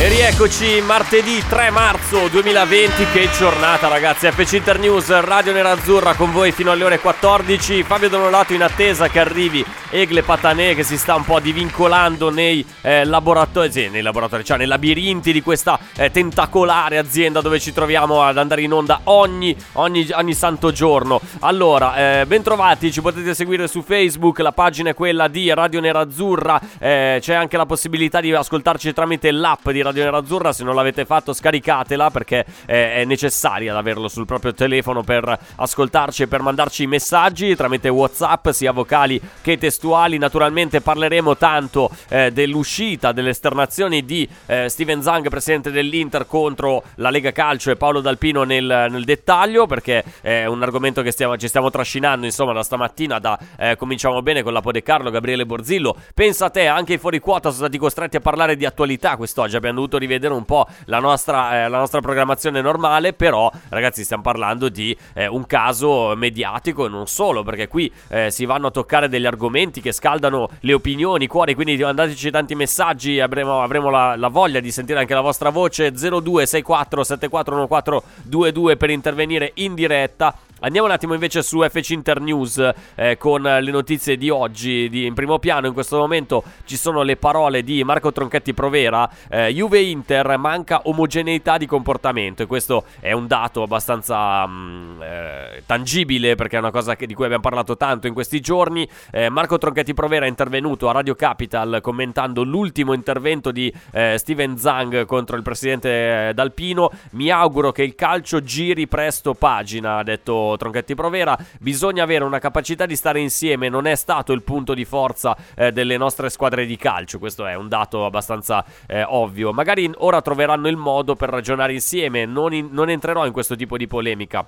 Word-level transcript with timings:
E 0.00 0.08
rieccoci 0.08 0.80
martedì 0.80 1.40
3 1.48 1.70
marzo 1.70 2.26
2020, 2.26 3.06
che 3.12 3.30
giornata 3.30 3.86
ragazzi, 3.86 4.28
FC 4.28 4.54
Internews, 4.54 5.16
Radio 5.20 5.52
Nerazzurra 5.52 6.14
con 6.14 6.32
voi 6.32 6.50
fino 6.50 6.72
alle 6.72 6.82
ore 6.82 6.98
14, 6.98 7.84
Fabio 7.84 8.08
Donolato 8.08 8.52
in 8.52 8.64
attesa 8.64 9.06
che 9.08 9.20
arrivi 9.20 9.64
Egle 9.90 10.24
Patanè 10.24 10.74
che 10.74 10.82
si 10.82 10.98
sta 10.98 11.14
un 11.14 11.24
po' 11.24 11.38
divincolando 11.38 12.30
nei 12.30 12.66
eh, 12.80 13.04
laboratori, 13.04 13.70
sì, 13.70 13.88
nei 13.88 14.02
laboratori, 14.02 14.44
cioè 14.44 14.56
nei 14.56 14.66
labirinti 14.66 15.32
di 15.32 15.40
questa 15.40 15.78
eh, 15.96 16.10
tentacolare 16.10 16.98
azienda 16.98 17.40
dove 17.40 17.60
ci 17.60 17.72
troviamo 17.72 18.22
ad 18.22 18.38
andare 18.38 18.62
in 18.62 18.72
onda 18.72 19.02
ogni, 19.04 19.56
ogni, 19.74 20.08
ogni 20.12 20.34
santo 20.34 20.72
giorno. 20.72 21.20
Allora, 21.40 22.20
eh, 22.20 22.26
bentrovati, 22.26 22.90
ci 22.90 23.00
potete 23.00 23.34
seguire 23.34 23.68
su 23.68 23.82
Facebook, 23.82 24.40
la 24.40 24.52
pagina 24.52 24.90
è 24.90 24.94
quella 24.94 25.28
di 25.28 25.52
Radio 25.54 25.80
Nerazzurra, 25.80 26.60
eh, 26.80 27.18
c'è 27.20 27.34
anche 27.34 27.56
la 27.56 27.66
possibilità 27.66 28.15
di 28.20 28.32
ascoltarci 28.32 28.92
tramite 28.92 29.30
l'app 29.30 29.68
di 29.70 29.82
Radio 29.82 30.04
Nerazzurra, 30.04 30.52
se 30.52 30.64
non 30.64 30.74
l'avete 30.74 31.04
fatto 31.04 31.32
scaricatela 31.32 32.10
perché 32.10 32.44
eh, 32.66 32.94
è 32.96 33.04
necessaria 33.04 33.72
ad 33.72 33.76
averlo 33.76 34.08
sul 34.08 34.26
proprio 34.26 34.54
telefono 34.54 35.02
per 35.02 35.38
ascoltarci 35.56 36.24
e 36.24 36.26
per 36.26 36.42
mandarci 36.42 36.86
messaggi 36.86 37.54
tramite 37.56 37.88
Whatsapp, 37.88 38.48
sia 38.50 38.72
vocali 38.72 39.20
che 39.42 39.58
testuali. 39.58 40.18
Naturalmente 40.18 40.80
parleremo 40.80 41.36
tanto 41.36 41.90
eh, 42.08 42.30
dell'uscita, 42.32 43.12
delle 43.12 43.30
esternazioni 43.30 44.04
di 44.04 44.28
eh, 44.46 44.68
Steven 44.68 45.02
Zang, 45.02 45.28
presidente 45.28 45.70
dell'Inter, 45.70 46.26
contro 46.26 46.82
la 46.96 47.10
Lega 47.10 47.32
Calcio 47.32 47.70
e 47.70 47.76
Paolo 47.76 48.00
Dalpino 48.00 48.44
nel, 48.44 48.86
nel 48.90 49.04
dettaglio, 49.04 49.66
perché 49.66 50.04
è 50.20 50.46
un 50.46 50.62
argomento 50.62 51.02
che 51.02 51.10
stiamo, 51.10 51.36
ci 51.36 51.48
stiamo 51.48 51.70
trascinando 51.70 52.24
insomma 52.24 52.52
da 52.52 52.62
stamattina, 52.62 53.18
da 53.18 53.38
eh, 53.58 53.76
cominciamo 53.76 54.22
bene 54.22 54.42
con 54.42 54.52
la 54.52 54.60
Pode 54.60 54.82
Carlo, 54.82 55.10
Gabriele 55.10 55.44
Borzillo. 55.44 55.96
Pensa 56.14 56.46
a 56.46 56.50
te, 56.50 56.66
anche 56.66 56.94
i 56.94 56.98
fuori 56.98 57.18
quota 57.18 57.48
sono 57.50 57.62
stati 57.62 57.78
costretti 57.78 58.05
a 58.14 58.20
parlare 58.20 58.56
di 58.56 58.64
attualità 58.64 59.16
quest'oggi. 59.16 59.56
Abbiamo 59.56 59.76
dovuto 59.76 59.98
rivedere 59.98 60.32
un 60.32 60.44
po' 60.44 60.66
la 60.84 61.00
nostra, 61.00 61.64
eh, 61.64 61.68
la 61.68 61.78
nostra 61.78 62.00
programmazione 62.00 62.60
normale. 62.60 63.12
Però, 63.12 63.50
ragazzi, 63.70 64.04
stiamo 64.04 64.22
parlando 64.22 64.68
di 64.68 64.96
eh, 65.14 65.26
un 65.26 65.46
caso 65.46 66.14
mediatico 66.14 66.86
e 66.86 66.88
non 66.88 67.08
solo, 67.08 67.42
perché 67.42 67.66
qui 67.66 67.92
eh, 68.08 68.30
si 68.30 68.44
vanno 68.44 68.68
a 68.68 68.70
toccare 68.70 69.08
degli 69.08 69.26
argomenti 69.26 69.80
che 69.80 69.90
scaldano 69.90 70.48
le 70.60 70.72
opinioni, 70.72 71.24
i 71.24 71.26
cuori. 71.26 71.54
Quindi 71.54 71.76
mandateci 71.76 72.30
tanti 72.30 72.54
messaggi. 72.54 73.18
Avremo, 73.18 73.62
avremo 73.62 73.90
la, 73.90 74.14
la, 74.16 74.28
voglia 74.28 74.60
di 74.60 74.70
sentire 74.70 75.00
anche 75.00 75.14
la 75.14 75.20
vostra 75.20 75.50
voce. 75.50 75.90
0264 75.90 77.02
741422 77.02 78.76
per 78.76 78.90
intervenire 78.90 79.50
in 79.54 79.74
diretta. 79.74 80.34
Andiamo 80.60 80.86
un 80.86 80.92
attimo 80.94 81.12
invece 81.12 81.42
su 81.42 81.62
FC 81.62 81.90
Internews 81.90 82.72
eh, 82.94 83.18
con 83.18 83.42
le 83.42 83.70
notizie 83.70 84.16
di 84.16 84.30
oggi. 84.30 84.88
Di, 84.88 85.04
in 85.04 85.12
primo 85.12 85.38
piano 85.38 85.66
in 85.66 85.74
questo 85.74 85.98
momento 85.98 86.42
ci 86.64 86.78
sono 86.78 87.02
le 87.02 87.16
parole 87.16 87.62
di 87.62 87.84
Marco 87.84 87.95
Tronchetti 88.00 88.54
Provera. 88.54 89.08
Eh, 89.28 89.52
Juve 89.52 89.80
Inter 89.80 90.36
manca 90.38 90.82
omogeneità 90.84 91.56
di 91.56 91.66
comportamento 91.66 92.42
e 92.42 92.46
questo 92.46 92.84
è 93.00 93.12
un 93.12 93.26
dato 93.26 93.62
abbastanza 93.62 94.46
mh, 94.46 95.02
eh, 95.02 95.62
tangibile 95.66 96.34
perché 96.34 96.56
è 96.56 96.58
una 96.58 96.70
cosa 96.70 96.96
che, 96.96 97.06
di 97.06 97.14
cui 97.14 97.24
abbiamo 97.24 97.42
parlato 97.42 97.76
tanto 97.76 98.06
in 98.06 98.14
questi 98.14 98.40
giorni. 98.40 98.88
Eh, 99.10 99.28
Marco 99.28 99.58
Tronchetti 99.58 99.94
Provera 99.94 100.26
è 100.26 100.28
intervenuto 100.28 100.88
a 100.88 100.92
Radio 100.92 101.14
Capital 101.14 101.78
commentando 101.82 102.42
l'ultimo 102.42 102.92
intervento 102.92 103.50
di 103.50 103.72
eh, 103.92 104.16
Steven 104.18 104.56
Zang 104.58 105.04
contro 105.04 105.36
il 105.36 105.42
presidente 105.42 106.28
eh, 106.28 106.34
Dalpino. 106.34 106.90
Mi 107.10 107.30
auguro 107.30 107.72
che 107.72 107.82
il 107.82 107.94
calcio 107.94 108.42
giri 108.42 108.86
presto 108.86 109.34
pagina, 109.34 109.98
ha 109.98 110.02
detto 110.02 110.54
Tronchetti 110.58 110.94
Provera. 110.94 111.36
Bisogna 111.60 112.02
avere 112.02 112.24
una 112.24 112.38
capacità 112.38 112.86
di 112.86 112.96
stare 112.96 113.20
insieme, 113.20 113.68
non 113.68 113.86
è 113.86 113.94
stato 113.94 114.32
il 114.32 114.42
punto 114.42 114.74
di 114.74 114.84
forza 114.84 115.36
eh, 115.54 115.72
delle 115.72 115.96
nostre 115.96 116.30
squadre 116.30 116.66
di 116.66 116.76
calcio. 116.76 117.18
Questo 117.18 117.46
è 117.46 117.54
un 117.54 117.68
dato 117.68 117.85
abbastanza 117.94 118.64
eh, 118.86 119.02
ovvio. 119.02 119.52
Magari 119.52 119.90
ora 119.98 120.20
troveranno 120.20 120.68
il 120.68 120.76
modo 120.76 121.14
per 121.14 121.28
ragionare 121.28 121.72
insieme. 121.72 122.24
Non, 122.24 122.52
in, 122.52 122.68
non 122.72 122.90
entrerò 122.90 123.26
in 123.26 123.32
questo 123.32 123.56
tipo 123.56 123.76
di 123.76 123.86
polemica. 123.86 124.46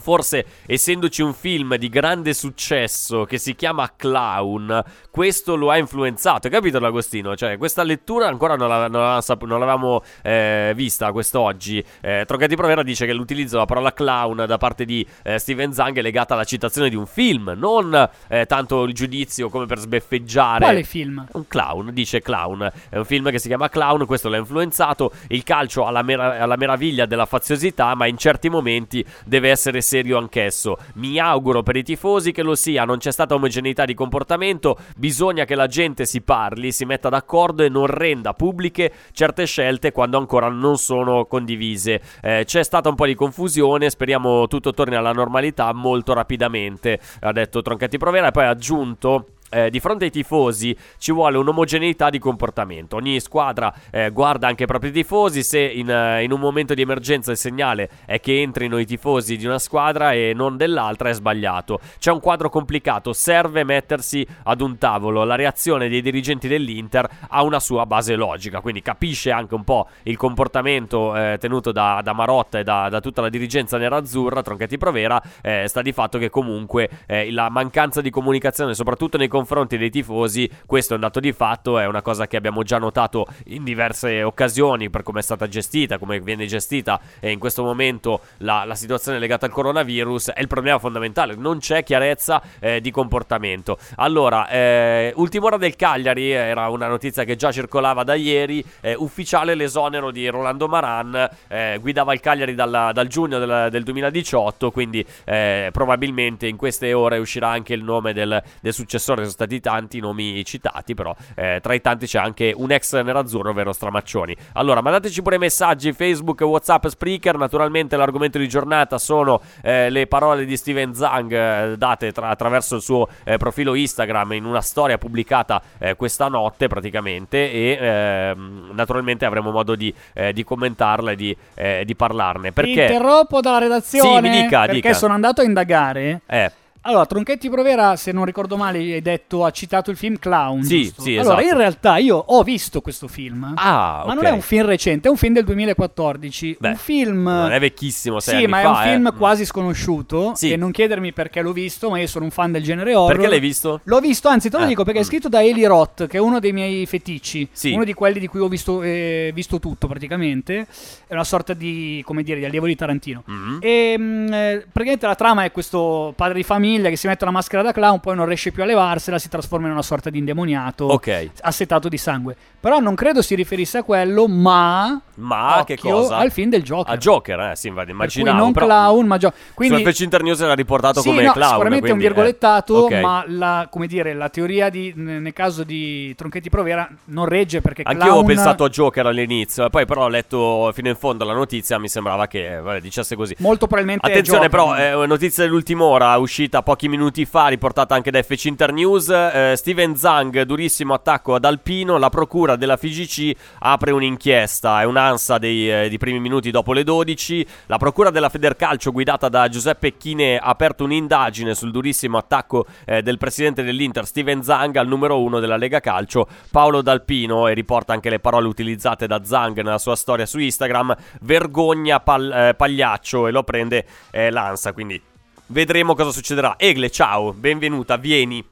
Forse, 0.00 0.46
essendoci 0.66 1.20
un 1.20 1.34
film 1.34 1.76
di 1.76 1.88
grande 1.90 2.32
successo 2.32 3.24
che 3.24 3.36
si 3.36 3.54
chiama 3.54 3.92
Clown, 3.94 4.82
questo 5.10 5.56
lo 5.56 5.70
ha 5.70 5.76
influenzato. 5.76 6.46
Hai 6.46 6.52
capito, 6.52 6.78
L'Agostino? 6.78 7.36
Cioè, 7.36 7.58
questa 7.58 7.82
lettura 7.82 8.28
ancora 8.28 8.56
non, 8.56 8.68
la, 8.68 8.88
non, 8.88 9.02
la, 9.02 9.22
non 9.40 9.58
l'avevamo 9.58 10.02
eh, 10.22 10.72
vista 10.74 11.12
quest'oggi. 11.12 11.84
Eh, 12.00 12.24
Trocati 12.26 12.56
Provera 12.56 12.82
dice 12.82 13.04
che 13.04 13.12
l'utilizzo 13.12 13.52
della 13.52 13.66
parola 13.66 13.92
clown 13.92 14.44
da 14.46 14.56
parte 14.56 14.84
di 14.84 15.06
eh, 15.22 15.38
Steven 15.38 15.72
Zang 15.72 15.98
è 15.98 16.02
legata 16.02 16.32
alla 16.34 16.44
citazione 16.44 16.88
di 16.88 16.96
un 16.96 17.06
film, 17.06 17.52
non 17.56 18.08
eh, 18.28 18.46
tanto 18.46 18.84
il 18.84 18.94
giudizio 18.94 19.50
come 19.50 19.66
per 19.66 19.78
sbeffeggiare. 19.78 20.64
Quale 20.64 20.82
film? 20.82 21.26
Un 21.32 21.46
clown, 21.46 21.92
dice 21.92 22.20
clown. 22.22 22.70
È 22.88 22.96
un 22.96 23.04
film 23.04 23.30
che 23.30 23.38
si 23.38 23.48
chiama 23.48 23.68
Clown, 23.68 24.06
questo 24.06 24.28
l'ha 24.28 24.38
influenzato. 24.38 25.12
Il 25.28 25.42
calcio 25.42 25.84
ha 25.84 25.90
la, 25.90 26.02
mera- 26.02 26.38
ha 26.38 26.46
la 26.46 26.56
meraviglia 26.56 27.04
della 27.06 27.26
faziosità, 27.26 27.94
ma 27.94 28.06
in 28.06 28.16
certi 28.16 28.48
momenti 28.48 29.04
deve 29.24 29.50
essere 29.50 29.80
serio 29.90 30.18
anch'esso. 30.18 30.76
Mi 30.94 31.18
auguro 31.18 31.64
per 31.64 31.74
i 31.74 31.82
tifosi 31.82 32.30
che 32.30 32.44
lo 32.44 32.54
sia, 32.54 32.84
non 32.84 32.98
c'è 32.98 33.10
stata 33.10 33.34
omogeneità 33.34 33.84
di 33.84 33.94
comportamento, 33.94 34.78
bisogna 34.96 35.44
che 35.44 35.56
la 35.56 35.66
gente 35.66 36.06
si 36.06 36.20
parli, 36.20 36.70
si 36.70 36.84
metta 36.84 37.08
d'accordo 37.08 37.64
e 37.64 37.68
non 37.68 37.86
renda 37.86 38.32
pubbliche 38.32 38.92
certe 39.10 39.46
scelte 39.46 39.90
quando 39.90 40.16
ancora 40.16 40.48
non 40.48 40.78
sono 40.78 41.24
condivise. 41.24 42.00
Eh, 42.22 42.44
c'è 42.46 42.62
stata 42.62 42.88
un 42.88 42.94
po' 42.94 43.06
di 43.06 43.16
confusione, 43.16 43.90
speriamo 43.90 44.46
tutto 44.46 44.72
torni 44.72 44.94
alla 44.94 45.12
normalità 45.12 45.72
molto 45.72 46.12
rapidamente, 46.12 47.00
ha 47.18 47.32
detto 47.32 47.60
Tronchetti 47.60 47.98
Provera 47.98 48.28
e 48.28 48.30
poi 48.30 48.44
ha 48.44 48.50
aggiunto 48.50 49.26
eh, 49.50 49.68
di 49.68 49.80
fronte 49.80 50.04
ai 50.04 50.10
tifosi 50.10 50.76
ci 50.98 51.12
vuole 51.12 51.36
un'omogeneità 51.36 52.08
di 52.08 52.18
comportamento. 52.18 52.96
Ogni 52.96 53.20
squadra 53.20 53.72
eh, 53.90 54.10
guarda 54.10 54.46
anche 54.46 54.62
i 54.62 54.66
propri 54.66 54.90
tifosi. 54.90 55.42
Se 55.42 55.60
in, 55.60 55.88
uh, 55.88 56.22
in, 56.22 56.32
un 56.32 56.40
momento 56.40 56.72
di 56.74 56.82
emergenza 56.82 57.32
il 57.32 57.36
segnale 57.36 57.88
è 58.06 58.20
che 58.20 58.40
entrino 58.40 58.78
i 58.78 58.86
tifosi 58.86 59.36
di 59.36 59.44
una 59.44 59.58
squadra 59.58 60.12
e 60.12 60.32
non 60.34 60.56
dell'altra, 60.56 61.08
è 61.08 61.12
sbagliato. 61.12 61.80
C'è 61.98 62.10
un 62.10 62.20
quadro 62.20 62.48
complicato, 62.48 63.12
serve 63.12 63.64
mettersi 63.64 64.26
ad 64.44 64.60
un 64.60 64.78
tavolo. 64.78 65.24
La 65.24 65.34
reazione 65.34 65.88
dei 65.88 66.00
dirigenti 66.00 66.48
dell'Inter 66.48 67.08
ha 67.28 67.42
una 67.42 67.60
sua 67.60 67.86
base 67.86 68.14
logica, 68.14 68.60
quindi 68.60 68.82
capisce 68.82 69.30
anche 69.30 69.54
un 69.54 69.64
po' 69.64 69.88
il 70.04 70.16
comportamento 70.16 71.16
eh, 71.16 71.36
tenuto 71.38 71.72
da, 71.72 72.00
da, 72.02 72.12
Marotta 72.12 72.60
e 72.60 72.62
da, 72.62 72.88
da, 72.88 73.00
tutta 73.00 73.20
la 73.20 73.28
dirigenza 73.28 73.78
nerazzurra, 73.78 74.42
Tronchetti 74.42 74.78
Provera. 74.78 75.20
Eh, 75.42 75.66
sta 75.66 75.82
di 75.82 75.92
fatto 75.92 76.18
che 76.18 76.30
comunque 76.30 76.88
eh, 77.06 77.32
la 77.32 77.48
mancanza 77.48 78.00
di 78.00 78.10
comunicazione, 78.10 78.74
soprattutto 78.74 79.16
nei 79.16 79.26
confronti 79.26 79.39
confronti 79.40 79.78
dei 79.78 79.88
tifosi, 79.88 80.50
questo 80.66 80.92
è 80.92 80.96
un 80.96 81.02
dato 81.02 81.18
di 81.18 81.32
fatto, 81.32 81.78
è 81.78 81.86
una 81.86 82.02
cosa 82.02 82.26
che 82.26 82.36
abbiamo 82.36 82.62
già 82.62 82.76
notato 82.76 83.26
in 83.46 83.64
diverse 83.64 84.22
occasioni 84.22 84.90
per 84.90 85.02
come 85.02 85.20
è 85.20 85.22
stata 85.22 85.48
gestita, 85.48 85.96
come 85.96 86.20
viene 86.20 86.44
gestita 86.44 87.00
e 87.20 87.30
in 87.30 87.38
questo 87.38 87.62
momento 87.62 88.20
la, 88.38 88.64
la 88.64 88.74
situazione 88.74 89.18
legata 89.18 89.46
al 89.46 89.52
coronavirus 89.52 90.32
è 90.32 90.40
il 90.40 90.46
problema 90.46 90.78
fondamentale, 90.78 91.36
non 91.36 91.58
c'è 91.58 91.82
chiarezza 91.82 92.42
eh, 92.58 92.82
di 92.82 92.90
comportamento. 92.90 93.78
Allora, 93.96 94.46
eh, 94.48 95.12
ultima 95.16 95.46
ora 95.46 95.56
del 95.56 95.74
Cagliari, 95.74 96.30
era 96.30 96.68
una 96.68 96.86
notizia 96.86 97.24
che 97.24 97.36
già 97.36 97.50
circolava 97.50 98.04
da 98.04 98.14
ieri, 98.14 98.62
eh, 98.82 98.94
ufficiale 98.94 99.54
l'esonero 99.54 100.10
di 100.10 100.28
Rolando 100.28 100.68
Maran, 100.68 101.30
eh, 101.48 101.78
guidava 101.80 102.12
il 102.12 102.20
Cagliari 102.20 102.54
dalla, 102.54 102.92
dal 102.92 103.06
giugno 103.06 103.38
del, 103.38 103.68
del 103.70 103.84
2018, 103.84 104.70
quindi 104.70 105.04
eh, 105.24 105.70
probabilmente 105.72 106.46
in 106.46 106.56
queste 106.58 106.92
ore 106.92 107.16
uscirà 107.16 107.48
anche 107.48 107.72
il 107.72 107.82
nome 107.82 108.12
del, 108.12 108.42
del 108.60 108.72
successore 108.74 109.22
sono 109.30 109.46
stati 109.48 109.60
tanti 109.60 109.98
i 109.98 110.00
nomi 110.00 110.44
citati, 110.44 110.94
però 110.94 111.14
eh, 111.34 111.60
tra 111.62 111.74
i 111.74 111.80
tanti 111.80 112.06
c'è 112.06 112.18
anche 112.18 112.52
un 112.54 112.70
ex 112.70 113.00
nerazzurro, 113.00 113.50
ovvero 113.50 113.72
Stramaccioni. 113.72 114.36
Allora, 114.54 114.80
mandateci 114.82 115.22
pure 115.22 115.38
messaggi, 115.38 115.92
Facebook, 115.92 116.40
Whatsapp, 116.40 116.86
Spreaker. 116.86 117.36
Naturalmente 117.36 117.96
l'argomento 117.96 118.38
di 118.38 118.48
giornata 118.48 118.98
sono 118.98 119.40
eh, 119.62 119.88
le 119.90 120.06
parole 120.06 120.44
di 120.44 120.56
Steven 120.56 120.94
Zang 120.94 121.32
eh, 121.32 121.76
date 121.76 122.12
tra- 122.12 122.28
attraverso 122.28 122.76
il 122.76 122.82
suo 122.82 123.08
eh, 123.24 123.36
profilo 123.36 123.74
Instagram 123.74 124.32
in 124.32 124.44
una 124.44 124.60
storia 124.60 124.98
pubblicata 124.98 125.62
eh, 125.78 125.96
questa 125.96 126.28
notte 126.28 126.66
praticamente 126.66 127.50
e 127.52 127.78
ehm, 127.80 128.70
naturalmente 128.72 129.24
avremo 129.24 129.50
modo 129.50 129.74
di, 129.74 129.92
di 130.32 130.44
commentarla 130.44 131.12
e 131.12 131.16
di, 131.16 131.36
di 131.84 131.96
parlarne. 131.96 132.52
Perché... 132.52 132.82
interrompo 132.82 133.40
dalla 133.40 133.58
redazione 133.58 134.30
sì, 134.30 134.36
mi 134.36 134.42
dica, 134.42 134.60
perché 134.60 134.74
dica. 134.74 134.94
sono 134.94 135.14
andato 135.14 135.40
a 135.40 135.44
indagare. 135.44 136.22
Eh 136.26 136.50
Allora, 136.82 137.04
Tronchetti 137.04 137.50
Provera, 137.50 137.94
se 137.96 138.10
non 138.10 138.24
ricordo 138.24 138.56
male, 138.56 138.78
hai 138.78 139.02
detto, 139.02 139.44
ha 139.44 139.50
citato 139.50 139.90
il 139.90 139.98
film 139.98 140.18
Clown. 140.18 140.62
Sì, 140.62 140.84
giusto? 140.84 141.02
sì, 141.02 141.16
Allora, 141.18 141.40
esatto. 141.40 141.52
in 141.52 141.58
realtà 141.58 141.96
io 141.98 142.16
ho 142.16 142.42
visto 142.42 142.80
questo 142.80 143.06
film. 143.06 143.52
Ah, 143.54 144.04
Ma 144.06 144.14
non 144.14 144.24
è 144.24 144.30
un 144.30 144.40
film 144.40 144.64
recente, 144.64 145.08
è 145.08 145.10
un 145.10 145.18
film 145.18 145.34
del 145.34 145.44
2014. 145.44 146.56
Beh, 146.58 146.68
un 146.70 146.76
film. 146.76 147.22
Non 147.24 147.52
è 147.52 147.60
vecchissimo, 147.60 148.18
sei 148.18 148.40
Sì, 148.40 148.46
ma 148.46 148.60
è 148.60 148.62
fa, 148.62 148.70
un 148.70 148.76
film 148.82 149.06
eh. 149.08 149.12
quasi 149.12 149.44
sconosciuto. 149.44 150.32
Sì. 150.34 150.52
E 150.52 150.56
non 150.56 150.70
chiedermi 150.70 151.12
perché 151.12 151.42
l'ho 151.42 151.52
visto, 151.52 151.90
ma 151.90 151.98
io 152.00 152.06
sono 152.06 152.24
un 152.24 152.30
fan 152.30 152.50
del 152.50 152.62
genere 152.62 152.94
horror. 152.94 153.12
Perché 153.12 153.28
l'hai 153.28 153.40
visto? 153.40 153.80
L'ho 153.84 154.00
visto, 154.00 154.28
anzi, 154.28 154.48
te 154.48 154.56
lo 154.56 154.64
Eh, 154.64 154.68
dico 154.68 154.82
perché 154.82 155.00
è 155.00 155.02
mm. 155.02 155.06
scritto 155.06 155.28
da 155.28 155.42
Eli 155.42 155.66
Roth, 155.66 156.06
che 156.06 156.16
è 156.16 156.20
uno 156.20 156.40
dei 156.40 156.52
miei 156.54 156.86
feticci. 156.86 157.46
Sì. 157.52 157.72
Uno 157.72 157.84
di 157.84 157.92
quelli 157.92 158.18
di 158.18 158.26
cui 158.26 158.40
ho 158.40 158.48
visto, 158.48 158.82
eh, 158.82 159.32
visto 159.34 159.58
tutto 159.58 159.86
praticamente. 159.86 160.66
È 161.06 161.12
una 161.12 161.24
sorta 161.24 161.52
di, 161.52 162.02
come 162.06 162.22
dire, 162.22 162.38
di 162.38 162.46
allievo 162.46 162.64
di 162.64 162.74
Tarantino. 162.74 163.22
Mm. 163.30 163.58
E 163.60 163.94
mm, 163.98 164.32
eh, 164.32 164.66
praticamente 164.72 165.06
la 165.06 165.14
trama 165.14 165.44
è 165.44 165.52
questo 165.52 166.14
padre 166.16 166.36
di 166.36 166.42
famiglia 166.42 166.68
che 166.78 166.96
si 166.96 167.06
mette 167.06 167.24
la 167.24 167.30
maschera 167.30 167.62
da 167.62 167.72
clown, 167.72 168.00
poi 168.00 168.16
non 168.16 168.26
riesce 168.26 168.50
più 168.52 168.62
a 168.62 168.66
levarsela, 168.66 169.18
si 169.18 169.28
trasforma 169.28 169.66
in 169.66 169.72
una 169.72 169.82
sorta 169.82 170.10
di 170.10 170.18
indemoniato. 170.18 170.84
Ok. 170.86 171.30
Assetato 171.40 171.88
di 171.88 171.98
sangue. 171.98 172.36
Però 172.60 172.78
non 172.78 172.94
credo 172.94 173.22
si 173.22 173.34
riferisse 173.34 173.78
a 173.78 173.82
quello, 173.82 174.28
ma. 174.28 175.00
Ma 175.14 175.62
che 175.66 175.78
cosa? 175.78 176.16
Al 176.16 176.30
film 176.30 176.50
del 176.50 176.62
Joker. 176.62 176.92
A 176.92 176.96
Joker, 176.96 177.40
eh, 177.40 177.56
sì, 177.56 177.68
immaginavo. 177.68 178.36
non 178.36 178.52
però 178.52 178.66
clown, 178.66 179.06
ma 179.06 179.16
Joker. 179.16 179.38
Quindi. 179.54 179.82
Su 179.82 179.90
FC 179.90 180.00
Internews 180.00 180.40
era 180.40 180.54
riportato 180.54 181.00
Sì, 181.00 181.08
come 181.08 181.24
no, 181.24 181.32
clown. 181.32 181.50
sicuramente 181.50 181.88
è 181.88 181.92
un 181.92 181.98
quindi, 181.98 182.04
eh, 182.04 182.08
virgolettato, 182.08 182.74
ok. 182.74 182.92
ma 183.00 183.24
la, 183.26 183.68
come 183.70 183.86
dire, 183.86 184.14
la 184.14 184.28
teoria 184.28 184.68
di, 184.68 184.92
nel 184.94 185.32
caso 185.32 185.64
di 185.64 186.14
Tronchetti 186.14 186.50
Provera 186.50 186.88
non 187.06 187.26
regge 187.26 187.60
perché 187.60 187.82
Anch'io 187.82 188.04
clown... 188.04 188.22
ho 188.22 188.26
pensato 188.26 188.64
a 188.64 188.68
Joker 188.68 189.06
all'inizio, 189.06 189.68
poi 189.70 189.86
però 189.86 190.04
ho 190.04 190.08
letto 190.08 190.70
fino 190.74 190.88
in 190.88 190.96
fondo 190.96 191.24
la 191.24 191.34
notizia, 191.34 191.78
mi 191.78 191.88
sembrava 191.88 192.26
che 192.26 192.56
eh, 192.56 192.60
vabbè, 192.60 192.80
dicesse 192.80 193.16
così. 193.16 193.34
Molto 193.38 193.66
probabilmente 193.66 194.06
Attenzione 194.06 194.48
però, 194.48 194.74
è 194.74 194.94
una 194.94 195.06
notizia 195.06 195.44
dell'ultima 195.44 195.84
ora, 195.84 196.16
uscita 196.16 196.59
pochi 196.62 196.88
minuti 196.88 197.24
fa, 197.24 197.48
riportata 197.48 197.94
anche 197.94 198.10
da 198.10 198.22
FC 198.22 198.46
Internews, 198.46 199.08
eh, 199.08 199.54
Steven 199.56 199.96
Zang, 199.96 200.42
durissimo 200.42 200.94
attacco 200.94 201.34
ad 201.34 201.44
Alpino, 201.44 201.98
la 201.98 202.08
procura 202.08 202.56
della 202.56 202.76
FIGC 202.76 203.36
apre 203.60 203.90
un'inchiesta, 203.90 204.80
è 204.80 204.84
un'ansa 204.84 205.38
dei, 205.38 205.70
eh, 205.70 205.88
di 205.88 205.98
primi 205.98 206.20
minuti 206.20 206.50
dopo 206.50 206.72
le 206.72 206.84
12, 206.84 207.46
la 207.66 207.78
procura 207.78 208.10
della 208.10 208.28
Federcalcio 208.28 208.92
guidata 208.92 209.28
da 209.28 209.48
Giuseppe 209.48 209.96
Chine 209.96 210.38
ha 210.38 210.46
aperto 210.46 210.84
un'indagine 210.84 211.54
sul 211.54 211.70
durissimo 211.70 212.18
attacco 212.18 212.66
eh, 212.84 213.02
del 213.02 213.18
presidente 213.18 213.62
dell'Inter 213.62 214.06
Steven 214.06 214.42
Zang 214.42 214.76
al 214.76 214.88
numero 214.88 215.20
uno 215.20 215.40
della 215.40 215.56
Lega 215.56 215.80
Calcio, 215.80 216.26
Paolo 216.50 216.82
D'Alpino, 216.82 217.48
e 217.48 217.54
riporta 217.54 217.92
anche 217.92 218.10
le 218.10 218.20
parole 218.20 218.48
utilizzate 218.48 219.06
da 219.06 219.24
Zang 219.24 219.56
nella 219.56 219.78
sua 219.78 219.96
storia 219.96 220.26
su 220.26 220.38
Instagram, 220.38 220.96
vergogna 221.22 222.00
pal- 222.00 222.32
eh, 222.32 222.54
pagliaccio, 222.54 223.26
e 223.26 223.30
lo 223.30 223.42
prende 223.42 223.84
eh, 224.10 224.30
l'ansa, 224.30 224.72
quindi 224.72 225.09
vedremo 225.50 225.94
cosa 225.94 226.10
succederà. 226.10 226.54
Egle, 226.56 226.90
ciao, 226.90 227.32
benvenuta, 227.32 227.96
vieni, 227.96 228.44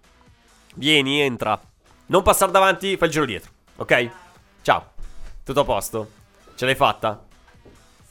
vieni, 0.74 1.20
entra. 1.20 1.58
Non 2.06 2.22
passare 2.22 2.52
davanti, 2.52 2.96
fai 2.96 3.08
il 3.08 3.12
giro 3.14 3.24
dietro, 3.24 3.50
ok? 3.76 4.10
Ciao, 4.62 4.90
tutto 5.44 5.60
a 5.60 5.64
posto? 5.64 6.10
Ce 6.54 6.64
l'hai 6.64 6.74
fatta? 6.74 7.22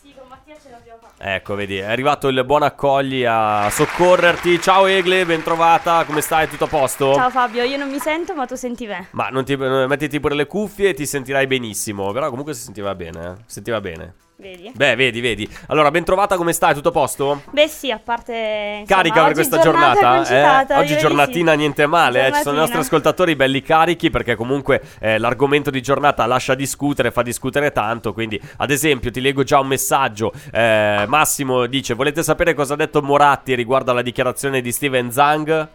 Sì, 0.01 0.13
con 0.17 0.27
Mattia 0.27 0.55
ce 0.61 0.69
l'abbiamo 0.69 0.99
fatta. 1.01 1.35
Ecco, 1.35 1.55
vedi, 1.55 1.77
è 1.77 1.85
arrivato 1.85 2.27
il 2.27 2.43
buon 2.45 2.63
accogli 2.63 3.25
a 3.25 3.69
soccorrerti. 3.69 4.61
Ciao 4.61 4.85
Egle, 4.85 5.25
ben 5.25 5.43
trovata, 5.43 6.05
come 6.05 6.21
stai? 6.21 6.47
Tutto 6.47 6.65
a 6.65 6.67
posto? 6.67 7.13
Ciao 7.15 7.29
Fabio, 7.29 7.63
io 7.63 7.77
non 7.77 7.89
mi 7.89 7.99
sento, 7.99 8.35
ma 8.35 8.45
tu 8.45 8.55
senti 8.55 8.85
me. 8.85 9.07
Ma 9.11 9.29
non 9.29 9.43
ti, 9.43 9.53
eh, 9.53 9.87
mettiti 9.87 10.19
pure 10.19 10.35
le 10.35 10.45
cuffie 10.45 10.89
e 10.89 10.93
ti 10.93 11.05
sentirai 11.05 11.47
benissimo. 11.47 12.11
Però 12.11 12.29
comunque 12.29 12.53
si 12.53 12.61
sentiva 12.61 12.95
bene, 12.95 13.25
eh. 13.25 13.35
Si 13.47 13.53
sentiva 13.53 13.81
bene. 13.81 14.13
Vedi? 14.39 14.71
Beh, 14.75 14.95
vedi, 14.95 15.19
vedi. 15.19 15.49
Allora, 15.65 15.89
ben 15.89 16.03
trovata, 16.03 16.35
come 16.37 16.53
stai? 16.53 16.75
Tutto 16.75 16.89
a 16.89 16.91
posto? 16.91 17.41
Beh, 17.49 17.67
sì, 17.67 17.89
a 17.89 17.97
parte. 17.97 18.81
insomma, 18.81 19.01
Carica 19.01 19.23
per 19.23 19.33
questa 19.33 19.57
giornata 19.59 20.21
giornata? 20.23 20.75
eh? 20.75 20.79
Oggi 20.79 20.93
di 20.93 20.99
giornatina 20.99 21.51
sì. 21.53 21.57
niente 21.57 21.87
male, 21.87 22.19
eh? 22.19 22.25
ci 22.25 22.27
sono 22.27 22.35
i 22.37 22.43
Giornatina. 22.43 22.59
nostri 22.61 22.79
ascoltatori 22.79 23.35
belli 23.35 23.63
carichi 23.63 24.11
perché 24.11 24.35
comunque 24.35 24.83
eh, 24.99 25.17
l'argomento 25.17 25.71
di 25.71 25.81
giornata 25.81 26.23
lascia 26.27 26.53
discutere, 26.53 27.09
fa 27.09 27.23
discutere 27.23 27.71
tanto, 27.71 28.13
quindi 28.13 28.39
ad 28.57 28.69
esempio 28.69 29.09
ti 29.09 29.21
leggo 29.21 29.41
già 29.41 29.59
un 29.59 29.67
messaggio, 29.67 30.31
eh, 30.51 31.05
Massimo 31.07 31.65
dice 31.65 31.95
volete 31.95 32.21
sapere 32.21 32.53
cosa 32.53 32.75
ha 32.75 32.77
detto 32.77 33.01
Moratti 33.01 33.55
riguardo 33.55 33.89
alla 33.89 34.03
dichiarazione 34.03 34.61
di 34.61 34.71
Steven 34.71 35.11
Zang? 35.11 35.49
Eh 35.49 35.67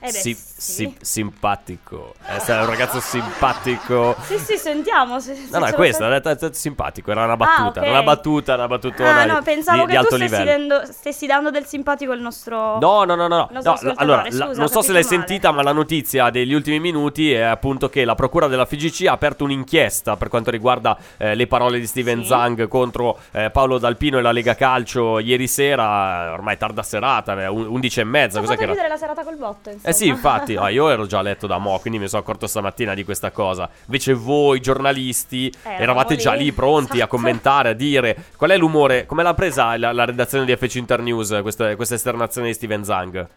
beh, 0.00 0.10
Si- 0.10 0.36
sì. 0.64 0.84
si- 0.84 0.96
simpatico, 1.00 2.14
è 2.24 2.38
stato 2.38 2.64
un 2.64 2.70
ragazzo 2.70 3.00
simpatico. 3.00 4.16
Sì, 4.24 4.38
sì, 4.38 4.56
sentiamo. 4.56 5.20
Se, 5.20 5.34
se 5.34 5.48
No, 5.50 5.58
no, 5.58 5.66
è 5.66 5.72
questo, 5.74 6.04
ha 6.04 6.18
detto 6.18 6.52
simpatico, 6.52 7.10
era 7.10 7.24
una 7.24 7.36
battuta, 7.36 7.80
ok. 7.80 7.86
era 7.86 7.90
una 7.90 8.02
battuta, 8.02 8.54
una 8.54 8.66
battutona 8.68 9.20
Ah, 9.20 9.24
no, 9.26 9.42
pensavo 9.42 9.80
di, 9.80 9.84
che 9.86 9.90
di 9.90 9.96
alto 9.96 10.08
tu 10.10 10.16
stessi, 10.16 10.42
livello. 10.42 10.66
dando- 10.78 10.92
stessi 10.92 11.26
dando 11.26 11.50
del 11.50 11.66
simpatico 11.66 12.12
al 12.12 12.20
nostro. 12.20 12.78
No, 12.78 13.04
no, 13.04 13.14
no, 13.14 13.26
no. 13.28 13.48
no 13.50 13.74
allora, 13.96 14.22
la- 14.22 14.30
scusa, 14.30 14.44
non 14.46 14.60
ho 14.62 14.66
so 14.68 14.80
se 14.82 14.92
l'hai 14.92 15.02
male. 15.02 15.14
sentita, 15.14 15.52
ma 15.52 15.62
la 15.62 15.72
notizia 15.72 16.30
degli 16.30 16.54
ultimi 16.54 16.80
minuti 16.80 17.32
è 17.32 17.40
appunto 17.42 17.88
che 17.88 18.04
la 18.04 18.14
procura 18.14 18.46
della 18.46 18.64
FIGC 18.64 19.06
ha 19.06 19.12
aperto 19.12 19.44
un'inchiesta 19.44 20.16
per 20.16 20.28
quanto 20.28 20.50
riguarda 20.50 20.96
eh, 21.18 21.34
le 21.34 21.46
parole 21.46 21.78
di 21.78 21.86
Steven 21.86 22.22
Sì. 22.22 22.28
Zang 22.28 22.68
contro 22.68 23.18
eh, 23.32 23.50
Paolo 23.50 23.78
D'Alpino 23.78 24.18
e 24.18 24.22
la 24.22 24.32
Lega 24.32 24.54
Calcio 24.54 25.18
ieri 25.18 25.46
sera, 25.48 26.32
ormai 26.32 26.56
tarda 26.56 26.82
serata, 26.82 27.40
eh, 27.42 27.46
un- 27.46 27.66
11 27.66 28.00
e 28.00 28.04
mezza, 28.04 28.40
cos'è 28.40 28.56
che 28.56 28.62
era? 28.64 28.86
la 28.88 28.96
serata 28.96 29.22
col 29.22 29.36
botto. 29.36 29.70
Insomma. 29.70 29.88
Eh 29.88 29.92
sì, 29.92 30.06
infatti, 30.06 30.53
ah, 30.56 30.70
io 30.70 30.88
ero 30.88 31.06
già 31.06 31.18
a 31.18 31.22
letto 31.22 31.46
da 31.46 31.58
mo', 31.58 31.78
quindi 31.78 31.98
mi 31.98 32.08
sono 32.08 32.22
accorto 32.22 32.46
stamattina 32.46 32.94
di 32.94 33.04
questa 33.04 33.30
cosa. 33.30 33.68
Invece 33.86 34.14
voi, 34.14 34.60
giornalisti, 34.60 35.52
Eravamo 35.62 35.82
eravate 35.82 36.16
già 36.16 36.32
lì, 36.32 36.52
pronti 36.52 36.92
a 36.92 36.96
esatto. 36.96 37.10
commentare, 37.10 37.70
a 37.70 37.72
dire 37.72 38.16
qual 38.36 38.50
è 38.50 38.56
l'umore, 38.56 39.06
come 39.06 39.22
l'ha 39.22 39.34
presa 39.34 39.76
la, 39.76 39.92
la 39.92 40.04
redazione 40.04 40.44
di 40.44 40.56
FC 40.56 40.76
Internews 40.76 41.38
questa, 41.42 41.74
questa 41.76 41.94
esternazione 41.94 42.48
di 42.48 42.54
Steven 42.54 42.84
Zang? 42.84 43.28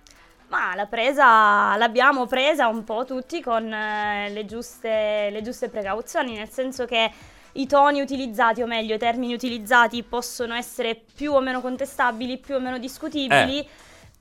Ma 0.49 0.75
la 0.75 0.85
presa 0.85 1.75
l'abbiamo 1.75 2.25
presa 2.25 2.67
un 2.67 2.85
po' 2.85 3.03
tutti 3.05 3.41
con 3.41 3.71
eh, 3.71 4.29
le, 4.29 4.45
giuste, 4.45 5.29
le 5.29 5.41
giuste 5.41 5.67
precauzioni, 5.67 6.37
nel 6.37 6.49
senso 6.49 6.85
che 6.85 7.11
i 7.53 7.67
toni 7.67 8.01
utilizzati, 8.01 8.61
o 8.61 8.67
meglio, 8.67 8.95
i 8.95 8.99
termini 8.99 9.33
utilizzati 9.33 10.03
possono 10.03 10.53
essere 10.53 10.95
più 11.15 11.33
o 11.33 11.41
meno 11.41 11.59
contestabili, 11.59 12.37
più 12.37 12.55
o 12.55 12.59
meno 12.59 12.77
discutibili. 12.77 13.59
Eh. 13.59 13.67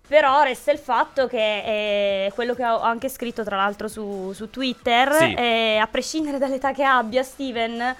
Però 0.08 0.42
resta 0.42 0.70
il 0.70 0.78
fatto 0.78 1.26
che 1.26 1.36
eh, 2.26 2.32
quello 2.34 2.54
che 2.54 2.64
ho 2.64 2.80
anche 2.80 3.08
scritto 3.08 3.42
tra 3.42 3.56
l'altro 3.56 3.88
su, 3.88 4.32
su 4.32 4.50
Twitter, 4.50 5.12
Sì. 5.14 5.34
eh, 5.34 5.78
a 5.80 5.86
prescindere 5.88 6.38
dall'età 6.38 6.72
che 6.72 6.84
abbia 6.84 7.24
Steven, 7.24 7.94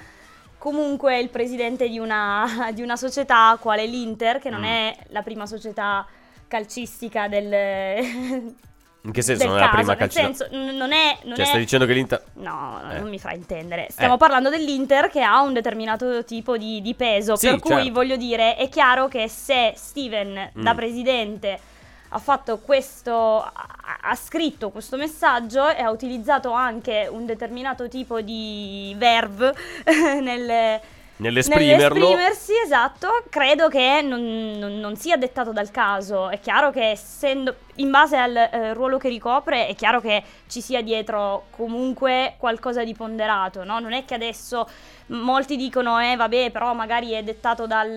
comunque 0.57 1.15
è 1.15 1.17
il 1.19 1.31
presidente 1.31 1.89
di 1.89 1.99
una, 1.99 2.69
di 2.73 2.83
una 2.83 2.97
società 2.97 3.57
quale 3.61 3.87
l'Inter, 3.87 4.39
che 4.39 4.51
non 4.51 4.61
Mm. 4.61 4.65
è 4.65 4.97
la 5.09 5.23
prima 5.23 5.47
società 5.47 6.07
calcistica 6.47 7.27
del, 7.27 7.53
In 9.07 9.13
che 9.13 9.23
senso 9.23 9.47
non 9.47 9.57
è 9.59 9.61
la 9.61 9.69
prima 9.69 9.89
nel 9.95 9.97
calcio? 9.99 10.19
senso, 10.21 10.47
n- 10.51 10.77
non 10.77 10.93
è... 10.93 11.17
Non 11.23 11.35
Cioè, 11.37 11.45
è- 11.45 11.49
stai 11.49 11.61
dicendo 11.61 11.87
che 11.87 11.93
l'Inter. 11.93 12.25
No, 12.35 12.81
Eh. 12.91 12.99
non 12.99 13.09
mi 13.09 13.19
fa 13.21 13.33
intendere. 13.33 13.87
Stiamo 13.91 14.15
Eh. 14.15 14.19
parlando 14.19 14.49
dell'Inter 14.51 15.09
che 15.11 15.23
ha 15.23 15.41
un 15.43 15.53
determinato 15.53 16.25
tipo 16.25 16.57
di, 16.57 16.81
di 16.83 16.95
peso. 16.95 17.37
Sì, 17.37 17.49
per 17.49 17.61
cui 17.61 17.71
certo. 17.75 17.93
voglio 17.93 18.17
dire, 18.17 18.57
è 18.57 18.69
chiaro 18.69 19.07
che 19.07 19.29
se 19.29 19.75
Steven 19.77 20.51
da 20.55 20.73
Mm. 20.73 20.77
presidente 20.77 21.59
ha 22.17 22.19
fatto 22.19 22.59
questo, 22.59 23.43
ha, 23.43 24.15
scritto 24.15 24.71
questo 24.71 24.97
messaggio 24.97 25.69
e 25.69 25.83
ha 25.83 25.91
utilizzato 25.91 26.51
anche 26.51 27.07
un 27.11 27.27
determinato 27.27 27.89
tipo 27.89 28.23
di 28.23 28.95
verve 28.97 29.55
nel, 30.23 30.81
Nell'esprimerlo. 31.19 31.95
Nell'esprimersi, 31.95 32.53
esatto, 32.63 33.09
credo 33.31 33.69
che 33.69 34.01
non, 34.03 34.57
non- 34.59 34.79
non 34.81 34.97
sia 34.97 35.17
dettato 35.17 35.53
dal 35.53 35.71
caso. 35.71 36.29
È 36.29 36.41
chiaro 36.41 36.71
che 36.71 36.91
essendo, 36.91 37.55
in 37.77 37.91
base 37.91 38.17
al 38.17 38.35
eh, 38.37 38.75
ruolo 38.75 38.99
che 38.99 39.09
ricopre, 39.09 39.67
è 39.67 39.75
chiaro 39.75 40.01
che 40.01 40.23
ci 40.49 40.61
sia 40.61 40.83
dietro 40.83 41.45
comunque 41.51 42.35
qualcosa 42.39 42.85
di 42.85 42.95
ponderato, 42.95 43.65
no? 43.65 43.79
Non 43.81 43.93
è 43.93 44.05
che 44.05 44.15
adesso 44.15 44.69
molti 45.09 45.57
dicono, 45.57 46.01
eh 46.01 46.17
vabbè, 46.17 46.51
però 46.51 46.73
magari 46.75 47.13
è 47.13 47.23
dettato 47.23 47.67
dal... 47.67 47.93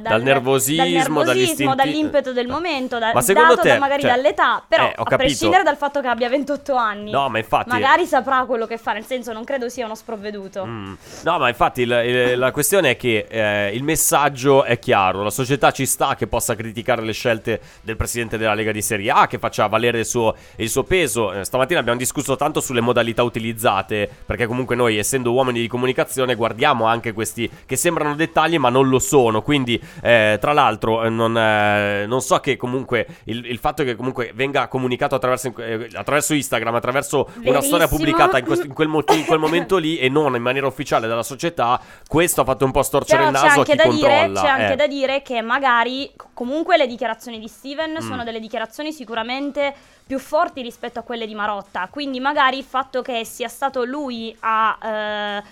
Dal, 0.00 0.22
nervosismo, 0.22 0.84
dal 0.84 0.92
nervosismo, 0.92 1.74
dall'impeto 1.74 2.32
del 2.32 2.46
Eh. 2.46 2.50
momento, 2.50 2.98
da- 2.98 3.12
Ma 3.12 3.20
secondo 3.20 3.56
te, 3.56 3.68
da 3.70 3.78
magari 3.78 4.02
cioè, 4.02 4.10
dall'età, 4.12 4.62
però 4.68 4.84
eh, 4.84 4.88
a 4.90 4.92
capito. 5.02 5.16
prescindere 5.16 5.62
dal 5.64 5.76
fatto 5.76 6.00
che 6.00 6.06
abbia 6.06 6.28
28 6.28 6.74
anni, 6.74 7.10
No, 7.10 7.28
ma 7.28 7.38
infatti. 7.38 7.68
magari 7.68 8.06
saprà 8.06 8.44
quello 8.44 8.66
che 8.66 8.76
fa, 8.78 8.92
nel 8.92 9.04
senso 9.04 9.32
non 9.32 9.42
credo 9.44 9.68
sia 9.68 9.84
uno 9.86 9.96
sprovveduto. 9.96 10.64
Mm. 10.64 10.92
No, 11.24 11.38
ma 11.38 11.48
infatti 11.48 11.80
il- 11.82 11.90
il- 12.04 12.38
la 12.38 12.52
questione 12.52 12.90
è 12.90 12.96
che 12.96 13.26
eh, 13.28 13.74
il 13.74 13.82
messaggio 13.82 14.62
è 14.62 14.78
chiaro, 14.78 15.22
la 15.24 15.30
società 15.30 15.72
ci 15.72 15.84
sta 15.86 16.14
che 16.14 16.28
possa 16.28 16.54
criticare 16.54 17.02
le 17.02 17.12
scelte 17.12 17.60
del 17.82 17.96
presidente 17.96 18.38
della 18.38 18.54
Lega 18.54 18.70
di 18.70 18.82
Serie 18.82 19.10
A, 19.10 19.21
che 19.26 19.38
faccia 19.38 19.66
valere 19.66 20.00
il 20.00 20.06
suo, 20.06 20.34
il 20.56 20.68
suo 20.68 20.82
peso. 20.84 21.32
Eh, 21.32 21.44
stamattina 21.44 21.80
abbiamo 21.80 21.98
discusso 21.98 22.36
tanto 22.36 22.60
sulle 22.60 22.80
modalità 22.80 23.22
utilizzate, 23.22 24.08
perché 24.24 24.46
comunque 24.46 24.76
noi 24.76 24.96
essendo 24.98 25.32
uomini 25.32 25.60
di 25.60 25.68
comunicazione 25.68 26.34
guardiamo 26.34 26.86
anche 26.86 27.12
questi 27.12 27.50
che 27.66 27.76
sembrano 27.76 28.14
dettagli 28.14 28.58
ma 28.58 28.68
non 28.68 28.88
lo 28.88 28.98
sono, 28.98 29.42
quindi 29.42 29.80
eh, 30.02 30.38
tra 30.40 30.52
l'altro 30.52 31.04
eh, 31.04 31.08
non, 31.08 31.36
eh, 31.36 32.06
non 32.06 32.20
so 32.20 32.38
che 32.38 32.56
comunque 32.56 33.06
il, 33.24 33.44
il 33.46 33.58
fatto 33.58 33.84
che 33.84 33.94
comunque 33.96 34.32
venga 34.34 34.68
comunicato 34.68 35.14
attraverso, 35.14 35.52
eh, 35.58 35.88
attraverso 35.92 36.34
Instagram, 36.34 36.74
attraverso 36.74 37.28
una 37.44 37.60
storia 37.60 37.86
Verissimo. 37.86 37.88
pubblicata 37.88 38.38
in, 38.38 38.44
questo- 38.44 38.66
in 38.66 38.72
quel, 38.72 38.88
mo- 38.88 39.04
in 39.14 39.24
quel 39.24 39.38
momento 39.40 39.76
lì 39.76 39.98
e 39.98 40.08
non 40.08 40.34
in 40.34 40.42
maniera 40.42 40.66
ufficiale 40.66 41.06
dalla 41.06 41.22
società, 41.22 41.80
questo 42.06 42.40
ha 42.42 42.44
fatto 42.44 42.64
un 42.64 42.70
po' 42.70 42.82
storcere 42.82 43.18
Però 43.24 43.30
il 43.30 43.34
naso 43.34 43.60
a 43.60 43.64
chi 43.64 43.72
dire, 43.72 43.82
controlla. 43.88 44.40
c'è 44.40 44.48
anche 44.48 44.72
eh. 44.72 44.76
da 44.76 44.86
dire 44.86 45.22
che 45.22 45.40
magari 45.42 46.10
comunque 46.42 46.76
le 46.76 46.88
dichiarazioni 46.88 47.38
di 47.38 47.46
Steven 47.46 47.92
Mm. 47.92 47.96
sono 47.98 48.24
delle 48.24 48.40
dichiarazioni 48.40 48.92
sicuramente 48.92 49.72
più 50.04 50.18
forti 50.18 50.60
rispetto 50.60 50.98
a 50.98 51.02
quelle 51.02 51.24
di 51.24 51.36
Marotta. 51.36 51.86
Quindi 51.88 52.18
magari 52.18 52.58
il 52.58 52.64
fatto 52.64 53.00
che 53.00 53.24
sia 53.24 53.46
stato 53.46 53.84
lui 53.84 54.36
a 54.40 54.76
eh, 54.82 55.42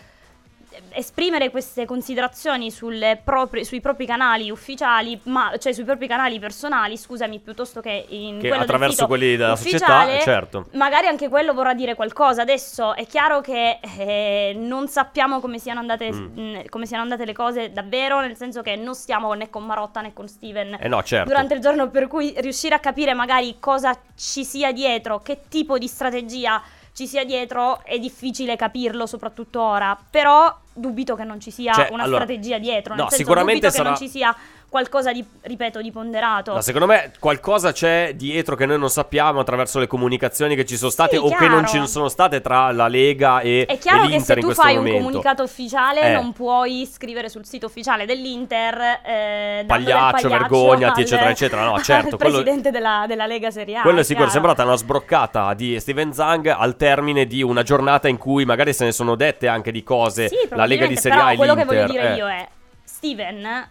esprimere 0.91 1.51
queste 1.51 1.85
considerazioni 1.87 2.71
sulle 2.71 3.21
proprie- 3.23 3.65
sui 3.65 3.81
propri 3.81 4.07
canali 4.07 4.51
ufficiali, 4.51 5.19
ma, 5.25 5.53
cioè 5.59 5.73
sui 5.73 5.85
propri 5.85 6.07
canali 6.09 6.39
personali, 6.39 6.97
scusami, 6.97 7.39
piuttosto 7.39 7.81
che 7.81 8.07
in 8.09 8.39
Che 8.41 8.49
quello 8.49 8.63
attraverso 8.63 9.07
quelli 9.07 9.37
della 9.37 9.57
società, 9.57 10.11
eh, 10.13 10.21
certo. 10.23 10.67
Magari 10.73 11.07
anche 11.07 11.29
quello 11.29 11.53
vorrà 11.55 11.75
dire 11.75 11.95
qualcosa. 11.95 12.43
Adesso 12.43 12.95
è 12.95 13.07
chiaro 13.07 13.41
che 13.41 13.79
eh, 13.99 14.53
non 14.57 14.89
sappiamo 14.89 15.41
come 15.41 15.59
siano, 15.59 15.81
andate, 15.81 16.11
Mm. 16.13 16.39
mh, 16.41 16.69
come 16.69 16.87
siano 16.87 17.03
andate 17.03 17.25
le 17.25 17.33
cose 17.33 17.71
davvero, 17.73 18.21
nel 18.21 18.37
senso 18.37 18.63
che 18.63 18.77
non 18.77 18.95
stiamo 18.95 19.33
né 19.35 19.49
con 19.51 19.65
Marotta 19.65 20.01
né 20.01 20.13
con 20.13 20.27
Steven 20.29 20.77
Eh 20.81 20.89
no, 20.89 21.03
certo. 21.03 21.29
durante 21.29 21.55
il 21.55 21.61
giorno, 21.61 21.89
per 21.91 22.07
cui 22.09 22.35
riuscire 22.39 22.75
a 22.75 22.79
capire 22.79 23.15
magari 23.15 23.57
cosa 23.61 23.97
ci 24.17 24.45
sia 24.45 24.73
dietro, 24.73 25.19
che 25.21 25.43
tipo 25.49 25.79
di 25.79 25.87
strategia 25.87 26.61
ci 27.01 27.07
sia 27.07 27.25
dietro, 27.25 27.83
è 27.85 27.99
difficile 27.99 28.57
capirlo, 28.57 29.07
soprattutto 29.07 29.61
ora. 29.63 29.99
Però 30.11 30.55
dubito 30.73 31.15
che 31.15 31.25
non 31.25 31.41
ci 31.41 31.51
sia 31.51 31.73
Cioè, 31.73 31.89
una 31.93 32.03
allora, 32.03 32.25
strategia 32.25 32.59
dietro. 32.59 32.95
no, 32.95 33.03
Nel 33.03 33.11
senso, 33.11 33.25
sicuramente 33.25 33.67
dubito 33.69 33.77
sarà- 33.83 33.95
che 33.95 33.99
non 34.01 34.09
ci 34.09 34.09
sia 34.09 34.37
qualcosa 34.71 35.13
di, 35.13 35.23
ripeto, 35.43 35.83
di 35.83 35.91
ponderato. 35.91 36.55
No, 36.55 36.61
secondo 36.61 36.87
me 36.87 37.11
qualcosa 37.19 37.73
c'è 37.73 38.15
dietro 38.15 38.55
che 38.55 38.67
noi 38.67 38.79
non 38.79 38.89
sappiamo 38.89 39.41
attraverso 39.41 39.81
le 39.81 39.89
comunicazioni 39.89 40.55
che 40.55 40.65
ci 40.65 40.77
sono 40.77 40.91
state 40.91 41.17
Sì, 41.17 41.23
o 41.23 41.29
che 41.29 41.49
non 41.49 41.65
chiaro. 41.65 41.85
ci 41.85 41.91
sono 41.91 42.09
state 42.09 42.41
tra 42.41 42.71
la 42.71 42.87
Lega 42.87 43.41
e, 43.41 43.67
È 43.67 43.77
chiaro 43.79 43.99
e 43.99 44.03
che 44.03 44.09
l'Inter 44.13 44.39
se 44.39 44.41
in 44.41 44.49
tu 44.49 44.55
fai 44.55 44.77
un 44.77 44.85
momento. 44.85 44.99
comunicato 45.05 45.43
ufficiale 45.43 46.01
Eh. 46.03 46.13
non 46.13 46.33
puoi 46.33 46.89
scrivere 46.91 47.29
sul 47.29 47.45
sito 47.45 47.67
ufficiale 47.67 48.07
dell'Inter 48.07 48.81
eh, 49.05 49.55
del 49.57 49.67
Pagliaccio, 49.67 50.29
vergognati, 50.29 51.01
eccetera, 51.03 51.31
eccetera. 51.31 51.65
No, 51.65 51.79
certo, 51.83 52.15
al 52.15 52.17
quello- 52.21 52.41
presidente 52.43 52.71
della, 52.71 53.05
della 53.09 53.27
Lega 53.27 53.51
Serie 53.51 53.79
A. 53.79 53.83
Quello 53.83 53.99
è 54.01 54.05
sicuro, 54.05 54.27
è 54.27 54.31
chiaro. 54.31 54.47
sembrata 54.47 54.69
una 54.71 54.77
sbroccata 54.81 55.53
di 55.55 55.81
Steven 55.81 56.13
Zang 56.13 56.47
al 56.47 56.77
termine 56.77 57.27
di 57.27 57.43
una 57.43 57.65
giornata 57.65 58.07
in 58.07 58.19
cui 58.19 58.45
magari 58.45 58.73
se 58.73 58.85
ne 58.85 58.93
sono 58.93 59.17
dette 59.17 59.49
anche 59.49 59.73
di 59.73 59.83
cose 59.83 60.29
Sì, 60.29 60.37
la 60.51 60.65
Lega 60.65 60.87
di 60.87 60.95
Serie 60.97 61.21
A 61.21 61.33
e 61.33 61.37
quello 61.37 61.55
che 61.55 61.65
l'Inter. 61.65 61.87
voglio 61.87 61.93
dire 61.93 62.13
eh. 62.13 62.17
io 62.17 62.29
è 62.29 62.49
Steven 62.85 63.69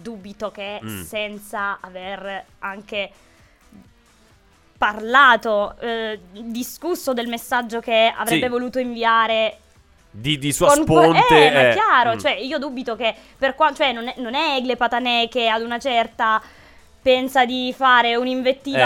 dubito 0.00 0.50
che 0.50 0.80
Mm. 0.82 1.02
senza 1.02 1.78
aver 1.80 2.44
anche 2.60 3.10
parlato, 4.78 5.74
eh, 5.80 6.18
discusso 6.32 7.14
del 7.14 7.28
messaggio 7.28 7.80
che 7.80 8.12
avrebbe 8.14 8.44
Sì. 8.44 8.50
voluto 8.50 8.78
inviare 8.78 9.58
Di, 10.10 10.38
di 10.38 10.52
sua 10.52 10.68
con 10.68 10.84
que- 10.84 11.02
sponte. 11.02 11.46
eh, 11.46 11.50
ma 11.50 11.60
è 11.60 11.68
eh, 11.70 11.72
chiaro, 11.72 12.14
mm. 12.14 12.18
cioè 12.18 12.32
io 12.32 12.58
dubito 12.58 12.94
che 12.96 13.14
per 13.38 13.54
quanto 13.54 13.76
cioè 13.82 13.92
non 13.92 14.08
è, 14.08 14.14
non 14.18 14.34
è 14.34 14.56
Egle 14.56 14.76
Patanè 14.76 15.28
che 15.28 15.48
ad 15.48 15.62
una 15.62 15.78
certa 15.78 16.42
pensa 17.00 17.44
di 17.46 17.72
fare 17.76 18.16
un'invettiva 18.16 18.82
Eh. 18.82 18.85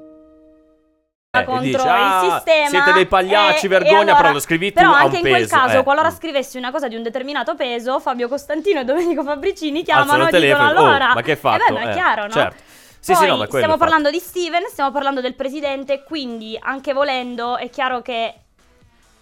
Eh, 1.33 1.45
contro 1.45 1.63
dici, 1.63 1.77
"Ah, 1.87 2.21
il 2.25 2.31
sistema. 2.33 2.67
siete 2.67 2.91
dei 2.91 3.05
pagliacci, 3.05 3.65
e- 3.67 3.69
vergogna", 3.69 3.95
e 3.95 4.01
allora- 4.01 4.15
però 4.17 4.31
lo 4.33 4.39
scrivi 4.41 4.73
tu, 4.73 4.79
Però 4.81 4.89
un 4.89 4.95
anche 4.95 5.15
in 5.19 5.21
quel 5.21 5.47
caso, 5.47 5.79
eh. 5.79 5.83
qualora 5.83 6.11
scrivessi 6.11 6.57
una 6.57 6.71
cosa 6.71 6.89
di 6.89 6.95
un 6.97 7.03
determinato 7.03 7.55
peso, 7.55 8.01
Fabio 8.01 8.27
Costantino 8.27 8.81
e 8.81 8.83
Domenico 8.83 9.23
Fabricini 9.23 9.81
chiamano 9.81 10.23
e 10.23 10.25
dicono 10.25 10.29
telefono, 10.29 10.67
oh, 10.67 10.85
allora. 10.87 11.13
ma 11.13 11.21
che 11.21 11.31
hai 11.31 11.37
Eh 11.37 11.39
fatto? 11.39 11.63
beh, 11.73 11.79
ma 11.79 11.79
è 11.79 11.89
Eh, 11.89 11.93
chiaro, 11.93 12.23
no? 12.23 12.29
certo. 12.31 12.63
Sì, 12.99 13.13
Poi 13.13 13.21
sì, 13.21 13.27
no, 13.29 13.45
stiamo 13.45 13.65
fatto. 13.65 13.77
parlando 13.77 14.09
di 14.11 14.19
Steven, 14.19 14.63
stiamo 14.69 14.91
parlando 14.91 15.21
del 15.21 15.33
presidente, 15.35 16.03
quindi 16.03 16.59
anche 16.61 16.91
volendo 16.91 17.55
è 17.57 17.69
chiaro 17.69 18.01
che 18.01 18.33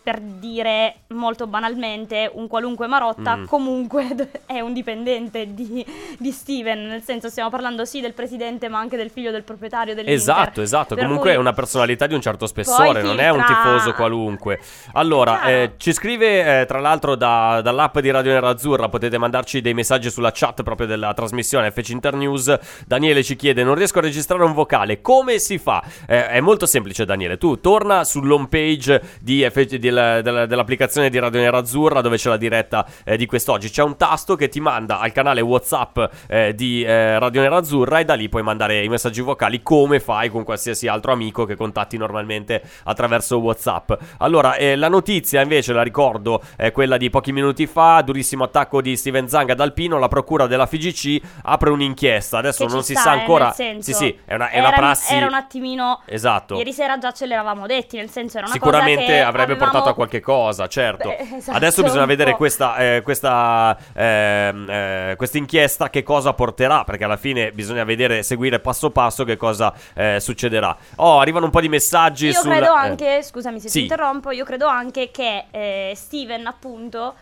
per 0.09 0.19
dire 0.21 1.01
molto 1.09 1.45
banalmente 1.45 2.31
un 2.33 2.47
qualunque 2.47 2.87
Marotta 2.87 3.35
Mm. 3.35 3.45
comunque 3.45 4.07
è 4.47 4.59
un 4.59 4.73
dipendente 4.73 5.53
di, 5.53 5.85
di 6.17 6.31
Steven, 6.31 6.87
nel 6.87 7.03
senso 7.03 7.29
stiamo 7.29 7.51
parlando 7.51 7.85
sì 7.85 8.01
del 8.01 8.13
presidente 8.13 8.69
ma 8.69 8.79
anche 8.79 8.97
del 8.97 9.11
figlio 9.11 9.29
del 9.29 9.43
proprietario 9.43 9.93
dell'Inter. 9.93 10.15
Esatto, 10.17 10.61
esatto. 10.63 10.95
Per 10.95 11.03
Comunque 11.03 11.33
è 11.33 11.35
una 11.35 11.53
personalità 11.53 12.07
di 12.07 12.15
un 12.15 12.21
certo 12.21 12.47
spessore, 12.47 13.03
non 13.03 13.19
è 13.19 13.29
un 13.29 13.43
tifoso 13.45 13.93
qualunque. 13.93 14.59
Allora, 14.93 15.43
eh, 15.43 15.73
ci 15.77 15.93
scrive 15.93 16.61
eh, 16.61 16.65
tra 16.65 16.79
l'altro 16.79 17.13
da- 17.15 17.61
dall'app 17.61 17.99
di 17.99 18.09
Radio 18.09 18.31
Nerazzurra, 18.31 18.89
potete 18.89 19.19
mandarci 19.19 19.61
dei 19.61 19.75
messaggi 19.75 20.09
sulla 20.09 20.31
chat 20.33 20.63
proprio 20.63 20.87
della 20.87 21.13
trasmissione 21.13 21.69
FC 21.69 21.89
Internews. 21.89 22.57
Daniele 22.87 23.21
ci 23.23 23.35
chiede: 23.35 23.63
Non 23.63 23.75
riesco 23.75 23.99
a 23.99 24.01
registrare 24.01 24.43
un 24.43 24.53
vocale, 24.53 25.01
come 25.01 25.37
si 25.37 25.59
fa? 25.59 25.83
Eh, 26.07 26.29
è 26.29 26.39
molto 26.39 26.65
semplice, 26.65 27.05
Daniele. 27.05 27.37
Tu 27.37 27.59
torna 27.59 28.03
sull'home 28.03 28.47
page 28.47 29.01
di 29.21 29.47
FC 29.47 29.75
del- 29.75 29.97
del- 30.21 30.45
dell'applicazione 30.47 31.09
di 31.09 31.19
Radio 31.19 31.39
Nerazzurra 31.39 32.01
dove 32.01 32.17
c'è 32.17 32.29
la 32.29 32.37
diretta 32.37 32.85
eh, 33.03 33.17
di 33.17 33.25
quest'oggi. 33.25 33.69
C'è 33.69 33.83
un 33.83 33.97
tasto 33.97 34.35
che 34.35 34.47
ti 34.49 34.59
manda 34.59 34.99
al 34.99 35.11
canale 35.11 35.41
WhatsApp 35.41 35.99
eh, 36.27 36.53
di 36.55 36.83
eh, 36.83 37.17
Radio 37.19 37.41
Nerazzurra 37.41 37.99
e 37.99 38.05
da 38.05 38.13
lì 38.15 38.29
puoi 38.29 38.43
mandare 38.43 38.83
i 38.83 38.89
messaggi 38.89 39.21
vocali 39.21 39.61
come 39.61 39.99
fai 39.99 40.29
con 40.29 40.43
qualsiasi 40.43 40.87
altro 40.87 41.11
amico 41.11 41.45
che 41.45 41.55
contatti 41.55 41.97
normalmente 41.97 42.61
attraverso 42.83 43.37
WhatsApp. 43.39 43.91
Allora, 44.19 44.55
eh, 44.55 44.75
la 44.75 44.87
notizia 44.89 45.41
invece, 45.41 45.73
la 45.73 45.83
ricordo, 45.83 46.41
è 46.55 46.71
quella 46.71 46.97
di 46.97 47.09
pochi 47.09 47.31
minuti 47.31 47.67
fa, 47.67 48.01
durissimo 48.01 48.43
attacco 48.45 48.81
di 48.81 48.95
Steven 48.95 49.27
Zanga 49.27 49.53
ad 49.53 49.59
Alpino, 49.59 49.97
la 49.99 50.07
procura 50.07 50.47
della 50.47 50.65
FIGC 50.65 51.21
apre 51.43 51.69
un'inchiesta. 51.69 52.37
Adesso 52.39 52.65
non 52.67 52.83
si 52.83 52.93
sta, 52.93 53.01
sa 53.01 53.15
eh, 53.15 53.19
ancora. 53.19 53.51
senso, 53.51 53.91
sì, 53.91 53.93
sì, 53.93 54.19
è 54.25 54.33
una, 54.35 54.49
è 54.49 54.59
una 54.59 54.67
era, 54.69 54.75
prassi. 54.77 55.13
Era 55.13 55.25
un 55.27 55.33
attimino. 55.33 56.01
Esatto. 56.05 56.55
Ieri 56.55 56.73
sera 56.73 56.97
già 56.97 57.11
ce 57.11 57.25
l'eravamo 57.25 57.65
detti, 57.67 57.97
nel 57.97 58.09
senso 58.09 58.37
era 58.37 58.45
una 58.45 58.53
Sicuramente 58.55 59.01
cosa 59.01 59.13
che 59.13 59.21
avrebbe 59.21 59.51
avevamo- 59.53 59.71
portato 59.79 59.89
a 59.89 59.93
qualche 59.93 60.19
cosa, 60.19 60.67
certo. 60.67 61.09
Beh, 61.09 61.37
esatto, 61.37 61.57
Adesso 61.57 61.83
bisogna 61.83 62.05
vedere 62.05 62.35
questa, 62.35 62.75
eh, 62.77 63.01
questa, 63.03 63.77
ehm, 63.93 64.69
eh, 64.69 65.13
questa 65.17 65.37
inchiesta 65.37 65.89
che 65.89 66.03
cosa 66.03 66.33
porterà, 66.33 66.83
perché 66.83 67.03
alla 67.03 67.17
fine 67.17 67.51
bisogna 67.51 67.83
vedere, 67.83 68.23
seguire 68.23 68.59
passo 68.59 68.91
passo 68.91 69.23
che 69.23 69.37
cosa 69.37 69.73
eh, 69.93 70.17
succederà. 70.19 70.75
Oh, 70.97 71.19
arrivano 71.19 71.45
un 71.45 71.51
po' 71.51 71.61
di 71.61 71.69
messaggi 71.69 72.27
Io 72.27 72.33
sul... 72.33 72.49
credo 72.49 72.73
eh, 72.73 72.77
anche, 72.77 73.23
scusami 73.23 73.59
se 73.59 73.69
sì. 73.69 73.77
ti 73.77 73.81
interrompo, 73.83 74.31
io 74.31 74.45
credo 74.45 74.67
anche 74.67 75.11
che 75.11 75.45
eh, 75.51 75.93
Steven 75.95 76.45
appunto 76.47 77.15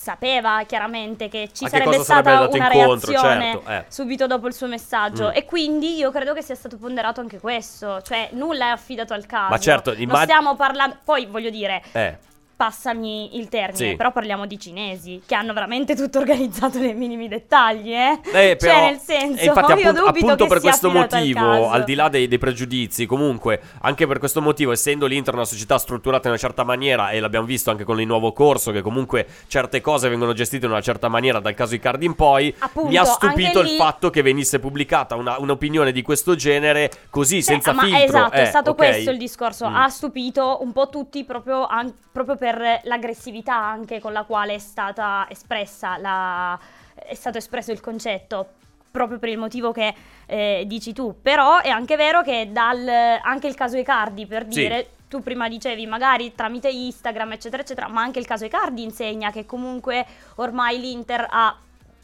sapeva 0.00 0.62
chiaramente 0.66 1.28
che 1.28 1.50
ci 1.52 1.64
che 1.64 1.68
sarebbe 1.70 1.90
sarebbe 1.90 2.04
stata 2.04 2.30
andato 2.30 2.56
una 2.56 2.72
incontro, 2.72 3.10
reazione 3.10 3.52
certo, 3.52 3.70
eh. 3.70 3.84
subito 3.88 4.26
dopo 4.26 4.46
il 4.46 4.54
suo 4.54 4.66
messaggio 4.66 5.28
Mm. 5.28 5.32
e 5.34 5.44
quindi 5.44 5.96
io 5.96 6.10
credo 6.10 6.32
che 6.32 6.40
sia 6.40 6.54
stato 6.54 6.78
ponderato 6.78 7.20
anche 7.20 7.38
questo, 7.38 8.00
cioè 8.00 8.30
nulla 8.32 8.66
è 8.66 8.70
affidato 8.70 9.12
al 9.12 9.26
caso. 9.26 9.50
Ma 9.50 9.58
certo, 9.58 9.90
non 9.92 10.00
immag- 10.00 10.22
stiamo 10.22 10.56
parlando, 10.56 10.96
poi 11.04 11.26
voglio 11.26 11.50
dire, 11.50 11.82
eh. 11.92 12.16
Passami 12.60 13.38
il 13.38 13.48
termine, 13.48 13.90
Sì. 13.90 13.96
però 13.96 14.12
parliamo 14.12 14.44
di 14.44 14.58
cinesi 14.58 15.22
che 15.24 15.34
hanno 15.34 15.54
veramente 15.54 15.94
tutto 15.96 16.18
organizzato 16.18 16.78
nei 16.78 16.92
minimi 16.94 17.26
dettagli, 17.26 17.90
eh? 17.90 18.20
Eh, 18.34 18.56
però, 18.56 18.74
cioè 18.74 18.90
nel 18.90 18.98
senso, 18.98 19.44
infatti 19.46 19.72
appunto, 19.72 19.92
dubito 19.92 20.06
appunto 20.26 20.46
per 20.46 20.60
questo 20.60 20.88
al 20.88 20.92
motivo, 20.92 21.40
caso. 21.40 21.68
al 21.70 21.84
di 21.84 21.94
là 21.94 22.08
dei, 22.10 22.28
dei 22.28 22.36
pregiudizi, 22.36 23.06
comunque 23.06 23.62
anche 23.80 24.06
per 24.06 24.18
questo 24.18 24.42
motivo, 24.42 24.72
essendo 24.72 25.06
l'Inter 25.06 25.32
una 25.32 25.46
società 25.46 25.78
strutturata 25.78 26.24
in 26.26 26.32
una 26.34 26.38
certa 26.38 26.62
maniera 26.62 27.08
e 27.12 27.20
l'abbiamo 27.20 27.46
visto 27.46 27.70
anche 27.70 27.84
con 27.84 27.98
il 27.98 28.06
nuovo 28.06 28.32
corso, 28.34 28.72
che 28.72 28.82
comunque 28.82 29.26
certe 29.48 29.80
cose 29.80 30.10
vengono 30.10 30.34
gestite 30.34 30.66
in 30.66 30.72
una 30.72 30.82
certa 30.82 31.08
maniera 31.08 31.40
dal 31.40 31.54
caso 31.54 31.74
Icardi 31.74 32.04
in 32.04 32.14
poi, 32.14 32.54
Appunto, 32.58 32.90
mi 32.90 32.96
ha 32.98 33.04
stupito 33.04 33.46
anche 33.46 33.58
il 33.60 33.64
lì- 33.72 33.76
fatto 33.78 34.10
che 34.10 34.20
venisse 34.20 34.58
pubblicata 34.58 35.14
una- 35.14 35.38
un'opinione 35.38 35.92
di 35.92 36.02
questo 36.02 36.34
genere 36.34 36.90
così, 37.08 37.42
Cioè, 37.42 37.54
senza 37.54 37.72
ma 37.72 37.84
filtro. 37.84 38.04
esatto, 38.04 38.34
Eh, 38.34 38.42
è 38.42 38.44
stato 38.44 38.70
ok. 38.72 38.76
questo 38.76 39.10
il 39.10 39.16
discorso. 39.16 39.66
Mm. 39.66 39.74
Ha 39.76 39.88
stupito 39.88 40.58
un 40.60 40.72
po' 40.72 40.90
tutti 40.90 41.24
proprio, 41.24 41.66
an- 41.66 41.92
proprio 42.12 42.36
per 42.36 42.49
l'aggressività 42.84 43.54
anche 43.56 44.00
con 44.00 44.12
la 44.12 44.24
quale 44.24 44.54
è 44.54 44.58
stata 44.58 45.26
espressa 45.28 45.96
la- 45.98 46.58
è 46.94 47.14
stato 47.14 47.38
espresso 47.38 47.72
il 47.72 47.80
concetto. 47.80 48.48
Proprio 48.90 49.18
per 49.18 49.28
il 49.28 49.38
motivo 49.38 49.70
che 49.72 49.94
eh, 50.26 50.64
dici 50.66 50.92
tu. 50.92 51.20
Però 51.22 51.60
è 51.60 51.68
anche 51.68 51.96
vero 51.96 52.22
che 52.22 52.48
dal 52.50 52.86
anche 52.88 53.46
il 53.46 53.54
caso 53.54 53.76
Icardi, 53.76 54.26
per 54.26 54.42
Sì. 54.48 54.60
dire, 54.60 54.90
tu 55.08 55.20
prima 55.22 55.48
dicevi, 55.48 55.86
magari 55.86 56.34
tramite 56.34 56.68
Instagram, 56.68 57.32
eccetera, 57.32 57.62
eccetera, 57.62 57.88
ma 57.88 58.00
anche 58.02 58.18
il 58.18 58.26
caso 58.26 58.44
Icardi 58.44 58.82
insegna 58.82 59.30
che 59.30 59.46
comunque 59.46 60.04
ormai 60.36 60.78
l'Inter 60.80 61.26
ha 61.30 61.56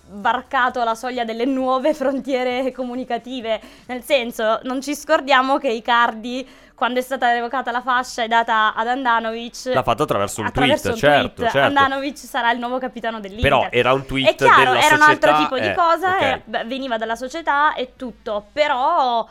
varcato 0.09 0.83
la 0.85 0.95
soglia 0.95 1.25
delle 1.25 1.45
nuove 1.45 1.95
frontiere 1.95 2.73
comunicative. 2.73 3.61
Nel 3.87 4.03
senso, 4.03 4.61
non 4.63 4.81
ci 4.81 4.95
scordiamo 4.95 5.59
che 5.59 5.69
Icardi, 5.69 6.47
quando 6.75 6.99
è 6.99 7.03
stata 7.03 7.33
revocata 7.33 7.71
la 7.71 7.81
fascia 7.81 8.23
e 8.23 8.29
data 8.29 8.75
ad 8.75 8.87
Andanovic, 8.87 9.71
L'ha 9.73 9.83
fatto 9.83 10.03
attraverso 10.03 10.41
un 10.41 10.47
attraverso 10.47 10.91
tweet, 10.91 10.95
un 10.95 11.01
certo, 11.01 11.33
tweet, 11.35 11.51
certo. 11.51 11.67
Andanovic 11.67 12.19
sarà 12.19 12.51
il 12.53 12.59
nuovo 12.59 12.79
capitano 12.79 13.21
dell'Inter. 13.21 13.49
Però 13.51 13.69
era 13.71 13.93
un 13.93 14.05
tweet 14.05 14.29
È 14.29 14.35
chiaro, 14.35 14.75
era 14.75 14.95
un 14.95 15.03
altro 15.03 15.31
società, 15.31 15.37
tipo 15.37 15.59
di 15.59 15.67
eh, 15.67 15.75
cosa, 15.75 16.09
ok. 16.17 16.23
era- 16.23 16.41
beh, 16.45 16.65
veniva 16.65 16.97
dalla 16.99 17.17
società 17.17 17.75
e 17.75 17.93
tutto, 17.97 18.47
però 18.53 19.27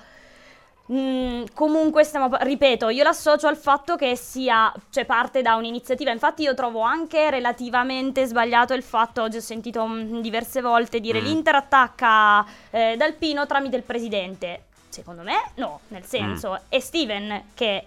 mh, 0.88 1.44
comunque 1.54 2.04
stiamo, 2.04 2.30
ripeto, 2.40 2.90
io 2.90 3.04
l'associo 3.04 3.48
al 3.48 3.58
fatto 3.58 3.96
che 3.96 4.16
sia, 4.16 4.74
cioè 4.90 5.06
parte 5.06 5.42
da 5.42 5.56
un'iniziativa, 5.56 6.12
infatti 6.12 6.44
io 6.44 6.54
trovo 6.54 6.82
anche 6.82 7.30
relativamente 7.30 8.26
sbagliato 8.26 8.74
il 8.74 8.84
fatto, 8.84 9.22
oggi 9.24 9.38
ho 9.38 9.42
sentito 9.42 9.86
mh, 9.86 10.22
diverse 10.22 10.62
volte 10.62 11.00
dire 11.00 11.20
Mm. 11.22 11.24
l'Inter 11.24 11.56
attacca 11.56 12.46
eh, 12.72 12.96
Dalpino 12.98 13.46
tramite 13.46 13.76
il 13.76 13.84
presidente. 13.84 14.64
Secondo 14.90 15.24
me 15.24 15.34
no, 15.56 15.82
nel 15.90 16.06
senso 16.06 16.52
Mm. 16.52 16.56
è 16.70 16.80
Steven 16.80 17.44
che 17.54 17.86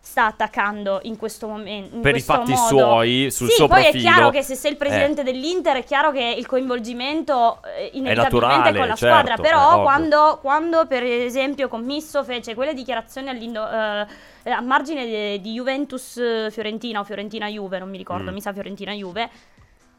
sta 0.00 0.26
attaccando 0.26 1.00
in 1.02 1.16
questo 1.16 1.46
momento 1.48 1.96
in 1.96 2.00
Per 2.00 2.10
i 2.10 2.12
questo 2.14 2.32
fatti 2.32 2.52
modo. 2.52 2.66
suoi, 2.66 3.30
sul 3.30 3.48
sì, 3.48 3.54
suo 3.56 3.66
poi 3.68 3.82
profilo. 3.82 3.98
è 3.98 4.12
chiaro 4.12 4.30
che 4.30 4.42
se 4.42 4.54
sei 4.54 4.70
il 4.70 4.76
Eh. 4.76 4.80
presidente 4.80 5.22
dell'Inter 5.22 5.76
è 5.76 5.84
chiaro 5.84 6.12
che 6.12 6.34
il 6.38 6.46
coinvolgimento 6.46 7.60
eh, 7.76 7.90
inevitabilmente 7.92 8.30
naturale, 8.48 8.78
con 8.78 8.88
la 8.88 8.94
certo, 8.94 9.16
squadra, 9.18 9.34
è 9.34 9.40
però 9.40 9.82
quando, 9.82 10.38
quando 10.40 10.86
per 10.86 11.02
esempio 11.02 11.68
Commisso 11.68 12.24
fece 12.24 12.54
quelle 12.54 12.72
dichiarazioni 12.74 13.28
eh, 13.28 14.06
eh, 14.44 14.50
a 14.50 14.60
margine 14.60 15.04
de- 15.04 15.40
di 15.42 15.52
Juventus 15.52 16.16
eh, 16.16 16.48
Fiorentina 16.50 17.00
o 17.00 17.04
Fiorentina 17.04 17.46
Juve, 17.48 17.78
non 17.78 17.90
mi 17.90 17.98
ricordo, 17.98 18.30
Mm. 18.30 18.34
mi 18.34 18.40
sa 18.40 18.52
Fiorentina 18.52 18.92
Juve. 18.92 19.28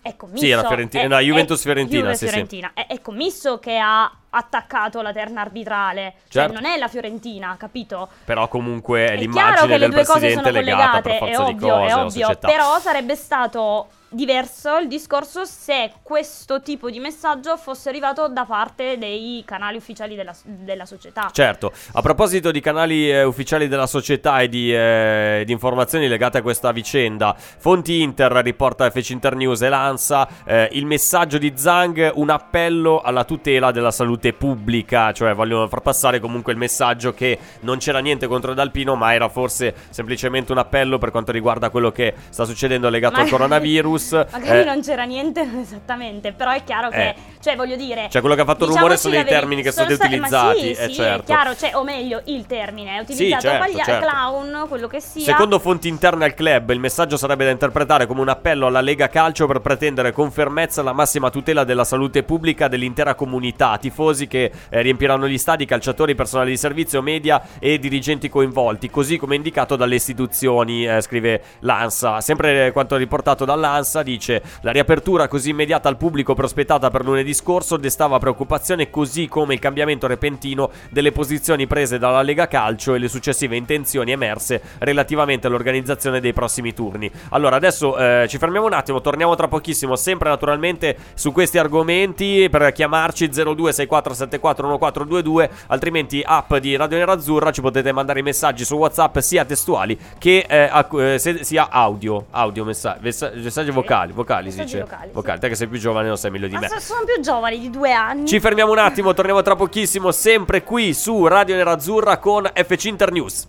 È 0.01 0.15
commisso, 0.15 0.43
Sì, 0.45 0.49
era 0.49 0.63
Fiorentina- 0.65 1.03
è- 1.03 1.07
no, 1.07 1.17
è- 1.17 1.23
Juventus-Fiorentina, 1.23 2.01
Juve 2.01 2.13
sì, 2.15 2.19
sì. 2.25 2.31
Fiorentina. 2.31 2.71
È, 2.73 2.87
è 2.87 3.01
commisso 3.01 3.59
che 3.59 3.77
ha 3.77 4.09
attaccato 4.29 5.01
la 5.01 5.11
terna 5.11 5.41
arbitrale, 5.41 6.13
Certo. 6.29 6.53
cioè 6.53 6.61
non 6.61 6.71
è 6.71 6.77
la 6.77 6.87
Fiorentina, 6.87 7.55
capito? 7.59 8.07
Però 8.25 8.47
comunque 8.47 9.01
è 9.01 9.05
chiaro 9.07 9.19
l'immagine 9.19 9.61
che 9.61 9.67
le 9.73 9.77
del 9.79 9.89
due 9.89 10.05
cose 10.05 10.19
presidente 10.19 10.49
sono 10.49 10.61
legata 10.61 11.01
collegate, 11.01 11.09
è 11.09 11.17
forza 11.17 11.43
di 11.43 11.53
ovvio, 11.53 11.73
cose 11.73 11.85
è 11.87 11.95
ovvio, 11.95 12.37
però 12.39 12.79
sarebbe 12.79 13.15
stato 13.15 13.87
diverso 14.09 14.77
il 14.77 14.87
discorso 14.87 15.45
se 15.45 15.91
questo 16.01 16.61
tipo 16.61 16.89
di 16.89 16.99
messaggio 16.99 17.57
fosse 17.57 17.89
arrivato 17.89 18.27
da 18.27 18.45
parte 18.45 18.97
dei 18.97 19.43
canali 19.45 19.77
ufficiali 19.77 20.15
della, 20.15 20.35
della 20.43 20.85
società. 20.85 21.29
Certo, 21.31 21.71
a 21.93 22.01
proposito 22.01 22.51
di 22.51 22.59
canali 22.59 23.09
eh, 23.09 23.23
ufficiali 23.23 23.67
della 23.67 23.87
società 23.87 24.39
e 24.39 24.49
di, 24.49 24.73
eh, 24.73 25.43
di 25.45 25.51
informazioni 25.51 26.07
legate 26.07 26.39
a 26.39 26.41
questa 26.41 26.71
vicenda, 26.71 27.35
Fonti 27.37 28.01
Inter 28.01 28.31
riporta 28.31 28.89
FC 28.89 29.11
Internews 29.11 29.61
e 29.61 29.69
l'ANSA 29.69 30.27
eh, 30.45 30.69
il 30.71 30.85
messaggio 30.85 31.37
di 31.37 31.53
Zhang, 31.55 32.11
un 32.15 32.29
appello 32.29 33.01
alla 33.01 33.23
tutela 33.23 33.71
della 33.71 33.91
salute 33.91 34.33
pubblica, 34.33 35.11
cioè 35.11 35.33
vogliono 35.33 35.67
far 35.67 35.81
passare 35.81 36.19
comunque 36.19 36.51
il 36.51 36.57
messaggio 36.57 37.13
che 37.13 37.37
non 37.61 37.77
c'era 37.77 37.99
niente 37.99 38.27
contro 38.27 38.53
Dalpino, 38.53 38.95
ma 38.95 39.13
era 39.13 39.29
forse 39.29 39.75
semplicemente 39.89 40.51
un 40.51 40.57
appello 40.57 40.97
per 40.97 41.11
quanto 41.11 41.31
riguarda 41.31 41.69
quello 41.69 41.91
che 41.91 42.13
sta 42.29 42.45
succedendo 42.45 42.89
legato 42.89 43.17
Ma- 43.17 43.21
al 43.21 43.29
coronavirus. 43.29 43.98
Magari 44.31 44.59
Eh, 44.61 44.63
non 44.63 44.81
c'era 44.81 45.03
niente 45.03 45.41
esattamente, 45.61 46.31
però 46.31 46.51
è 46.51 46.63
chiaro 46.63 46.89
che, 46.89 47.09
Eh. 47.09 47.15
cioè 47.39 47.55
voglio 47.55 47.75
dire... 47.75 48.07
Cioè, 48.09 48.21
quello 48.21 48.35
che 48.35 48.41
ha 48.41 48.45
fatto 48.45 48.65
diciamoci 48.65 48.79
rumore 48.79 48.97
sono 48.97 49.17
i 49.19 49.25
termini 49.25 49.61
che 49.61 49.71
sono 49.71 49.89
sta- 49.89 50.05
utilizzati, 50.05 50.59
sì, 50.59 50.71
eh, 50.71 50.87
sì, 50.87 50.93
certo. 50.93 51.21
è 51.21 51.25
chiaro, 51.25 51.55
cioè, 51.55 51.75
o 51.75 51.83
meglio, 51.83 52.21
il 52.25 52.45
termine 52.45 52.97
è 52.97 52.99
utilizzato 53.01 53.41
certo, 53.41 53.65
quaglia- 53.65 53.83
certo. 53.83 54.07
clown, 54.07 54.65
quello 54.67 54.87
che 54.87 54.99
sia. 55.01 55.23
Secondo 55.23 55.59
fonti 55.59 55.87
interne 55.87 56.25
al 56.25 56.33
club, 56.33 56.69
il 56.71 56.79
messaggio 56.79 57.17
sarebbe 57.17 57.45
da 57.45 57.51
interpretare 57.51 58.05
come 58.05 58.21
un 58.21 58.29
appello 58.29 58.67
alla 58.67 58.81
Lega 58.81 59.07
Calcio 59.09 59.47
per 59.47 59.59
pretendere 59.59 60.11
con 60.11 60.31
fermezza 60.31 60.81
la 60.81 60.93
massima 60.93 61.29
tutela 61.29 61.63
della 61.63 61.83
salute 61.83 62.23
pubblica 62.23 62.67
dell'intera 62.67 63.15
comunità, 63.15 63.77
tifosi 63.77 64.27
che 64.27 64.51
eh, 64.69 64.81
riempiranno 64.81 65.27
gli 65.27 65.37
stadi, 65.37 65.65
calciatori, 65.65 66.15
personale 66.15 66.49
di 66.49 66.57
servizio, 66.57 67.01
media 67.01 67.41
e 67.59 67.79
dirigenti 67.79 68.29
coinvolti, 68.29 68.89
così 68.89 69.17
come 69.17 69.35
indicato 69.35 69.75
dalle 69.75 69.95
istituzioni, 69.95 70.85
eh, 70.87 71.01
scrive 71.01 71.41
l'ANSA. 71.59 72.21
Sempre 72.21 72.71
quanto 72.71 72.95
riportato 72.95 73.45
dall'ANSA 73.45 73.88
dice 74.03 74.41
la 74.61 74.71
riapertura 74.71 75.27
così 75.27 75.49
immediata 75.49 75.89
al 75.89 75.97
pubblico 75.97 76.33
prospettata 76.33 76.89
per 76.89 77.03
lunedì 77.03 77.33
scorso 77.33 77.75
destava 77.77 78.19
preoccupazione 78.19 78.89
così 78.89 79.27
come 79.27 79.53
il 79.55 79.59
cambiamento 79.59 80.07
repentino 80.07 80.69
delle 80.89 81.11
posizioni 81.11 81.67
prese 81.67 81.97
dalla 81.97 82.21
Lega 82.21 82.47
Calcio 82.47 82.93
e 82.93 82.99
le 82.99 83.07
successive 83.07 83.55
intenzioni 83.55 84.11
emerse 84.11 84.61
relativamente 84.79 85.47
all'organizzazione 85.47 86.19
dei 86.19 86.33
prossimi 86.33 86.73
turni. 86.73 87.09
Allora, 87.29 87.55
adesso 87.55 87.97
eh, 87.97 88.25
ci 88.29 88.37
fermiamo 88.37 88.65
un 88.67 88.73
attimo, 88.73 89.01
torniamo 89.01 89.35
tra 89.35 89.47
pochissimo, 89.47 89.95
sempre 89.95 90.29
naturalmente 90.29 90.95
su 91.15 91.31
questi 91.31 91.57
argomenti 91.57 92.47
per 92.49 92.71
chiamarci 92.71 93.27
0264741422, 93.29 95.49
altrimenti 95.67 96.21
app 96.25 96.53
di 96.55 96.75
Radio 96.75 96.97
Nerazzurra 96.97 97.51
ci 97.51 97.61
potete 97.61 97.91
mandare 97.91 98.19
i 98.19 98.23
messaggi 98.23 98.65
su 98.65 98.75
WhatsApp 98.75 99.17
sia 99.19 99.45
testuali 99.45 99.97
che 100.17 100.45
eh, 100.47 100.69
a- 100.71 100.87
eh, 100.99 101.19
se- 101.19 101.43
sia 101.43 101.69
audio, 101.69 102.25
audio 102.31 102.63
messa- 102.63 102.97
messa- 103.01 103.31
messaggi 103.33 103.71
vocali, 103.81 104.11
vocali 104.13 104.51
si 104.51 104.61
dice. 104.63 104.79
vocali, 104.81 105.07
sì. 105.07 105.13
Vocali, 105.13 105.39
te 105.39 105.47
che 105.49 105.55
sei 105.55 105.67
più 105.67 105.79
giovane 105.79 106.09
lo 106.09 106.15
sai 106.15 106.31
meglio 106.31 106.47
di 106.47 106.53
Ma 106.53 106.59
me. 106.61 106.67
so- 106.67 106.79
sono 106.79 107.03
più 107.05 107.21
giovani 107.21 107.59
di 107.59 107.69
due 107.69 107.91
anni. 107.93 108.27
Ci 108.27 108.39
fermiamo 108.39 108.71
un 108.71 108.77
attimo, 108.79 109.13
torniamo 109.13 109.41
tra 109.41 109.55
pochissimo, 109.55 110.11
sempre 110.11 110.63
qui 110.63 110.93
su 110.93 111.25
Radio 111.27 111.55
Nerazzurra 111.55 112.17
con 112.17 112.49
FC 112.53 112.85
Internews. 112.85 113.45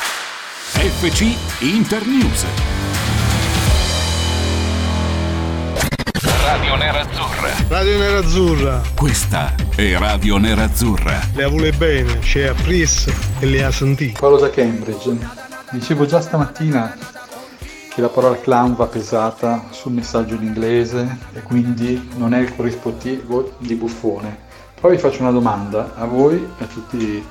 FC 0.73 1.35
Internews. 1.63 2.47
Radio 6.45 6.75
Nerazzurra. 6.77 7.49
Radio 7.69 7.99
Nerazzurra, 7.99 8.81
Questa 8.95 9.55
è 9.77 9.97
Radio 9.99 10.37
Nerazzurra. 10.39 11.21
le 11.35 11.45
vuole 11.47 11.73
bene, 11.73 12.19
c'è 12.19 12.47
a 12.49 12.55
Pris 12.55 13.07
e 13.39 13.47
le 13.47 13.65
ha 13.65 13.71
sentite. 13.71 14.19
Paolo 14.19 14.39
da 14.39 14.51
Cambridge. 14.51 15.17
Dicevo 15.71 16.05
già 16.07 16.21
stamattina 16.21 16.97
che 17.91 18.01
la 18.01 18.09
parola 18.09 18.39
clown 18.39 18.77
va 18.77 18.87
pesata 18.87 19.67
sul 19.71 19.93
messaggio 19.93 20.37
in 20.37 20.45
inglese 20.45 21.19
e 21.33 21.43
quindi 21.43 22.11
non 22.17 22.35
è 22.35 22.39
il 22.39 22.55
corrispettivo 22.55 23.57
di 23.59 23.75
buffone. 23.75 24.49
Poi 24.81 24.93
vi 24.93 24.99
faccio 24.99 25.23
una 25.23 25.33
domanda 25.33 25.97
a 25.97 26.05
voi 26.05 26.37
e 26.37 26.65
a 26.65 26.67
tutti 26.69 26.97
i 26.97 27.25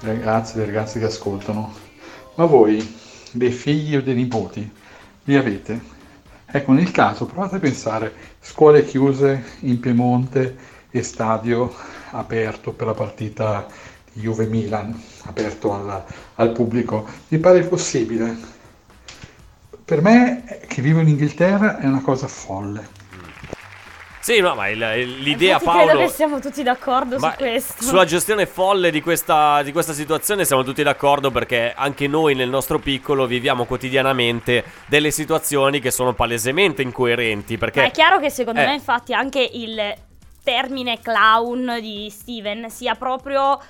ragazzi 0.00 0.56
e 0.56 0.58
le 0.60 0.66
ragazze 0.66 0.98
che 0.98 1.06
ascoltano. 1.06 1.72
Ma 2.34 2.44
voi 2.44 2.94
dei 3.30 3.50
figli 3.50 3.96
o 3.96 4.02
dei 4.02 4.14
nipoti 4.14 4.70
li 5.24 5.34
avete? 5.34 5.80
Ecco, 6.44 6.72
nel 6.72 6.90
caso 6.90 7.24
provate 7.24 7.56
a 7.56 7.60
pensare 7.60 8.14
scuole 8.38 8.84
chiuse 8.84 9.42
in 9.60 9.80
Piemonte 9.80 10.56
e 10.90 11.02
stadio 11.02 11.74
aperto 12.10 12.72
per 12.72 12.88
la 12.88 12.94
partita 12.94 13.66
Juve-Milan, 14.12 15.02
aperto 15.22 15.72
al, 15.72 16.04
al 16.34 16.52
pubblico. 16.52 17.06
Vi 17.28 17.38
pare 17.38 17.62
possibile? 17.62 18.51
Per 19.92 20.00
me, 20.00 20.42
eh, 20.46 20.66
che 20.66 20.80
vivo 20.80 21.00
in 21.00 21.08
Inghilterra, 21.08 21.76
è 21.78 21.84
una 21.84 22.00
cosa 22.00 22.26
folle. 22.26 22.88
Sì, 24.20 24.40
no, 24.40 24.54
ma 24.54 24.68
il- 24.68 24.80
il- 24.96 25.18
l'idea 25.20 25.58
Infatti 25.58 25.76
credo 25.76 25.86
Paolo 25.92 26.06
che 26.06 26.08
siamo 26.14 26.40
tutti 26.40 26.62
d'accordo 26.62 27.18
Ma 27.18 27.32
su 27.32 27.36
questo. 27.36 27.82
Sulla 27.82 28.06
gestione 28.06 28.46
folle 28.46 28.90
di 28.90 29.02
questa, 29.02 29.62
di 29.62 29.70
questa 29.70 29.92
situazione 29.92 30.46
siamo 30.46 30.62
tutti 30.64 30.82
d'accordo 30.82 31.30
perché 31.30 31.74
anche 31.76 32.08
noi 32.08 32.34
nel 32.34 32.48
nostro 32.48 32.78
piccolo 32.78 33.26
viviamo 33.26 33.66
quotidianamente 33.66 34.64
delle 34.86 35.10
situazioni 35.10 35.78
che 35.78 35.90
sono 35.90 36.14
palesemente 36.14 36.80
incoerenti. 36.80 37.58
Perché 37.58 37.80
Ma 37.80 37.86
è 37.88 37.90
chiaro 37.90 38.18
che 38.18 38.30
secondo 38.30 38.60
Eh. 38.60 38.64
me 38.64 38.72
infatti 38.72 39.12
anche 39.12 39.46
il 39.52 39.92
termine 40.42 41.00
clown 41.02 41.76
di 41.82 42.08
Steven 42.08 42.70
sia 42.70 42.94
proprio 42.94 43.60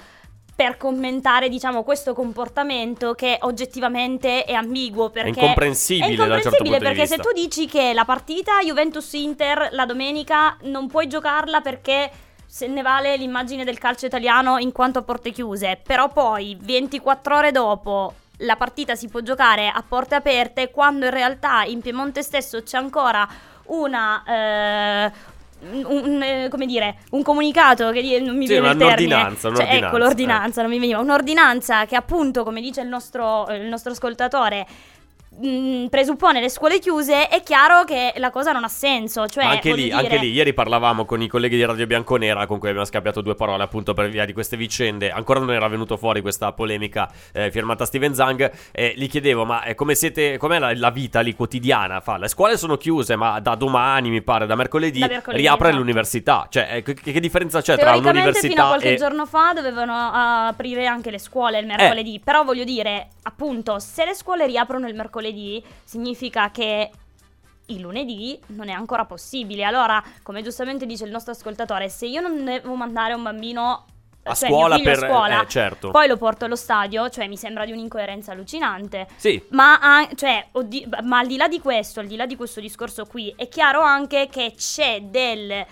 per 0.55 0.77
commentare 0.77 1.49
diciamo 1.49 1.83
questo 1.83 2.13
comportamento 2.13 3.15
che 3.15 3.39
oggettivamente 3.41 4.45
è 4.45 4.53
ambiguo 4.53 5.11
perché 5.11 5.41
incomprensibile 5.41 6.13
è 6.13 6.17
da 6.17 6.25
un 6.25 6.43
certo 6.43 6.49
incomprensibile 6.65 6.79
di 6.79 6.85
perché 6.85 7.07
se 7.07 7.17
tu 7.17 7.33
dici 7.33 7.67
che 7.67 7.93
la 7.95 8.05
partita 8.05 8.61
Juventus-Inter 8.63 9.69
la 9.73 9.87
domenica 9.87 10.57
non 10.63 10.89
puoi 10.89 11.07
giocarla 11.07 11.61
perché 11.61 12.11
se 12.53 12.67
ne 12.67 12.83
vale 12.83 13.17
l'immagine 13.17 13.65
del 13.65 13.79
calcio 13.79 14.05
italiano 14.05 14.59
in 14.59 14.73
quanto 14.73 14.99
a 14.99 15.03
porte 15.03 15.31
chiuse, 15.31 15.81
però 15.83 16.11
poi 16.11 16.55
24 16.61 17.37
ore 17.37 17.51
dopo 17.51 18.13
la 18.39 18.57
partita 18.57 18.95
si 18.95 19.09
può 19.09 19.21
giocare 19.21 19.69
a 19.69 19.83
porte 19.87 20.17
aperte 20.17 20.71
quando 20.71 21.07
in 21.07 21.13
realtà 21.13 21.63
in 21.63 21.81
Piemonte 21.81 22.23
stesso 22.23 22.63
c'è 22.63 22.77
ancora 22.77 23.27
una 23.67 24.23
eh, 24.27 25.13
un, 25.71 26.23
eh, 26.23 26.49
come 26.51 26.67
dire, 26.67 26.97
un 27.11 27.23
comunicato 27.23 27.91
che 27.91 28.03
di- 28.03 28.21
non 28.21 28.37
mi 28.37 28.47
Sì, 28.47 28.53
viene 28.53 28.71
il 28.71 28.77
termine. 28.77 29.15
un'ordinanza, 29.15 29.41
Cioè, 29.49 29.51
un'ordinanza, 29.51 29.87
ecco, 29.87 29.97
l'ordinanza, 29.99 30.61
non 30.63 30.71
mi 30.71 30.79
veniva. 30.79 30.99
Un'ordinanza 31.01 31.85
che 31.87 31.97
appunto, 31.97 32.43
come 32.45 32.61
dice 32.61 32.81
il 32.81 32.89
nostro, 32.89 33.47
il 33.51 33.67
nostro 33.69 33.93
ascoltatore, 33.93 34.67
mh, 35.39 35.87
presuppone 35.87 36.41
le 36.41 36.49
scuole 36.49 36.79
chiuse, 36.79 37.29
è 37.29 37.43
chiaro 37.43 37.85
che 37.85 38.13
la 38.17 38.31
cosa 38.31 38.53
non 38.53 38.65
ha 38.65 38.69
senso. 38.69 39.27
Cioè, 39.27 39.45
anche 39.45 39.73
lì, 39.73 39.85
dire- 39.85 39.95
anche 39.95 40.17
lì, 40.19 40.31
ieri 40.33 40.53
parlavamo 40.53 41.05
con 41.05 41.23
i 41.23 41.29
colleghi 41.29 41.57
di 41.57 41.65
Radio 41.65 41.87
Bianconera 41.87 42.47
con 42.47 42.59
cui 42.59 42.69
abbiamo 42.69 42.87
scambiato 42.87 43.21
due 43.21 43.35
parole 43.35 43.63
appunto 43.63 43.95
per 43.95 44.09
via 44.09 44.25
di 44.25 44.33
queste 44.33 44.57
vicende. 44.57 45.11
Ancora 45.11 45.41
non 45.41 45.53
era 45.53 45.69
venuto 45.69 45.97
fuori 45.97 46.21
questa 46.21 46.53
polemica 46.53 47.11
eh, 47.33 47.51
firmata 47.51 47.85
Steven 47.85 48.15
Zang. 48.15 48.51
E 48.73 48.93
gli 48.97 49.09
chiedevo, 49.09 49.45
ma 49.45 49.63
eh, 49.65 49.75
come 49.75 49.95
siete, 49.95 50.37
com'è 50.39 50.59
la, 50.59 50.73
la 50.75 50.91
vita 50.91 51.21
lì 51.21 51.35
quotidiana? 51.35 52.01
Fa, 52.01 52.19
le 52.19 52.29
scuole 52.29 52.57
sono 52.57 52.77
chiuse, 52.77 53.17
ma 53.17 53.41
da 53.41 53.55
domani, 53.55 54.11
mi 54.11 54.23
pare, 54.23 54.47
da 54.47 54.55
mercoledì, 54.55 55.01
Da 55.01 55.07
mercoledì, 55.07 55.41
riapre 55.41 55.69
esatto. 55.69 55.81
l'università. 55.81 56.47
Cioè, 56.51 56.69
eh, 56.77 56.83
che, 56.83 56.95
che 56.95 57.21
differenza 57.21 57.61
c'è 57.61 57.77
tra 57.79 57.97
un'università 57.97 58.49
fino 58.49 58.65
a 58.65 58.67
qualche 58.69 58.93
e... 58.93 58.97
giorno 58.97 59.27
fa 59.27 59.53
dovevano 59.55 59.93
ah, 59.95 60.49
aprire 60.49 60.87
anche 60.87 61.11
le 61.11 61.19
scuole 61.19 61.59
il 61.59 61.67
mercoledì, 61.67 62.21
però 62.23 62.45
voglio 62.45 62.65
dire, 62.65 63.09
appunto, 63.23 63.79
se 63.79 64.05
le 64.05 64.15
scuole 64.15 64.47
riaprono 64.47 64.89
il 64.89 64.95
mercoledì, 64.95 65.21
significa 65.85 66.51
che 66.51 66.91
il 67.67 67.81
lunedì 67.81 68.39
non 68.49 68.69
è 68.69 68.73
ancora 68.73 69.05
possibile. 69.05 69.65
Allora, 69.65 70.03
come 70.23 70.43
giustamente 70.43 70.85
dice 70.87 71.05
il 71.05 71.11
nostro 71.11 71.33
ascoltatore, 71.33 71.89
se 71.89 72.07
io 72.07 72.21
non 72.21 72.45
devo 72.45 72.75
mandare 72.75 73.15
un 73.15 73.23
bambino 73.23 73.87
A 74.25 74.35
cioè 74.35 74.49
scuola 74.49 74.79
per- 74.79 74.99
scuola, 74.99 75.43
eh, 75.43 75.49
certo. 75.49 75.91
poi 75.91 76.07
lo 76.09 76.17
porto 76.17 76.45
allo 76.45 76.57
stadio, 76.57 77.09
cioè 77.09 77.29
mi 77.29 77.37
sembra 77.37 77.65
di 77.65 77.73
un'incoerenza 77.73 78.33
allucinante. 78.33 79.07
Sì. 79.17 79.43
Ma, 79.51 79.79
a- 79.81 80.09
cioè, 80.15 80.49
oddi- 80.53 80.87
ma 81.05 81.19
al 81.19 81.27
di 81.27 81.37
là 81.37 81.49
di 81.49 81.61
questo, 81.61 82.01
al 82.01 82.07
di 82.07 82.17
là 82.17 82.27
di 82.27 82.37
questo 82.37 82.61
discorso 82.61 83.05
qui, 83.07 83.33
è 83.37 83.49
chiaro 83.49 83.81
anche 83.81 84.29
che 84.31 84.53
c'è 84.57 85.01
del 85.03 85.65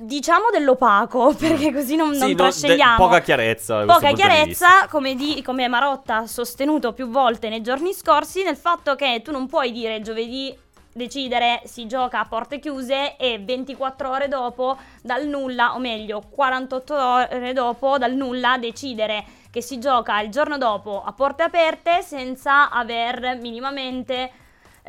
diciamo 0.00 0.50
dell'opaco, 0.50 1.34
perché 1.38 1.72
così 1.72 1.96
non, 1.96 2.12
Sì, 2.14 2.20
non 2.20 2.30
no, 2.30 2.36
trascendiamo. 2.36 2.96
de- 2.96 3.02
poca 3.04 3.20
chiarezza. 3.20 3.84
Poca 3.84 4.12
chiarezza, 4.12 4.86
come, 4.88 5.14
di- 5.14 5.42
come 5.42 5.68
Marotta 5.68 6.16
ha 6.18 6.26
sostenuto 6.26 6.92
più 6.92 7.08
volte 7.08 7.48
nei 7.48 7.62
giorni 7.62 7.92
scorsi, 7.92 8.42
nel 8.42 8.56
fatto 8.56 8.94
che 8.94 9.20
tu 9.22 9.30
non 9.32 9.46
puoi 9.46 9.72
dire 9.72 10.00
giovedì 10.00 10.56
decidere 10.92 11.62
si 11.66 11.86
gioca 11.86 12.18
a 12.18 12.26
porte 12.26 12.58
chiuse 12.58 13.16
e 13.16 13.38
24 13.38 14.10
ore 14.10 14.26
dopo 14.28 14.76
dal 15.02 15.26
nulla, 15.26 15.74
o 15.74 15.78
meglio 15.78 16.20
48 16.28 16.94
ore 16.96 17.52
dopo 17.52 17.96
dal 17.96 18.12
nulla 18.14 18.58
decidere 18.58 19.24
che 19.50 19.62
si 19.62 19.78
gioca 19.78 20.20
il 20.20 20.30
giorno 20.30 20.58
dopo 20.58 21.02
a 21.04 21.12
porte 21.12 21.44
aperte 21.44 22.02
senza 22.02 22.70
aver 22.70 23.38
minimamente 23.40 24.30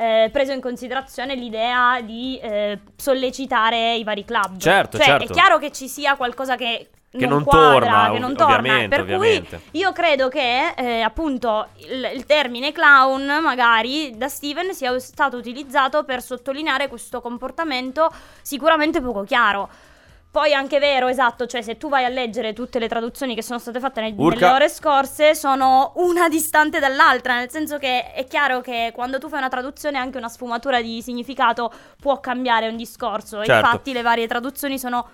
eh, 0.01 0.29
preso 0.31 0.51
in 0.51 0.61
considerazione 0.61 1.35
l'idea 1.35 2.01
di 2.01 2.39
eh, 2.41 2.79
sollecitare 2.95 3.93
i 3.93 4.03
vari 4.03 4.25
club. 4.25 4.57
Certo, 4.57 4.97
cioè, 4.97 5.05
certo. 5.05 5.31
È 5.31 5.35
chiaro 5.35 5.59
che 5.59 5.71
ci 5.71 5.87
sia 5.87 6.15
qualcosa 6.15 6.55
che, 6.55 6.89
Che 7.11 7.27
non 7.27 7.43
quadra, 7.43 7.89
torna, 7.91 8.11
che 8.11 8.19
non 8.19 8.35
torna. 8.35 8.87
Per 8.87 9.01
ovviamente. 9.01 9.61
cui 9.69 9.79
io 9.79 9.91
credo 9.91 10.27
che 10.27 10.73
eh, 10.75 11.01
appunto 11.01 11.67
il, 11.87 12.13
il 12.15 12.25
termine 12.25 12.71
clown 12.71 13.43
magari 13.43 14.17
da 14.17 14.27
Steven 14.27 14.73
sia 14.73 14.97
stato 14.97 15.37
utilizzato 15.37 16.03
per 16.03 16.23
sottolineare 16.23 16.87
questo 16.87 17.21
comportamento 17.21 18.11
sicuramente 18.41 19.01
poco 19.01 19.23
chiaro. 19.23 19.69
Poi 20.31 20.51
è 20.51 20.53
anche 20.53 20.79
vero, 20.79 21.09
esatto, 21.09 21.45
cioè 21.45 21.61
se 21.61 21.77
tu 21.77 21.89
vai 21.89 22.05
a 22.05 22.07
leggere 22.07 22.53
tutte 22.53 22.79
le 22.79 22.87
traduzioni 22.87 23.35
che 23.35 23.43
sono 23.43 23.59
state 23.59 23.81
fatte 23.81 23.99
nel- 23.99 24.13
nelle 24.15 24.45
ore 24.45 24.69
scorse 24.69 25.35
sono 25.35 25.91
una 25.95 26.29
distante 26.29 26.79
dall'altra, 26.79 27.35
nel 27.35 27.49
senso 27.49 27.77
che 27.77 28.13
è 28.13 28.25
chiaro 28.25 28.61
che 28.61 28.91
quando 28.93 29.19
tu 29.19 29.27
fai 29.27 29.39
una 29.39 29.49
traduzione 29.49 29.97
anche 29.97 30.17
una 30.17 30.29
sfumatura 30.29 30.81
di 30.81 31.01
significato 31.01 31.69
può 31.99 32.21
cambiare 32.21 32.69
un 32.69 32.77
discorso. 32.77 33.43
Certo. 33.43 33.53
Infatti 33.53 33.91
le 33.91 34.01
varie 34.03 34.25
traduzioni 34.25 34.79
sono 34.79 35.05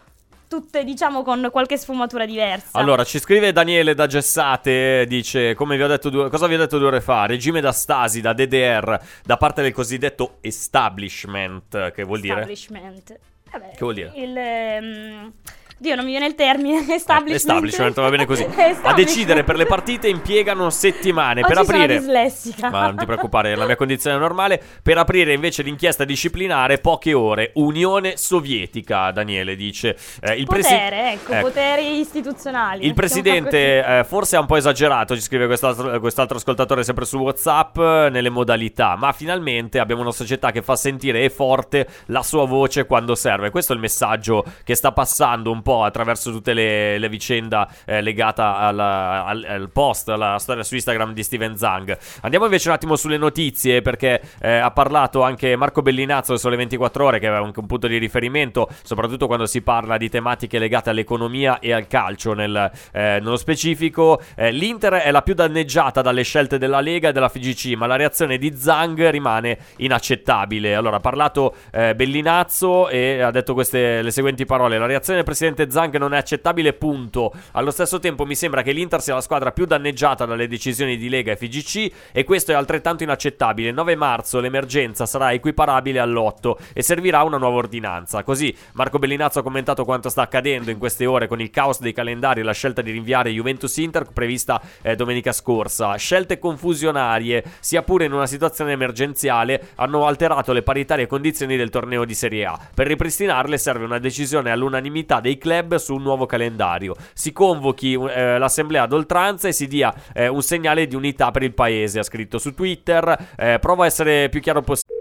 tutte 0.48 0.84
diciamo 0.84 1.24
con 1.24 1.50
qualche 1.52 1.78
sfumatura 1.78 2.28
diversa. 2.28 2.78
Allora, 2.78 3.04
ci 3.04 3.18
scrive 3.18 3.52
Daniele 3.52 3.96
da 3.96 4.06
Gessate, 4.06 5.06
dice, 5.08 5.56
come 5.56 5.78
vi 5.78 5.82
ho 5.84 5.88
detto 5.88 6.10
due, 6.10 6.30
cosa 6.30 6.46
vi 6.46 6.54
ho 6.54 6.60
detto 6.60 6.78
due 6.78 6.88
ore 6.88 7.02
fa, 7.02 7.26
regime 7.26 7.60
da 7.60 7.72
stasi, 7.72 8.22
da 8.22 8.34
DDR, 8.34 9.00
da 9.24 9.38
parte 9.38 9.64
del 9.64 9.74
cosiddetto 9.74 10.38
establishment, 10.42 11.92
che 11.92 12.04
vuol 12.04 12.20
dire? 12.20 12.36
Establishment. 12.42 13.20
Vabbè, 13.58 13.72
Che 13.72 13.78
vuol 13.80 13.94
dire? 13.96 14.12
Il, 14.16 14.38
ehm, 14.38 15.34
Dio, 15.80 15.94
non 15.94 16.06
mi 16.06 16.12
viene 16.12 16.26
il 16.26 16.34
termine. 16.34 16.80
Establishment. 16.90 17.36
Establishment, 17.36 17.96
va 17.96 18.10
bene 18.10 18.26
così. 18.26 18.44
A 18.82 18.94
decidere 18.94 19.44
per 19.44 19.58
le 19.58 19.68
partite 19.68 20.08
impiegano 20.08 20.72
settimane 20.72 21.42
per 21.42 21.58
Oggi 21.58 21.66
sono 21.66 21.78
aprire. 21.78 22.00
dislessica. 22.00 22.70
Ma 22.72 22.86
non 22.88 22.98
ti 22.98 23.06
preoccupare, 23.06 23.52
è 23.52 23.56
la 23.56 23.66
mia 23.66 23.76
condizione 23.76 24.18
normale. 24.18 24.60
Per 24.82 24.98
aprire 24.98 25.34
invece 25.34 25.62
l'inchiesta 25.62 26.04
disciplinare, 26.04 26.80
poche 26.80 27.14
ore. 27.14 27.52
Unione 27.56 28.18
Sovietica, 28.18 29.12
Daniele 29.12 29.56
dice. 29.56 29.96
Eh, 30.20 30.34
il 30.34 30.48
presi- 30.48 30.74
Potere, 30.74 31.12
ecco, 31.14 31.32
ecco. 31.32 31.48
poteri 31.48 32.00
istituzionali. 32.00 32.86
Il 32.86 32.94
presidente 32.96 33.86
eh, 33.86 34.04
forse 34.04 34.36
ha 34.36 34.40
un 34.40 34.48
po' 34.48 34.56
esagerato, 34.56 35.14
ci 35.14 35.22
scrive 35.22 35.46
quest'altro, 35.46 36.00
quest'altro 36.00 36.38
ascoltatore 36.38 36.84
sempre 36.84 37.06
su 37.06 37.18
WhatsApp, 37.18 37.78
eh, 37.78 38.10
nelle 38.12 38.30
modalità, 38.30 38.96
ma 38.96 39.12
finalmente 39.12 39.78
abbiamo 39.78 40.02
una 40.02 40.12
società 40.12 40.52
che 40.52 40.64
fa 40.64 40.76
sentire 40.76 41.22
e 41.24 41.30
forte 41.30 41.88
la 42.08 42.24
sua 42.24 42.46
voce 42.48 42.86
quando 42.88 43.14
serve. 43.14 43.52
Questo 43.52 43.74
è 43.74 43.76
il 43.76 43.82
messaggio 43.82 44.44
che 44.64 44.74
sta 44.74 44.92
passando 44.92 45.52
un 45.52 45.62
po' 45.62 45.67
attraverso 45.84 46.32
tutte 46.32 46.54
le, 46.54 46.98
le 46.98 47.10
vicende 47.10 47.66
eh, 47.86 48.02
legate 48.02 48.42
alla- 48.42 49.26
al, 49.26 49.46
al 49.48 49.70
post, 49.72 50.10
alla 50.10 50.38
storia 50.40 50.64
su 50.64 50.76
Instagram 50.76 51.14
di 51.14 51.24
Steven 51.24 51.56
Zang. 51.58 51.98
Andiamo 52.22 52.46
invece 52.46 52.70
un 52.70 52.76
attimo 52.76 52.96
sulle 52.96 53.18
notizie 53.18 53.82
perché 53.82 54.22
eh, 54.42 54.58
ha 54.58 54.72
parlato 54.72 55.22
anche 55.22 55.56
Marco 55.56 55.82
Bellinazzo 55.82 56.32
del 56.32 56.40
Sole 56.40 56.56
24 56.56 57.06
Ore, 57.06 57.20
che 57.20 57.28
aveva 57.28 57.46
anche 57.46 57.60
un 57.60 57.66
punto 57.66 57.88
di 57.88 57.98
riferimento, 57.98 58.70
soprattutto 58.84 59.28
quando 59.28 59.46
si 59.46 59.62
parla 59.62 59.98
di 59.98 60.10
tematiche 60.10 60.60
legate 60.60 60.90
all'economia 60.90 61.60
e 61.60 61.72
al 61.74 61.88
calcio 61.88 62.34
nel, 62.34 62.72
eh, 62.92 63.20
nello 63.22 63.38
specifico. 63.38 64.22
Eh, 64.36 64.52
L'Inter 64.52 64.94
è 64.94 65.12
la 65.12 65.22
più 65.22 65.34
danneggiata 65.34 66.02
dalle 66.02 66.24
scelte 66.24 66.58
della 66.58 66.80
Lega 66.80 67.10
e 67.10 67.12
della 67.12 67.30
FGC, 67.30 67.76
ma 67.76 67.88
la 67.88 67.96
reazione 67.96 68.38
di 68.38 68.56
Zang 68.58 69.10
rimane 69.10 69.58
inaccettabile. 69.78 70.76
Allora, 70.76 70.98
ha 70.98 71.00
parlato 71.00 71.56
eh, 71.72 71.96
Bellinazzo 71.96 72.90
e 72.90 73.22
ha 73.22 73.32
detto 73.32 73.54
queste 73.54 74.02
le 74.02 74.12
seguenti 74.12 74.46
parole: 74.46 74.78
La 74.78 74.86
reazione 74.86 75.18
del 75.18 75.26
presidente 75.26 75.57
Zang 75.70 75.98
non 75.98 76.14
è 76.14 76.18
accettabile, 76.18 76.74
punto. 76.74 77.34
Allo 77.52 77.72
stesso 77.72 78.00
tempo, 78.00 78.26
mi 78.26 78.36
sembra 78.36 78.62
che 78.62 78.72
l'Inter 78.72 79.02
sia 79.02 79.16
la 79.16 79.22
squadra 79.22 79.52
più 79.52 79.66
danneggiata 79.66 80.26
dalle 80.26 80.48
decisioni 80.48 80.98
di 80.98 81.10
Lega 81.10 81.32
e 81.32 81.36
FGC, 81.36 81.92
e 82.12 82.24
questo 82.24 82.52
è 82.52 82.56
altrettanto 82.56 83.04
inaccettabile. 83.04 83.72
9 83.72 83.96
marzo 83.96 84.40
l'emergenza 84.40 85.06
sarà 85.06 85.34
equiparabile 85.34 86.00
all'8 86.00 86.54
e 86.74 86.82
servirà 86.82 87.24
una 87.24 87.38
nuova 87.38 87.58
ordinanza. 87.58 88.24
Così 88.24 88.56
Marco 88.74 89.00
Bellinazzo 89.00 89.40
ha 89.40 89.44
commentato 89.44 89.84
quanto 89.84 90.10
sta 90.10 90.22
accadendo 90.22 90.72
in 90.72 90.78
queste 90.78 91.06
ore 91.06 91.28
con 91.28 91.42
il 91.42 91.50
caos 91.50 91.80
dei 91.80 91.94
calendari 91.94 92.42
e 92.42 92.44
la 92.44 92.54
scelta 92.54 92.82
di 92.82 92.92
rinviare 92.92 93.32
Juventus-Inter 93.32 94.08
prevista 94.14 94.62
eh, 94.82 94.96
domenica 94.96 95.32
scorsa. 95.32 95.96
Scelte 95.96 96.40
confusionarie, 96.40 97.44
sia 97.60 97.82
pure 97.82 98.06
in 98.06 98.14
una 98.14 98.28
situazione 98.28 98.72
emergenziale, 98.74 99.70
hanno 99.76 100.06
alterato 100.06 100.54
le 100.54 100.64
paritarie 100.64 101.08
condizioni 101.08 101.58
del 101.58 101.70
torneo 101.70 102.06
di 102.06 102.14
Serie 102.14 102.46
A. 102.46 102.60
Per 102.74 102.88
ripristinarle 102.88 103.58
serve 103.58 103.86
una 103.86 104.00
decisione 104.00 104.52
all'unanimità 104.52 105.20
dei 105.20 105.38
club 105.38 105.47
su 105.78 105.96
un 105.96 106.04
nuovo 106.04 106.26
calendario. 106.26 106.96
Si 107.14 107.32
convochi 107.32 107.94
eh, 107.94 108.38
l'assemblea 108.38 108.84
ad 108.84 108.94
oltranza 108.94 109.48
e 109.48 109.52
si 109.52 109.68
dia 109.68 109.94
eh, 110.14 110.28
un 110.28 110.42
segnale 110.42 110.88
di 110.88 110.96
unità 110.96 111.32
per 111.32 111.44
il 111.44 111.54
paese, 111.54 112.00
ha 112.00 112.04
scritto 112.04 112.38
su 112.38 112.54
Twitter. 112.54 113.34
Eh, 113.38 113.60
provo 113.60 113.84
a 113.84 113.86
essere 113.86 114.30
più 114.30 114.42
chiaro 114.42 114.62
possibile. 114.62 114.96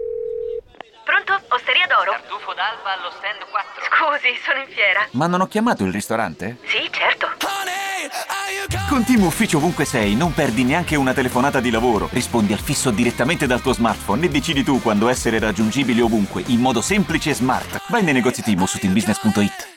Pronto? 1.03 1.33
Osteria 1.53 1.85
d'oro? 1.87 2.11
Tartufo 2.11 2.53
d'alba 2.53 2.93
allo 2.99 3.11
stand 3.11 3.43
4. 3.49 3.83
Scusi, 3.87 4.35
sono 4.43 4.59
in 4.59 4.67
fiera. 4.67 5.07
Ma 5.11 5.27
non 5.27 5.41
ho 5.41 5.47
chiamato 5.47 5.83
il 5.83 5.91
ristorante? 5.91 6.57
Sì, 6.63 6.89
certo. 6.91 7.27
Con 8.87 9.03
Team 9.03 9.23
Ufficio 9.23 9.57
ovunque 9.57 9.83
sei, 9.83 10.15
non 10.15 10.33
perdi 10.33 10.63
neanche 10.63 10.95
una 10.95 11.13
telefonata 11.13 11.59
di 11.59 11.69
lavoro. 11.69 12.07
Rispondi 12.09 12.53
al 12.53 12.59
fisso 12.59 12.89
direttamente 12.89 13.45
dal 13.45 13.61
tuo 13.61 13.73
smartphone 13.73 14.25
e 14.25 14.29
decidi 14.29 14.63
tu 14.63 14.81
quando 14.81 15.09
essere 15.09 15.39
raggiungibile 15.39 16.01
ovunque, 16.01 16.43
in 16.47 16.61
modo 16.61 16.79
semplice 16.79 17.31
e 17.31 17.35
smart. 17.35 17.81
Vai 17.89 18.03
nei 18.03 18.13
negozi 18.13 18.41
Team 18.41 18.63
su 18.63 18.77
teambusiness.it. 18.79 19.76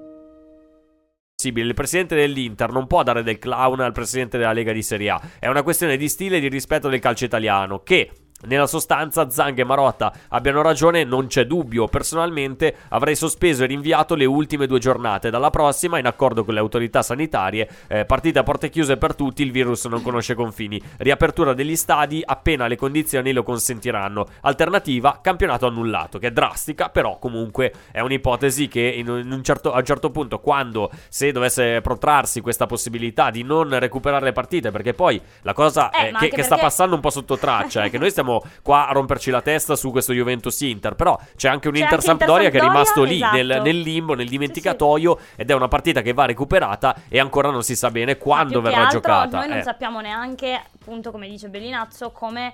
Il 1.49 1.73
presidente 1.73 2.15
dell'Inter 2.15 2.71
non 2.71 2.87
può 2.87 3.03
dare 3.03 3.23
del 3.23 3.39
clown 3.39 3.79
al 3.79 3.91
presidente 3.91 4.37
della 4.37 4.53
Lega 4.53 4.71
di 4.71 4.83
Serie 4.83 5.09
A. 5.09 5.21
È 5.39 5.47
una 5.47 5.63
questione 5.63 5.97
di 5.97 6.07
stile 6.07 6.37
e 6.37 6.39
di 6.39 6.49
rispetto 6.49 6.89
del 6.89 6.99
calcio 6.99 7.25
italiano 7.25 7.81
che 7.83 8.11
nella 8.45 8.67
sostanza 8.67 9.29
Zang 9.29 9.57
e 9.59 9.63
Marotta 9.63 10.11
abbiano 10.29 10.61
ragione, 10.61 11.03
non 11.03 11.27
c'è 11.27 11.45
dubbio. 11.45 11.87
Personalmente 11.87 12.75
avrei 12.89 13.15
sospeso 13.15 13.63
e 13.63 13.67
rinviato 13.67 14.15
le 14.15 14.25
ultime 14.25 14.67
due 14.67 14.79
giornate. 14.79 15.29
Dalla 15.29 15.49
prossima, 15.49 15.97
in 15.99 16.05
accordo 16.05 16.43
con 16.43 16.53
le 16.53 16.59
autorità 16.59 17.01
sanitarie, 17.01 17.69
eh, 17.87 18.05
partita 18.05 18.41
a 18.41 18.43
porte 18.43 18.69
chiuse 18.69 18.97
per 18.97 19.15
tutti, 19.15 19.43
il 19.43 19.51
virus 19.51 19.85
non 19.85 20.01
conosce 20.01 20.33
confini. 20.33 20.81
Riapertura 20.97 21.53
degli 21.53 21.75
stadi 21.75 22.21
appena 22.25 22.67
le 22.67 22.75
condizioni 22.75 23.31
lo 23.31 23.43
consentiranno. 23.43 24.25
Alternativa, 24.41 25.19
campionato 25.21 25.67
annullato, 25.67 26.17
che 26.19 26.27
è 26.27 26.31
drastica, 26.31 26.89
però 26.89 27.17
comunque 27.19 27.71
è 27.91 27.99
un'ipotesi 27.99 28.67
che 28.67 28.81
in 28.81 29.09
un 29.09 29.43
certo, 29.43 29.71
a 29.73 29.77
un 29.79 29.85
certo 29.85 30.09
punto, 30.11 30.39
quando 30.39 30.89
se 31.09 31.31
dovesse 31.31 31.81
protrarsi 31.81 32.41
questa 32.41 32.65
possibilità 32.65 33.29
di 33.29 33.43
non 33.43 33.77
recuperare 33.79 34.25
le 34.25 34.31
partite, 34.31 34.71
perché 34.71 34.93
poi 34.93 35.21
la 35.41 35.53
cosa 35.53 35.89
Eh, 35.89 36.11
che, 36.13 36.29
che 36.29 36.41
sta 36.43 36.55
perché- 36.55 36.61
passando 36.61 36.95
un 36.95 37.01
po' 37.01 37.09
sotto 37.09 37.37
traccia 37.37 37.83
è 37.83 37.89
che 37.89 37.97
noi 37.97 38.09
stiamo 38.09 38.29
qua 38.61 38.87
a 38.87 38.91
romperci 38.91 39.31
la 39.31 39.41
testa 39.41 39.75
su 39.75 39.91
questo 39.91 40.13
Juventus 40.13 40.59
Inter, 40.61 40.95
però 40.95 41.17
c'è 41.35 41.49
anche 41.49 41.67
un 41.67 41.73
C'è 41.73 41.79
Inter 41.81 41.95
anche 41.95 42.05
Sampdoria 42.05 42.49
che 42.49 42.57
è 42.57 42.61
rimasto 42.61 43.03
lì 43.03 43.15
Inter-Sampdoria, 43.15 43.43
nel, 43.43 43.51
esatto. 43.51 43.65
nel 43.65 43.79
limbo, 43.79 44.13
nel 44.13 44.29
dimenticatoio 44.29 45.19
ed 45.35 45.49
è 45.49 45.53
una 45.53 45.67
partita 45.67 46.01
che 46.01 46.13
va 46.13 46.25
recuperata 46.25 46.95
e 47.07 47.19
ancora 47.19 47.49
non 47.49 47.63
si 47.63 47.75
sa 47.75 47.89
bene 47.89 48.17
quando 48.17 48.53
Più 48.53 48.61
che 48.61 48.69
verrà 48.69 48.83
altro, 48.83 48.99
giocata. 48.99 49.37
Noi 49.39 49.47
non 49.49 49.57
eh. 49.57 49.63
sappiamo 49.63 49.99
neanche, 50.01 50.53
appunto, 50.53 51.11
come 51.11 51.27
dice 51.27 51.49
Bellinazzo, 51.49 52.11
come 52.11 52.51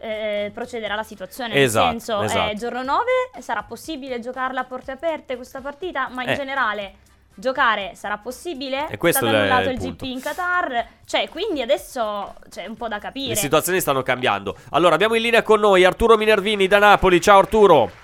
eh, 0.00 0.50
procederà 0.52 0.94
la 0.94 1.02
situazione. 1.02 1.54
Esatto, 1.54 1.90
Nel 1.92 2.00
senso, 2.00 2.22
esatto. 2.22 2.50
eh, 2.50 2.54
giorno 2.56 2.82
9 2.82 3.04
sarà 3.38 3.62
possibile 3.62 4.20
giocarla 4.20 4.60
a 4.60 4.64
porte 4.64 4.92
aperte 4.92 5.36
questa 5.36 5.60
partita, 5.60 6.08
ma 6.08 6.22
in 6.22 6.30
Eh. 6.30 6.34
generale 6.34 6.94
giocare 7.34 7.92
sarà 7.94 8.18
possibile? 8.18 8.88
E 8.88 8.96
questo 8.96 9.26
è 9.26 9.28
annullato 9.28 9.70
il 9.70 9.80
il. 9.80 9.92
GP 9.92 10.02
in 10.02 10.20
Qatar, 10.20 10.86
cioè 11.04 11.28
quindi 11.28 11.62
adesso 11.62 12.34
c'è 12.48 12.66
un 12.66 12.76
po' 12.76 12.88
da 12.88 12.98
capire. 12.98 13.30
Le 13.30 13.36
situazioni 13.36 13.80
stanno 13.80 14.02
cambiando. 14.02 14.56
Allora, 14.70 14.94
abbiamo 14.94 15.14
in 15.14 15.22
linea 15.22 15.42
con 15.42 15.60
noi 15.60 15.84
Arturo 15.84 16.16
Minervini 16.16 16.66
da 16.66 16.78
Napoli. 16.78 17.20
Ciao 17.20 17.38
Arturo. 17.38 18.03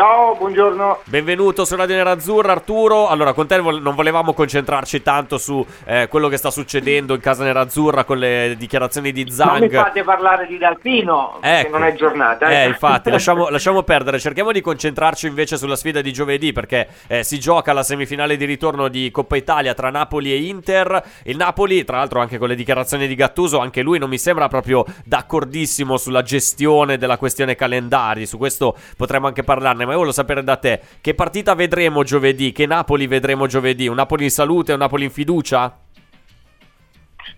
Ciao, 0.00 0.34
buongiorno. 0.34 1.00
Benvenuto 1.04 1.66
su 1.66 1.76
Radio 1.76 1.94
Nerazzurra, 1.94 2.52
Arturo. 2.52 3.08
Allora, 3.08 3.34
con 3.34 3.46
te 3.46 3.60
non 3.60 3.94
volevamo 3.94 4.32
concentrarci 4.32 5.02
tanto 5.02 5.36
su 5.36 5.62
eh, 5.84 6.08
quello 6.08 6.28
che 6.28 6.38
sta 6.38 6.50
succedendo 6.50 7.12
in 7.12 7.20
casa 7.20 7.44
Nerazzurra 7.44 8.04
con 8.04 8.16
le 8.16 8.54
dichiarazioni 8.56 9.12
di 9.12 9.24
Non 9.24 9.58
mi 9.60 9.68
Zang. 9.68 9.74
fate 9.74 10.02
parlare 10.02 10.46
di 10.46 10.56
Dalpino, 10.56 11.36
che 11.42 11.58
Ecco. 11.60 11.76
non 11.76 11.86
è 11.86 11.94
giornata. 11.96 12.48
Eh, 12.48 12.68
infatti, 12.68 13.10
lasciamo, 13.12 13.50
lasciamo 13.50 13.82
perdere. 13.82 14.18
Cerchiamo 14.18 14.52
di 14.52 14.62
concentrarci 14.62 15.26
invece 15.26 15.58
sulla 15.58 15.76
sfida 15.76 16.00
di 16.00 16.14
giovedì 16.14 16.52
perché 16.54 16.88
eh, 17.06 17.22
si 17.22 17.38
gioca 17.38 17.74
la 17.74 17.82
semifinale 17.82 18.38
di 18.38 18.46
ritorno 18.46 18.88
di 18.88 19.10
Coppa 19.10 19.36
Italia 19.36 19.74
tra 19.74 19.90
Napoli 19.90 20.32
e 20.32 20.36
Inter. 20.44 21.02
Il 21.24 21.36
Napoli, 21.36 21.84
tra 21.84 21.98
l'altro, 21.98 22.20
anche 22.20 22.38
con 22.38 22.48
le 22.48 22.54
dichiarazioni 22.54 23.06
di 23.06 23.14
Gattuso, 23.14 23.58
anche 23.58 23.82
lui 23.82 23.98
non 23.98 24.08
mi 24.08 24.16
sembra 24.16 24.48
proprio 24.48 24.82
d'accordissimo 25.04 25.98
sulla 25.98 26.22
gestione 26.22 26.96
della 26.96 27.18
questione 27.18 27.54
calendari. 27.54 28.24
Su 28.24 28.38
questo 28.38 28.74
potremmo 28.96 29.26
anche 29.26 29.44
parlarne, 29.44 29.88
ma 29.90 29.96
io 29.96 30.02
voglio 30.02 30.12
sapere 30.12 30.44
da 30.44 30.56
te 30.56 30.80
che 31.00 31.14
partita 31.14 31.54
vedremo 31.54 32.04
giovedì? 32.04 32.52
Che 32.52 32.64
Napoli 32.64 33.08
vedremo 33.08 33.48
giovedì? 33.48 33.88
Un 33.88 33.96
Napoli 33.96 34.24
in 34.24 34.30
salute, 34.30 34.72
un 34.72 34.78
Napoli 34.78 35.04
in 35.04 35.10
fiducia? 35.10 35.76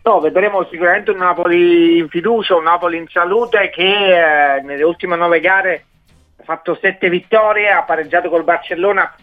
No, 0.02 0.20
vedremo 0.20 0.66
sicuramente 0.70 1.12
un 1.12 1.16
Napoli 1.16 1.96
in 1.98 2.08
fiducia, 2.08 2.56
un 2.56 2.64
Napoli 2.64 2.98
in 2.98 3.06
salute 3.08 3.70
che 3.70 4.56
eh, 4.56 4.60
nelle 4.62 4.82
ultime 4.82 5.16
nove 5.16 5.40
gare 5.40 5.84
ha 6.38 6.42
fatto 6.44 6.76
sette 6.80 7.08
vittorie, 7.08 7.70
ha 7.70 7.84
pareggiato 7.84 8.28
col 8.28 8.44
Barcellona, 8.44 9.14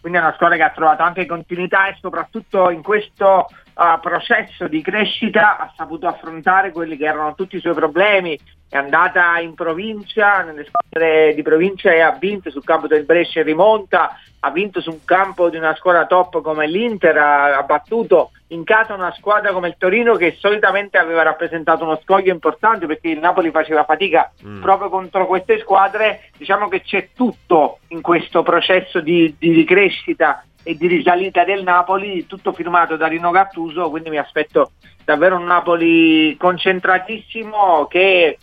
quindi 0.00 0.18
è 0.18 0.20
una 0.20 0.34
squadra 0.34 0.56
che 0.56 0.62
ha 0.62 0.70
trovato 0.70 1.02
anche 1.02 1.26
continuità 1.26 1.88
e 1.88 1.96
soprattutto 2.00 2.70
in 2.70 2.82
questo 2.82 3.46
eh, 3.50 3.98
processo 4.00 4.66
di 4.66 4.82
crescita 4.82 5.58
ha 5.58 5.72
saputo 5.76 6.08
affrontare 6.08 6.72
quelli 6.72 6.96
che 6.96 7.04
erano 7.04 7.34
tutti 7.34 7.56
i 7.56 7.60
suoi 7.60 7.74
problemi, 7.74 8.36
è 8.68 8.76
andata 8.76 9.38
in 9.38 9.54
provincia, 9.54 10.42
nelle 10.42 10.66
squadre 10.66 11.34
di 11.34 11.42
provincia 11.42 11.92
e 11.92 12.00
ha 12.00 12.12
vinto 12.12 12.50
sul 12.50 12.64
campo 12.64 12.86
del 12.86 13.04
Brescia 13.04 13.40
in 13.40 13.46
rimonta, 13.46 14.18
ha 14.40 14.50
vinto 14.50 14.80
su 14.80 14.90
un 14.90 15.04
campo 15.04 15.48
di 15.48 15.56
una 15.56 15.74
squadra 15.74 16.06
top 16.06 16.40
come 16.42 16.66
l'Inter, 16.66 17.16
ha, 17.16 17.56
ha 17.56 17.62
battuto 17.62 18.30
in 18.48 18.64
casa 18.64 18.94
una 18.94 19.12
squadra 19.12 19.52
come 19.52 19.68
il 19.68 19.74
Torino 19.76 20.14
che 20.16 20.36
solitamente 20.38 20.96
aveva 20.96 21.22
rappresentato 21.22 21.84
uno 21.84 22.00
scoglio 22.02 22.32
importante 22.32 22.86
perché 22.86 23.08
il 23.08 23.18
Napoli 23.18 23.50
faceva 23.50 23.84
fatica 23.84 24.30
Mm. 24.44 24.60
proprio 24.62 24.88
contro 24.88 25.26
queste 25.26 25.58
squadre, 25.58 26.30
diciamo 26.36 26.68
che 26.68 26.82
c'è 26.82 27.08
tutto 27.14 27.78
in 27.88 28.00
questo 28.00 28.42
processo 28.42 29.00
di, 29.00 29.34
di 29.38 29.52
ricrescita 29.52 30.44
e 30.62 30.76
di 30.76 30.86
risalita 30.86 31.44
del 31.44 31.62
Napoli, 31.62 32.26
tutto 32.26 32.52
firmato 32.52 32.96
da 32.96 33.06
Rino 33.06 33.30
Gattuso, 33.30 33.90
quindi 33.90 34.10
mi 34.10 34.18
aspetto 34.18 34.72
davvero 35.04 35.36
un 35.36 35.44
Napoli 35.44 36.36
concentratissimo 36.36 37.86
che 37.86 38.38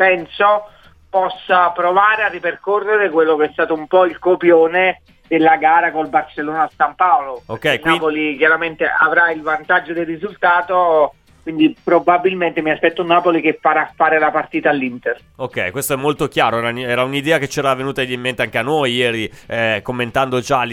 penso 0.00 0.64
possa 1.10 1.68
provare 1.72 2.22
a 2.22 2.28
ripercorrere 2.28 3.10
quello 3.10 3.36
che 3.36 3.46
è 3.46 3.50
stato 3.52 3.74
un 3.74 3.86
po' 3.86 4.06
il 4.06 4.18
copione 4.18 5.02
della 5.28 5.56
gara 5.58 5.90
col 5.92 6.08
Barcellona 6.08 6.62
a 6.62 6.70
San 6.74 6.94
Paolo. 6.94 7.42
Ok, 7.46 7.64
Il 7.64 7.80
quindi- 7.80 7.98
Napoli 7.98 8.36
chiaramente 8.38 8.86
avrà 8.86 9.30
il 9.30 9.42
vantaggio 9.42 9.92
del 9.92 10.06
risultato, 10.06 11.16
quindi 11.42 11.74
probabilmente 11.82 12.62
mi 12.62 12.70
aspetto 12.70 13.02
un 13.02 13.08
Napoli 13.08 13.40
che 13.40 13.58
farà 13.60 13.90
fare 13.94 14.18
la 14.18 14.30
partita 14.30 14.70
all'Inter. 14.70 15.18
Ok, 15.36 15.70
questo 15.70 15.94
è 15.94 15.96
molto 15.96 16.28
chiaro. 16.28 16.58
Era, 16.58 17.02
un'idea 17.02 17.38
che 17.38 17.48
c'era 17.48 17.74
venuta 17.74 18.02
in 18.02 18.20
mente 18.20 18.42
anche 18.42 18.58
a 18.58 18.62
noi 18.62 18.94
ieri, 18.94 19.30
eh, 19.46 19.80
commentando 19.82 20.40
già 20.40 20.66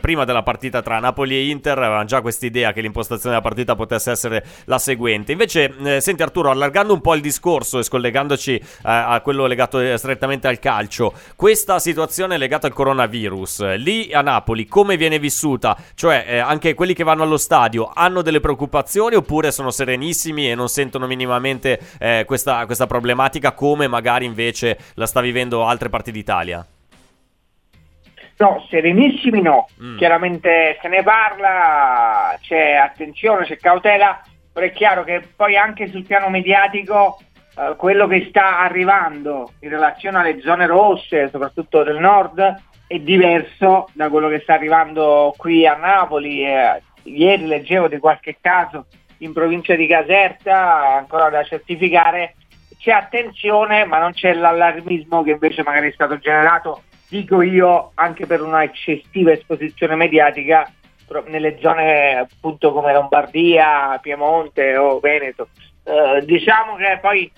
prima 0.00 0.24
della 0.24 0.42
partita 0.42 0.82
tra 0.82 0.98
Napoli 0.98 1.36
e 1.36 1.48
Inter. 1.48 1.78
Avevamo 1.78 2.04
già 2.04 2.20
questa 2.20 2.46
idea 2.46 2.72
che 2.72 2.80
l'impostazione 2.80 3.36
della 3.36 3.46
partita 3.46 3.74
potesse 3.74 4.10
essere 4.10 4.44
la 4.64 4.78
seguente. 4.78 5.32
Invece, 5.32 5.72
eh, 5.84 6.00
senti 6.00 6.22
Arturo, 6.22 6.50
allargando 6.50 6.92
un 6.92 7.00
po' 7.00 7.14
il 7.14 7.20
discorso 7.20 7.78
e 7.78 7.82
scollegandoci 7.82 8.54
eh, 8.54 8.62
a 8.82 9.20
quello 9.22 9.46
legato 9.46 9.78
eh, 9.78 9.96
strettamente 9.96 10.48
al 10.48 10.58
calcio, 10.58 11.12
questa 11.36 11.78
situazione 11.78 12.38
legata 12.38 12.66
al 12.66 12.72
coronavirus, 12.72 13.76
lì 13.76 14.12
a 14.12 14.20
Napoli 14.20 14.66
come 14.66 14.96
viene 14.96 15.18
vissuta? 15.18 15.76
Cioè, 15.94 16.24
eh, 16.26 16.38
anche 16.38 16.74
quelli 16.74 16.94
che 16.94 17.04
vanno 17.04 17.22
allo 17.22 17.36
stadio 17.36 17.90
hanno 17.92 18.22
delle 18.22 18.40
preoccupazioni 18.40 19.14
oppure 19.14 19.50
sono 19.50 19.70
serenissimi 19.92 20.50
e 20.50 20.54
non 20.54 20.68
sentono 20.68 21.06
minimamente 21.06 21.78
eh, 21.98 22.24
questa, 22.26 22.64
questa 22.66 22.86
problematica 22.86 23.52
come 23.52 23.88
magari 23.88 24.24
invece 24.24 24.78
la 24.94 25.06
sta 25.06 25.20
vivendo 25.20 25.64
altre 25.66 25.88
parti 25.88 26.10
d'Italia? 26.10 26.66
No, 28.38 28.64
serenissimi 28.70 29.40
no, 29.42 29.68
Mm. 29.80 29.98
chiaramente 29.98 30.78
se 30.80 30.88
ne 30.88 31.02
parla, 31.02 32.36
c'è 32.40 32.72
attenzione, 32.74 33.44
c'è 33.44 33.56
cautela, 33.56 34.20
però 34.52 34.66
è 34.66 34.72
chiaro 34.72 35.04
che 35.04 35.22
poi 35.36 35.56
anche 35.56 35.88
sul 35.88 36.04
piano 36.04 36.28
mediatico 36.28 37.18
eh, 37.56 37.74
quello 37.76 38.06
che 38.08 38.26
sta 38.28 38.60
arrivando 38.60 39.52
in 39.60 39.68
relazione 39.70 40.18
alle 40.18 40.40
zone 40.40 40.66
rosse, 40.66 41.28
soprattutto 41.30 41.82
del 41.84 41.98
nord, 41.98 42.40
è 42.86 42.98
diverso 42.98 43.88
da 43.92 44.08
quello 44.08 44.28
che 44.28 44.40
sta 44.40 44.54
arrivando 44.54 45.34
qui 45.36 45.66
a 45.66 45.74
Napoli. 45.76 46.44
Eh, 46.44 46.82
ieri 47.04 47.46
leggevo 47.46 47.88
di 47.88 47.98
qualche 47.98 48.38
caso 48.40 48.86
in 49.22 49.32
provincia 49.32 49.74
di 49.74 49.86
Caserta, 49.86 50.96
ancora 50.96 51.30
da 51.30 51.42
certificare, 51.44 52.34
c'è 52.78 52.90
attenzione 52.90 53.84
ma 53.84 53.98
non 53.98 54.12
c'è 54.12 54.34
l'allarmismo 54.34 55.22
che 55.22 55.30
invece 55.30 55.62
magari 55.62 55.88
è 55.88 55.92
stato 55.92 56.18
generato, 56.18 56.82
dico 57.08 57.40
io, 57.42 57.92
anche 57.94 58.26
per 58.26 58.42
una 58.42 58.62
eccessiva 58.62 59.32
esposizione 59.32 59.94
mediatica 59.94 60.70
nelle 61.26 61.58
zone 61.60 62.16
appunto 62.16 62.72
come 62.72 62.92
Lombardia, 62.92 63.98
Piemonte 64.00 64.76
o 64.76 64.98
Veneto. 64.98 65.48
Eh, 65.84 66.24
diciamo 66.24 66.76
che 66.76 66.98
poi 67.00 67.30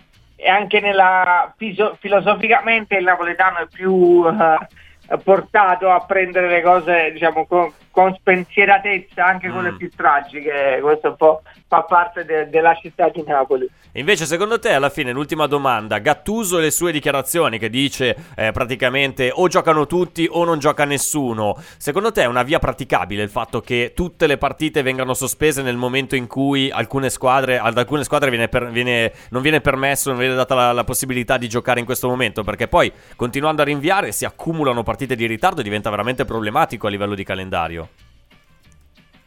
anche 0.46 0.80
nella 0.80 1.52
fiso- 1.56 1.96
filosoficamente 1.98 2.96
il 2.96 3.04
napoletano 3.04 3.58
è 3.58 3.66
più 3.66 4.24
eh, 4.26 5.16
portato 5.22 5.90
a 5.90 6.04
prendere 6.04 6.48
le 6.48 6.62
cose 6.62 7.10
diciamo 7.12 7.46
con, 7.46 7.72
con 7.94 8.12
spensieratezza 8.14 9.24
anche 9.24 9.48
Mm. 9.48 9.76
più 9.76 9.88
tragiche 9.94 10.80
questo 10.82 11.10
un 11.10 11.16
po' 11.16 11.42
fa 11.68 11.82
parte 11.82 12.24
de- 12.24 12.48
della 12.50 12.74
città 12.74 13.08
di 13.08 13.22
Napoli 13.24 13.70
invece, 13.92 14.26
secondo 14.26 14.58
te, 14.58 14.72
alla 14.72 14.90
fine, 14.90 15.12
l'ultima 15.12 15.46
domanda, 15.46 15.98
Gattuso 15.98 16.58
e 16.58 16.62
le 16.62 16.70
sue 16.72 16.90
dichiarazioni 16.90 17.58
che 17.60 17.70
dice 17.70 18.16
eh, 18.34 18.50
praticamente 18.50 19.30
o 19.32 19.46
giocano 19.46 19.86
tutti 19.86 20.26
o 20.28 20.42
non 20.44 20.58
gioca 20.58 20.84
nessuno, 20.84 21.56
secondo 21.76 22.10
te 22.10 22.22
è 22.22 22.26
una 22.26 22.42
via 22.42 22.58
praticabile 22.58 23.22
il 23.22 23.28
fatto 23.30 23.60
che 23.60 23.92
tutte 23.94 24.26
le 24.26 24.38
partite 24.38 24.82
vengano 24.82 25.14
sospese 25.14 25.62
nel 25.62 25.76
momento 25.76 26.16
in 26.16 26.26
cui 26.26 26.72
alcune 26.72 27.08
squadre, 27.10 27.58
ad 27.58 27.78
alcune 27.78 28.02
squadre 28.02 28.30
viene 28.30 28.48
per- 28.48 28.70
viene- 28.70 29.12
non 29.30 29.40
viene 29.42 29.60
permesso, 29.60 30.10
non 30.10 30.18
viene 30.18 30.34
data 30.34 30.56
la, 30.56 30.72
la 30.72 30.84
possibilità 30.84 31.36
di 31.38 31.48
giocare 31.48 31.78
in 31.78 31.86
questo 31.86 32.08
momento? 32.08 32.42
Perché 32.42 32.66
poi, 32.66 32.90
continuando 33.14 33.62
a 33.62 33.64
rinviare, 33.64 34.10
si 34.10 34.24
accumulano 34.24 34.82
partite 34.82 35.14
di 35.14 35.26
ritardo 35.26 35.60
e 35.60 35.62
diventa 35.62 35.90
veramente 35.90 36.24
problematico 36.24 36.88
a 36.88 36.90
livello 36.90 37.14
di 37.14 37.22
calendario. 37.22 37.83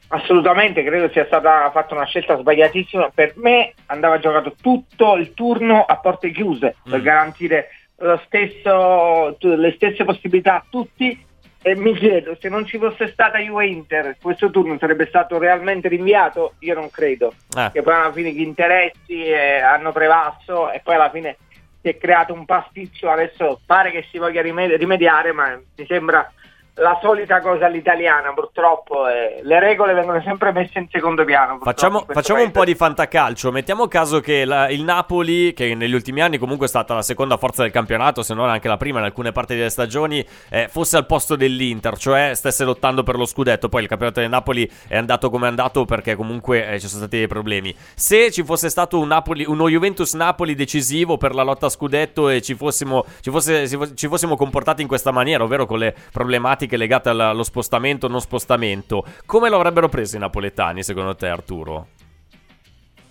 Assolutamente, 0.09 0.83
credo 0.83 1.09
sia 1.09 1.25
stata 1.25 1.69
fatta 1.71 1.93
una 1.93 2.05
scelta 2.05 2.37
sbagliatissima. 2.37 3.11
Per 3.13 3.33
me 3.37 3.73
andava 3.87 4.19
giocato 4.19 4.55
tutto 4.61 5.15
il 5.17 5.33
turno 5.33 5.83
a 5.83 5.97
porte 5.97 6.31
chiuse 6.31 6.75
per 6.89 6.99
Mm. 6.99 7.03
garantire 7.03 7.67
lo 7.97 8.21
stesso- 8.25 9.35
tu- 9.39 9.55
le 9.55 9.71
stesse 9.73 10.03
possibilità 10.03 10.55
a 10.55 10.65
tutti 10.69 11.25
E 11.63 11.75
mi 11.75 11.93
chiedo, 11.95 12.37
se 12.39 12.47
non 12.47 12.65
ci 12.65 12.77
fosse 12.77 13.09
stata 13.11 13.39
Juve-Inter, 13.39 14.15
questo 14.21 14.51
turno 14.51 14.77
sarebbe 14.79 15.07
stato 15.07 15.37
realmente 15.37 15.89
rinviato? 15.89 16.53
Io 16.59 16.75
non 16.75 16.89
credo. 16.89 17.33
Eh. 17.57 17.71
Che 17.73 17.81
poi 17.81 17.93
alla 17.93 18.11
fine 18.13 18.31
gli 18.31 18.41
interessi 18.41 19.25
eh, 19.25 19.59
hanno 19.59 19.91
prevalso 19.91 20.71
e 20.71 20.79
poi 20.81 20.95
alla 20.95 21.09
fine 21.09 21.35
si 21.81 21.89
è 21.89 21.97
creato 21.97 22.31
un 22.31 22.45
pasticcio. 22.45 23.09
Adesso 23.09 23.59
pare 23.65 23.91
che 23.91 24.05
si 24.09 24.17
voglia 24.17 24.41
rimedi- 24.41 24.77
rimediare, 24.77 25.33
ma 25.33 25.59
mi 25.75 25.85
sembra 25.87 26.31
la 26.79 26.97
solita 27.01 27.41
cosa 27.41 27.65
all'italiana, 27.65 28.33
purtroppo. 28.33 29.07
eh, 29.07 29.39
le 29.43 29.59
regole 29.59 29.93
vengono 29.93 30.21
sempre 30.21 30.51
messe 30.51 30.79
in 30.79 30.87
secondo 30.91 31.23
piano. 31.25 31.59
Facciamo, 31.61 32.05
facciamo 32.07 32.41
un 32.41 32.51
po' 32.51 32.63
di 32.63 32.75
fantacalcio. 32.75 33.51
Mettiamo 33.51 33.87
caso 33.87 34.19
che 34.19 34.45
la- 34.45 34.69
il 34.69 34.83
Napoli, 34.83 35.53
che 35.53 35.73
negli 35.75 35.93
ultimi 35.93 36.21
anni 36.21 36.37
comunque 36.37 36.65
è 36.65 36.69
stata 36.69 36.93
la 36.93 37.01
seconda 37.01 37.37
forza 37.37 37.61
del 37.63 37.71
campionato, 37.71 38.21
se 38.21 38.33
non 38.33 38.49
anche 38.49 38.67
la 38.67 38.77
prima 38.77 38.99
in 38.99 39.05
alcune 39.05 39.31
parti 39.31 39.55
delle 39.55 39.69
stagioni, 39.69 40.25
eh, 40.49 40.67
fosse 40.69 40.97
al 40.97 41.05
posto 41.05 41.35
dell'Inter, 41.35 41.97
cioè 41.97 42.31
stesse 42.35 42.63
lottando 42.63 43.03
per 43.03 43.15
lo 43.15 43.25
scudetto. 43.25 43.69
Poi 43.69 43.81
il 43.83 43.87
campionato 43.87 44.19
del 44.19 44.29
Napoli 44.29 44.69
è 44.87 44.97
andato 44.97 45.29
come 45.29 45.45
è 45.45 45.49
andato 45.49 45.85
perché 45.85 46.15
comunque 46.15 46.67
eh, 46.67 46.79
ci 46.79 46.87
sono 46.87 47.01
stati 47.01 47.17
dei 47.17 47.27
problemi. 47.27 47.75
Se 47.95 48.31
ci 48.31 48.43
fosse 48.43 48.69
stato 48.69 48.99
un 48.99 49.07
Napoli, 49.07 49.45
uno 49.47 49.67
Juventus-Napoli 49.69 50.53
decisivo 50.55 51.17
per 51.17 51.33
la 51.33 51.43
lotta 51.43 51.67
a 51.67 51.69
scudetto 51.69 52.29
e 52.29 52.41
ci 52.41 52.55
fossimo, 52.55 53.05
ci 53.21 53.29
fosse- 53.31 53.67
ci 53.67 54.07
fossimo 54.07 54.35
comportati 54.35 54.81
in 54.81 54.87
questa 54.87 55.11
maniera, 55.11 55.43
ovvero 55.43 55.65
con 55.65 55.79
le 55.79 55.95
problematiche 56.11 56.66
legate 56.75 57.07
alla- 57.09 57.29
allo 57.29 57.43
spostamento 57.43 58.07
o 58.07 58.09
non 58.09 58.19
spostamento, 58.19 59.05
come 59.25 59.47
lo 59.47 59.55
avrebbero 59.55 59.87
preso 59.87 60.17
i 60.17 60.19
napoletani 60.19 60.83
secondo 60.83 61.15
te 61.15 61.27
Arturo? 61.27 61.87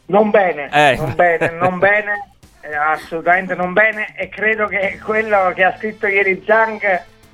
Non 0.06 0.30
bene, 0.30 0.68
Eh. 0.72 0.96
non 0.98 1.14
bene, 1.14 1.50
non 1.50 1.78
bene, 1.78 2.32
eh, 2.60 2.74
assolutamente 2.76 3.54
non 3.54 3.72
bene 3.72 4.14
e 4.16 4.28
credo 4.28 4.66
che 4.66 5.00
quello 5.04 5.52
che 5.54 5.64
ha 5.64 5.76
scritto 5.76 6.06
ieri 6.06 6.42
Zang 6.46 6.80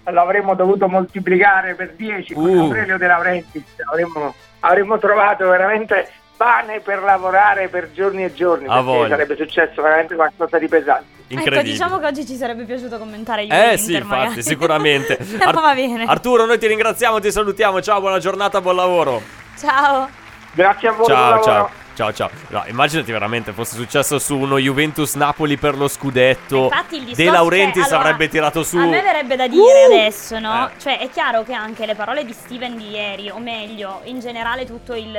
l'avremmo 0.04 0.54
dovuto 0.54 0.88
moltiplicare 0.88 1.74
per 1.74 1.92
10 1.94 2.34
con 2.34 2.44
Uh. 2.48 2.60
Aurelio 2.64 2.96
De 2.98 3.06
Laurentiis, 3.06 3.64
avremmo, 3.90 4.34
avremmo 4.60 4.98
trovato 4.98 5.48
veramente 5.48 6.08
pane 6.42 6.80
per 6.80 7.02
lavorare 7.02 7.68
per 7.68 7.92
giorni 7.92 8.24
e 8.24 8.32
giorni, 8.34 8.64
A 8.66 8.70
perché 8.70 8.82
voglia. 8.84 9.08
sarebbe 9.10 9.36
successo 9.36 9.80
veramente 9.80 10.14
qualcosa 10.16 10.58
di 10.58 10.66
pesante. 10.66 11.20
Ecco, 11.28 11.62
diciamo 11.62 11.98
che 11.98 12.06
oggi 12.06 12.26
ci 12.26 12.34
sarebbe 12.34 12.64
piaciuto 12.64 12.98
commentare 12.98 13.42
Juve 13.42 13.54
Eh 13.54 13.62
Inter, 13.70 13.78
sì, 13.78 13.92
infatti, 13.94 14.10
magari. 14.24 14.42
sicuramente. 14.42 15.18
Ma 15.44 15.50
va 15.52 15.72
bene. 15.74 16.04
Arturo, 16.04 16.44
noi 16.44 16.58
ti 16.58 16.66
ringraziamo, 16.66 17.20
ti 17.20 17.30
salutiamo. 17.30 17.80
Ciao, 17.80 18.00
buona 18.00 18.18
giornata, 18.18 18.60
buon 18.60 18.76
lavoro. 18.76 19.22
Ciao. 19.56 20.08
Grazie 20.52 20.88
a 20.88 20.92
voi. 20.92 21.06
buon 21.06 21.16
Ciao, 21.16 21.28
lavoro. 21.30 21.42
ciao. 21.44 21.70
Ciao, 22.02 22.12
ciao. 22.12 22.30
No, 22.48 22.64
immaginati 22.66 23.12
veramente 23.12 23.52
fosse 23.52 23.76
successo 23.76 24.18
su 24.18 24.36
uno 24.36 24.58
Juventus 24.58 25.14
Napoli 25.14 25.56
per 25.56 25.76
lo 25.76 25.86
scudetto. 25.86 26.64
Infatti 26.64 26.96
il 26.96 27.14
De 27.14 27.24
Laurentiis 27.26 27.84
è 27.84 27.88
che, 27.88 27.94
allora, 27.94 28.08
avrebbe 28.08 28.28
tirato 28.28 28.64
su. 28.64 28.76
A 28.76 28.86
me 28.86 29.00
verrebbe 29.00 29.36
da 29.36 29.46
dire 29.46 29.86
Uh! 29.86 29.92
adesso, 29.92 30.40
no? 30.40 30.68
Eh. 30.68 30.80
Cioè, 30.80 30.98
è 30.98 31.08
chiaro 31.10 31.44
che 31.44 31.52
anche 31.52 31.86
le 31.86 31.94
parole 31.94 32.24
di 32.24 32.32
Steven 32.32 32.76
di 32.76 32.90
ieri, 32.90 33.30
o 33.30 33.38
meglio, 33.38 34.00
in 34.04 34.18
generale 34.18 34.66
tutto 34.66 34.94
il, 34.94 35.16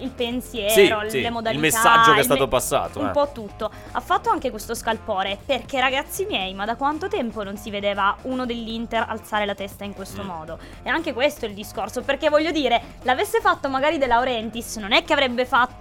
il 0.00 0.10
pensiero, 0.10 0.68
Sì, 0.72 0.88
le 0.88 1.08
sì, 1.10 1.18
il 1.20 1.32
modalità, 1.32 1.60
messaggio 1.62 2.10
che 2.10 2.16
è 2.16 2.18
il 2.18 2.24
stato 2.24 2.48
passato, 2.48 3.00
Un 3.00 3.06
eh. 3.06 3.10
po' 3.12 3.30
tutto. 3.32 3.70
Ha 3.92 4.00
fatto 4.00 4.28
anche 4.28 4.50
questo 4.50 4.74
scalpore, 4.74 5.38
perché 5.42 5.80
ragazzi 5.80 6.26
miei, 6.28 6.52
ma 6.52 6.66
da 6.66 6.76
quanto 6.76 7.08
tempo 7.08 7.42
non 7.42 7.56
si 7.56 7.70
vedeva 7.70 8.14
uno 8.24 8.44
dell'Inter 8.44 9.06
alzare 9.08 9.46
la 9.46 9.54
testa 9.54 9.84
in 9.84 9.94
questo 9.94 10.22
Mm. 10.22 10.26
modo? 10.26 10.58
E 10.82 10.90
anche 10.90 11.14
questo 11.14 11.46
è 11.46 11.48
il 11.48 11.54
discorso, 11.54 12.02
perché 12.02 12.28
voglio 12.28 12.50
dire, 12.50 12.78
l'avesse 13.04 13.40
fatto 13.40 13.70
magari 13.70 13.96
De 13.96 14.06
Laurentiis, 14.06 14.76
non 14.76 14.92
è 14.92 15.02
che 15.02 15.14
avrebbe 15.14 15.46
fatto 15.46 15.76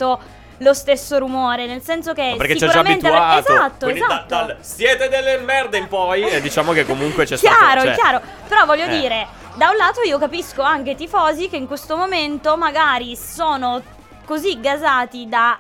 lo 0.62 0.74
stesso 0.74 1.18
rumore, 1.20 1.66
nel 1.68 1.82
senso 1.82 2.14
che 2.14 2.32
Ma 2.32 2.36
perché 2.38 2.58
ci 2.58 2.64
ha 2.66 2.70
già 2.70 2.80
abituato. 2.80 3.52
Esatto, 3.54 3.86
Quindi 3.86 4.00
da- 4.00 4.06
esatto. 4.08 4.26
dal 4.28 4.58
siete 4.62 5.08
delle 5.10 5.38
merde 5.38 5.78
in 5.78 5.88
poi. 5.88 6.24
E 6.28 6.42
diciamo 6.42 6.72
che 6.74 6.86
comunque 6.86 7.26
c'è 7.26 7.38
Chiaro, 7.38 7.58
stato. 7.58 7.80
cioè- 7.86 7.94
chiaro. 7.96 8.22
Però 8.48 8.66
voglio 8.66 8.86
Eh. 8.86 9.00
dire, 9.00 9.28
da 9.56 9.70
un 9.70 9.76
lato 9.78 10.02
io 10.02 10.18
capisco 10.18 10.62
anche 10.64 10.92
i 10.92 10.96
tifosi 10.96 11.48
che 11.50 11.58
in 11.58 11.68
questo 11.68 11.96
momento 11.96 12.58
magari 12.58 13.16
sono 13.16 13.82
così 14.26 14.60
gasati 14.60 15.28
da, 15.30 15.58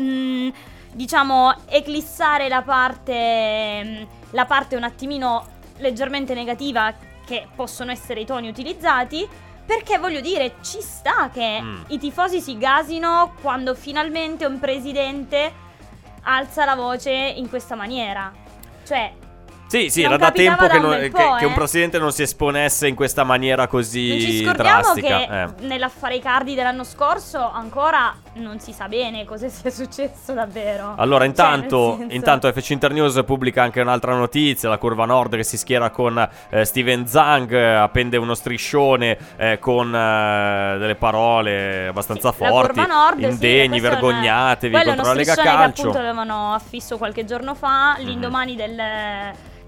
mm, 0.00 0.48
diciamo, 0.92 1.54
eclissare 1.68 2.48
la 2.48 2.62
parte, 2.62 3.82
mm, 3.84 4.02
la 4.32 4.44
parte 4.44 4.76
un 4.76 4.84
attimino 4.84 5.46
leggermente 5.78 6.34
negativa 6.34 6.92
che 7.24 7.46
possono 7.54 7.90
essere 7.90 8.20
i 8.20 8.26
toni 8.26 8.48
utilizzati. 8.48 9.26
Perché 9.70 9.98
voglio 9.98 10.18
dire, 10.20 10.54
ci 10.62 10.80
sta 10.80 11.30
che 11.32 11.60
Mm. 11.62 11.82
i 11.90 11.98
tifosi 12.00 12.40
si 12.40 12.58
gasino 12.58 13.34
quando 13.40 13.76
finalmente 13.76 14.44
un 14.44 14.58
presidente 14.58 15.52
alza 16.24 16.64
la 16.64 16.74
voce 16.74 17.12
in 17.12 17.48
questa 17.48 17.76
maniera. 17.76 18.32
Cioè, 18.84 19.12
Sì, 19.68 19.88
sì, 19.88 20.02
Non 20.02 20.14
era 20.14 20.24
da 20.24 20.32
tempo 20.32 20.66
da 20.66 20.68
che, 20.72 20.76
un 20.78 20.82
non- 20.82 20.98
che- 20.98 21.10
po', 21.10 21.34
che 21.36 21.44
un 21.44 21.52
eh. 21.52 21.54
presidente 21.54 21.98
non 22.00 22.10
si 22.10 22.22
esponesse 22.22 22.88
in 22.88 22.96
questa 22.96 23.22
maniera 23.22 23.68
così 23.68 24.08
Non 24.08 24.18
ci 24.18 24.44
scordiamo 24.44 24.80
drastica. 24.80 25.06
che 25.18 25.42
eh. 25.42 25.48
nell'affare 25.68 26.16
Icardi 26.16 26.56
dell'anno 26.56 26.82
scorso 26.82 27.38
ancora 27.48 28.12
non 28.34 28.60
si 28.60 28.72
sa 28.72 28.86
bene 28.88 29.24
cosa 29.24 29.48
sia 29.48 29.70
successo 29.72 30.32
davvero. 30.32 30.94
Allora, 30.96 31.18
Cioè, 31.20 31.28
intanto, 31.28 31.96
senso- 31.98 32.14
intanto 32.14 32.52
FC 32.52 32.70
Internews 32.70 33.22
pubblica 33.24 33.62
anche 33.62 33.80
un'altra 33.80 34.14
notizia: 34.14 34.68
la 34.68 34.78
curva 34.78 35.04
nord 35.04 35.36
che 35.36 35.42
si 35.44 35.56
schiera 35.56 35.90
con 35.90 36.28
eh, 36.50 36.64
Steven 36.64 37.06
Zang, 37.06 37.52
eh, 37.52 37.74
appende 37.74 38.16
uno 38.16 38.34
striscione 38.34 39.18
eh, 39.36 39.58
con 39.58 39.94
eh, 39.94 40.76
delle 40.78 40.94
parole 40.94 41.88
abbastanza 41.88 42.28
La 42.28 42.32
forti, 42.48 42.80
curva 42.80 42.86
nord, 42.86 43.18
sì, 43.18 43.24
indegni, 43.24 43.76
un- 43.76 43.82
vergognatevi 43.82 44.72
quello 44.74 44.92
è 44.92 44.94
contro 44.94 45.02
la 45.04 45.10
uno 45.10 45.18
Lega 45.18 45.32
striscione 45.32 45.56
che 45.56 45.62
Calcio. 45.62 45.80
appunto 45.82 45.98
avevano 45.98 46.54
affisso 46.54 46.98
qualche 46.98 47.24
giorno 47.24 47.54
fa, 47.54 47.96
Mhm. 47.98 48.04
l'indomani 48.04 48.56
del- 48.56 48.82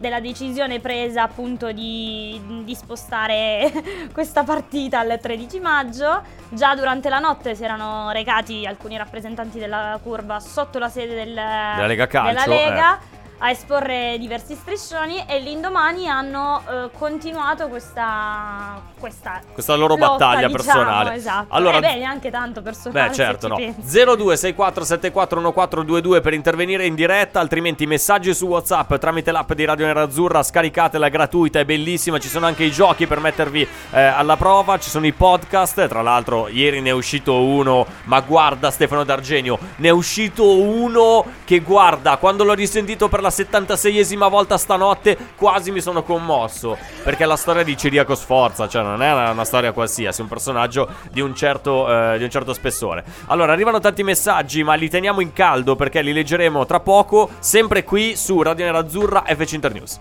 della 0.03 0.19
decisione 0.21 0.81
presa 0.81 1.23
appunto 1.23 1.71
di, 1.71 2.38
di 2.65 2.75
spostare 2.75 3.71
questa 4.12 4.43
partita 4.43 4.99
al 4.99 5.19
13 5.23 5.61
maggio. 5.61 6.23
Già 6.51 6.75
durante 6.75 7.09
la 7.09 7.21
notte 7.21 7.55
si 7.55 7.62
erano 7.62 8.11
recati 8.11 8.67
alcuni 8.67 8.97
rappresentanti 8.99 9.61
della 9.61 9.99
curva 10.03 10.41
sotto 10.41 10.79
la 10.81 10.88
sede 10.88 11.15
del- 11.15 11.33
Della 11.35 11.87
Lega 11.87 12.07
Calcio, 12.09 12.51
della 12.51 12.55
Lega 12.62 12.99
eh. 12.99 13.22
A 13.45 13.51
esporre 13.51 14.19
diversi 14.21 14.55
striscioni 14.55 15.25
e 15.27 15.41
l'indomani 15.41 16.09
hanno 16.09 16.63
eh, 16.69 16.91
continuato 16.97 17.67
questa, 17.67 18.81
questa 19.01 19.41
Questa 19.53 19.75
loro 19.75 19.97
lotta, 19.97 20.11
battaglia 20.11 20.47
diciamo, 20.47 20.55
personale. 20.55 21.15
Esatto. 21.17 21.47
Allora- 21.49 21.79
Eh 21.79 21.81
beh, 21.81 21.97
neanche 21.97 22.31
tanto 22.31 22.63
personale. 22.63 23.09
Beh, 23.09 23.15
certo, 23.15 23.49
no. 23.49 23.57
ci 23.57 23.73
pensi. 23.75 23.99
0264741422 23.99 26.23
per 26.23 26.35
intervenire 26.35 26.87
in 26.87 26.95
diretta, 26.95 27.41
altrimenti 27.41 27.85
messaggi 27.85 28.33
su 28.33 28.47
WhatsApp 28.47 28.95
tramite 28.95 29.33
l'app 29.33 29.53
di 29.55 29.65
Radio 29.65 29.87
Nerazzurra, 29.87 30.41
scaricatela, 30.41 31.07
è 31.07 31.11
gratuita, 31.11 31.59
è 31.59 31.65
bellissima, 31.65 32.19
ci 32.19 32.29
sono 32.29 32.47
anche 32.47 32.63
i 32.63 32.71
giochi 32.71 33.09
per 33.09 33.19
mettervi 33.19 33.67
eh, 33.91 34.01
alla 34.01 34.37
prova, 34.37 34.79
ci 34.79 34.89
sono 34.89 35.05
i 35.05 35.13
podcast, 35.13 35.89
tra 35.89 36.03
l'altro 36.03 36.47
ieri 36.47 36.81
ne 36.81 36.91
è 36.91 36.93
uscito 36.93 37.43
uno, 37.43 37.85
ma 38.05 38.21
guarda 38.21 38.71
Stefano 38.71 39.03
D'Argenio, 39.03 39.59
ne 39.77 39.89
è 39.89 39.91
uscito 39.91 40.61
uno 40.61 41.25
che 41.45 41.59
guarda, 41.59 42.19
quando 42.19 42.45
l'ho 42.45 42.55
risentito 42.55 43.09
per 43.09 43.21
la 43.21 43.31
76esima 43.33 44.29
volta 44.29 44.57
stanotte 44.57 45.16
quasi 45.37 45.71
mi 45.71 45.81
sono 45.81 46.03
commosso, 46.03 46.77
perché 47.03 47.25
è 47.25 47.27
la 47.27 47.37
storia 47.37 47.62
di 47.62 47.77
Ciriaco 47.77 48.14
Sforza, 48.14 48.68
cioè 48.68 48.83
non 48.83 49.03
è 49.03 49.12
una, 49.12 49.31
una 49.31 49.45
storia 49.45 49.73
qualsiasi, 49.73 50.21
è 50.21 50.23
un 50.23 50.29
personaggio 50.29 50.88
di 51.11 51.21
un 51.21 51.35
certo, 51.35 51.90
eh, 51.90 52.18
di 52.18 52.25
un 52.25 52.31
certo 52.31 52.53
spessore. 52.53 53.05
Allora, 53.27 53.53
arrivano 53.53 53.81
tanti 53.81 54.03
messaggi, 54.03 54.62
ma 54.62 54.75
li 54.75 54.88
teniamo 54.88 55.21
in 55.21 55.33
caldo 55.33 55.75
perché 55.77 56.03
li 56.03 56.12
leggeremo 56.12 56.66
tra 56.66 56.81
poco, 56.81 57.31
sempre 57.38 57.85
qui 57.85 58.16
su 58.16 58.40
Radio 58.42 58.64
Nerazzurra 58.64 59.25
FC 59.27 59.53
Internews. 59.53 60.01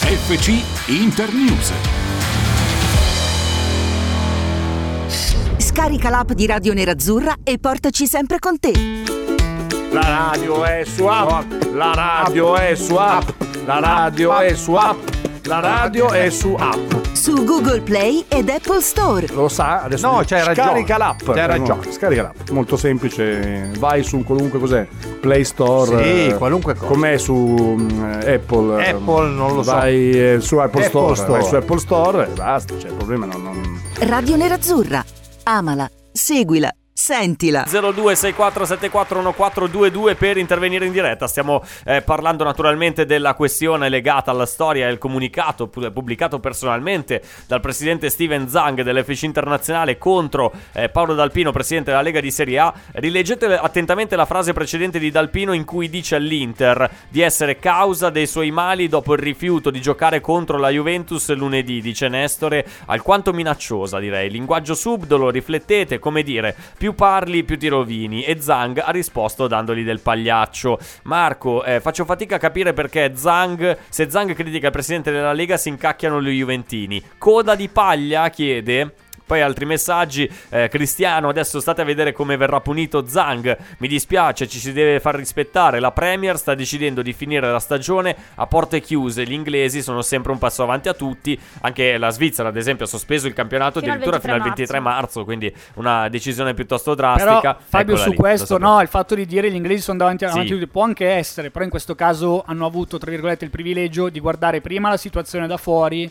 FC 0.00 0.62
Internews. 0.88 1.72
Scarica 5.56 6.10
l'app 6.10 6.32
di 6.32 6.46
Radio 6.46 6.72
Nerazzurra 6.72 7.36
e 7.44 7.58
portaci 7.58 8.06
sempre 8.06 8.38
con 8.38 8.58
te. 8.58 9.29
La 9.92 10.02
radio 10.02 10.64
è 10.64 10.84
su 10.84 11.04
app, 11.06 11.50
la 11.72 11.92
radio 11.94 12.56
è 12.56 12.74
su 12.76 12.94
app, 12.94 13.28
la 13.64 13.80
radio 13.80 14.38
è 14.38 14.54
su 14.54 14.74
app, 14.74 14.98
la 15.44 15.58
radio 15.58 16.10
è 16.10 16.30
su 16.30 16.54
app. 16.56 16.92
Su 17.12 17.44
Google 17.44 17.80
Play 17.80 18.24
ed 18.28 18.48
Apple 18.48 18.80
Store. 18.82 19.26
Lo 19.32 19.48
sa, 19.48 19.82
adesso 19.82 20.06
No, 20.08 20.22
c'hai 20.24 20.44
ragione. 20.44 20.68
Scarica 20.68 20.96
l'app. 20.96 21.20
C'hai 21.24 21.46
ragione. 21.46 21.92
Scarica 21.92 22.22
l'app. 22.22 22.48
Molto 22.50 22.76
semplice. 22.76 23.70
Vai 23.78 24.02
su 24.04 24.22
qualunque 24.22 24.58
cos'è. 24.60 24.86
Play 25.20 25.44
Store. 25.44 26.02
Sì, 26.02 26.26
eh, 26.28 26.34
qualunque 26.38 26.74
cosa. 26.74 26.86
Com'è 26.92 27.18
su 27.18 27.34
mm, 27.34 28.12
Apple. 28.26 28.84
eh, 28.84 28.90
Apple, 28.90 29.28
non 29.30 29.54
lo 29.56 29.62
so. 29.62 29.72
Vai 29.72 30.10
eh, 30.12 30.36
su 30.40 30.56
Apple, 30.56 30.86
Apple 30.86 30.88
Store, 30.88 31.14
Store. 31.16 31.38
Vai 31.40 31.48
su 31.48 31.54
Apple 31.56 31.78
Store 31.78 32.24
e 32.24 32.28
basta. 32.28 32.78
Cioè, 32.78 32.90
il 32.90 32.96
problema 32.96 33.26
non. 33.26 33.42
non... 33.42 33.80
Radio 33.98 34.36
Nerazzurra. 34.36 35.04
Amala, 35.42 35.90
seguila, 36.12 36.72
Sentila. 37.00 37.64
0264741422 37.66 40.16
per 40.16 40.36
intervenire 40.36 40.84
in 40.84 40.92
diretta. 40.92 41.26
Stiamo 41.26 41.64
eh, 41.86 42.02
parlando 42.02 42.44
naturalmente 42.44 43.06
della 43.06 43.32
questione 43.32 43.88
legata 43.88 44.30
alla 44.30 44.44
storia 44.44 44.86
e 44.86 44.90
il 44.90 44.98
comunicato 44.98 45.68
pu- 45.68 45.90
pubblicato 45.90 46.40
personalmente 46.40 47.22
dal 47.46 47.60
presidente 47.60 48.10
Steven 48.10 48.50
Zang 48.50 48.82
dell'FC 48.82 49.22
Internazionale 49.22 49.96
contro 49.96 50.52
eh, 50.72 50.90
Paolo 50.90 51.14
Dalpino, 51.14 51.52
presidente 51.52 51.88
della 51.90 52.02
Lega 52.02 52.20
di 52.20 52.30
Serie 52.30 52.58
A. 52.58 52.74
Rileggete 52.92 53.56
attentamente 53.56 54.14
la 54.14 54.26
frase 54.26 54.52
precedente 54.52 54.98
di 54.98 55.10
Dalpino 55.10 55.54
in 55.54 55.64
cui 55.64 55.88
dice 55.88 56.16
all'Inter 56.16 56.86
di 57.08 57.22
essere 57.22 57.58
causa 57.58 58.10
dei 58.10 58.26
suoi 58.26 58.50
mali 58.50 58.88
dopo 58.88 59.14
il 59.14 59.20
rifiuto 59.20 59.70
di 59.70 59.80
giocare 59.80 60.20
contro 60.20 60.58
la 60.58 60.68
Juventus 60.68 61.34
lunedì, 61.34 61.80
dice 61.80 62.08
Nestore, 62.08 62.66
alquanto 62.84 63.32
minacciosa 63.32 63.98
direi. 63.98 64.28
Linguaggio 64.28 64.74
subdolo, 64.74 65.30
riflettete, 65.30 65.98
come 65.98 66.22
dire, 66.22 66.54
più 66.76 66.88
parli 66.94 67.44
più 67.44 67.58
ti 67.58 67.68
rovini 67.68 68.22
e 68.22 68.40
Zang 68.40 68.78
ha 68.78 68.90
risposto 68.90 69.46
dandogli 69.46 69.84
del 69.84 70.00
pagliaccio. 70.00 70.78
Marco, 71.04 71.64
eh, 71.64 71.80
faccio 71.80 72.04
fatica 72.04 72.36
a 72.36 72.38
capire 72.38 72.72
perché 72.72 73.12
Zang, 73.14 73.76
se 73.88 74.10
Zang 74.10 74.34
critica 74.34 74.66
il 74.66 74.72
presidente 74.72 75.10
della 75.10 75.32
Lega 75.32 75.56
si 75.56 75.68
incacchiano 75.68 76.22
gli 76.22 76.38
Juventini. 76.38 77.02
Coda 77.18 77.54
di 77.54 77.68
paglia 77.68 78.28
chiede 78.30 78.94
poi 79.30 79.42
altri 79.42 79.64
messaggi. 79.64 80.28
Eh, 80.48 80.66
Cristiano, 80.68 81.28
adesso 81.28 81.60
state 81.60 81.82
a 81.82 81.84
vedere 81.84 82.10
come 82.10 82.36
verrà 82.36 82.60
punito 82.60 83.06
Zang. 83.06 83.56
Mi 83.78 83.86
dispiace, 83.86 84.48
ci 84.48 84.58
si 84.58 84.72
deve 84.72 84.98
far 84.98 85.14
rispettare. 85.14 85.78
La 85.78 85.92
Premier 85.92 86.36
sta 86.36 86.56
decidendo 86.56 87.00
di 87.00 87.12
finire 87.12 87.48
la 87.48 87.60
stagione 87.60 88.16
a 88.34 88.46
porte 88.48 88.80
chiuse. 88.80 89.22
Gli 89.22 89.32
inglesi 89.32 89.82
sono 89.82 90.02
sempre 90.02 90.32
un 90.32 90.38
passo 90.38 90.64
avanti 90.64 90.88
a 90.88 90.94
tutti. 90.94 91.38
Anche 91.60 91.96
la 91.96 92.10
Svizzera, 92.10 92.48
ad 92.48 92.56
esempio, 92.56 92.86
ha 92.86 92.88
sospeso 92.88 93.28
il 93.28 93.32
campionato 93.32 93.78
Fino 93.78 93.92
al 93.92 93.98
addirittura 93.98 94.20
fino 94.20 94.34
al 94.34 94.40
23 94.40 94.66
23 94.66 94.80
marzo. 94.80 95.24
Quindi 95.24 95.54
una 95.74 96.08
decisione 96.08 96.52
piuttosto 96.52 96.96
drastica. 96.96 97.40
Però 97.40 97.56
Fabio 97.68 97.94
Eccola 97.94 98.02
su 98.02 98.10
lì, 98.10 98.16
questo 98.16 98.58
no, 98.58 98.80
il 98.80 98.88
fatto 98.88 99.14
di 99.14 99.26
dire 99.26 99.48
gli 99.48 99.54
inglesi 99.54 99.82
sono 99.82 99.98
davanti, 99.98 100.28
Sì. 100.28 100.38
a 100.38 100.44
tutti 100.44 100.66
può 100.66 100.82
anche 100.82 101.06
essere, 101.06 101.52
però 101.52 101.62
in 101.64 101.70
questo 101.70 101.94
caso 101.94 102.42
hanno 102.44 102.66
avuto 102.66 102.98
tra 102.98 103.12
virgolette 103.12 103.44
il 103.44 103.50
privilegio 103.52 104.08
di 104.08 104.18
guardare 104.18 104.60
prima 104.60 104.88
la 104.88 104.96
situazione 104.96 105.46
da 105.46 105.56
fuori 105.56 106.10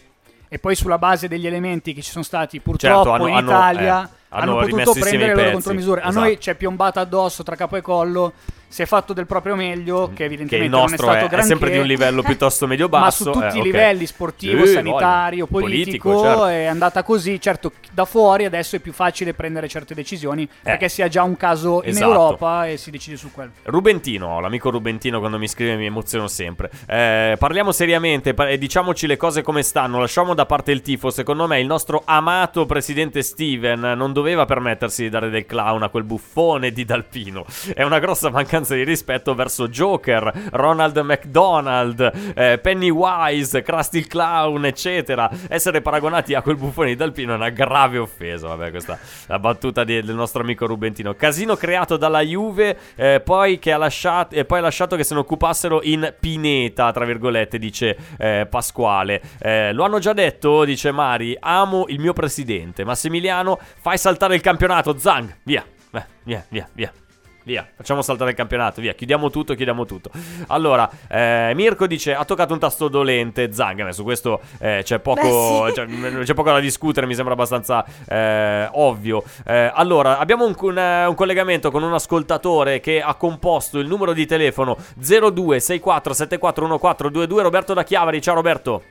e 0.50 0.60
poi 0.60 0.76
sulla 0.76 0.98
base 0.98 1.28
degli 1.28 1.48
elementi 1.48 1.94
che 1.94 2.02
ci 2.02 2.10
sono 2.12 2.24
stati 2.24 2.60
purtroppo 2.60 2.96
Certo, 2.96 3.12
hanno- 3.14 3.28
in 3.28 3.36
hanno- 3.36 3.50
Italia 3.50 4.04
eh, 4.04 4.10
hanno 4.30 4.58
hanno 4.60 4.68
potuto 4.68 4.94
prendere 5.00 5.36
le 5.36 5.42
loro 5.44 5.52
contromisure. 5.54 6.02
A 6.02 6.08
esatto. 6.10 6.26
noi 6.26 6.40
ci 6.40 6.50
è 6.50 6.56
piombata 6.56 7.00
addosso 7.00 7.44
tra 7.44 7.56
capo 7.56 7.76
e 7.78 7.82
collo, 7.82 8.34
si 8.70 8.84
è 8.84 8.86
fatto 8.86 9.14
del 9.14 9.26
proprio 9.26 9.56
meglio, 9.56 10.10
che 10.10 10.14
che 10.20 10.24
evidentemente 10.26 10.66
il 10.66 10.72
non 10.72 10.94
è 10.94 10.96
stato 10.98 11.12
è, 11.12 11.24
è 11.24 11.28
granché. 11.28 11.48
sempre 11.48 11.72
di 11.72 11.78
un 11.80 11.86
livello 11.86 12.22
piuttosto 12.24 12.68
medio-basso. 12.68 13.26
Ma 13.26 13.32
su 13.34 13.40
tutti 13.42 13.58
eh, 13.58 13.60
i 13.60 13.64
livelli, 13.64 14.06
sportivo, 14.06 14.66
Sì, 14.66 14.74
sanitario, 14.74 15.48
voglia. 15.50 15.66
politico, 15.66 16.22
certo. 16.22 16.46
è 16.46 16.66
andata 16.66 17.02
così. 17.04 17.42
Certo, 17.42 17.72
da 17.92 18.06
fuori 18.06 18.46
adesso 18.46 18.76
è 18.76 18.80
più 18.80 18.94
facile 18.94 19.34
prendere 19.34 19.68
certe 19.68 19.94
decisioni 19.96 20.48
perché 20.62 20.88
si 20.88 21.02
ha 21.02 21.08
già 21.08 21.24
un 21.24 21.36
caso 21.36 21.82
in 21.82 21.88
Eh. 21.88 21.90
esatto. 21.90 22.12
Europa 22.12 22.68
e 22.68 22.78
si 22.78 22.92
decide 22.92 23.18
su 23.18 23.32
quello. 23.32 23.52
Rubentino, 23.64 24.40
l'amico 24.40 24.70
Rubentino 24.70 25.18
quando 25.20 25.40
mi 25.40 25.48
scrive 25.48 25.76
mi 25.76 25.86
emoziono 25.88 26.28
sempre. 26.28 26.70
Eh, 26.88 27.36
parliamo 27.40 27.72
seriamente 27.72 28.34
pa- 28.36 28.50
e 28.50 28.58
diciamoci 28.60 29.08
le 29.08 29.18
cose 29.18 29.42
come 29.42 29.64
stanno. 29.64 30.00
Lasciamo 30.00 30.36
da 30.36 30.46
parte 30.46 30.72
il 30.72 30.82
tifo. 30.82 31.10
Secondo 31.10 31.48
me 31.48 31.60
il 31.60 31.66
nostro 31.66 32.04
amato 32.06 32.66
presidente 32.68 33.24
Steven 33.24 33.80
non 33.80 34.14
doveva 34.14 34.46
permettersi 34.46 35.02
di 35.04 35.10
dare 35.10 35.30
del 35.32 35.46
clown 35.48 35.82
a 35.82 35.90
quel 35.90 36.04
buffone 36.04 36.72
di 36.72 36.86
Dalpino. 36.86 37.46
È 37.74 37.82
una 37.84 37.98
grossa 38.00 38.30
mancanza 38.30 38.58
di 38.68 38.84
rispetto 38.84 39.34
verso 39.36 39.68
Joker, 39.68 40.50
Ronald 40.52 40.98
McDonald, 40.98 42.34
eh, 42.36 42.60
Pennywise, 42.62 43.62
Krusty 43.62 44.02
Clown, 44.02 44.66
eccetera. 44.66 45.30
Essere 45.48 45.82
paragonati 45.82 46.34
a 46.34 46.42
quel 46.42 46.58
buffone 46.58 46.90
di 46.90 46.96
Dalpino 46.96 47.34
è 47.34 47.36
una 47.36 47.50
grave 47.50 47.98
offesa. 47.98 48.48
Vabbè, 48.48 48.70
questa 48.70 48.94
è 48.94 48.98
la 49.28 49.40
battuta 49.40 49.84
di- 49.84 50.02
del 50.02 50.16
nostro 50.16 50.42
amico 50.42 50.66
Rubentino. 50.66 51.14
Casino 51.14 51.56
creato 51.56 51.98
dalla 51.98 52.22
Juve, 52.22 52.78
eh, 52.96 53.22
poi 53.24 53.60
che 53.60 53.72
ha 53.72 53.78
lasciato, 53.78 54.36
e 54.36 54.46
poi 54.46 54.60
ha 54.60 54.64
lasciato 54.64 54.96
che 54.96 55.04
se 55.04 55.14
ne 55.14 55.20
occupassero 55.22 55.82
in 55.84 56.14
pineta, 56.20 56.92
tra 56.92 57.06
virgolette, 57.06 57.58
dice 57.58 57.98
eh, 58.18 58.48
Pasquale. 58.50 59.22
Eh, 59.40 59.74
lo 59.74 59.84
hanno 59.84 60.00
già 60.00 60.14
detto, 60.14 60.64
dice 60.64 60.92
Mari, 60.92 61.38
amo 61.40 61.86
il 61.88 62.00
mio 62.00 62.14
presidente. 62.14 62.84
Massimiliano, 62.84 63.60
fai 63.82 63.98
saltare 63.98 64.36
il 64.36 64.42
campionato, 64.42 64.98
Zang, 64.98 65.38
via, 65.44 65.66
via, 66.24 66.46
via, 66.50 66.68
via. 66.74 66.92
Via, 67.44 67.66
facciamo 67.74 68.02
saltare 68.02 68.32
il 68.32 68.36
campionato, 68.36 68.82
via, 68.82 68.92
chiudiamo 68.94 69.30
tutto, 69.30 69.54
chiudiamo 69.56 69.86
tutto. 69.86 70.10
Allora, 70.48 70.90
eh, 71.08 71.54
Mirko 71.56 71.88
dice, 71.88 72.14
ha 72.14 72.26
toccato 72.26 72.52
un 72.54 72.60
tasto 72.60 72.90
dolente, 72.90 73.54
Zang, 73.54 73.88
su 73.90 74.04
questo 74.04 74.42
eh, 74.60 74.82
c'è, 74.84 75.00
poco, 75.00 75.62
Beh, 75.64 75.70
sì. 75.70 75.76
cioè, 75.76 75.86
mh, 75.88 76.24
c'è 76.24 76.34
poco 76.34 76.52
da 76.52 76.60
discutere, 76.60 77.08
mi 77.08 77.16
sembra 77.16 77.34
abbastanza 77.34 77.86
eh, 78.08 78.68
ovvio. 78.74 79.24
Eh, 79.46 79.72
allora, 79.74 80.20
abbiamo 80.20 80.46
un, 80.46 80.54
un, 80.60 81.06
un 81.08 81.16
collegamento 81.16 81.72
con 81.72 81.82
un 81.82 81.94
ascoltatore 81.94 82.82
che 82.82 83.02
ha 83.02 83.16
composto 83.16 83.80
il 83.80 83.88
numero 83.88 84.12
di 84.14 84.26
telefono 84.26 84.76
0264741422, 85.02 87.42
Roberto 87.42 87.74
da 87.74 87.84
Chiavari, 87.84 88.22
ciao 88.22 88.36
Roberto. 88.36 88.84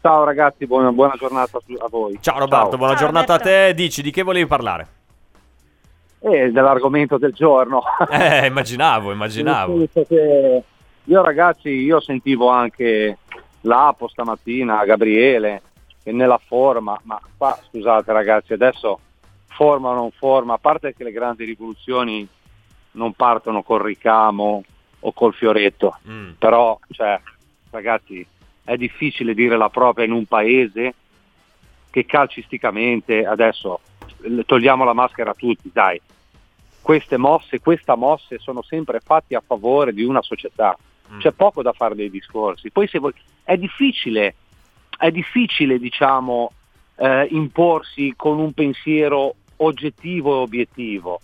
Ciao 0.00 0.24
ragazzi, 0.24 0.66
buona, 0.66 0.90
buona 0.92 1.14
giornata 1.18 1.58
a 1.58 1.88
voi. 1.88 2.16
Ciao 2.20 2.38
Roberto, 2.38 2.76
buona 2.76 2.94
Ciao, 2.94 3.02
giornata 3.02 3.36
Roberto. 3.36 3.48
a 3.48 3.66
te, 3.66 3.74
dici 3.74 4.00
di 4.00 4.10
che 4.10 4.22
volevi 4.22 4.46
parlare? 4.46 4.86
E 6.20 6.50
dell'argomento 6.50 7.16
del 7.18 7.32
giorno. 7.32 7.82
Eh, 8.10 8.46
immaginavo, 8.46 9.12
immaginavo. 9.12 9.86
Io 11.04 11.22
ragazzi, 11.22 11.68
io 11.70 12.00
sentivo 12.00 12.48
anche 12.48 13.18
l'Apo 13.62 14.08
stamattina, 14.08 14.84
Gabriele, 14.84 15.62
che 16.02 16.12
nella 16.12 16.38
forma, 16.44 16.98
ma 17.04 17.18
qua 17.36 17.58
scusate 17.68 18.12
ragazzi, 18.12 18.52
adesso 18.52 18.98
forma 19.46 19.90
o 19.90 19.94
non 19.94 20.10
forma, 20.10 20.54
a 20.54 20.58
parte 20.58 20.94
che 20.94 21.04
le 21.04 21.12
grandi 21.12 21.44
rivoluzioni 21.44 22.26
non 22.92 23.12
partono 23.14 23.62
col 23.62 23.80
ricamo 23.80 24.62
o 25.00 25.12
col 25.12 25.32
fioretto, 25.34 25.96
Mm. 26.08 26.30
però 26.38 26.78
cioè, 26.90 27.18
ragazzi 27.70 28.26
è 28.64 28.76
difficile 28.76 29.32
dire 29.34 29.56
la 29.56 29.68
propria 29.70 30.04
in 30.04 30.12
un 30.12 30.26
paese 30.26 30.94
che 31.90 32.04
calcisticamente 32.04 33.24
adesso 33.24 33.80
eh, 33.97 33.97
togliamo 34.44 34.84
la 34.84 34.92
maschera 34.92 35.30
a 35.30 35.34
tutti, 35.34 35.70
dai. 35.72 36.00
Queste 36.80 37.16
mosse, 37.16 37.60
questa 37.60 37.96
mosse 37.96 38.38
sono 38.38 38.62
sempre 38.62 39.00
fatti 39.00 39.34
a 39.34 39.42
favore 39.44 39.92
di 39.92 40.04
una 40.04 40.22
società. 40.22 40.76
Mm. 41.12 41.18
C'è 41.18 41.32
poco 41.32 41.62
da 41.62 41.72
fare 41.72 41.94
dei 41.94 42.10
discorsi. 42.10 42.70
Poi 42.70 42.86
se 42.88 42.98
voi, 42.98 43.12
è 43.42 43.56
difficile, 43.56 44.34
è 44.96 45.10
difficile, 45.10 45.78
diciamo, 45.78 46.52
eh, 46.96 47.28
imporsi 47.30 48.14
con 48.16 48.38
un 48.38 48.52
pensiero 48.52 49.34
oggettivo 49.56 50.36
e 50.36 50.42
obiettivo. 50.42 51.20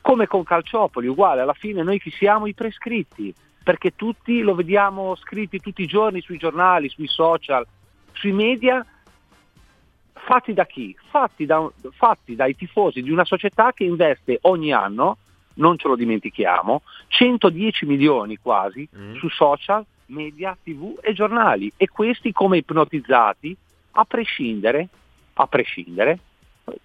Come 0.00 0.26
con 0.26 0.44
Calciopoli, 0.44 1.08
uguale, 1.08 1.40
alla 1.40 1.54
fine 1.54 1.82
noi 1.82 1.98
chi 1.98 2.10
siamo 2.10 2.46
i 2.46 2.54
prescritti, 2.54 3.34
perché 3.64 3.96
tutti 3.96 4.40
lo 4.40 4.54
vediamo 4.54 5.16
scritti 5.16 5.58
tutti 5.58 5.82
i 5.82 5.86
giorni 5.86 6.20
sui 6.20 6.38
giornali, 6.38 6.88
sui 6.88 7.08
social, 7.08 7.66
sui 8.12 8.32
media, 8.32 8.84
fatti 10.24 10.52
da 10.52 10.64
chi? 10.66 10.96
Fatti, 11.10 11.46
da- 11.46 11.70
fatti 11.92 12.34
dai 12.34 12.56
tifosi 12.56 13.02
di 13.02 13.10
una 13.10 13.24
società 13.24 13.72
che 13.72 13.84
investe 13.84 14.38
ogni 14.42 14.72
anno, 14.72 15.18
non 15.54 15.78
ce 15.78 15.88
lo 15.88 15.96
dimentichiamo, 15.96 16.82
110 17.08 17.86
milioni 17.86 18.36
quasi 18.36 18.86
Mm. 18.96 19.16
su 19.16 19.28
social, 19.28 19.84
media, 20.06 20.56
tv 20.62 20.98
e 21.00 21.12
giornali 21.12 21.72
e 21.76 21.88
questi 21.88 22.32
come 22.32 22.58
ipnotizzati, 22.58 23.56
a 23.92 24.04
prescindere, 24.04 24.88
a 25.34 25.46
prescindere, 25.46 26.18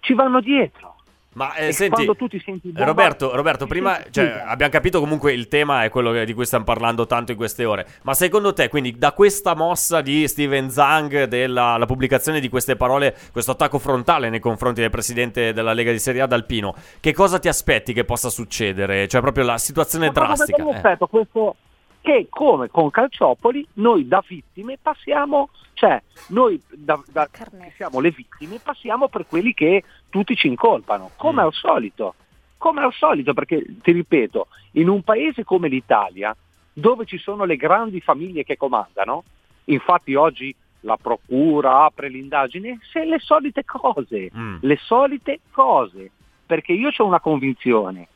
ci 0.00 0.14
vanno 0.14 0.40
dietro. 0.40 0.96
Ma 1.34 1.54
eh, 1.54 1.72
senti, 1.72 2.04
bomba- 2.04 2.84
Roberto, 2.84 3.34
Roberto, 3.34 3.66
prima 3.66 3.98
cioè, 4.10 4.42
abbiamo 4.44 4.70
capito 4.70 5.00
comunque 5.00 5.32
il 5.32 5.48
tema 5.48 5.84
è 5.84 5.88
quello 5.88 6.24
di 6.24 6.34
cui 6.34 6.44
stiamo 6.44 6.64
parlando 6.64 7.06
tanto 7.06 7.32
in 7.32 7.38
queste 7.38 7.64
ore. 7.64 7.86
Ma 8.02 8.12
secondo 8.12 8.52
te, 8.52 8.68
quindi, 8.68 8.98
da 8.98 9.12
questa 9.12 9.54
mossa 9.54 10.02
di 10.02 10.28
Steven 10.28 10.70
Zang, 10.70 11.24
della 11.24 11.76
la 11.78 11.86
pubblicazione 11.86 12.38
di 12.38 12.48
queste 12.48 12.76
parole, 12.76 13.16
questo 13.32 13.52
attacco 13.52 13.78
frontale 13.78 14.28
nei 14.28 14.40
confronti 14.40 14.80
del 14.80 14.90
presidente 14.90 15.52
della 15.52 15.72
Lega 15.72 15.90
di 15.90 15.98
Serie 15.98 16.20
A 16.20 16.26
Dalpino, 16.26 16.74
che 17.00 17.12
cosa 17.12 17.38
ti 17.38 17.48
aspetti 17.48 17.92
che 17.92 18.04
possa 18.04 18.28
succedere? 18.28 19.08
Cioè, 19.08 19.20
proprio 19.20 19.44
la 19.44 19.58
situazione 19.58 20.06
Ma 20.06 20.12
drastica. 20.12 20.62
mi 20.62 20.70
eh. 20.70 20.74
aspetto 20.74 21.06
questo 21.06 21.56
che 22.02 22.26
come 22.28 22.68
con 22.68 22.90
Calciopoli 22.90 23.66
noi 23.74 24.06
da 24.08 24.22
vittime 24.26 24.76
passiamo, 24.82 25.48
cioè 25.74 26.02
noi 26.28 26.60
da, 26.68 27.00
da- 27.10 27.28
che 27.30 27.44
siamo 27.76 28.00
le 28.00 28.10
vittime 28.10 28.58
passiamo 28.62 29.08
per 29.08 29.26
quelli 29.26 29.54
che 29.54 29.82
tutti 30.10 30.34
ci 30.36 30.48
incolpano, 30.48 31.12
come 31.16 31.42
Mm. 31.42 31.46
al 31.46 31.52
solito, 31.52 32.14
come 32.58 32.82
al 32.82 32.92
solito 32.92 33.32
perché 33.32 33.64
ti 33.82 33.92
ripeto, 33.92 34.48
in 34.72 34.88
un 34.88 35.02
paese 35.02 35.44
come 35.44 35.68
l'Italia 35.68 36.36
dove 36.72 37.04
ci 37.06 37.18
sono 37.18 37.44
le 37.44 37.56
grandi 37.56 38.00
famiglie 38.00 38.44
che 38.44 38.56
comandano, 38.56 39.24
infatti 39.66 40.14
oggi 40.14 40.54
la 40.80 40.96
procura 41.00 41.84
apre 41.84 42.08
l'indagine, 42.08 42.78
se 42.90 43.04
le 43.04 43.20
solite 43.20 43.64
cose, 43.64 44.28
Mm. 44.36 44.56
le 44.62 44.76
solite 44.82 45.40
cose, 45.52 46.10
perché 46.44 46.72
io 46.72 46.90
ho 46.96 47.06
una 47.06 47.20
convinzione, 47.20 48.08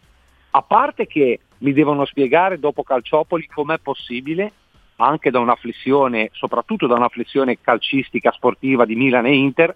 a 0.51 0.62
parte 0.62 1.07
che 1.07 1.39
mi 1.59 1.73
devono 1.73 2.05
spiegare 2.05 2.59
dopo 2.59 2.83
Calciopoli 2.83 3.47
com'è 3.47 3.79
possibile, 3.79 4.53
anche 4.97 5.31
da 5.31 5.39
una 5.39 5.57
flessione, 5.57 6.31
soprattutto 6.33 6.87
da 6.87 6.95
una 6.95 7.09
flessione 7.09 7.59
calcistica 7.61 8.31
sportiva 8.33 8.85
di 8.85 8.95
Milan 8.97 9.27
e 9.27 9.35
Inter, 9.35 9.75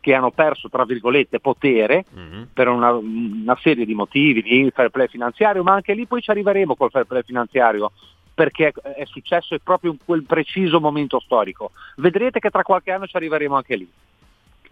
che 0.00 0.14
hanno 0.14 0.30
perso, 0.30 0.70
tra 0.70 0.84
virgolette, 0.84 1.40
potere 1.40 2.04
Mhm. 2.12 2.48
per 2.54 2.68
una, 2.68 2.90
una 2.92 3.58
serie 3.60 3.84
di 3.84 3.94
motivi, 3.94 4.42
di 4.42 4.70
fair 4.74 4.88
play 4.88 5.08
finanziario, 5.08 5.62
ma 5.62 5.74
anche 5.74 5.92
lì 5.94 6.06
poi 6.06 6.22
ci 6.22 6.30
arriveremo 6.30 6.74
col 6.74 6.90
fair 6.90 7.04
play 7.04 7.22
finanziario 7.22 7.92
perché 8.32 8.72
è 8.96 9.04
successo 9.04 9.54
proprio 9.62 9.90
in 9.90 9.98
quel 10.02 10.22
preciso 10.24 10.80
momento 10.80 11.20
storico. 11.20 11.72
Vedrete 11.96 12.38
che 12.40 12.48
tra 12.48 12.62
qualche 12.62 12.90
anno 12.90 13.06
ci 13.06 13.16
arriveremo 13.16 13.54
anche 13.54 13.76
lì. 13.76 13.90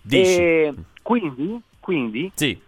Dici. 0.01 0.40
E 0.40 0.74
quindi, 1.03 1.61
quindi 1.78 2.30
Sì. 2.34 2.59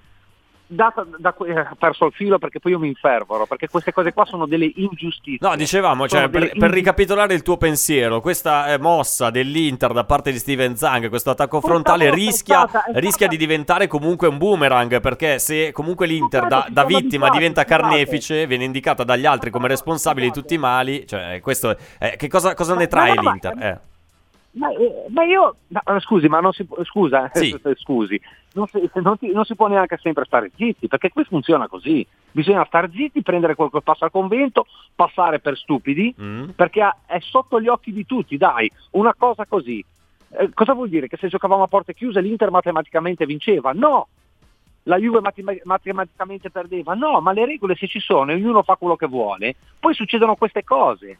Da, 0.70 0.92
da- 1.18 1.34
eh, 1.46 1.60
ho 1.60 1.76
perso 1.76 2.06
il 2.06 2.12
filo 2.12 2.38
perché 2.38 2.60
poi 2.60 2.72
io 2.72 2.78
mi 2.78 2.88
infervoro, 2.88 3.44
perché 3.46 3.68
queste 3.68 3.92
cose 3.92 4.12
qua 4.12 4.24
sono 4.24 4.46
delle 4.46 4.70
ingiustizie. 4.76 5.38
No, 5.40 5.56
dicevamo, 5.56 6.06
cioè, 6.06 6.28
per, 6.28 6.42
delle 6.48 6.52
per 6.56 6.70
ricapitolare 6.70 7.34
il 7.34 7.42
tuo 7.42 7.56
pensiero, 7.56 8.20
questa 8.20 8.72
eh, 8.72 8.78
mossa 8.78 9.30
dell'Inter 9.30 9.92
da 9.92 10.04
parte 10.04 10.30
di 10.30 10.38
Steven 10.38 10.76
Zang, 10.76 11.08
questo 11.08 11.30
attacco 11.30 11.60
frontale 11.60 12.06
è 12.06 12.12
rischia, 12.12 12.68
stata- 12.68 12.84
è 12.84 13.00
rischia 13.00 13.26
di 13.26 13.36
diventare 13.36 13.88
comunque 13.88 14.28
un 14.28 14.38
boomerang, 14.38 15.00
perché 15.00 15.38
se 15.40 15.72
comunque 15.72 16.06
l'Inter 16.06 16.46
da, 16.46 16.66
da 16.70 16.84
vittima 16.84 17.30
diventa 17.30 17.64
carnefice, 17.64 18.46
viene 18.46 18.64
indicata 18.64 19.02
dagli 19.02 19.26
altri 19.26 19.50
come 19.50 19.66
responsabile 19.66 20.26
di 20.26 20.32
tutti 20.32 20.54
i 20.54 20.58
mali, 20.58 21.04
cioè 21.06 21.40
questo, 21.40 21.76
eh, 21.98 22.14
che 22.16 22.28
cosa, 22.28 22.54
cosa 22.54 22.74
ne 22.76 22.86
trae 22.86 23.14
l'Inter? 23.14 23.58
Eh. 23.58 23.89
Ma, 24.52 24.68
eh, 24.72 25.04
ma 25.10 25.22
io, 25.24 25.56
no, 25.68 25.80
eh, 25.84 26.00
scusi, 26.00 26.26
ma 26.26 26.40
non 26.40 26.52
si 26.52 26.64
può, 26.64 26.82
scusa, 26.84 27.30
Sì. 27.32 27.56
scusi, 27.76 28.20
non 28.54 28.66
si, 28.66 28.90
non 28.94 29.16
ti- 29.16 29.30
non 29.32 29.44
si 29.44 29.54
può 29.54 29.68
neanche 29.68 29.96
sempre 29.98 30.24
stare 30.24 30.50
zitti, 30.56 30.88
perché 30.88 31.10
qui 31.10 31.22
funziona 31.24 31.68
così. 31.68 32.04
Bisogna 32.32 32.64
stare 32.64 32.90
zitti, 32.92 33.22
prendere 33.22 33.54
quel 33.54 33.70
che 33.70 33.80
passa 33.80 34.06
al 34.06 34.10
convento, 34.10 34.66
passare 34.94 35.38
per 35.38 35.56
stupidi, 35.56 36.12
Mm. 36.20 36.48
perché 36.56 36.82
è 37.06 37.18
sotto 37.20 37.60
gli 37.60 37.68
occhi 37.68 37.92
di 37.92 38.04
tutti, 38.04 38.36
dai, 38.36 38.68
una 38.92 39.14
cosa 39.16 39.46
così. 39.46 39.84
Eh, 40.32 40.50
cosa 40.52 40.72
vuol 40.74 40.88
dire? 40.88 41.06
Che 41.06 41.16
se 41.16 41.28
giocavamo 41.28 41.62
a 41.62 41.68
porte 41.68 41.94
chiuse 41.94 42.20
l'Inter 42.20 42.50
matematicamente 42.50 43.26
vinceva? 43.26 43.72
No! 43.72 44.08
La 44.84 44.96
Juve 44.96 45.20
matem- 45.20 45.60
matematicamente 45.64 46.50
perdeva? 46.50 46.94
No, 46.94 47.20
ma 47.20 47.32
le 47.32 47.44
regole 47.44 47.76
se 47.76 47.86
ci 47.86 48.00
sono 48.00 48.30
e 48.32 48.34
ognuno 48.34 48.62
fa 48.62 48.76
quello 48.76 48.96
che 48.96 49.06
vuole, 49.06 49.54
poi 49.78 49.92
succedono 49.94 50.34
queste 50.36 50.64
cose. 50.64 51.18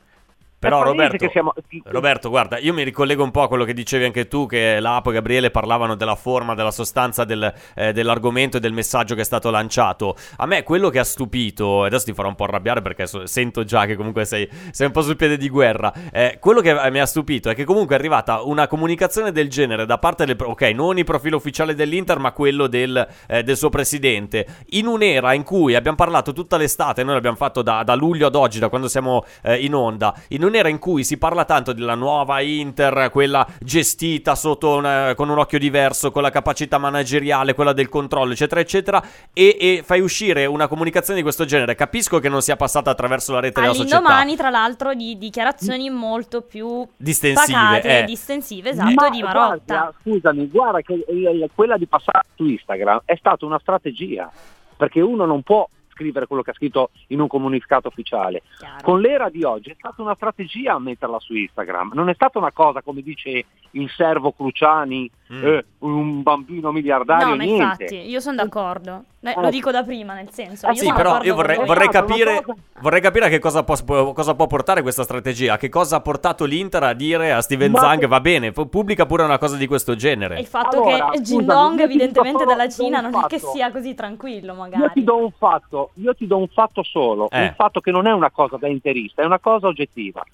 Però 0.60 0.82
Roberto, 0.82 1.30
siamo- 1.30 1.54
Roberto, 1.84 2.28
guarda, 2.28 2.58
io 2.58 2.74
mi 2.74 2.82
ricollego 2.82 3.24
un 3.24 3.30
po' 3.30 3.40
a 3.40 3.48
quello 3.48 3.64
che 3.64 3.72
dicevi 3.72 4.04
anche 4.04 4.28
tu, 4.28 4.44
che 4.44 4.78
Lapo 4.78 5.08
e 5.08 5.14
Gabriele 5.14 5.50
parlavano 5.50 5.94
della 5.94 6.16
forma, 6.16 6.54
della 6.54 6.70
sostanza 6.70 7.24
del- 7.24 7.50
eh, 7.74 7.94
dell'argomento 7.94 8.58
e 8.58 8.60
del 8.60 8.74
messaggio 8.74 9.14
che 9.14 9.22
è 9.22 9.24
stato 9.24 9.48
lanciato. 9.50 10.14
A 10.36 10.44
me 10.44 10.62
quello 10.62 10.90
che 10.90 10.98
ha 10.98 11.04
stupito, 11.04 11.84
e 11.84 11.86
adesso 11.86 12.04
ti 12.04 12.12
farò 12.12 12.28
un 12.28 12.34
po' 12.34 12.44
arrabbiare 12.44 12.82
perché 12.82 13.06
so- 13.06 13.24
sento 13.26 13.64
già 13.64 13.86
che 13.86 13.96
comunque 13.96 14.26
sei, 14.26 14.46
sei 14.70 14.86
un 14.88 14.92
po' 14.92 15.00
sul 15.00 15.16
piede 15.16 15.38
di 15.38 15.48
guerra, 15.48 15.94
eh, 16.12 16.36
quello 16.38 16.60
che 16.60 16.78
eh, 16.78 16.90
mi 16.90 17.00
ha 17.00 17.06
stupito 17.06 17.48
è 17.48 17.54
che 17.54 17.64
comunque 17.64 17.96
è 17.96 17.98
arrivata 17.98 18.42
una 18.42 18.66
comunicazione 18.66 19.32
del 19.32 19.48
genere 19.48 19.86
da 19.86 19.96
parte 19.96 20.26
del... 20.26 20.36
ok, 20.38 20.60
non 20.74 20.98
il 20.98 21.04
profilo 21.04 21.38
ufficiale 21.38 21.74
dell'Inter, 21.74 22.18
ma 22.18 22.32
quello 22.32 22.66
del, 22.66 23.08
eh, 23.28 23.42
del 23.42 23.56
suo 23.56 23.70
presidente, 23.70 24.46
in 24.72 24.86
un'era 24.86 25.32
in 25.32 25.42
cui 25.42 25.74
abbiamo 25.74 25.96
parlato 25.96 26.34
tutta 26.34 26.58
l'estate, 26.58 27.02
noi 27.02 27.14
l'abbiamo 27.14 27.36
fatto 27.36 27.62
da, 27.62 27.82
da 27.82 27.94
luglio 27.94 28.26
ad 28.26 28.34
oggi, 28.34 28.58
da 28.58 28.68
quando 28.68 28.88
siamo 28.88 29.24
eh, 29.42 29.56
in 29.56 29.74
onda, 29.74 30.14
in 30.28 30.48
un'era 30.50 30.68
in 30.68 30.78
cui 30.78 31.04
si 31.04 31.16
parla 31.16 31.44
tanto 31.44 31.72
della 31.72 31.94
nuova 31.94 32.40
Inter, 32.40 33.08
quella 33.10 33.46
gestita 33.60 34.34
sotto 34.34 34.74
una- 34.76 35.14
con 35.14 35.28
un 35.28 35.38
occhio 35.38 35.58
diverso, 35.58 36.10
con 36.10 36.22
la 36.22 36.30
capacità 36.30 36.76
manageriale, 36.78 37.54
quella 37.54 37.72
del 37.72 37.88
controllo, 37.88 38.32
eccetera, 38.32 38.60
eccetera, 38.60 39.02
e, 39.32 39.56
e 39.58 39.82
fai 39.84 40.00
uscire 40.00 40.46
una 40.46 40.66
comunicazione 40.68 41.16
di 41.18 41.22
questo 41.22 41.44
genere. 41.44 41.74
Capisco 41.74 42.18
che 42.18 42.28
non 42.28 42.42
sia 42.42 42.56
passata 42.56 42.90
attraverso 42.90 43.32
la 43.32 43.40
rete 43.40 43.60
della 43.60 43.72
società. 43.72 43.96
All'indomani, 43.96 44.36
tra 44.36 44.50
l'altro, 44.50 44.94
di 44.94 45.16
dichiarazioni 45.16 45.88
molto 45.88 46.42
più 46.42 46.86
Distensive, 46.96 47.56
pacate 47.58 48.00
eh. 48.00 48.04
distensive, 48.04 48.70
esatto, 48.70 48.92
Ma 48.94 49.08
di 49.08 49.22
Marotta. 49.22 49.62
guarda, 49.66 49.94
scusami, 50.02 50.48
guarda 50.48 50.80
che 50.80 51.04
eh, 51.06 51.48
quella 51.54 51.76
di 51.76 51.86
passare 51.86 52.24
su 52.34 52.44
Instagram 52.44 53.02
è 53.04 53.14
stata 53.16 53.46
una 53.46 53.58
strategia, 53.60 54.30
perché 54.76 55.00
uno 55.00 55.24
non 55.24 55.42
può 55.42 55.68
scrivere 56.00 56.26
quello 56.26 56.42
che 56.42 56.50
ha 56.50 56.54
scritto 56.54 56.90
in 57.08 57.20
un 57.20 57.28
comunicato 57.28 57.88
ufficiale. 57.88 58.42
Con 58.82 59.00
l'era 59.00 59.28
di 59.28 59.44
oggi 59.44 59.70
è 59.70 59.76
stata 59.78 60.00
una 60.00 60.14
strategia 60.14 60.78
metterla 60.78 61.20
su 61.20 61.34
Instagram, 61.34 61.92
non 61.94 62.08
è 62.08 62.14
stata 62.14 62.38
una 62.38 62.52
cosa 62.52 62.80
come 62.80 63.02
dice 63.02 63.44
il 63.72 63.90
servo 63.90 64.32
Cruciani, 64.32 65.10
Mm. 65.32 65.44
eh, 65.44 65.64
un 65.78 66.22
bambino 66.24 66.72
miliardario, 66.72 67.28
No, 67.28 67.36
ma 67.36 67.42
niente. 67.44 67.62
infatti, 67.84 68.08
io 68.10 68.18
sono 68.18 68.34
d'accordo. 68.34 69.04
Eh, 69.20 69.30
Eh. 69.30 69.40
Lo 69.40 69.48
dico 69.50 69.70
da 69.70 69.84
prima, 69.84 70.12
nel 70.14 70.30
senso. 70.32 70.66
Eh 70.66 70.70
io 70.72 70.76
Sì, 70.76 70.92
però 70.92 71.22
io 71.22 71.36
vorrei, 71.36 71.64
vorrei 71.64 71.88
capire, 71.88 72.42
cosa- 72.42 72.58
vorrei 72.80 73.00
capire 73.00 73.26
a 73.26 73.28
che 73.28 73.38
cosa, 73.38 73.62
può, 73.62 74.12
cosa 74.12 74.34
può 74.34 74.48
portare 74.48 74.82
questa 74.82 75.04
strategia. 75.04 75.52
A 75.54 75.56
che 75.56 75.68
cosa 75.68 75.96
ha 75.96 76.00
portato 76.00 76.44
l'Inter 76.44 76.82
a 76.82 76.94
dire 76.94 77.30
a 77.30 77.40
Steven 77.42 77.70
Ma- 77.70 77.78
Zang 77.78 78.06
va 78.08 78.18
bene, 78.20 78.50
pu- 78.50 78.68
pubblica 78.68 79.06
pure 79.06 79.22
una 79.22 79.38
cosa 79.38 79.56
di 79.56 79.68
questo 79.68 79.92
E 79.92 79.96
genere. 79.96 80.40
il 80.40 80.46
fatto 80.46 80.82
Allora, 80.82 81.10
che 81.10 81.18
io 81.18 81.22
ti 81.22 81.82
evidentemente 81.82 82.44
dalla 82.44 82.68
Cina, 82.68 83.00
non 83.00 83.14
è 83.14 83.26
che 83.28 83.38
fatto. 83.38 83.52
sia 83.52 83.70
così 83.70 83.94
tranquillo, 83.94 84.52
Io 84.54 84.58
magari. 84.58 84.90
ti 84.94 85.04
do 85.04 85.16
un 85.16 85.30
fatto, 85.30 85.90
io 85.94 86.12
ti 86.16 86.26
do 86.26 86.38
un 86.38 86.48
fatto 86.48 86.82
solo, 86.82 87.30
Eh. 87.30 87.40
un 87.42 87.54
fatto 87.56 87.78
che 87.80 87.92
non 87.92 88.08
è 88.08 88.12
una 88.12 88.32
cosa 88.32 88.56
da 88.56 88.66
interista, 88.66 89.22
è 89.22 89.26
una 89.26 89.38
cosa 89.38 89.68
oggettiva. 89.68 90.24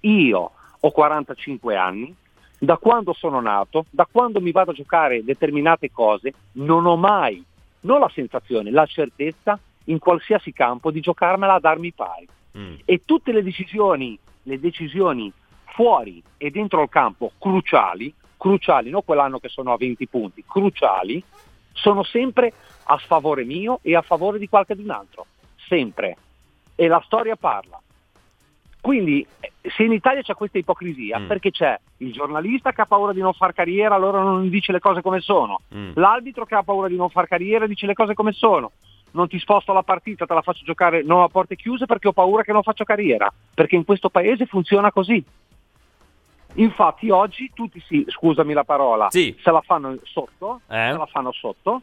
Io 0.00 0.50
ho 0.78 0.90
45 0.90 1.76
anni, 1.76 2.14
da 2.64 2.76
quando 2.76 3.12
sono 3.12 3.40
nato, 3.40 3.86
da 3.90 4.06
quando 4.08 4.40
mi 4.40 4.52
vado 4.52 4.70
a 4.70 4.74
giocare 4.74 5.24
determinate 5.24 5.90
cose, 5.90 6.32
non 6.52 6.86
ho 6.86 6.96
mai, 6.96 7.44
non 7.80 7.98
la 7.98 8.08
sensazione, 8.14 8.70
la 8.70 8.86
certezza 8.86 9.58
in 9.86 9.98
qualsiasi 9.98 10.52
campo 10.52 10.92
di 10.92 11.00
giocarmela 11.00 11.54
a 11.54 11.58
darmi 11.58 11.92
pari. 11.92 12.28
Mm. 12.56 12.74
E 12.84 13.02
tutte 13.04 13.32
le 13.32 13.42
decisioni, 13.42 14.16
le 14.44 14.60
decisioni 14.60 15.32
fuori 15.74 16.22
e 16.36 16.50
dentro 16.50 16.82
il 16.82 16.88
campo 16.88 17.32
cruciali, 17.36 18.14
cruciali, 18.36 18.90
non 18.90 19.04
quell'anno 19.04 19.40
che 19.40 19.48
sono 19.48 19.72
a 19.72 19.76
20 19.76 20.06
punti, 20.06 20.44
cruciali, 20.46 21.20
sono 21.72 22.04
sempre 22.04 22.52
a 22.84 22.96
sfavore 22.98 23.42
mio 23.42 23.80
e 23.82 23.96
a 23.96 24.02
favore 24.02 24.38
di 24.38 24.48
qualche 24.48 24.76
di 24.76 24.84
un 24.84 24.90
altro, 24.90 25.26
sempre. 25.66 26.16
E 26.76 26.86
la 26.86 27.02
storia 27.04 27.34
parla. 27.34 27.80
Quindi 28.82 29.24
se 29.62 29.84
in 29.84 29.92
Italia 29.92 30.22
c'è 30.22 30.34
questa 30.34 30.58
ipocrisia, 30.58 31.20
Mm. 31.20 31.26
perché 31.28 31.52
c'è 31.52 31.78
il 31.98 32.12
giornalista 32.12 32.72
che 32.72 32.80
ha 32.80 32.86
paura 32.86 33.12
di 33.12 33.20
non 33.20 33.32
far 33.32 33.52
carriera, 33.54 33.94
allora 33.94 34.20
non 34.20 34.48
dice 34.48 34.72
le 34.72 34.80
cose 34.80 35.00
come 35.02 35.20
sono, 35.20 35.60
Mm. 35.72 35.92
l'arbitro 35.94 36.44
che 36.44 36.56
ha 36.56 36.64
paura 36.64 36.88
di 36.88 36.96
non 36.96 37.08
far 37.08 37.28
carriera 37.28 37.68
dice 37.68 37.86
le 37.86 37.94
cose 37.94 38.14
come 38.14 38.32
sono, 38.32 38.72
non 39.12 39.28
ti 39.28 39.38
sposto 39.38 39.72
la 39.72 39.84
partita, 39.84 40.26
te 40.26 40.34
la 40.34 40.42
faccio 40.42 40.64
giocare 40.64 41.04
non 41.04 41.22
a 41.22 41.28
porte 41.28 41.54
chiuse 41.54 41.86
perché 41.86 42.08
ho 42.08 42.12
paura 42.12 42.42
che 42.42 42.50
non 42.50 42.64
faccio 42.64 42.82
carriera, 42.82 43.32
perché 43.54 43.76
in 43.76 43.84
questo 43.84 44.10
paese 44.10 44.46
funziona 44.46 44.90
così. 44.90 45.24
Infatti 46.56 47.08
oggi 47.08 47.50
tutti 47.54 47.80
si, 47.86 48.04
scusami 48.08 48.52
la 48.52 48.64
parola, 48.64 49.06
Sì. 49.10 49.34
se 49.40 49.50
la 49.52 49.60
fanno 49.62 49.96
sotto, 50.02 50.60
Eh? 50.68 50.90
se 50.92 50.98
la 50.98 51.06
fanno 51.06 51.30
sotto, 51.32 51.80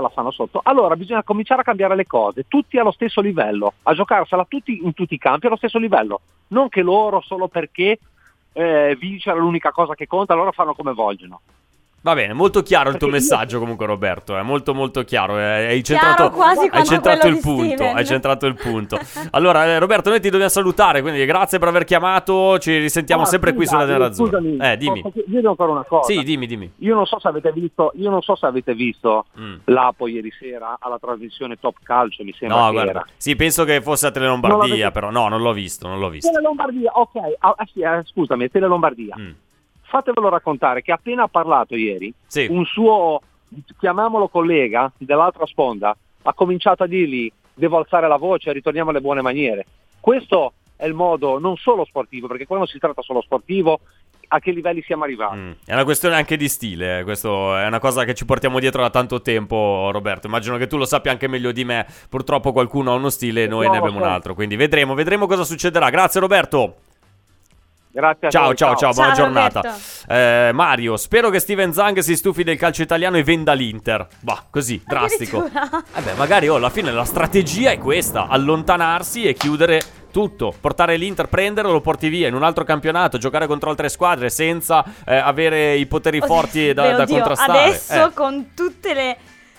la 0.00 0.08
fanno 0.08 0.30
sotto. 0.30 0.60
Allora 0.62 0.96
bisogna 0.96 1.22
cominciare 1.22 1.60
a 1.60 1.64
cambiare 1.64 1.96
le 1.96 2.06
cose, 2.06 2.46
tutti 2.48 2.78
allo 2.78 2.92
stesso 2.92 3.20
livello, 3.20 3.74
a 3.82 3.94
giocarsela 3.94 4.44
tutti 4.48 4.80
in 4.82 4.92
tutti 4.92 5.14
i 5.14 5.18
campi 5.18 5.46
allo 5.46 5.56
stesso 5.56 5.78
livello, 5.78 6.20
non 6.48 6.68
che 6.68 6.82
loro 6.82 7.20
solo 7.20 7.48
perché 7.48 7.98
eh, 8.52 8.96
vincere 8.98 9.36
è 9.36 9.40
l'unica 9.40 9.70
cosa 9.70 9.94
che 9.94 10.06
conta, 10.06 10.32
allora 10.32 10.52
fanno 10.52 10.74
come 10.74 10.92
vogliono. 10.92 11.40
Va 12.04 12.12
bene, 12.14 12.34
molto 12.34 12.60
chiaro 12.62 12.90
il 12.90 12.98
tuo 12.98 13.08
Perché 13.08 13.24
io- 13.24 13.30
messaggio 13.30 13.58
comunque 13.58 13.86
Roberto, 13.86 14.36
è 14.36 14.42
molto 14.42 14.74
molto 14.74 15.04
chiaro, 15.04 15.38
eh, 15.38 15.68
hai 15.68 15.82
centrato, 15.82 16.28
quasi 16.32 16.68
hai 16.70 16.84
centrato 16.84 17.26
il 17.28 17.40
punto, 17.40 17.64
Steven. 17.76 17.96
hai 17.96 18.04
centrato 18.04 18.44
il 18.44 18.54
punto. 18.56 18.98
Allora 19.30 19.64
eh, 19.64 19.78
Roberto, 19.78 20.10
noi 20.10 20.20
ti 20.20 20.28
dobbiamo 20.28 20.50
salutare, 20.50 21.00
quindi 21.00 21.24
grazie 21.24 21.58
per 21.58 21.68
aver 21.68 21.84
chiamato, 21.84 22.58
ci 22.58 22.76
risentiamo 22.76 23.22
Ah, 23.22 23.24
sempre 23.24 23.54
qui 23.54 23.66
sulla 23.66 23.86
Nerazzurra. 23.86 24.36
scusami, 24.38 24.58
Eh, 24.58 24.76
dimmi. 24.76 25.00
posso 25.00 25.22
dire 25.24 25.48
ancora 25.48 25.72
una 25.72 25.84
cosa? 25.84 26.12
Sì, 26.12 26.22
dimmi, 26.22 26.46
dimmi. 26.46 26.70
Io 26.80 26.94
non 26.94 27.06
so 27.06 27.18
se 27.18 27.26
avete 27.28 27.50
visto, 27.52 27.90
io 27.94 28.10
non 28.10 28.20
so 28.20 28.34
se 28.36 28.44
avete 28.44 28.74
visto 28.74 29.24
Mm. 29.40 29.54
l'Apo 29.64 30.06
ieri 30.06 30.30
sera 30.38 30.76
alla 30.80 30.98
trasmissione 30.98 31.56
Top 31.58 31.76
Calcio, 31.82 32.22
mi 32.22 32.34
sembra 32.38 32.58
No, 32.66 32.70
guarda, 32.72 32.90
era. 32.90 33.06
sì, 33.16 33.34
penso 33.34 33.64
che 33.64 33.80
fosse 33.80 34.08
a 34.08 34.10
Tele 34.10 34.26
Lombardia, 34.26 34.90
però 34.90 35.10
no, 35.10 35.28
non 35.28 35.40
l'ho 35.40 35.54
visto, 35.54 35.88
non 35.88 35.98
l'ho 35.98 36.10
visto. 36.10 36.30
Tele 36.30 36.42
Lombardia, 36.42 36.90
ok, 36.92 37.16
ah, 37.38 37.54
sì, 37.72 37.80
eh, 37.80 38.02
scusami, 38.04 38.50
Tele 38.50 38.66
Lombardia. 38.66 39.16
Mm. 39.18 39.30
Fatevelo 39.94 40.28
raccontare 40.28 40.82
che 40.82 40.90
appena 40.90 41.22
ha 41.22 41.28
parlato 41.28 41.76
ieri, 41.76 42.12
Sì. 42.26 42.48
un 42.50 42.64
suo, 42.64 43.20
chiamiamolo 43.78 44.26
collega 44.26 44.90
dell'altra 44.98 45.46
sponda, 45.46 45.96
ha 46.22 46.32
cominciato 46.34 46.82
a 46.82 46.86
dirgli 46.88 47.30
devo 47.54 47.78
alzare 47.78 48.08
la 48.08 48.16
voce, 48.16 48.50
ritorniamo 48.52 48.90
alle 48.90 49.00
buone 49.00 49.22
maniere. 49.22 49.64
Questo 50.00 50.54
è 50.74 50.84
il 50.86 50.94
modo 50.94 51.38
non 51.38 51.54
solo 51.56 51.84
sportivo, 51.84 52.26
perché 52.26 52.44
qua 52.44 52.56
non 52.56 52.66
si 52.66 52.80
tratta 52.80 53.02
solo 53.02 53.20
sportivo, 53.22 53.78
a 54.26 54.40
che 54.40 54.50
livelli 54.50 54.82
siamo 54.82 55.04
arrivati. 55.04 55.36
Mm. 55.36 55.50
È 55.64 55.72
una 55.74 55.84
questione 55.84 56.16
anche 56.16 56.36
di 56.36 56.48
stile, 56.48 56.98
eh, 56.98 57.04
questo 57.04 57.56
è 57.56 57.64
una 57.64 57.78
cosa 57.78 58.02
che 58.02 58.14
ci 58.14 58.24
portiamo 58.24 58.58
dietro 58.58 58.82
da 58.82 58.90
tanto 58.90 59.22
tempo, 59.22 59.90
Roberto. 59.92 60.26
Immagino 60.26 60.56
che 60.56 60.66
tu 60.66 60.76
lo 60.76 60.86
sappia 60.86 61.12
anche 61.12 61.28
meglio 61.28 61.52
di 61.52 61.64
me. 61.64 61.86
Purtroppo 62.08 62.50
qualcuno 62.50 62.90
ha 62.90 62.96
uno 62.96 63.10
stile 63.10 63.44
e 63.44 63.46
noi 63.46 63.66
No, 63.66 63.70
ne 63.72 63.78
abbiamo 63.78 63.94
un 63.98 64.02
certo. 64.02 64.14
altro, 64.16 64.34
quindi 64.34 64.56
vedremo, 64.56 64.94
vedremo 64.94 65.28
cosa 65.28 65.44
succederà. 65.44 65.88
Grazie 65.90 66.18
Roberto. 66.18 66.74
Grazie 67.94 68.26
a 68.26 68.30
Ciao, 68.32 68.44
voi, 68.46 68.56
ciao, 68.56 68.74
ciao, 68.74 68.92
buona 68.92 69.14
Ciao, 69.14 69.24
giornata. 69.24 69.60
Roberto. 69.60 70.12
Eh, 70.12 70.50
Mario, 70.52 70.96
spero 70.96 71.30
che 71.30 71.38
Steven 71.38 71.72
Zang 71.72 72.00
si 72.00 72.16
stufi 72.16 72.42
del 72.42 72.56
calcio 72.56 72.82
italiano 72.82 73.18
e 73.18 73.22
venda 73.22 73.52
l'Inter. 73.52 74.04
Bah, 74.18 74.46
così, 74.50 74.82
drastico. 74.84 75.48
Vabbè, 75.48 76.14
magari 76.16 76.48
oh, 76.48 76.56
alla 76.56 76.70
fine 76.70 76.90
la 76.90 77.04
strategia 77.04 77.70
è 77.70 77.78
questa: 77.78 78.26
allontanarsi 78.26 79.22
e 79.22 79.34
chiudere 79.34 79.80
tutto. 80.10 80.52
Portare 80.60 80.96
l'Inter, 80.96 81.28
prenderlo, 81.28 81.70
lo 81.70 81.80
porti 81.80 82.08
via 82.08 82.26
in 82.26 82.34
un 82.34 82.42
altro 82.42 82.64
campionato, 82.64 83.16
giocare 83.16 83.46
contro 83.46 83.70
altre 83.70 83.88
squadre 83.88 84.28
senza 84.28 84.84
eh, 85.06 85.14
avere 85.14 85.76
i 85.76 85.86
poteri 85.86 86.20
forti 86.20 86.72
da, 86.72 86.82
Beh, 86.82 86.92
da 86.94 87.02
oddio, 87.02 87.14
contrastare. 87.14 87.58
Adesso, 87.62 88.06
Eh. 88.08 88.12
con 88.12 88.50
tutte 88.56 88.92
le, 88.92 89.16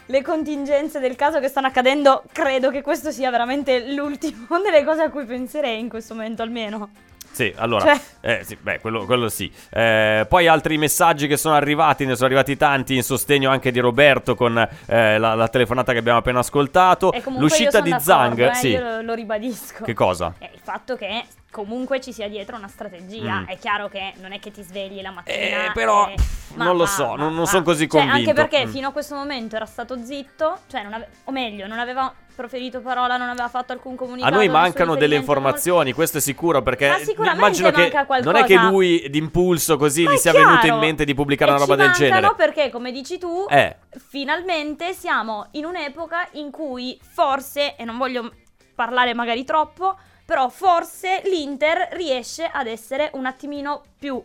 le 0.07 0.21
contingenze 0.21 0.99
del 0.99 1.15
caso 1.15 1.39
che 1.39 1.47
stanno 1.47 1.67
accadendo, 1.67 2.23
credo 2.33 2.69
che 2.69 2.81
questo 2.81 3.11
sia 3.11 3.31
veramente 3.31 3.93
l'ultimo 3.93 4.59
delle 4.61 4.83
cose 4.83 5.03
a 5.03 5.09
cui 5.09 5.23
penserei 5.23 5.79
in 5.79 5.87
questo 5.87 6.13
momento, 6.15 6.41
almeno. 6.41 6.89
Sì, 7.35 7.53
allora, 7.57 7.83
Cioè- 7.83 8.01
eh, 8.21 8.43
sì, 8.45 8.55
beh, 8.55 8.79
quello, 8.79 9.03
quello 9.03 9.27
sì. 9.27 9.51
Eh, 9.69 10.25
poi 10.29 10.47
altri 10.47 10.77
messaggi 10.77 11.27
che 11.27 11.35
sono 11.35 11.53
arrivati, 11.55 12.05
ne 12.05 12.13
sono 12.15 12.27
arrivati 12.27 12.55
tanti 12.55 12.95
in 12.95 13.03
sostegno 13.03 13.49
anche 13.49 13.71
di 13.71 13.79
Roberto 13.79 14.35
con 14.35 14.57
eh, 14.85 15.17
la, 15.17 15.33
la 15.35 15.47
telefonata 15.49 15.91
che 15.91 15.97
abbiamo 15.97 16.19
appena 16.19 16.39
ascoltato. 16.39 17.11
E 17.11 17.21
comunque 17.21 17.49
L'uscita 17.49 17.81
di 17.81 17.89
d'accordo, 17.89 18.49
eh, 18.49 18.53
sì. 18.55 18.69
io 18.69 19.01
lo, 19.01 19.13
ribadisco. 19.13 19.83
Che 19.83 19.93
cosa? 19.93 20.33
Eh, 20.39 20.49
il 20.53 20.61
fatto 20.63 20.95
che 20.95 21.25
comunque 21.51 21.99
ci 21.99 22.13
sia 22.13 22.29
dietro 22.29 22.55
una 22.55 22.69
strategia. 22.69 23.41
Mm. 23.41 23.45
È 23.47 23.57
chiaro 23.57 23.89
che 23.89 24.13
non 24.21 24.31
è 24.31 24.39
che 24.39 24.51
ti 24.51 24.61
svegli 24.63 25.01
la 25.01 25.11
mattina. 25.11 25.35
Eh, 25.67 25.71
però, 25.73 26.07
e- 26.07 26.15
non 26.53 26.77
lo 26.77 26.85
so, 26.85 27.07
va, 27.07 27.15
non, 27.15 27.35
non 27.35 27.47
sono 27.47 27.63
così 27.63 27.89
Cioè, 27.89 27.99
convinto. 28.01 28.29
anche 28.29 28.33
perché 28.33 28.65
Mm. 28.65 28.69
fino 28.71 28.87
a 28.87 28.91
questo 28.93 29.15
momento 29.15 29.57
era 29.57 29.65
stato 29.65 30.01
zitto, 30.01 30.59
cioè 30.69 30.85
ave- 30.89 31.07
o 31.25 31.31
meglio, 31.33 31.67
non 31.67 31.79
aveva 31.79 32.13
proferito 32.35 32.81
parola, 32.81 33.17
non 33.17 33.29
aveva 33.29 33.47
fatto 33.47 33.71
alcun 33.73 33.93
A 33.93 33.97
comunicato. 33.97 34.33
noi 34.33 34.45
nessun 34.47 34.61
mancano 34.61 34.95
delle 34.95 35.15
informazioni, 35.15 35.93
questo 35.93 36.17
è 36.17 36.21
sicuro, 36.21 36.61
perché 36.61 36.93
immagino 37.17 37.71
che 37.71 37.91
non 38.21 38.35
è 38.35 38.43
che 38.43 38.55
lui 38.57 39.07
d'impulso 39.09 39.77
così 39.77 40.03
Ma 40.03 40.11
gli 40.13 40.17
sia 40.17 40.31
venuto 40.33 40.53
in 40.55 40.59
chiaro. 40.61 40.79
mente 40.79 41.05
di 41.05 41.13
pubblicare 41.13 41.51
E 41.51 41.53
una 41.55 41.63
roba 41.63 41.75
del 41.75 41.91
genere. 41.91 42.21
mancano 42.21 42.35
perché, 42.35 42.69
come 42.69 42.91
dici 42.91 43.17
tu, 43.17 43.45
Eh. 43.49 43.75
finalmente 44.09 44.93
siamo 44.93 45.47
in 45.51 45.65
un'epoca 45.65 46.27
in 46.33 46.51
cui 46.51 46.99
forse, 47.01 47.75
e 47.75 47.83
non 47.85 47.97
voglio 47.97 48.31
parlare 48.75 49.13
magari 49.13 49.43
troppo, 49.45 49.97
però 50.25 50.49
forse 50.49 51.21
l'Inter 51.25 51.89
riesce 51.91 52.49
ad 52.51 52.67
essere 52.67 53.11
un 53.13 53.25
attimino 53.25 53.83
più 53.97 54.21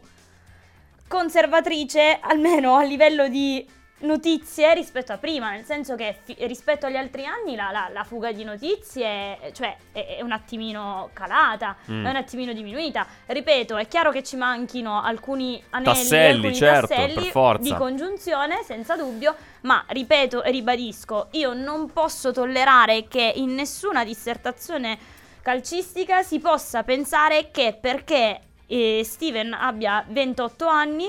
conservatrice, 1.06 2.18
almeno 2.20 2.76
a 2.76 2.82
livello 2.82 3.28
di 3.28 3.66
notizie 4.00 4.72
rispetto 4.74 5.12
a 5.12 5.18
prima, 5.18 5.50
nel 5.50 5.64
senso 5.64 5.94
che 5.94 6.16
fi- 6.24 6.36
rispetto 6.46 6.86
agli 6.86 6.96
altri 6.96 7.26
anni 7.26 7.54
la, 7.56 7.70
la- 7.70 7.88
la 7.92 8.04
fuga 8.04 8.32
di 8.32 8.44
notizie 8.44 9.50
cioè, 9.52 9.76
è, 9.92 10.16
è 10.18 10.22
un 10.22 10.32
attimino 10.32 11.10
calata, 11.12 11.76
Mm. 11.90 12.06
è 12.06 12.10
un 12.10 12.16
attimino 12.16 12.52
diminuita. 12.52 13.06
Ripeto, 13.26 13.76
è 13.76 13.86
chiaro 13.88 14.10
che 14.10 14.22
ci 14.22 14.36
manchino 14.36 15.00
alcuni 15.02 15.62
anelli, 15.70 15.94
Tasselli, 15.94 16.34
alcuni 16.34 16.54
certo, 16.54 16.86
tasselli 16.88 17.32
di 17.60 17.74
congiunzione, 17.74 18.62
senza 18.64 18.96
dubbio, 18.96 19.34
ma 19.62 19.84
ripeto 19.88 20.42
e 20.42 20.50
ribadisco, 20.50 21.28
io 21.32 21.52
non 21.52 21.92
posso 21.92 22.32
tollerare 22.32 23.06
che 23.08 23.32
in 23.36 23.54
nessuna 23.54 24.04
dissertazione 24.04 24.98
calcistica 25.42 26.22
si 26.22 26.38
possa 26.38 26.82
pensare 26.82 27.50
che 27.50 27.76
perché 27.80 28.40
eh, 28.66 29.00
Steven 29.04 29.52
abbia 29.52 30.04
28 30.06 30.66
anni 30.66 31.08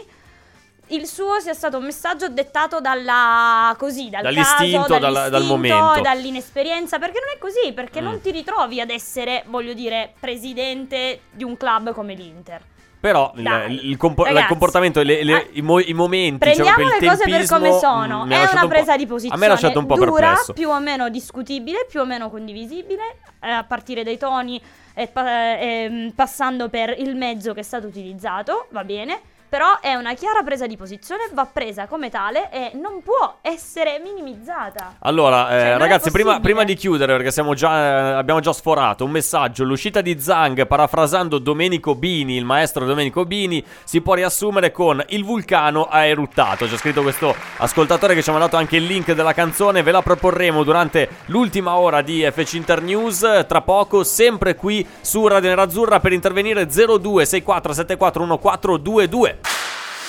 il 0.91 1.05
suo 1.07 1.39
sia 1.39 1.53
stato 1.53 1.77
un 1.77 1.85
messaggio 1.85 2.29
dettato 2.29 2.79
dalla 2.79 3.73
così 3.77 4.09
dal 4.09 4.21
Dall'istinto, 4.23 4.79
caso, 4.87 4.99
dal- 4.99 5.13
dal 5.13 5.29
dall'istinto 5.29 5.75
momento. 5.75 6.01
dall'inesperienza 6.01 6.99
perché 6.99 7.19
non 7.19 7.33
è 7.35 7.37
così 7.39 7.73
perché 7.73 8.01
Mm. 8.01 8.03
non 8.03 8.21
ti 8.21 8.31
ritrovi 8.31 8.79
ad 8.81 8.89
essere 8.89 9.43
voglio 9.47 9.73
dire 9.73 10.13
presidente 10.19 11.21
di 11.31 11.43
un 11.43 11.55
club 11.57 11.93
come 11.93 12.13
l'Inter 12.13 12.61
Però 13.01 13.31
il, 13.35 13.41
Dai, 13.41 13.89
il 13.89 13.97
compo- 13.97 14.21
il 14.23 14.27
ragazzi, 14.27 14.47
comportamento, 14.49 15.01
le- 15.01 15.23
le- 15.23 15.47
i, 15.53 15.61
mo- 15.63 15.79
i 15.79 15.91
momenti, 15.93 16.47
diciamo, 16.49 16.69
Prendiamo 16.69 16.95
il 16.95 17.01
le 17.01 17.07
cose 17.09 17.23
per 17.27 17.47
come 17.47 17.71
sono. 17.79 18.25
mm, 18.25 18.31
ha 18.31 18.35
È 18.47 18.51
una 18.51 18.61
un 18.61 18.69
presa 18.69 18.95
di 18.95 19.03
A 19.05 19.07
posizione 19.07 19.39
me 19.39 19.45
ha 19.47 19.49
lasciato 19.49 19.79
un 19.79 19.85
po' 19.87 19.95
dura, 19.95 20.11
perplesso. 20.27 20.53
più 20.53 20.69
o 20.69 20.79
meno 20.79 21.09
discutibile, 21.09 21.87
più 21.89 21.99
o 22.01 22.05
meno 22.05 22.29
condivisibile, 22.29 23.17
eh, 23.41 23.49
a 23.49 23.63
partire 23.63 24.03
dai 24.03 24.19
toni 24.19 24.61
e 24.93 25.09
ehm, 25.15 26.11
passando 26.11 26.69
per 26.69 26.93
il 26.95 27.15
mezzo 27.15 27.53
che 27.55 27.61
è 27.61 27.63
stato 27.63 27.87
utilizzato, 27.87 28.67
va 28.69 28.83
bene. 28.83 29.19
Però 29.51 29.81
è 29.81 29.95
una 29.95 30.13
chiara 30.13 30.43
presa 30.43 30.65
di 30.65 30.77
posizione, 30.77 31.29
va 31.33 31.45
presa 31.45 31.85
come 31.85 32.09
tale 32.09 32.49
e 32.53 32.71
non 32.75 33.01
può 33.03 33.39
essere 33.41 33.99
minimizzata. 34.01 34.95
Allora, 34.99 35.49
eh, 35.49 35.59
Cioè, 35.59 35.73
è 35.73 35.77
ragazzi, 35.77 36.09
prima, 36.09 36.39
prima 36.39 36.63
di 36.63 36.73
chiudere, 36.73 37.17
perché 37.17 37.31
siamo 37.31 37.53
già, 37.53 37.73
eh, 37.73 38.11
abbiamo 38.13 38.39
già 38.39 38.53
sforato 38.53 39.03
un 39.03 39.11
messaggio. 39.11 39.65
L'uscita 39.65 39.99
di 39.99 40.17
Zhang, 40.17 40.65
parafrasando 40.65 41.37
Domenico 41.37 41.95
Bini, 41.95 42.37
il 42.37 42.45
maestro 42.45 42.85
Domenico 42.85 43.25
Bini, 43.25 43.61
si 43.83 43.99
può 43.99 44.13
riassumere 44.13 44.71
con 44.71 45.03
il 45.09 45.25
vulcano 45.25 45.83
ha 45.83 46.05
eruttato. 46.05 46.65
C'è 46.65 46.77
scritto 46.77 47.01
questo 47.01 47.35
ascoltatore 47.57 48.15
che 48.15 48.23
ci 48.23 48.29
ha 48.29 48.31
mandato 48.31 48.55
anche 48.55 48.77
il 48.77 48.85
link 48.85 49.11
della 49.11 49.33
canzone. 49.33 49.83
Ve 49.83 49.91
la 49.91 50.01
proporremo 50.01 50.63
durante 50.63 51.09
l'ultima 51.25 51.75
ora 51.75 52.01
di 52.01 52.25
FC 52.25 52.53
Internews. 52.53 53.43
Tra 53.49 53.59
poco, 53.59 54.05
sempre 54.05 54.55
qui 54.55 54.87
su 55.01 55.27
Radio 55.27 55.49
Nerazzurra 55.49 55.99
per 55.99 56.13
intervenire 56.13 56.67
02 56.67 57.25
64 57.25 57.73
74 57.73 58.21
1422. 58.23 59.39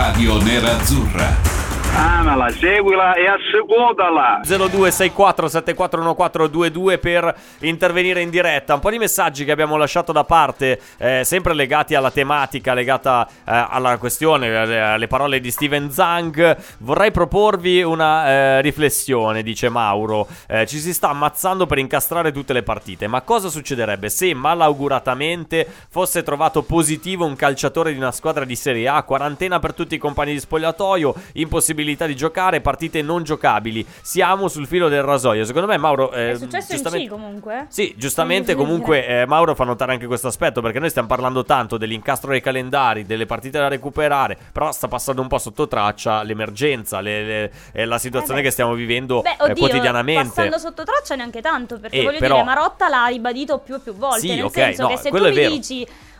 Radio 0.00 0.40
Nerazzurra. 0.42 1.59
Amala, 2.00 2.48
seguila 2.48 3.12
e 3.12 3.26
assecondala. 3.26 4.40
0264741422 4.44 6.98
per 6.98 7.36
intervenire 7.58 8.22
in 8.22 8.30
diretta. 8.30 8.72
Un 8.72 8.80
po' 8.80 8.88
di 8.88 8.96
messaggi 8.96 9.44
che 9.44 9.52
abbiamo 9.52 9.76
lasciato 9.76 10.10
da 10.10 10.24
parte, 10.24 10.80
eh, 10.96 11.24
sempre 11.24 11.52
legati 11.52 11.94
alla 11.94 12.10
tematica, 12.10 12.72
legata 12.72 13.28
eh, 13.28 13.32
alla 13.44 13.98
questione, 13.98 14.56
alle, 14.56 14.80
alle 14.80 15.08
parole 15.08 15.40
di 15.40 15.50
Steven 15.50 15.90
Zhang. 15.90 16.56
Vorrei 16.78 17.10
proporvi 17.10 17.82
una 17.82 18.28
eh, 18.28 18.62
riflessione, 18.62 19.42
dice 19.42 19.68
Mauro. 19.68 20.26
Eh, 20.48 20.66
ci 20.66 20.78
si 20.78 20.94
sta 20.94 21.10
ammazzando 21.10 21.66
per 21.66 21.76
incastrare 21.76 22.32
tutte 22.32 22.54
le 22.54 22.62
partite, 22.62 23.08
ma 23.08 23.20
cosa 23.20 23.50
succederebbe 23.50 24.08
se 24.08 24.32
malauguratamente 24.32 25.68
fosse 25.90 26.22
trovato 26.22 26.62
positivo 26.62 27.26
un 27.26 27.36
calciatore 27.36 27.92
di 27.92 27.98
una 27.98 28.10
squadra 28.10 28.46
di 28.46 28.56
Serie 28.56 28.88
A, 28.88 29.02
quarantena 29.02 29.58
per 29.58 29.74
tutti 29.74 29.96
i 29.96 29.98
compagni 29.98 30.32
di 30.32 30.40
spogliatoio, 30.40 31.14
impossibilità 31.34 31.88
di 32.06 32.16
giocare, 32.16 32.60
partite 32.60 33.02
non 33.02 33.22
giocabili. 33.22 33.84
Siamo 34.02 34.48
sul 34.48 34.66
filo 34.66 34.88
del 34.88 35.02
rasoio. 35.02 35.44
Secondo 35.44 35.66
me, 35.68 35.76
Mauro. 35.76 36.12
eh, 36.12 36.32
È 36.32 36.36
successo 36.36 36.74
in 36.74 36.82
C 36.82 37.08
comunque. 37.08 37.66
sì, 37.68 37.94
giustamente 37.96 38.54
comunque 38.56 39.06
eh, 39.06 39.26
Mauro 39.26 39.54
fa 39.54 39.64
notare 39.64 39.92
anche 39.92 40.06
questo 40.06 40.28
aspetto 40.28 40.60
perché 40.60 40.78
noi 40.78 40.90
stiamo 40.90 41.08
parlando 41.08 41.44
tanto 41.44 41.76
dell'incastro 41.76 42.30
dei 42.30 42.40
calendari, 42.40 43.04
delle 43.04 43.26
partite 43.26 43.58
da 43.58 43.68
recuperare, 43.68 44.36
però 44.52 44.72
sta 44.72 44.88
passando 44.88 45.22
un 45.22 45.28
po' 45.28 45.38
sotto 45.38 45.68
traccia 45.68 46.22
l'emergenza, 46.22 47.00
le- 47.00 47.24
le- 47.24 47.52
eh, 47.72 47.84
la 47.84 47.98
situazione 47.98 48.42
che 48.42 48.50
stiamo 48.50 48.74
vivendo 48.74 49.20
Beh, 49.22 49.30
eh, 49.30 49.34
oddio, 49.50 49.54
quotidianamente. 49.54 50.28
passando 50.28 50.58
sotto 50.58 50.84
traccia 50.84 51.14
neanche 51.14 51.40
tanto, 51.40 51.78
perché 51.78 52.00
Eh, 52.00 52.04
voglio 52.04 52.18
però- 52.18 52.34
dire, 52.36 52.46
Marotta 52.46 52.88
l'ha 52.88 53.06
ribadito 53.06 53.58
più 53.58 53.74
e 53.76 53.78
più 53.80 53.94
volte, 53.94 54.20
Sì, 54.20 54.34
nel 54.34 54.44
ok, 54.44 54.52
senso 54.52 54.82
no, 54.82 54.88
che 54.88 54.96
se 54.96 55.10
tu 55.10 55.14
mi 55.16 55.32
vero. 55.32 55.50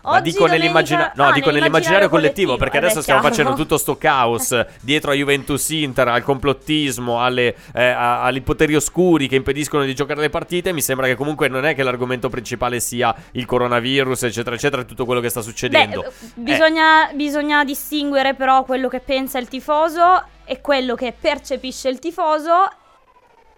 Dici 0.01 0.09
Ma 0.09 0.11
oggi 0.13 0.31
dico, 0.31 0.47
nell'immagina- 0.47 1.13
no, 1.15 1.25
ah, 1.27 1.33
dico 1.33 1.51
nell'immaginario 1.51 2.09
collettivo, 2.09 2.57
perché 2.57 2.75
vabbè, 2.79 2.87
adesso 2.87 3.03
stiamo 3.03 3.21
chiaro. 3.21 3.35
facendo 3.35 3.57
tutto 3.57 3.77
sto 3.77 3.97
caos 3.97 4.59
dietro 4.81 5.11
a 5.11 5.15
Juventus 5.15 5.69
Inter, 5.71 6.09
al 6.09 6.23
complottismo, 6.23 7.23
alle, 7.23 7.55
eh, 7.75 7.85
a- 7.85 8.23
agli 8.23 8.43
poteri 8.43 8.75
oscuri 8.75 9.29
che 9.29 9.37
impediscono 9.37 9.85
di 9.85 9.95
giocare 9.95 10.21
le 10.21 10.31
partite. 10.31 10.73
Mi 10.73 10.83
sembra 10.83 11.07
che 11.07 11.15
comunque 11.17 11.49
non 11.49 11.65
è 11.65 11.75
che 11.75 11.83
l'argomento 11.83 12.29
principale 12.29 12.81
sia 12.81 13.15
il 13.33 13.45
coronavirus, 13.47 14.23
eccetera, 14.25 14.57
eccetera, 14.57 14.83
e 14.83 14.85
tutto 14.87 15.05
quello 15.05 15.21
che 15.21 15.29
sta 15.29 15.43
succedendo. 15.43 16.01
Beh, 16.01 16.07
Eh, 16.09 16.13
bisogna, 16.35 17.11
bisogna 17.15 17.65
distinguere 17.65 18.35
però 18.35 18.65
quello 18.65 18.89
che 18.89 19.01
pensa 19.01 19.39
il 19.39 19.49
tifoso 19.49 20.25
e 20.45 20.61
quello 20.61 20.95
che 20.95 21.15
percepisce 21.19 21.89
il 21.89 21.99
tifoso 21.99 22.69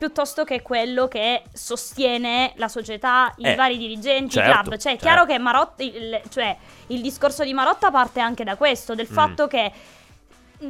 piuttosto 0.06 0.42
che 0.42 0.62
quello 0.62 1.06
che 1.06 1.44
sostiene 1.52 2.54
la 2.56 2.66
società, 2.66 3.32
i 3.36 3.44
Eh, 3.44 3.54
vari 3.54 3.78
dirigenti, 3.78 4.32
certo, 4.32 4.50
i 4.50 4.52
club. 4.52 4.66
Cioè, 4.70 4.76
è 4.76 4.96
certo. 4.96 5.04
chiaro 5.06 5.24
che 5.26 5.38
Marotta, 5.38 5.84
il, 5.84 6.20
cioè, 6.28 6.56
il 6.88 7.00
discorso 7.00 7.44
di 7.44 7.52
Marotta 7.54 7.92
parte 7.92 8.18
anche 8.18 8.42
da 8.42 8.56
questo, 8.56 8.96
del 8.96 9.06
Mm. 9.08 9.14
fatto 9.14 9.46
che 9.46 9.70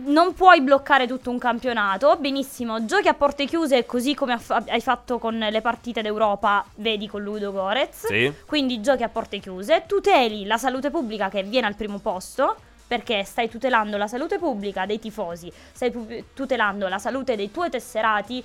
non 0.05 0.35
puoi 0.35 0.61
bloccare 0.61 1.07
tutto 1.07 1.30
un 1.30 1.39
campionato. 1.39 2.16
Benissimo, 2.16 2.85
giochi 2.85 3.09
a 3.09 3.14
porte 3.14 3.47
chiuse 3.47 3.87
così 3.87 4.14
come 4.14 4.39
hai 4.68 4.80
fatto 4.83 5.18
con 5.18 5.39
le 5.39 5.61
partite 5.62 6.03
d'Europa, 6.03 6.62
vedi 6.74 7.09
con 7.09 7.22
Ludo 7.22 7.53
Gorez. 7.53 8.05
Sì. 8.09 8.30
Quindi 8.45 8.83
giochi 8.83 9.03
a 9.03 9.09
porte 9.09 9.39
chiuse, 9.39 9.85
tuteli 9.87 10.45
la 10.45 10.59
salute 10.59 10.91
pubblica 10.91 11.30
che 11.30 11.43
viene 11.43 11.66
al 11.66 11.74
primo 11.74 11.99
posto. 12.01 12.57
Perché 12.87 13.24
stai 13.24 13.49
tutelando 13.49 13.97
la 13.97 14.07
salute 14.07 14.37
pubblica 14.39 14.85
dei 14.85 14.99
tifosi, 14.99 15.51
stai 15.72 15.91
tutelando 16.35 16.89
la 16.89 16.99
salute 16.99 17.37
dei 17.37 17.51
tuoi 17.51 17.70
tesserati, 17.70 18.45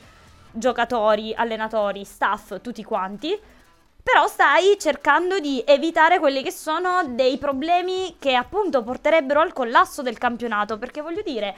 giocatori, 0.52 1.34
allenatori, 1.36 2.04
staff, 2.04 2.62
tutti 2.62 2.84
quanti. 2.84 3.38
Però 4.08 4.26
stai 4.28 4.78
cercando 4.80 5.38
di 5.40 5.62
evitare 5.68 6.18
quelli 6.20 6.42
che 6.42 6.50
sono 6.50 7.02
dei 7.10 7.38
problemi 7.38 8.16
che 8.18 8.36
appunto 8.36 8.82
porterebbero 8.82 9.42
al 9.42 9.52
collasso 9.52 10.02
del 10.02 10.18
campionato. 10.18 10.78
Perché 10.78 11.02
voglio 11.02 11.22
dire, 11.26 11.54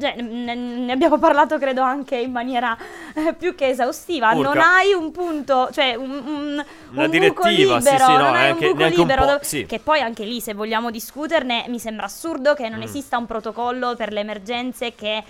cioè, 0.00 0.14
ne, 0.18 0.90
abbiamo 0.90 1.18
parlato 1.18 1.58
credo 1.58 1.82
anche 1.82 2.16
in 2.16 2.30
maniera 2.32 2.74
eh, 3.14 3.34
più 3.34 3.54
che 3.54 3.66
esaustiva. 3.68 4.30
Urca. 4.32 4.48
Non 4.48 4.58
hai 4.62 4.94
un 4.94 5.10
punto, 5.10 5.68
cioè 5.72 5.94
un, 5.94 6.10
un, 6.10 6.64
Una 6.92 7.04
un 7.04 7.10
direttiva, 7.10 7.34
buco 7.34 7.48
libero, 7.48 8.04
sì, 8.06 8.12
no, 8.12 8.16
non 8.16 8.34
hai 8.34 8.42
neanche- 8.44 8.66
un 8.68 8.72
buco 8.72 8.84
un 8.84 8.90
libero. 9.06 9.38
sì. 9.42 9.66
Che 9.66 9.78
poi 9.80 10.00
anche 10.00 10.24
lì, 10.24 10.40
se 10.40 10.54
vogliamo 10.54 10.90
discuterne, 10.90 11.66
mi 11.68 11.78
sembra 11.78 12.06
assurdo 12.06 12.54
che 12.54 12.70
non 12.70 12.78
Mm. 12.78 12.84
esista 12.84 13.18
un 13.18 13.26
protocollo 13.26 13.94
per 13.94 14.10
le 14.14 14.20
emergenze 14.20 14.94
che 14.94 15.22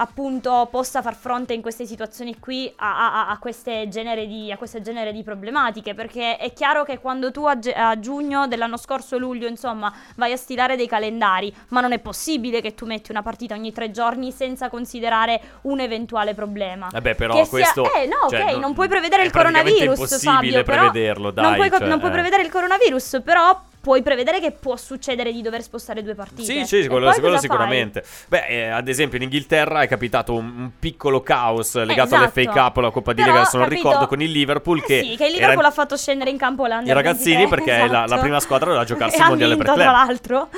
appunto 0.00 0.66
possa 0.70 1.02
far 1.02 1.14
fronte 1.14 1.52
in 1.52 1.60
queste 1.60 1.84
situazioni 1.84 2.38
qui 2.38 2.72
a, 2.76 3.26
a- 3.26 3.28
a 3.28 3.38
queste 3.38 3.86
genere 3.88 4.26
di, 4.26 4.50
a 4.50 4.56
queste 4.56 4.80
genere 4.80 5.12
di 5.12 5.22
problematiche 5.22 5.92
perché 5.94 6.38
è 6.38 6.52
chiaro 6.54 6.84
che 6.84 6.98
quando 6.98 7.30
tu 7.30 7.44
a, 7.44 7.58
a 7.74 7.98
giugno 8.00 8.46
dell'anno 8.48 8.78
scorso 8.78 9.18
luglio 9.18 9.46
insomma 9.46 9.92
vai 10.16 10.32
a 10.32 10.36
stilare 10.36 10.74
dei 10.76 10.88
calendari 10.88 11.54
ma 11.68 11.80
non 11.82 11.92
è 11.92 11.98
possibile 11.98 12.62
che 12.62 12.74
tu 12.74 12.86
metti 12.86 13.10
una 13.10 13.22
partita 13.22 13.54
ogni 13.54 13.72
tre 13.72 13.90
giorni 13.90 14.32
senza 14.32 14.70
considerare 14.70 15.40
un 15.62 15.80
eventuale 15.80 16.32
problema 16.34 16.88
Eh 16.94 17.00
beh, 17.02 17.14
però 17.14 17.34
Che 17.34 17.40
sia- 17.44 17.50
questo- 17.50 17.92
eh 17.92 18.06
no 18.06 18.28
cioè, 18.30 18.40
ok 18.44 18.50
non- 18.52 18.60
non 18.60 18.74
puoi 18.74 18.88
prevedere 18.88 19.22
è 19.22 19.26
il 19.26 19.32
coronavirus 19.32 19.98
impossibile 19.98 20.30
Fabio 20.30 20.62
prevederlo, 20.62 21.24
non 21.24 21.34
dai, 21.34 21.54
puoi, 21.56 21.68
co- 21.68 21.78
cioè, 21.78 21.88
non 21.88 21.98
puoi 21.98 22.10
eh. 22.10 22.14
prevedere 22.14 22.42
il 22.42 22.50
coronavirus 22.50 23.20
però 23.22 23.60
puoi 23.80 24.02
prevedere 24.02 24.40
che 24.40 24.50
può 24.52 24.76
succedere 24.76 25.32
di 25.32 25.40
dover 25.42 25.62
spostare 25.62 26.02
due 26.02 26.14
partite 26.14 26.42
Sì, 26.42 26.82
sì, 26.82 26.86
quello, 26.88 27.10
quello 27.12 27.38
sicuramente. 27.38 28.04
Beh, 28.28 28.46
eh, 28.46 28.68
ad 28.68 28.88
esempio 28.88 29.16
in 29.16 29.24
Inghilterra 29.24 29.80
è 29.82 29.88
capitato 29.88 30.34
un, 30.34 30.44
un 30.56 30.70
piccolo 30.78 31.22
caos 31.22 31.74
legato 31.76 32.14
esatto. 32.14 32.40
all'FA 32.40 32.50
Cup, 32.52 32.76
la 32.76 32.90
Coppa 32.90 33.12
di 33.12 33.22
Però, 33.22 33.32
Lega, 33.34 33.44
se 33.46 33.56
non 33.56 33.66
capito? 33.66 33.82
ricordo, 33.88 34.06
con 34.06 34.20
il 34.20 34.30
Liverpool 34.30 34.82
che, 34.82 34.98
Eh 34.98 35.02
sì, 35.04 35.16
che 35.16 35.26
il 35.26 35.32
Liverpool 35.32 35.58
era- 35.60 35.68
ha 35.68 35.72
fatto 35.72 35.96
scendere 35.96 36.30
in 36.30 36.36
campo 36.36 36.66
l'Under 36.66 36.86
i 36.88 36.92
ragazzini 36.92 37.46
23, 37.46 37.56
perché 37.56 37.86
la, 37.90 37.98
la 38.00 38.04
esatto. 38.04 38.20
prima 38.20 38.40
squadra 38.40 38.66
doveva 38.66 38.84
giocarsi 38.90 39.18
il 39.20 39.24
mondiale 39.26 39.56
per 39.56 39.64
vinto, 39.66 39.80
club. 39.80 39.88
tra 39.94 40.04
l'altro. 40.04 40.48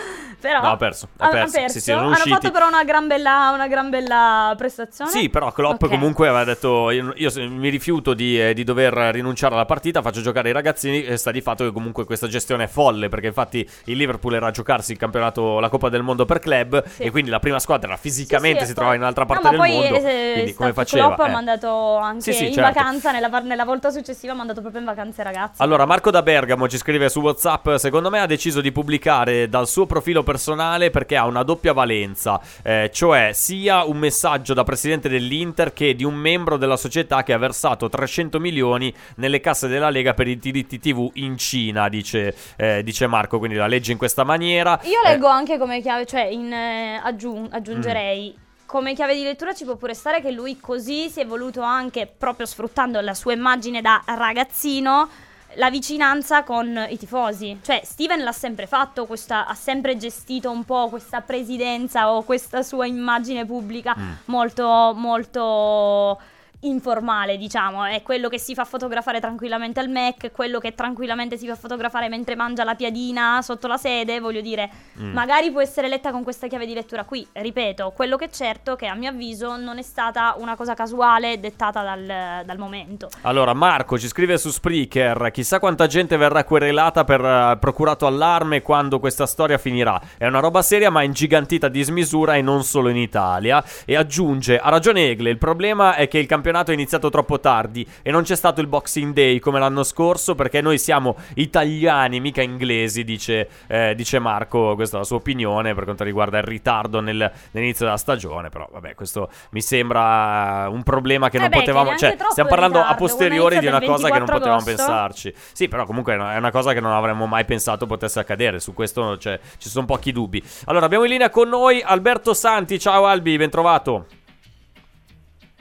Però 0.43 0.61
No, 0.61 0.71
ha 0.73 0.77
perso, 0.77 1.09
ha 1.19 1.25
ha- 1.25 1.29
ha 1.29 1.31
perso. 1.31 1.57
perso. 1.57 1.79
Sì, 1.79 1.81
sì, 1.81 1.93
Hanno 1.93 2.09
usciti. 2.09 2.29
fatto 2.31 2.51
però 2.51 2.67
una 2.67 2.83
gran 2.83 3.07
bella, 3.07 3.53
una 3.55 3.69
gran 3.69 3.91
bella 3.91 4.53
prestazione. 4.57 5.09
Sì, 5.09 5.29
però 5.31 5.53
Klopp 5.53 5.81
Ok. 5.85 5.89
comunque 5.89 6.27
aveva 6.27 6.43
detto: 6.43 6.91
Io, 6.91 7.13
io 7.15 7.31
mi 7.49 7.69
rifiuto 7.69 8.13
di, 8.13 8.41
eh, 8.43 8.53
di 8.53 8.65
dover 8.65 8.93
rinunciare 8.93 9.55
alla 9.55 9.67
partita, 9.67 10.03
faccio 10.03 10.21
giocare 10.21 10.49
i 10.49 10.53
ragazzini. 10.53 11.05
E 11.05 11.17
sta 11.17 11.31
di 11.31 11.41
fatto 11.41 11.63
che 11.63 11.71
comunque 11.71 12.05
questa 12.05 12.27
gestione 12.27 12.65
è 12.65 12.67
folle. 12.67 13.09
Perché 13.13 13.27
infatti 13.27 13.69
il 13.85 13.97
Liverpool 13.99 14.33
era 14.35 14.47
a 14.47 14.51
giocarsi 14.51 14.93
il 14.93 14.99
campionato, 14.99 15.61
la 15.61 15.69
Coppa 15.69 15.91
del 15.91 16.03
Mondo 16.03 16.25
per 16.25 16.39
club. 16.39 16.83
Sì. 16.87 17.03
E 17.03 17.11
quindi 17.11 17.29
la 17.29 17.41
prima 17.41 17.59
squadra 17.59 17.99
fisicamente 17.99 18.61
Sì, 18.61 18.65
sì, 18.65 18.69
si 18.71 18.75
trovava 18.75 18.95
in 18.95 19.03
un'altra 19.03 19.25
No, 19.25 19.29
parte 19.29 19.45
ma 19.45 19.51
del 19.51 19.59
poi 19.59 19.91
mondo. 19.91 20.09
eh, 20.09 20.31
Quindi 20.33 20.55
come 20.55 20.73
faceva? 20.73 21.07
Klopp 21.09 21.21
ha 21.21 21.29
Eh. 21.29 21.33
mandato 21.33 21.97
anche 21.97 22.31
in 22.31 22.37
certo. 22.55 22.61
vacanza, 22.63 23.13
nella, 23.13 23.29
nella 23.41 23.65
volta 23.67 23.91
successiva 23.91 24.33
ha 24.33 24.37
mandato 24.37 24.61
proprio 24.63 24.81
in 24.81 24.87
vacanza 24.87 25.21
i 25.21 25.25
ragazzi. 25.25 25.61
Allora, 25.63 25.85
Marco 25.85 26.11
da 26.11 26.23
Bergamo 26.23 26.69
ci 26.69 26.79
scrive 26.79 27.11
su 27.11 27.21
WhatsApp: 27.21 27.75
Secondo 27.75 28.09
me 28.09 28.19
ha 28.21 28.27
deciso 28.27 28.61
di 28.63 28.73
pubblicare 28.73 29.49
dal 29.51 29.69
suo 29.69 29.85
profilo 29.85 30.23
personale 30.23 30.89
perché 30.91 31.17
ha 31.17 31.27
una 31.27 31.43
doppia 31.43 31.73
valenza, 31.75 32.41
eh, 32.63 32.91
cioè 32.93 33.31
sia 33.35 33.85
un 33.85 33.99
messaggio 33.99 34.55
da 34.55 34.65
presidente 34.65 35.09
dell'Inter 35.11 35.73
che 35.75 35.95
di 35.95 36.05
un 36.05 36.15
membro 36.15 36.57
della 36.57 36.77
società 36.77 37.23
che 37.23 37.33
ha 37.35 37.39
versato 37.39 37.89
300 37.89 38.41
milioni 38.41 38.93
nelle 39.17 39.41
casse 39.41 39.69
della 39.69 39.91
Lega 39.91 40.15
per 40.15 40.29
i 40.29 40.39
diritti 40.39 40.79
TV 40.79 41.11
in 41.15 41.37
Cina, 41.37 41.89
dice, 41.89 42.35
eh, 42.57 42.83
dice 42.83 43.02
Marco. 43.07 43.39
Quindi 43.39 43.57
la 43.57 43.67
legge 43.67 43.93
in 43.93 43.99
questa 43.99 44.25
maniera. 44.25 44.79
Io 44.85 45.03
Eh, 45.05 45.09
leggo 45.11 45.27
anche 45.29 45.59
come 45.59 45.81
chiave, 45.81 46.07
cioè 46.07 46.23
in, 46.23 46.53
eh, 46.53 47.01
aggiung- 47.03 47.53
aggiungerei. 47.53 48.35
Mm. 48.37 48.41
Come 48.67 48.95
chiave 48.95 49.15
di 49.15 49.23
lettura 49.23 49.53
ci 49.53 49.65
può 49.65 49.77
pure 49.77 49.93
stare 49.93 50.21
che 50.23 50.31
lui 50.31 50.59
così 50.59 51.11
si 51.11 51.21
è 51.21 51.27
voluto 51.27 51.61
anche, 51.61 52.07
proprio 52.07 52.47
sfruttando 52.47 53.01
la 53.01 53.13
sua 53.13 53.35
immagine 53.35 53.83
da 53.83 54.03
ragazzino, 54.07 55.09
la 55.57 55.69
vicinanza 55.69 56.43
con 56.45 56.87
i 56.89 56.97
tifosi. 56.97 57.59
Cioè, 57.63 57.83
Steven 57.85 58.23
l'ha 58.23 58.33
sempre 58.33 58.67
fatto, 58.67 59.05
questa- 59.05 59.47
ha 59.47 59.53
sempre 59.55 59.99
gestito 59.99 60.51
un 60.51 60.65
po' 60.65 60.89
questa 60.89 61.21
presidenza 61.21 62.11
o 62.11 62.23
questa 62.23 62.63
sua 62.63 62.87
immagine 62.87 63.45
pubblica 63.45 63.95
Mm. 63.99 64.11
molto, 64.27 64.95
molto 64.97 66.19
informale, 66.65 67.37
diciamo, 67.37 67.85
è 67.85 68.03
quello 68.03 68.29
che 68.29 68.39
si 68.39 68.55
fa 68.55 68.65
fotografare 68.65 69.21
tranquillamente 69.21 69.81
al 69.81 69.89
Mac, 69.89 70.31
quello 70.33 70.59
che 70.59 70.75
tranquillamente 70.75 71.37
si 71.37 71.47
fa 71.47 71.57
fotografare 71.57 72.09
mentre 72.09 72.37
mangia 72.37 72.65
la 72.65 72.75
piadina 72.75 73.41
sotto 73.43 73.67
la 73.67 73.77
sede, 73.77 74.21
voglio 74.21 74.41
dire, 74.41 74.71
Mm. 74.99 75.13
magari 75.13 75.51
può 75.51 75.61
essere 75.61 75.89
letta 75.89 76.11
con 76.11 76.23
questa 76.23 76.47
chiave 76.47 76.67
di 76.67 76.75
lettura 76.75 77.05
qui, 77.05 77.27
ripeto, 77.33 77.93
quello 77.97 78.17
che 78.17 78.27
è 78.27 78.31
certo 78.31 78.77
che 78.77 78.87
a 78.87 78.95
mio 78.95 79.09
avviso 79.11 79.57
non 79.57 79.79
è 79.79 79.83
stata 79.83 80.35
una 80.39 80.55
cosa 80.55 80.75
casuale 80.75 81.41
dettata 81.41 81.83
dal, 81.83 82.45
dal 82.45 82.59
momento. 82.59 83.09
Allora, 83.23 83.55
Marco 83.55 83.99
ci 83.99 84.07
scrive 84.07 84.39
su 84.39 84.51
Spreaker: 84.51 85.31
Chissà 85.33 85.59
quanta 85.59 85.87
gente 85.87 86.17
verrà 86.17 86.45
querelata 86.45 87.05
per 87.05 87.25
eh, 87.25 87.57
procurato 87.59 88.07
allarme 88.07 88.63
quando 88.63 89.01
questa 89.01 89.27
storia 89.27 89.59
finirà. 89.59 90.01
È 90.17 90.27
una 90.27 90.41
roba 90.41 90.63
seria, 90.63 90.91
ma 90.91 91.03
ingigantita 91.03 91.67
a 91.67 91.71
dismisura 91.71 92.37
e 92.37 92.43
non 92.43 92.63
solo 92.65 92.89
in 92.89 92.97
Italia. 92.97 93.65
E 93.85 93.97
aggiunge: 93.97 94.59
Ha 94.59 94.69
ragione 94.69 95.09
Egle. 95.09 95.31
Il 95.31 95.39
problema 95.39 95.95
è 95.95 96.07
che 96.09 96.19
il 96.19 96.27
campionato 96.27 96.51
è 96.71 96.75
iniziato 96.75 97.11
troppo 97.11 97.41
tardi 97.41 97.87
e 98.03 98.11
non 98.11 98.23
c'è 98.23 98.37
stato 98.37 98.61
il 98.61 98.67
Boxing 98.67 99.13
Day 99.13 99.39
come 99.39 99.59
l'anno 99.59 99.83
scorso 99.83 100.35
perché 100.35 100.61
noi 100.61 100.79
siamo 100.79 101.17
italiani, 101.35 102.21
mica 102.21 102.43
inglesi, 102.43 103.05
dice, 103.05 103.49
eh, 103.67 103.95
dice 103.97 104.19
Marco. 104.19 104.75
Questa 104.75 104.97
è 104.97 104.99
la 105.01 105.05
sua 105.07 105.17
opinione 105.17 105.75
per 105.75 105.85
quanto 105.85 106.05
riguarda 106.05 106.39
il 106.39 106.45
ritardo 106.45 107.01
nel- 107.01 107.31
nell'inizio 107.53 107.85
della 107.87 107.97
stagione. 107.97 108.49
Però, 108.49 108.69
vabbè, 108.71 108.95
questo 108.95 109.31
mi 109.51 109.61
sembra 109.61 110.69
un 110.71 110.83
problema 110.83 111.29
che 111.29 111.37
Eh 111.37 111.41
non 111.41 111.49
beh, 111.49 111.55
che 111.55 111.61
potevamo. 111.61 111.85
neanche 111.87 112.17
Cioè, 112.17 112.31
stiamo 112.31 112.49
parlando 112.49 112.79
a 112.79 112.83
ritardo, 112.83 113.05
posteriori 113.05 113.59
di 113.59 113.67
una 113.67 113.81
cosa 113.81 114.09
che 114.11 114.19
non 114.19 114.27
24 114.27 114.39
potevamo 114.39 114.61
agosto. 114.61 114.77
pensarci. 114.77 115.35
Sì, 115.53 115.69
però 115.69 115.87
comunque 115.87 116.15
è 116.15 116.37
una 116.37 116.51
cosa 116.51 116.73
che 116.73 116.81
non 116.81 116.93
avremmo 116.93 117.27
mai 117.27 117.45
pensato 117.45 117.87
potesse 117.87 118.21
accadere. 118.21 118.61
Su 118.61 118.75
questo 118.75 119.19
cioè, 119.19 119.39
ci 119.59 119.69
sono 119.69 119.87
pochi 119.87 120.13
dubbi. 120.13 120.43
Allora, 120.67 120.87
abbiamo 120.87 121.05
in 121.05 121.11
linea 121.11 121.31
con 121.31 121.49
noi 121.49 121.81
Alberto 121.83 122.35
Santi. 122.35 122.79
Ciao 122.79 123.07
Albi, 123.07 123.37
ben 123.37 123.51
trovato. 123.51 124.07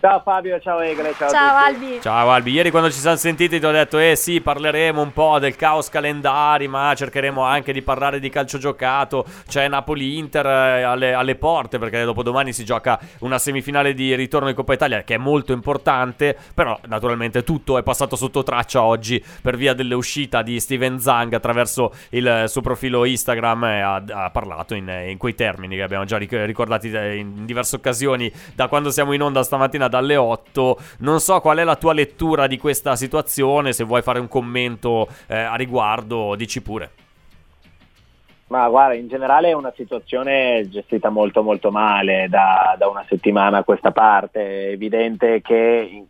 Ciao 0.01 0.19
Fabio, 0.21 0.59
ciao 0.59 0.79
Egle, 0.79 1.13
ciao, 1.15 1.29
Ciao. 1.29 1.57
Albi. 1.57 1.99
Ciao 2.01 2.31
Albi, 2.31 2.53
ieri 2.53 2.71
quando 2.71 2.89
ci 2.89 2.97
siamo 2.97 3.17
sentiti 3.17 3.59
ti 3.59 3.65
ho 3.67 3.69
detto 3.69 3.99
eh 3.99 4.15
sì 4.15 4.41
parleremo 4.41 4.99
un 4.99 5.13
po' 5.13 5.37
del 5.37 5.55
caos 5.55 5.89
calendari 5.89 6.67
ma 6.67 6.91
cercheremo 6.95 7.43
anche 7.43 7.71
di 7.71 7.83
parlare 7.83 8.19
di 8.19 8.27
calcio 8.29 8.57
giocato, 8.57 9.23
c'è 9.47 9.67
Napoli-Inter 9.67 10.45
eh, 10.47 10.81
alle, 10.81 11.13
alle 11.13 11.35
porte 11.35 11.77
perché 11.77 12.03
dopo 12.03 12.23
domani 12.23 12.51
si 12.51 12.65
gioca 12.65 12.99
una 13.19 13.37
semifinale 13.37 13.93
di 13.93 14.15
ritorno 14.15 14.49
in 14.49 14.55
Coppa 14.55 14.73
Italia 14.73 15.03
che 15.03 15.13
è 15.13 15.17
molto 15.19 15.53
importante, 15.53 16.35
però 16.51 16.79
naturalmente 16.87 17.43
tutto 17.43 17.77
è 17.77 17.83
passato 17.83 18.15
sotto 18.15 18.41
traccia 18.41 18.81
oggi 18.81 19.23
per 19.43 19.55
via 19.55 19.75
dell'uscita 19.75 20.41
di 20.41 20.59
Steven 20.59 20.99
Zang 20.99 21.31
attraverso 21.33 21.93
il 22.09 22.45
suo 22.47 22.61
profilo 22.61 23.05
Instagram 23.05 23.63
e 23.65 23.79
ha, 23.81 24.03
ha 24.13 24.29
parlato 24.31 24.73
in, 24.73 24.91
in 25.09 25.19
quei 25.19 25.35
termini 25.35 25.75
che 25.75 25.83
abbiamo 25.83 26.05
già 26.05 26.17
ric- 26.17 26.43
ricordati 26.43 26.89
eh, 26.89 27.17
in 27.17 27.45
diverse 27.45 27.75
occasioni 27.75 28.31
da 28.55 28.67
quando 28.67 28.89
siamo 28.89 29.13
in 29.13 29.21
onda 29.21 29.43
stamattina 29.43 29.89
dalle 29.91 30.15
8. 30.15 30.77
Non 30.99 31.19
so 31.19 31.39
qual 31.39 31.59
è 31.59 31.63
la 31.63 31.75
tua 31.75 31.93
lettura 31.93 32.47
di 32.47 32.57
questa 32.57 32.95
situazione, 32.95 33.73
se 33.73 33.83
vuoi 33.83 34.01
fare 34.01 34.19
un 34.19 34.27
commento 34.27 35.07
eh, 35.27 35.37
a 35.37 35.53
riguardo, 35.53 36.33
dici 36.35 36.61
pure. 36.63 36.91
Ma 38.47 38.67
guarda, 38.67 38.95
in 38.95 39.07
generale 39.07 39.49
è 39.49 39.53
una 39.53 39.71
situazione 39.75 40.67
gestita 40.69 41.09
molto 41.09 41.41
molto 41.41 41.71
male 41.71 42.27
da, 42.27 42.75
da 42.77 42.87
una 42.89 43.05
settimana 43.07 43.59
a 43.59 43.63
questa 43.63 43.91
parte. 43.91 44.39
È 44.41 44.71
evidente 44.71 45.41
che 45.41 46.05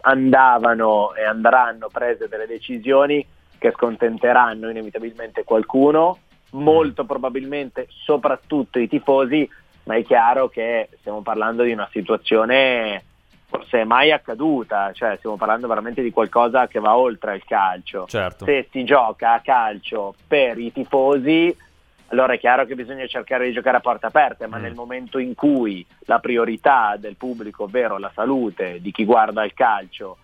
andavano 0.00 1.14
e 1.14 1.24
andranno 1.24 1.88
prese 1.92 2.28
delle 2.28 2.46
decisioni 2.46 3.26
che 3.58 3.72
scontenteranno 3.72 4.70
inevitabilmente 4.70 5.44
qualcuno, 5.44 6.18
molto 6.52 7.04
probabilmente 7.04 7.86
soprattutto 7.90 8.78
i 8.78 8.88
tifosi, 8.88 9.48
ma 9.86 9.94
è 9.96 10.04
chiaro 10.04 10.48
che 10.48 10.88
stiamo 10.98 11.22
parlando 11.22 11.62
di 11.62 11.72
una 11.72 11.88
situazione 11.90 13.02
forse 13.48 13.84
mai 13.84 14.10
accaduta, 14.10 14.92
cioè 14.92 15.16
stiamo 15.18 15.36
parlando 15.36 15.68
veramente 15.68 16.02
di 16.02 16.10
qualcosa 16.10 16.66
che 16.66 16.80
va 16.80 16.96
oltre 16.96 17.36
il 17.36 17.44
calcio. 17.44 18.04
Certo. 18.08 18.44
Se 18.44 18.68
si 18.70 18.84
gioca 18.84 19.34
a 19.34 19.40
calcio 19.40 20.14
per 20.26 20.58
i 20.58 20.72
tifosi, 20.72 21.56
allora 22.08 22.32
è 22.32 22.38
chiaro 22.38 22.66
che 22.66 22.74
bisogna 22.74 23.06
cercare 23.06 23.46
di 23.46 23.52
giocare 23.52 23.76
a 23.76 23.80
porte 23.80 24.06
aperte, 24.06 24.46
ma 24.48 24.58
Mm. 24.58 24.62
nel 24.62 24.74
momento 24.74 25.18
in 25.18 25.34
cui 25.34 25.86
la 26.00 26.18
priorità 26.18 26.96
del 26.98 27.16
pubblico, 27.16 27.64
ovvero 27.64 27.98
la 27.98 28.10
salute 28.12 28.80
di 28.80 28.90
chi 28.90 29.04
guarda 29.04 29.44
il 29.44 29.54
calcio, 29.54 30.18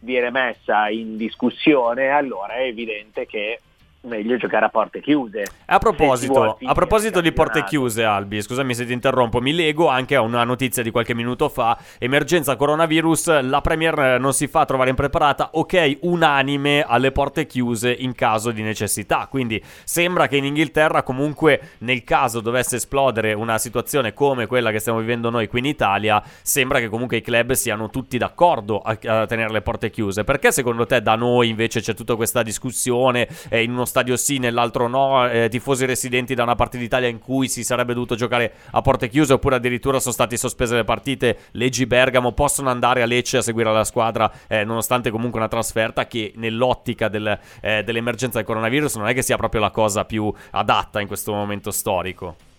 viene 0.00 0.30
messa 0.30 0.88
in 0.88 1.16
discussione, 1.18 2.08
allora 2.08 2.54
è 2.54 2.62
evidente 2.62 3.26
che 3.26 3.60
meglio 4.02 4.36
giocare 4.36 4.64
a 4.64 4.68
porte 4.68 5.00
chiuse. 5.00 5.44
A 5.66 5.78
proposito, 5.78 6.58
a 6.60 6.72
proposito 6.74 7.20
di 7.20 7.32
porte 7.32 7.64
chiuse, 7.64 8.04
Albi, 8.04 8.42
scusami 8.42 8.74
se 8.74 8.84
ti 8.84 8.92
interrompo, 8.92 9.40
mi 9.40 9.52
lego 9.52 9.88
anche 9.88 10.16
a 10.16 10.22
una 10.22 10.44
notizia 10.44 10.82
di 10.82 10.90
qualche 10.90 11.14
minuto 11.14 11.48
fa. 11.48 11.78
Emergenza 11.98 12.56
coronavirus, 12.56 13.42
la 13.42 13.60
Premier 13.60 14.18
non 14.18 14.32
si 14.32 14.48
fa 14.48 14.64
trovare 14.64 14.90
impreparata, 14.90 15.50
ok, 15.52 15.98
unanime 16.02 16.84
alle 16.86 17.12
porte 17.12 17.46
chiuse 17.46 17.92
in 17.92 18.14
caso 18.14 18.50
di 18.50 18.62
necessità. 18.62 19.26
Quindi 19.28 19.62
sembra 19.84 20.26
che 20.26 20.36
in 20.36 20.44
Inghilterra 20.44 21.02
comunque 21.02 21.60
nel 21.78 22.02
caso 22.04 22.40
dovesse 22.40 22.76
esplodere 22.76 23.32
una 23.32 23.58
situazione 23.58 24.12
come 24.12 24.46
quella 24.46 24.70
che 24.70 24.78
stiamo 24.78 24.98
vivendo 24.98 25.30
noi 25.30 25.46
qui 25.46 25.60
in 25.60 25.66
Italia, 25.66 26.22
sembra 26.42 26.80
che 26.80 26.88
comunque 26.88 27.18
i 27.18 27.20
club 27.20 27.52
siano 27.52 27.88
tutti 27.90 28.18
d'accordo 28.18 28.80
a, 28.80 28.98
a 29.06 29.26
tenere 29.26 29.52
le 29.52 29.62
porte 29.62 29.90
chiuse. 29.90 30.24
Perché 30.24 30.50
secondo 30.50 30.86
te 30.86 31.00
da 31.00 31.14
noi 31.14 31.48
invece 31.48 31.80
c'è 31.80 31.94
tutta 31.94 32.16
questa 32.16 32.42
discussione 32.42 33.28
eh, 33.48 33.62
in 33.62 33.70
uno 33.70 33.84
stadio 33.92 34.16
sì, 34.16 34.38
nell'altro 34.38 34.88
no, 34.88 35.28
eh, 35.28 35.50
tifosi 35.50 35.84
residenti 35.84 36.34
da 36.34 36.44
una 36.44 36.54
parte 36.54 36.78
d'Italia 36.78 37.08
in 37.08 37.18
cui 37.18 37.46
si 37.46 37.62
sarebbe 37.62 37.92
dovuto 37.92 38.14
giocare 38.14 38.54
a 38.70 38.80
porte 38.80 39.10
chiuse 39.10 39.34
oppure 39.34 39.56
addirittura 39.56 40.00
sono 40.00 40.14
state 40.14 40.38
sospese 40.38 40.74
le 40.76 40.84
partite, 40.84 41.36
Leggi 41.50 41.84
Bergamo 41.84 42.32
possono 42.32 42.70
andare 42.70 43.02
a 43.02 43.04
Lecce 43.04 43.36
a 43.36 43.42
seguire 43.42 43.70
la 43.70 43.84
squadra 43.84 44.32
eh, 44.48 44.64
nonostante 44.64 45.10
comunque 45.10 45.38
una 45.38 45.48
trasferta 45.48 46.06
che 46.06 46.32
nell'ottica 46.36 47.08
del, 47.08 47.38
eh, 47.60 47.82
dell'emergenza 47.84 48.38
del 48.38 48.46
coronavirus 48.46 48.96
non 48.96 49.08
è 49.08 49.12
che 49.12 49.20
sia 49.20 49.36
proprio 49.36 49.60
la 49.60 49.70
cosa 49.70 50.06
più 50.06 50.32
adatta 50.52 50.98
in 51.00 51.06
questo 51.06 51.34
momento 51.34 51.70
storico. 51.70 52.51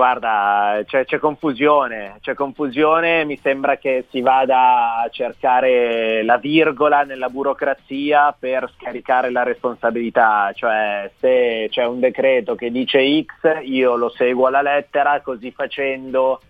Guarda, 0.00 0.82
c'è, 0.86 1.04
c'è 1.04 1.18
confusione, 1.18 2.16
c'è 2.22 2.32
confusione, 2.32 3.26
mi 3.26 3.36
sembra 3.36 3.76
che 3.76 4.06
si 4.08 4.22
vada 4.22 5.02
a 5.02 5.08
cercare 5.10 6.22
la 6.22 6.38
virgola 6.38 7.02
nella 7.02 7.28
burocrazia 7.28 8.34
per 8.36 8.72
scaricare 8.78 9.30
la 9.30 9.42
responsabilità, 9.42 10.52
cioè 10.54 11.10
se 11.18 11.66
c'è 11.68 11.84
un 11.84 12.00
decreto 12.00 12.54
che 12.54 12.70
dice 12.70 13.22
X 13.24 13.60
io 13.64 13.94
lo 13.96 14.08
seguo 14.08 14.46
alla 14.46 14.62
lettera, 14.62 15.20
così 15.20 15.50
facendo 15.50 16.40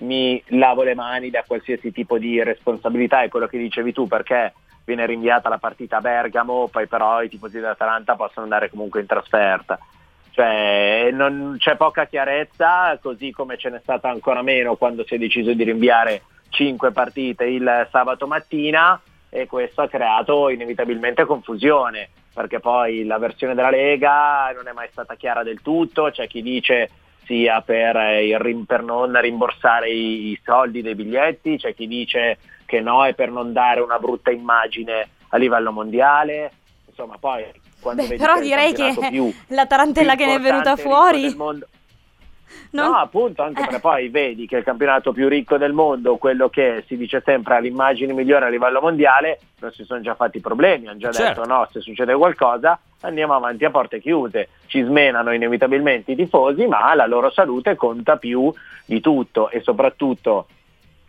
mi 0.00 0.42
lavo 0.48 0.82
le 0.82 0.94
mani 0.94 1.30
da 1.30 1.44
qualsiasi 1.46 1.90
tipo 1.90 2.18
di 2.18 2.42
responsabilità, 2.42 3.22
è 3.22 3.30
quello 3.30 3.46
che 3.46 3.56
dicevi 3.56 3.94
tu, 3.94 4.06
perché 4.06 4.52
viene 4.84 5.06
rinviata 5.06 5.48
la 5.48 5.56
partita 5.56 5.96
a 5.96 6.02
Bergamo, 6.02 6.68
poi 6.70 6.86
però 6.86 7.22
i 7.22 7.30
tifosi 7.30 7.58
dell'Atalanta 7.58 8.16
possono 8.16 8.44
andare 8.44 8.68
comunque 8.68 9.00
in 9.00 9.06
trasferta. 9.06 9.78
Cioè, 10.38 11.10
non, 11.10 11.56
c'è 11.58 11.74
poca 11.74 12.06
chiarezza, 12.06 12.96
così 13.02 13.32
come 13.32 13.58
ce 13.58 13.70
n'è 13.70 13.80
stata 13.82 14.08
ancora 14.08 14.40
meno 14.40 14.76
quando 14.76 15.04
si 15.04 15.16
è 15.16 15.18
deciso 15.18 15.52
di 15.52 15.64
rinviare 15.64 16.22
cinque 16.50 16.92
partite 16.92 17.42
il 17.42 17.88
sabato 17.90 18.28
mattina 18.28 19.00
e 19.28 19.48
questo 19.48 19.82
ha 19.82 19.88
creato 19.88 20.48
inevitabilmente 20.48 21.24
confusione 21.24 22.10
perché 22.32 22.60
poi 22.60 23.04
la 23.04 23.18
versione 23.18 23.56
della 23.56 23.70
Lega 23.70 24.52
non 24.54 24.68
è 24.68 24.72
mai 24.72 24.86
stata 24.92 25.16
chiara 25.16 25.42
del 25.42 25.60
tutto, 25.60 26.10
c'è 26.12 26.28
chi 26.28 26.40
dice 26.40 26.88
sia 27.24 27.60
per, 27.60 27.96
il 28.22 28.64
per 28.64 28.84
non 28.84 29.20
rimborsare 29.20 29.90
i 29.90 30.40
soldi 30.44 30.82
dei 30.82 30.94
biglietti, 30.94 31.56
c'è 31.56 31.74
chi 31.74 31.88
dice 31.88 32.38
che 32.64 32.78
no 32.80 33.04
è 33.04 33.12
per 33.12 33.32
non 33.32 33.52
dare 33.52 33.80
una 33.80 33.98
brutta 33.98 34.30
immagine 34.30 35.08
a 35.30 35.36
livello 35.36 35.72
mondiale, 35.72 36.52
insomma 36.98 37.16
poi 37.18 37.44
quando 37.80 38.02
Beh, 38.02 38.08
vedi 38.08 38.20
però 38.20 38.40
direi 38.40 38.72
che 38.72 38.92
più 39.08 39.32
la 39.48 39.66
tarantella 39.66 40.16
più 40.16 40.24
che 40.24 40.30
ne 40.30 40.36
è 40.36 40.40
venuta 40.40 40.74
fuori. 40.76 41.32
non- 41.36 41.64
No, 42.70 42.96
appunto, 42.96 43.42
anche 43.42 43.60
perché 43.62 43.78
poi 43.78 44.08
vedi 44.10 44.46
che 44.46 44.56
il 44.58 44.64
campionato 44.64 45.12
più 45.12 45.26
ricco 45.28 45.56
del 45.56 45.72
mondo, 45.72 46.16
quello 46.16 46.50
che 46.50 46.84
si 46.86 46.98
dice 46.98 47.22
sempre 47.24 47.54
ha 47.56 47.58
l'immagine 47.60 48.12
migliore 48.12 48.44
a 48.44 48.48
livello 48.48 48.80
mondiale, 48.80 49.38
non 49.60 49.72
si 49.72 49.84
sono 49.84 50.00
già 50.02 50.14
fatti 50.14 50.40
problemi, 50.40 50.86
hanno 50.86 50.98
già 50.98 51.10
Certo. 51.10 51.40
detto 51.42 51.46
no, 51.54 51.66
se 51.72 51.80
succede 51.80 52.14
qualcosa 52.14 52.78
andiamo 53.02 53.34
avanti 53.34 53.64
a 53.64 53.70
porte 53.70 54.00
chiuse, 54.00 54.48
ci 54.66 54.82
smenano 54.82 55.32
inevitabilmente 55.32 56.12
i 56.12 56.16
tifosi, 56.16 56.66
ma 56.66 56.94
la 56.94 57.06
loro 57.06 57.30
salute 57.30 57.74
conta 57.74 58.16
più 58.16 58.52
di 58.84 59.00
tutto 59.00 59.48
e 59.50 59.60
soprattutto 59.60 60.46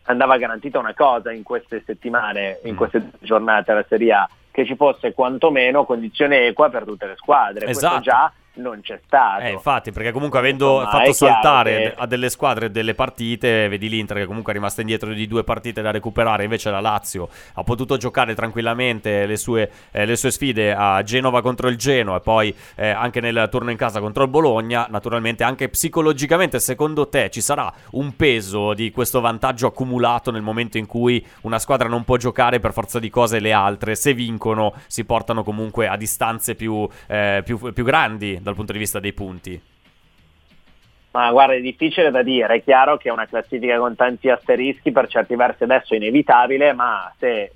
andava 0.04 0.38
garantita 0.38 0.80
una 0.80 0.94
cosa 0.94 1.32
in 1.32 1.44
queste 1.44 1.84
settimane, 1.86 2.60
in 2.64 2.76
queste 2.76 3.12
giornate 3.20 3.72
alla 3.72 3.86
Serie 3.88 4.14
A, 4.14 4.30
che 4.52 4.66
ci 4.66 4.76
fosse 4.76 5.14
quantomeno 5.14 5.86
condizione 5.86 6.48
equa 6.48 6.70
per 6.70 6.84
tutte 6.84 7.08
le 7.08 7.16
squadre. 7.18 7.68
Esatto. 7.68 7.96
Questo 7.96 8.12
già 8.12 8.32
non 8.54 8.82
c'è 8.82 9.00
stato. 9.06 9.44
Eh, 9.44 9.52
infatti, 9.52 9.92
perché 9.92 10.12
comunque 10.12 10.40
avendo 10.40 10.82
Insomma, 10.82 10.90
fatto 10.92 11.14
saltare 11.14 11.78
che- 11.78 11.94
a 11.98 12.06
delle 12.06 12.30
squadre 12.30 12.72
delle 12.72 12.94
partite, 12.94 13.68
vedi 13.70 13.88
l'Inter 13.90 14.18
che 14.18 14.26
comunque 14.26 14.52
è 14.52 14.56
rimasta 14.56 14.82
indietro 14.82 15.14
di 15.14 15.28
due 15.28 15.44
partite 15.44 15.82
da 15.82 15.92
recuperare, 15.92 16.44
invece 16.44 16.70
la 16.70 16.80
Lazio 16.82 17.30
ha 17.54 17.64
potuto 17.64 17.98
giocare 17.98 18.36
tranquillamente 18.36 19.26
le 19.26 19.38
sue, 19.38 19.70
eh, 19.92 20.06
le 20.06 20.16
sue 20.16 20.32
sfide 20.32 20.74
a 20.74 21.02
Genova 21.04 21.42
contro 21.42 21.70
il 21.70 21.78
Genoa 21.78 22.18
e 22.18 22.22
poi 22.22 22.54
eh, 22.76 22.90
anche 22.90 23.22
nel 23.22 23.48
turno 23.50 23.72
in 23.72 23.78
casa 23.78 24.00
contro 24.00 24.24
il 24.24 24.30
Bologna, 24.30 24.88
naturalmente 24.90 25.44
anche 25.44 25.70
psicologicamente 25.70 26.60
secondo 26.60 27.08
te 27.08 27.30
ci 27.30 27.42
sarà 27.42 27.72
un 27.92 28.16
peso 28.16 28.74
di 28.74 28.92
questo 28.92 29.22
vantaggio 29.22 29.68
accumulato 29.68 30.32
nel 30.32 30.42
momento 30.42 30.78
in 30.78 30.86
cui 30.86 31.26
una 31.42 31.60
squadra 31.60 31.88
non 31.88 32.04
può 32.04 32.18
giocare 32.18 32.60
per 32.60 32.74
forza 32.74 33.00
di 33.00 33.10
cose 33.10 33.40
le 33.40 33.54
altre, 33.54 33.96
se 33.96 34.14
vincono 34.14 34.74
si 34.88 35.06
portano 35.06 35.44
comunque 35.44 35.88
a 35.88 35.96
distanze 35.96 36.56
più, 36.56 36.88
eh, 37.08 37.42
più- 37.46 37.72
più 37.74 37.84
grandi 37.84 38.40
dal 38.50 38.56
punto 38.56 38.74
di 38.74 38.80
vista 38.80 39.00
dei 39.00 39.14
punti. 39.14 39.62
Ma 41.12 41.32
guarda, 41.32 41.54
è 41.54 41.62
difficile 41.62 42.12
da 42.12 42.22
dire, 42.22 42.56
è 42.56 42.64
chiaro 42.64 42.98
che 42.98 43.10
è 43.10 43.12
una 43.12 43.26
classifica 43.26 43.78
con 43.80 43.96
tanti 43.96 44.30
asterischi, 44.30 44.92
per 44.92 45.08
certi 45.08 45.36
versi 45.36 45.64
adesso 45.64 45.94
è 45.94 45.98
inevitabile, 45.98 46.74
ma 46.74 47.12
se 47.18 47.54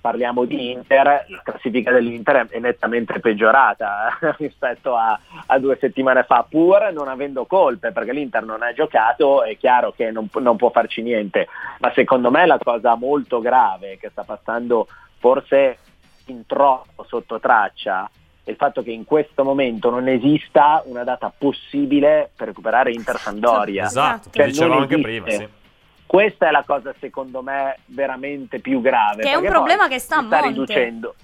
parliamo 0.00 0.44
di 0.44 0.70
Inter, 0.70 1.26
la 1.28 1.40
classifica 1.42 1.90
dell'Inter 1.90 2.46
è 2.48 2.58
nettamente 2.58 3.18
peggiorata 3.18 4.16
eh, 4.20 4.34
rispetto 4.38 4.94
a, 4.94 5.18
a 5.46 5.58
due 5.58 5.76
settimane 5.78 6.22
fa, 6.22 6.46
pur 6.48 6.90
non 6.92 7.08
avendo 7.08 7.44
colpe, 7.44 7.92
perché 7.92 8.12
l'Inter 8.12 8.44
non 8.44 8.62
ha 8.62 8.72
giocato, 8.72 9.42
è 9.42 9.56
chiaro 9.58 9.92
che 9.92 10.10
non, 10.10 10.30
non 10.38 10.56
può 10.56 10.70
farci 10.70 11.02
niente, 11.02 11.48
ma 11.80 11.92
secondo 11.92 12.30
me 12.30 12.46
la 12.46 12.58
cosa 12.62 12.94
molto 12.94 13.40
grave 13.40 13.98
che 13.98 14.10
sta 14.10 14.22
passando 14.22 14.86
forse 15.18 15.78
in 16.26 16.46
troppo 16.46 17.04
sotto 17.04 17.38
traccia 17.40 18.08
è 18.46 18.50
il 18.50 18.56
fatto 18.56 18.80
che 18.84 18.92
in 18.92 19.04
questo 19.04 19.42
momento 19.42 19.90
non 19.90 20.06
esista 20.06 20.80
una 20.86 21.02
data 21.02 21.32
possibile 21.36 22.30
per 22.36 22.46
recuperare 22.46 22.92
Inter 22.92 23.18
Sandoria. 23.18 23.86
Esatto, 23.96 24.30
Cioè, 24.30 24.46
dicevamo 24.46 24.74
non 24.74 24.82
anche 24.82 24.94
esiste. 24.94 25.20
prima, 25.24 25.30
sì. 25.30 25.48
Questa 26.06 26.46
è 26.46 26.50
la 26.52 26.62
cosa 26.64 26.94
secondo 27.00 27.42
me 27.42 27.78
veramente 27.86 28.60
più 28.60 28.80
grave. 28.80 29.24
Che 29.24 29.30
è 29.30 29.34
un 29.34 29.46
problema 29.46 29.88
che 29.88 29.98
sta 29.98 30.22
sta 30.22 30.38
riducendo. 30.38 31.16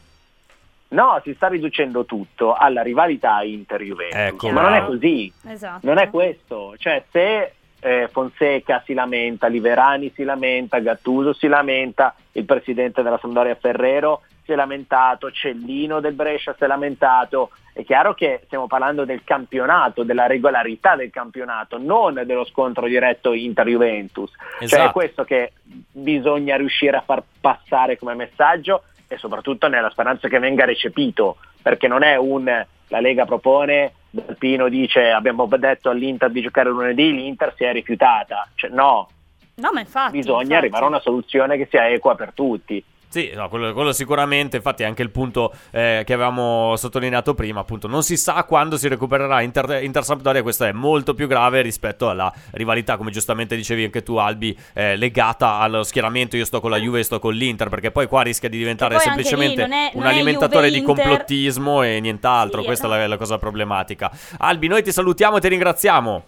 No, 0.89 1.21
si 1.23 1.33
sta 1.35 1.47
riducendo 1.47 2.05
tutto 2.05 2.55
alla 2.55 2.83
rivalità 2.83 3.41
Inter-Juventus. 3.43 4.19
Ecco, 4.19 4.51
ma 4.51 4.63
non 4.63 4.75
è 4.75 4.85
così. 4.85 5.33
Esatto. 5.47 5.87
Non 5.87 5.99
è 5.99 6.11
questo. 6.11 6.75
Cioè, 6.77 7.05
se 7.13 7.53
eh, 7.79 8.09
Fonseca 8.11 8.83
si 8.85 8.95
lamenta, 8.95 9.47
Liverani 9.47 10.11
si 10.13 10.25
lamenta, 10.25 10.81
Gattuso 10.81 11.33
si 11.33 11.47
lamenta, 11.47 12.17
il 12.33 12.45
presidente 12.45 13.03
della 13.03 13.19
Sampdoria 13.19 13.55
Ferrero 13.55 14.23
si 14.45 14.53
è 14.53 14.55
lamentato, 14.55 15.31
Cellino 15.31 16.01
del 16.01 16.13
Brescia 16.15 16.55
si 16.57 16.65
è 16.65 16.67
lamentato, 16.67 17.51
è 17.73 17.85
chiaro 17.85 18.13
che 18.15 18.43
stiamo 18.45 18.67
parlando 18.67 19.05
del 19.05 19.23
campionato, 19.25 20.03
della 20.03 20.27
regolarità 20.27 20.97
del 20.97 21.11
campionato, 21.11 21.79
non 21.79 22.15
dello 22.27 22.45
scontro 22.45 22.87
diretto 22.87 23.33
Inter-Juventus. 23.33 24.31
Cioè 24.31 24.65
Esatto. 24.65 24.89
è 24.89 24.93
questo 24.93 25.25
che 25.25 25.53
bisogna 25.91 26.57
riuscire 26.57 26.97
a 26.97 27.03
far 27.03 27.23
passare 27.41 27.97
come 27.99 28.15
messaggio 28.15 28.83
e 29.09 29.17
soprattutto 29.19 29.69
nella 29.69 29.91
speranza 29.91 30.29
che 30.29 30.39
venga 30.39 30.65
recepito, 30.65 31.37
perché 31.63 31.89
non 31.89 32.03
è 32.03 32.17
un 32.17 32.65
la 32.89 33.01
Lega 33.01 33.25
propone, 33.25 33.93
Dalpino 34.11 34.69
dice 34.69 35.11
abbiamo 35.11 35.47
detto 35.47 35.89
all'Inter 35.89 36.31
di 36.31 36.43
giocare 36.43 36.69
lunedì, 36.69 37.11
l'Inter 37.15 37.55
si 37.57 37.65
è 37.65 37.73
rifiutata. 37.73 38.47
Cioè, 38.55 38.69
no, 38.71 39.09
No, 39.55 39.71
ma 39.73 39.81
infatti. 39.81 40.19
bisogna 40.19 40.41
infatti. 40.43 40.55
arrivare 40.57 40.85
a 40.85 40.89
una 40.89 41.01
soluzione 41.01 41.57
che 41.57 41.67
sia 41.71 41.89
equa 41.89 42.15
per 42.15 42.33
tutti. 42.35 42.83
Sì, 43.13 43.31
no, 43.35 43.51
quello, 43.51 43.75
quello 43.75 43.93
sicuramente, 43.93 44.57
infatti 44.57 44.85
è 44.85 44.87
anche 44.87 45.03
il 45.03 45.11
punto 45.11 45.53
eh, 45.71 46.03
che 46.07 46.15
avevamo 46.15 46.77
sottolineato 46.77 47.35
prima, 47.35 47.61
appunto, 47.61 47.87
non 47.87 48.03
si 48.03 48.17
sa 48.17 48.43
quando 48.45 48.79
si 48.79 48.89
recupererà 48.89 49.43
Inter, 49.43 49.83
Inter 49.83 50.03
Sampdoria, 50.03 50.41
questo 50.41 50.65
è 50.65 50.73
molto 50.73 51.13
più 51.13 51.27
grave 51.27 51.61
rispetto 51.61 52.09
alla 52.09 52.33
rivalità, 52.53 52.97
come 52.97 53.11
giustamente 53.11 53.55
dicevi 53.55 53.85
anche 53.85 54.03
tu 54.03 54.17
Albi, 54.17 54.57
eh, 54.73 54.97
legata 54.97 55.59
allo 55.59 55.83
schieramento, 55.83 56.39
io 56.39 56.47
sto 56.47 56.63
con 56.63 56.71
la 56.71 56.79
Juve 56.79 57.01
e 57.01 57.03
sto 57.03 57.19
con 57.19 57.35
l'Inter, 57.35 57.69
perché 57.69 57.91
poi 57.91 58.07
qua 58.07 58.23
rischia 58.23 58.49
di 58.49 58.57
diventare 58.57 58.99
semplicemente 58.99 59.61
non 59.61 59.73
è- 59.73 59.91
un 59.93 60.01
non 60.01 60.11
è 60.11 60.15
alimentatore 60.15 60.71
di 60.71 60.81
complottismo 60.81 61.83
e 61.83 62.01
nient'altro, 62.01 62.61
Sì, 62.61 62.67
questa 62.67 62.87
è 62.87 62.89
esatto. 62.89 63.03
la, 63.03 63.09
la 63.09 63.17
cosa 63.19 63.37
problematica. 63.37 64.11
Albi, 64.39 64.69
noi 64.69 64.83
ti 64.83 64.91
salutiamo 64.91 65.37
e 65.37 65.41
ti 65.41 65.49
ringraziamo. 65.49 66.25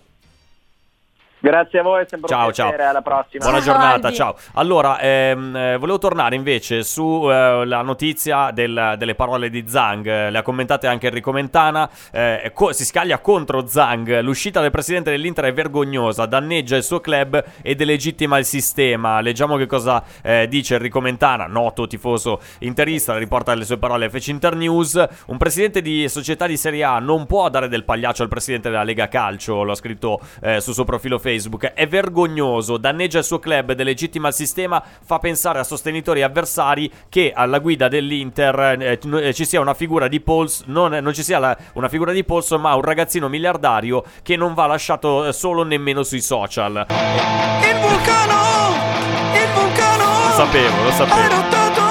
Grazie 1.44 1.80
a 1.80 1.82
voi, 1.82 2.00
è 2.02 2.06
sempre 2.08 2.26
Ciao, 2.30 2.46
un 2.46 2.52
piacere, 2.52 2.78
ciao. 2.78 2.88
alla 2.88 3.02
prossima. 3.02 3.44
Buona 3.44 3.60
giornata, 3.60 4.10
ciao. 4.10 4.34
Allora, 4.54 4.98
ehm, 4.98 5.54
eh, 5.54 5.76
volevo 5.76 5.98
tornare 5.98 6.36
invece 6.36 6.82
sulla 6.82 7.82
notizia 7.82 8.50
del- 8.50 8.94
delle 8.96 9.14
parole 9.14 9.50
di 9.50 9.62
Zhang. 9.68 10.06
Eh, 10.06 10.30
Le 10.30 10.38
ha 10.38 10.42
commentate 10.42 10.86
anche 10.86 11.08
Enrico 11.08 11.32
Mentana. 11.32 11.86
Eh, 12.10 12.50
co- 12.54 12.72
si 12.72 12.86
scaglia 12.86 13.18
contro 13.18 13.66
Zhang. 13.66 14.20
L'uscita 14.20 14.62
del 14.62 14.70
presidente 14.70 15.10
dell'Inter 15.10 15.44
è 15.44 15.52
vergognosa, 15.52 16.24
danneggia 16.24 16.76
il 16.76 16.82
suo 16.82 17.00
club 17.00 17.44
e 17.60 17.74
delegittima 17.74 18.38
il 18.38 18.46
sistema. 18.46 19.20
Leggiamo 19.20 19.58
che 19.58 19.66
cosa 19.66 20.02
eh, 20.22 20.48
dice 20.48 20.76
Enrico 20.76 21.02
Mentana, 21.02 21.44
noto 21.44 21.86
tifoso 21.86 22.40
interista. 22.60 23.18
Riporta 23.18 23.52
le 23.52 23.66
sue 23.66 23.76
parole 23.76 24.06
a 24.06 24.08
FC 24.08 24.28
Internews. 24.28 24.94
Un 25.26 25.36
presidente 25.36 25.82
di 25.82 26.08
società 26.08 26.46
di 26.46 26.56
Serie 26.56 26.84
A 26.84 27.00
non 27.00 27.26
può 27.26 27.50
dare 27.50 27.68
del 27.68 27.84
pagliaccio 27.84 28.22
al 28.22 28.28
presidente 28.30 28.70
della 28.70 28.82
Lega 28.82 29.08
Calcio. 29.08 29.62
Lo 29.62 29.72
ha 29.72 29.76
scritto 29.76 30.18
eh, 30.40 30.62
sul 30.62 30.72
suo 30.72 30.84
profilo 30.84 31.18
Facebook. 31.18 31.32
È 31.74 31.86
vergognoso, 31.86 32.76
danneggia 32.76 33.18
il 33.18 33.24
suo 33.24 33.38
club, 33.38 33.72
delegittima 33.72 34.28
il 34.28 34.34
sistema, 34.34 34.82
fa 35.04 35.18
pensare 35.18 35.58
a 35.58 35.64
sostenitori 35.64 36.22
avversari 36.22 36.90
che 37.08 37.32
alla 37.34 37.58
guida 37.58 37.88
dell'Inter 37.88 38.58
eh, 38.80 38.98
eh, 39.02 39.34
ci 39.34 39.44
sia 39.44 39.60
una 39.60 39.74
figura 39.74 40.08
di 40.08 40.20
polso, 40.20 40.64
non, 40.66 40.92
non 40.92 41.12
ci 41.12 41.22
sia 41.22 41.38
la- 41.38 41.56
una 41.74 41.88
figura 41.88 42.12
di 42.12 42.24
polso, 42.24 42.58
ma 42.58 42.74
un 42.74 42.82
ragazzino 42.82 43.28
miliardario 43.28 44.04
che 44.22 44.36
non 44.36 44.54
va 44.54 44.66
lasciato 44.66 45.26
eh, 45.26 45.32
solo 45.32 45.62
nemmeno 45.62 46.02
sui 46.02 46.20
social. 46.20 46.86
Il 46.88 47.78
vulcano! 47.80 48.74
Il 49.34 49.48
vulcano! 49.54 50.28
Lo 50.28 50.32
sapevo, 50.32 50.82
lo 50.82 50.90
sapevo. 50.90 51.83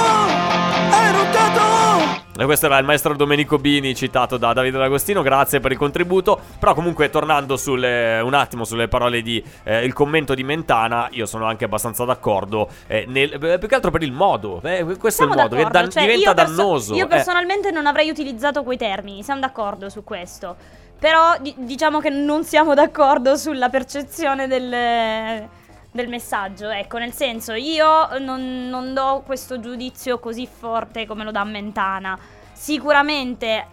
E 2.36 2.46
questo 2.46 2.66
era 2.66 2.80
il 2.80 2.86
maestro 2.86 3.16
Domenico 3.16 3.60
Bini 3.60 3.94
citato 3.94 4.38
da 4.38 4.54
Davide 4.54 4.80
D'Agostino, 4.80 5.22
grazie 5.22 5.60
per 5.60 5.72
il 5.72 5.78
contributo. 5.78 6.40
Però 6.58 6.74
comunque 6.74 7.12
tornando 7.12 7.58
sulle- 7.58 8.20
un 8.22 8.34
attimo 8.34 8.66
sulle 8.66 8.88
parole 8.88 9.22
di 9.22 9.42
eh, 9.64 9.86
il 9.86 9.94
commento 9.94 10.34
di 10.34 10.44
Mentana, 10.44 11.10
io 11.12 11.28
sono 11.28 11.46
anche 11.46 11.66
abbastanza 11.66 12.06
d'accordo, 12.06 12.70
eh, 12.88 13.06
nel- 13.08 13.34
eh, 13.40 13.60
più 13.60 13.68
che 13.68 13.76
altro 13.76 13.92
per 13.92 14.02
il 14.02 14.12
modo, 14.12 14.60
eh, 14.64 14.84
questo 14.98 15.24
Siamo 15.28 15.34
è 15.34 15.36
il 15.36 15.42
modo, 15.44 15.56
che 15.58 15.70
dan- 15.70 15.92
cioè, 15.92 16.02
diventa 16.02 16.30
io 16.30 16.34
perso- 16.34 16.56
dannoso. 16.56 16.96
Io 16.96 17.06
eh. 17.06 17.08
personalmente 17.08 17.70
non 17.70 17.86
avrei 17.86 18.10
utilizzato 18.10 18.64
quei 18.64 18.78
termini, 18.78 19.22
siamo 19.22 19.40
d'accordo 19.40 19.90
su 19.90 20.04
questo. 20.04 20.56
Però 20.98 21.36
di- 21.40 21.54
diciamo 21.58 22.00
che 22.00 22.10
non 22.10 22.44
siamo 22.46 22.74
d'accordo 22.74 23.36
sulla 23.36 23.70
percezione 23.70 24.48
del, 24.48 25.48
del 25.94 26.10
messaggio. 26.10 26.70
Ecco, 26.70 26.98
nel 26.98 27.14
senso, 27.14 27.54
io 27.54 28.18
non, 28.20 28.68
non 28.68 28.94
do 28.94 29.24
questo 29.26 29.60
giudizio 29.62 30.20
così 30.20 30.46
forte 30.48 31.06
come 31.06 31.24
lo 31.24 31.32
dà 31.32 31.46
Mentana. 31.46 32.20
Sicuramente 32.52 33.68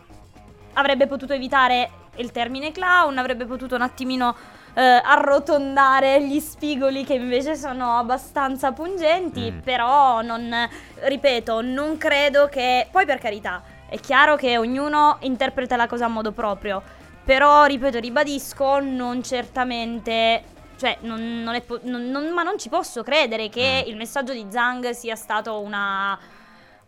avrebbe 0.74 1.08
potuto 1.08 1.32
evitare 1.32 1.90
il 2.16 2.30
termine 2.30 2.70
clown, 2.70 3.18
avrebbe 3.18 3.46
potuto 3.46 3.74
un 3.74 3.82
attimino 3.82 4.36
eh, 4.74 4.82
arrotondare 4.82 6.22
gli 6.22 6.38
spigoli 6.38 7.04
che 7.04 7.14
invece 7.14 7.56
sono 7.56 7.96
abbastanza 7.96 8.72
pungenti, 8.72 9.50
Mm. 9.50 9.58
però 9.60 10.20
non, 10.22 10.54
ripeto, 11.00 11.62
non 11.62 11.96
credo 11.96 12.46
che... 12.48 12.86
Poi 12.90 13.06
per 13.06 13.18
carità, 13.18 13.62
è 13.88 13.98
chiaro 13.98 14.36
che 14.36 14.58
ognuno 14.58 15.16
interpreta 15.20 15.76
la 15.76 15.86
cosa 15.86 16.04
a 16.04 16.08
modo 16.08 16.32
proprio, 16.32 16.82
però, 17.24 17.64
ripeto, 17.64 17.98
ribadisco, 17.98 18.80
non 18.80 19.22
certamente... 19.22 20.58
Cioè, 20.80 20.96
non, 21.02 21.42
non 21.42 21.54
è 21.54 21.62
non- 21.82 22.30
ma 22.32 22.42
non 22.42 22.56
ci 22.58 22.70
posso 22.70 23.02
credere 23.02 23.50
che 23.50 23.82
Mm. 23.84 23.88
il 23.90 23.96
messaggio 23.96 24.32
di 24.32 24.46
Zhang 24.48 24.88
sia 24.92 25.14
stato 25.14 25.60
una, 25.60 26.18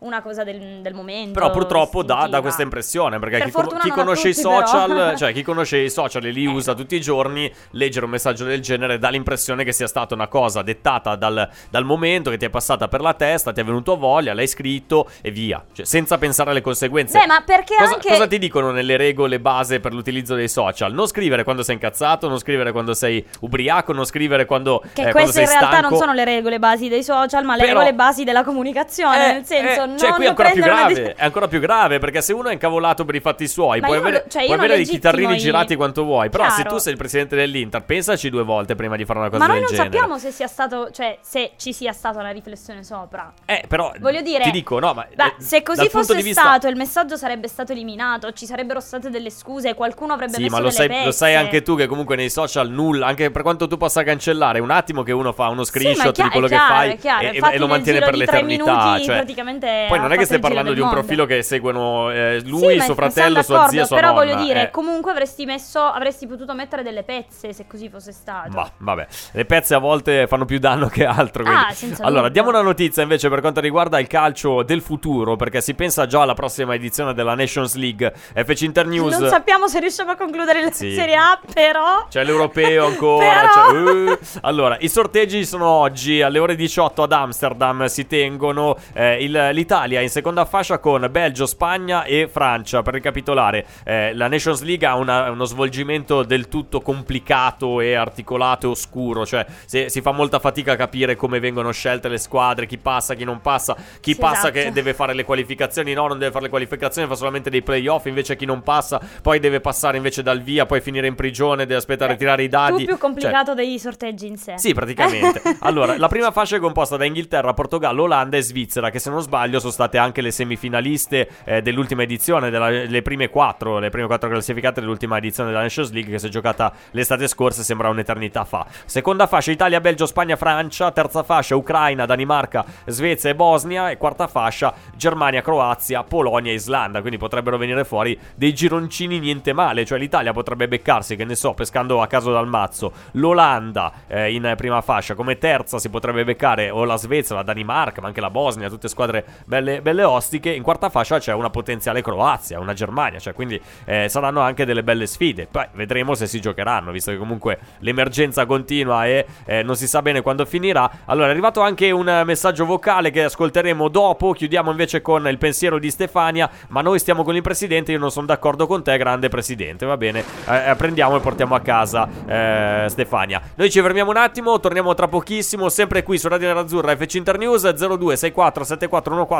una 0.03 0.21
cosa 0.21 0.43
del, 0.43 0.79
del 0.81 0.93
momento. 0.93 1.33
Però 1.33 1.49
purtroppo 1.51 2.03
dà, 2.03 2.27
dà 2.29 2.41
questa 2.41 2.61
impressione 2.61 3.19
perché 3.19 3.37
Per 3.37 3.45
chi, 3.45 3.51
fortuna 3.51 3.81
chi 3.81 3.89
a 3.89 3.93
conosce 3.93 4.29
i 4.29 4.33
tutti, 4.33 4.47
però. 4.47 4.65
social, 4.65 5.15
cioè 5.17 5.33
chi 5.33 5.41
conosce 5.43 5.77
i 5.79 5.89
social 5.89 6.23
e 6.25 6.31
li 6.31 6.45
usa 6.45 6.73
tutti 6.73 6.95
i 6.95 7.01
giorni, 7.01 7.51
leggere 7.71 8.05
un 8.05 8.11
messaggio 8.11 8.43
del 8.45 8.61
genere 8.61 8.97
dà 8.99 9.09
l'impressione 9.09 9.63
che 9.63 9.71
sia 9.71 9.87
stata 9.87 10.13
una 10.13 10.27
cosa 10.27 10.61
dettata 10.61 11.15
dal, 11.15 11.49
dal 11.69 11.83
momento 11.85 12.29
che 12.29 12.37
ti 12.37 12.45
è 12.45 12.49
passata 12.49 12.87
per 12.87 13.01
la 13.01 13.13
testa, 13.13 13.51
ti 13.51 13.61
è 13.61 13.63
venuto 13.63 13.97
voglia, 13.97 14.33
l'hai 14.33 14.47
scritto 14.47 15.09
e 15.21 15.31
via, 15.31 15.63
cioè 15.73 15.85
senza 15.85 16.17
pensare 16.17 16.51
alle 16.51 16.61
conseguenze. 16.61 17.17
Beh, 17.19 17.25
ma 17.25 17.41
perché 17.45 17.75
Cosa, 17.75 17.93
anche... 17.93 18.09
cosa 18.09 18.27
ti 18.27 18.37
dicono 18.39 18.71
nelle 18.71 18.97
regole 18.97 19.39
base 19.39 19.79
per 19.79 19.93
l'utilizzo 19.93 20.35
dei 20.35 20.49
social? 20.49 20.93
Non 20.93 21.07
scrivere 21.07 21.43
quando 21.43 21.63
sei 21.63 21.75
incazzato, 21.75 22.27
non 22.27 22.37
scrivere 22.39 22.71
quando 22.71 22.93
sei 22.93 23.25
ubriaco, 23.41 23.93
non 23.93 24.05
scrivere 24.05 24.45
quando, 24.45 24.79
Che 24.81 24.87
eh, 25.01 25.11
quando 25.11 25.31
queste 25.31 25.31
sei 25.33 25.43
in 25.43 25.49
realtà 25.49 25.77
stanco. 25.77 25.89
non 25.89 25.97
sono 25.99 26.13
le 26.13 26.25
regole 26.25 26.59
basi 26.59 26.89
dei 26.89 27.03
social, 27.03 27.43
ma 27.45 27.55
le 27.55 27.61
Però- 27.65 27.73
regole 27.79 27.93
basi 27.95 28.23
della 28.23 28.43
comunicazione. 28.43 29.29
Eh, 29.29 29.33
nel 29.33 29.45
senso, 29.45 29.83
eh, 29.83 29.87
non 29.93 29.99
cioè, 29.99 30.11
qui 30.13 30.25
è 30.25 30.27
ancora 30.29 30.49
più 30.49 30.61
grave. 30.61 30.93
di- 30.93 31.01
È 31.01 31.23
ancora 31.23 31.47
più 31.47 31.59
grave 31.59 31.99
perché 31.99 32.21
se 32.21 32.33
uno 32.33 32.49
è 32.49 32.53
incavolato 32.53 33.05
per 33.05 33.15
i 33.15 33.19
fatti 33.19 33.47
suoi, 33.47 33.79
Ma 33.79 33.87
puoi 33.87 33.97
io 33.99 34.03
avere, 34.03 34.25
cioè, 34.27 34.41
io 34.41 34.47
puoi 34.47 34.57
non 34.57 34.65
avere 34.65 34.83
dei 34.83 34.91
chitarrini 34.91 35.35
i- 35.35 35.39
girati 35.39 35.75
quanto 35.75 36.03
vuoi. 36.03 36.29
Però 36.29 36.43
se 36.49 36.55
Chiaro. 36.61 36.69
tu 36.69 36.77
sei 36.77 36.91
il 36.93 36.97
presidente 36.97 37.35
dell'Inter, 37.35 37.83
pensaci 37.83 38.29
due 38.29 38.43
volte 38.43 38.75
prima 38.75 38.95
di 38.95 39.05
fare 39.05 39.19
una 39.19 39.29
cosa 39.29 39.39
Ma 39.39 39.47
noi 39.47 39.59
del 39.59 39.63
non 39.65 39.75
genere. 39.75 39.91
sappiamo 39.95 40.17
se 40.19 40.31
sia 40.31 40.47
stato, 40.47 40.89
cioè, 40.91 41.17
se 41.21 41.51
ci 41.57 41.73
sia 41.73 41.91
stata 41.93 42.19
una 42.19 42.31
riflessione 42.31 42.83
sopra. 42.83 43.31
Eh, 43.45 43.63
però 43.67 43.91
Voglio 43.99 44.21
dire, 44.21 44.43
ti 44.43 44.51
dico, 44.51 44.79
no, 44.79 44.93
ma 44.93 45.05
Beh, 45.13 45.23
eh, 45.25 45.33
se 45.37 45.63
così 45.63 45.87
fosse 45.89 46.15
vista- 46.21 46.41
stato, 46.41 46.67
il 46.67 46.75
messaggio 46.75 47.15
sarebbe 47.15 47.47
stato 47.47 47.71
eliminato, 47.71 48.31
ci 48.33 48.45
sarebbero 48.45 48.79
state 48.79 49.09
delle 49.09 49.29
scuse, 49.29 49.73
qualcuno 49.75 50.13
avrebbe 50.13 50.33
Sì, 50.35 50.41
messo 50.43 50.55
ma 50.55 50.61
lo 50.61 50.69
sai, 50.69 51.03
lo 51.05 51.11
sai 51.11 51.35
anche 51.35 51.61
tu 51.61 51.75
che 51.75 51.85
comunque 51.87 52.15
nei 52.15 52.29
social 52.29 52.69
nulla, 52.69 53.07
anche 53.07 53.31
per 53.31 53.41
quanto 53.41 53.67
tu 53.67 53.77
possa 53.77 54.03
cancellare, 54.03 54.59
un 54.59 54.71
attimo 54.71 55.03
che 55.03 55.11
uno 55.11 55.31
fa 55.33 55.47
uno 55.49 55.63
screenshot 55.63 56.13
chia- 56.13 56.23
di 56.25 56.29
quello 56.29 56.47
chiaro, 56.47 56.73
che 56.73 56.79
fai 56.89 56.97
chiaro. 56.97 57.27
e- 57.27 57.55
e, 57.55 57.57
lo 57.57 57.67
mantiene 57.67 57.99
per 57.99 58.15
l'eternità. 58.15 58.63
minuti 58.73 59.03
cioè, 59.05 59.15
praticamente 59.15 59.82
poi 59.87 59.97
ha 59.97 60.01
non 60.01 60.11
è 60.11 60.17
che 60.17 60.25
stai 60.25 60.39
parlando 60.39 60.73
di 60.73 60.79
un 60.79 60.85
mondo. 60.87 61.01
profilo 61.01 61.25
che 61.25 61.41
seguono 61.43 62.11
eh, 62.11 62.39
Sì, 62.41 62.49
lui, 62.49 62.77
ma- 62.77 62.83
suo 62.83 62.93
fratello, 62.95 63.41
sua 63.41 63.67
zia, 63.67 63.85
sua 63.85 63.95
Però 63.97 64.13
nonna. 64.13 64.19
voglio 64.25 64.43
dire, 64.43 64.63
eh. 64.63 64.71
comunque 64.71 65.11
avresti 65.11 65.45
messo, 65.45 65.79
avresti 65.79 66.27
potuto 66.27 66.53
mettere 66.53 66.83
delle 66.83 67.03
pezze 67.03 67.53
se 67.53 67.65
così 67.67 67.89
fosse 67.89 68.11
stato. 68.11 68.49
Ma 68.51 68.69
vabbè, 68.77 69.07
le 69.33 69.45
pezze 69.45 69.73
a 69.75 69.79
volte 69.79 70.27
fanno 70.27 70.45
più 70.45 70.59
danno 70.59 70.87
che 70.87 71.05
altro. 71.05 71.43
quindi. 71.43 71.61
Ah, 71.67 71.71
senza 71.73 72.03
allora, 72.03 72.29
diamo 72.29 72.49
una 72.49 72.61
notizia 72.61 73.01
invece 73.03 73.29
per 73.29 73.41
quanto 73.41 73.59
riguarda 73.59 73.99
il 73.99 74.07
calcio 74.07 74.63
del 74.63 74.81
futuro, 74.81 75.35
perché 75.35 75.61
si 75.61 75.73
pensa 75.73 76.05
già 76.05 76.21
alla 76.21 76.33
prossima 76.33 76.73
edizione 76.75 77.13
della 77.13 77.35
Nations 77.35 77.75
League. 77.75 78.13
FC 78.33 78.61
Internews. 78.61 79.17
Non 79.17 79.29
sappiamo 79.29 79.67
se 79.67 79.79
riusciamo 79.79 80.11
a 80.11 80.15
concludere 80.15 80.61
la 80.61 80.71
Sì. 80.71 80.93
Serie 80.93 81.15
A, 81.15 81.39
però... 81.53 82.05
C'è 82.09 82.23
l'europeo 82.23 82.85
ancora. 82.87 83.25
Però- 83.33 83.71
c'è- 83.71 83.77
uh. 84.11 84.17
Allora, 84.41 84.77
i 84.79 84.89
sorteggi 84.89 85.45
sono 85.45 85.67
oggi 85.67 86.21
alle 86.21 86.39
ore 86.39 86.55
18 86.55 87.03
ad 87.03 87.11
Amsterdam. 87.11 87.85
Si 87.85 88.07
tengono 88.07 88.75
eh, 88.93 89.23
il- 89.23 89.49
l'Italia 89.51 89.71
in 89.73 90.09
seconda 90.09 90.45
fascia 90.45 90.77
con 90.77 91.07
Belgio, 91.09 91.47
Spagna 91.47 92.03
e 92.03 92.27
Francia. 92.31 92.83
Per 92.83 92.93
ricapitolare, 92.93 93.65
eh, 93.83 94.13
la 94.13 94.27
Nations 94.27 94.61
League 94.61 94.85
ha 94.85 94.95
una- 94.95 95.31
uno 95.31 95.45
svolgimento 95.45 96.21
del 96.23 96.47
tutto 96.47 96.79
complicato 96.81 97.81
e 97.81 97.95
articolato 97.95 98.67
e 98.67 98.69
oscuro. 98.69 99.25
Cioè, 99.25 99.45
se- 99.65 99.89
si 99.89 100.01
fa 100.01 100.11
molta 100.11 100.37
fatica 100.39 100.73
a 100.73 100.75
capire 100.75 101.15
come 101.15 101.39
vengono 101.39 101.71
scelte 101.71 102.07
le 102.07 102.19
squadre, 102.19 102.67
chi 102.67 102.77
passa, 102.77 103.15
chi 103.15 103.23
non 103.23 103.41
passa, 103.41 103.75
chi 103.99 104.13
Sì, 104.13 104.19
passa 104.19 104.49
esatto. 104.49 104.51
che 104.53 104.71
deve 104.71 104.93
fare 104.93 105.13
le 105.15 105.23
qualificazioni. 105.25 105.93
No, 105.93 106.07
non 106.07 106.19
deve 106.19 106.31
fare 106.31 106.43
le 106.43 106.49
qualificazioni, 106.49 107.07
fa 107.07 107.15
solamente 107.15 107.49
dei 107.49 107.63
playoff. 107.63 108.05
Invece 108.05 108.35
chi 108.35 108.45
non 108.45 108.61
passa, 108.61 109.01
poi 109.23 109.39
deve 109.39 109.59
passare 109.59 109.97
invece 109.97 110.21
dal 110.21 110.41
via, 110.41 110.65
poi 110.67 110.81
finire 110.81 111.07
in 111.07 111.15
prigione, 111.15 111.65
deve 111.65 111.79
aspettare 111.79 112.13
a 112.13 112.15
tirare 112.15 112.43
i 112.43 112.49
Tu 112.49 112.51
dadi. 112.55 112.77
più 112.83 112.87
Cioè, 112.93 112.97
complicato 112.97 113.53
dei 113.55 113.79
sorteggi 113.79 114.27
in 114.27 114.37
sé. 114.37 114.53
sì, 114.57 114.73
praticamente. 114.73 115.41
allora, 115.61 115.97
la 115.97 116.07
prima 116.07 116.31
fascia 116.31 116.57
è 116.57 116.59
composta 116.59 116.95
da 116.97 117.05
Inghilterra, 117.05 117.53
Portogallo, 117.53 118.03
Olanda 118.03 118.37
e 118.37 118.41
Svizzera, 118.43 118.89
che 118.89 118.99
se 118.99 119.09
non 119.09 119.21
sbaglio 119.21 119.52
sono 119.59 119.71
state 119.71 119.97
anche 119.97 120.21
le 120.21 120.31
semifinaliste 120.31 121.29
eh, 121.43 121.61
dell'ultima 121.61 122.03
edizione, 122.03 122.49
della- 122.49 122.69
le 122.69 123.01
prime 123.01 123.29
quattro, 123.29 123.79
le 123.79 123.89
prime 123.89 124.07
quattro 124.07 124.29
classificate 124.29 124.79
dell'ultima 124.79 125.17
edizione 125.17 125.49
della 125.49 125.61
Nations 125.61 125.91
League, 125.91 126.11
che 126.11 126.19
si 126.19 126.27
è 126.27 126.29
giocata 126.29 126.71
l'estate 126.91 127.27
scorsa, 127.27 127.63
sembra 127.63 127.89
un'eternità 127.89 128.43
fa. 128.45 128.65
Seconda 128.85 129.27
fascia 129.27 129.51
Italia, 129.51 129.79
Belgio, 129.79 130.05
Spagna, 130.05 130.35
Francia, 130.35 130.91
terza 130.91 131.23
fascia 131.23 131.55
Ucraina, 131.55 132.05
Danimarca, 132.05 132.65
Svezia 132.85 133.29
e 133.29 133.35
Bosnia, 133.35 133.89
e 133.89 133.97
quarta 133.97 134.27
fascia 134.27 134.73
Germania, 134.95 135.41
Croazia, 135.41 136.03
Polonia 136.03 136.51
e 136.51 136.55
Islanda, 136.55 136.99
quindi 136.99 137.17
potrebbero 137.17 137.57
venire 137.57 137.83
fuori 137.83 138.17
dei 138.35 138.53
gironcini 138.53 139.19
niente 139.19 139.53
male, 139.53 139.85
cioè 139.85 139.97
l'Italia 139.97 140.33
potrebbe 140.33 140.67
beccarsi, 140.67 141.15
che 141.15 141.25
ne 141.25 141.35
so, 141.35 141.53
pescando 141.53 142.01
a 142.01 142.07
caso 142.07 142.31
dal 142.31 142.47
mazzo, 142.47 142.91
l'Olanda 143.13 143.91
eh, 144.07 144.33
in 144.33 144.53
prima 144.57 144.81
fascia, 144.81 145.15
come 145.15 145.37
terza 145.37 145.79
si 145.79 145.89
potrebbe 145.89 146.23
beccare 146.23 146.69
o 146.69 146.83
la 146.83 146.97
Svezia, 146.97 147.35
la 147.35 147.43
Danimarca, 147.43 148.01
ma 148.01 148.07
anche 148.07 148.21
la 148.21 148.29
Bosnia, 148.29 148.69
tutte 148.69 148.87
squadre 148.87 149.25
belle, 149.45 149.81
belle 149.81 150.03
ostiche, 150.03 150.49
in 150.51 150.63
quarta 150.63 150.89
fascia 150.89 151.19
c'è 151.19 151.33
una 151.33 151.49
potenziale 151.49 152.01
Croazia, 152.01 152.59
una 152.59 152.73
Germania, 152.73 153.19
cioè 153.19 153.33
quindi 153.33 153.59
eh, 153.85 154.09
saranno 154.09 154.41
anche 154.41 154.65
delle 154.65 154.83
belle 154.83 155.05
sfide, 155.07 155.47
poi 155.49 155.65
vedremo 155.73 156.15
se 156.15 156.27
si 156.27 156.39
giocheranno, 156.39 156.91
visto 156.91 157.11
che 157.11 157.17
comunque 157.17 157.59
l'emergenza 157.79 158.45
continua 158.45 159.05
e 159.05 159.25
eh, 159.45 159.63
non 159.63 159.75
si 159.75 159.87
sa 159.87 160.01
bene 160.01 160.21
quando 160.21 160.45
finirà. 160.45 160.89
Allora 161.05 161.27
è 161.27 161.31
arrivato 161.31 161.61
anche 161.61 161.91
un 161.91 162.23
messaggio 162.25 162.65
vocale 162.65 163.11
che 163.11 163.23
ascolteremo 163.23 163.87
dopo, 163.87 164.33
chiudiamo 164.33 164.71
invece 164.71 165.01
con 165.01 165.27
il 165.27 165.37
pensiero 165.37 165.79
di 165.79 165.89
Stefania, 165.89 166.49
ma 166.69 166.81
noi 166.81 166.99
stiamo 166.99 167.23
con 167.23 167.35
il 167.35 167.41
presidente, 167.41 167.91
io 167.91 167.99
non 167.99 168.11
sono 168.11 168.25
d'accordo 168.25 168.67
con 168.67 168.83
te, 168.83 168.97
grande 168.97 169.29
presidente, 169.29 169.85
va 169.85 169.97
bene, 169.97 170.23
Eh, 170.47 170.71
eh, 170.71 170.75
prendiamo 170.75 171.15
e 171.15 171.19
portiamo 171.19 171.55
a 171.55 171.59
casa 171.59 172.07
eh, 172.25 172.85
Stefania. 172.89 173.41
Noi 173.55 173.69
ci 173.69 173.81
fermiamo 173.81 174.09
un 174.09 174.17
attimo, 174.17 174.59
torniamo 174.59 174.93
tra 174.93 175.07
pochissimo, 175.07 175.69
sempre 175.69 176.03
qui 176.03 176.17
su 176.17 176.27
Radio 176.27 176.47
Nerazzurra 176.47 176.95
FC 176.95 177.15
Internews 177.15 177.63
0264 177.63 178.63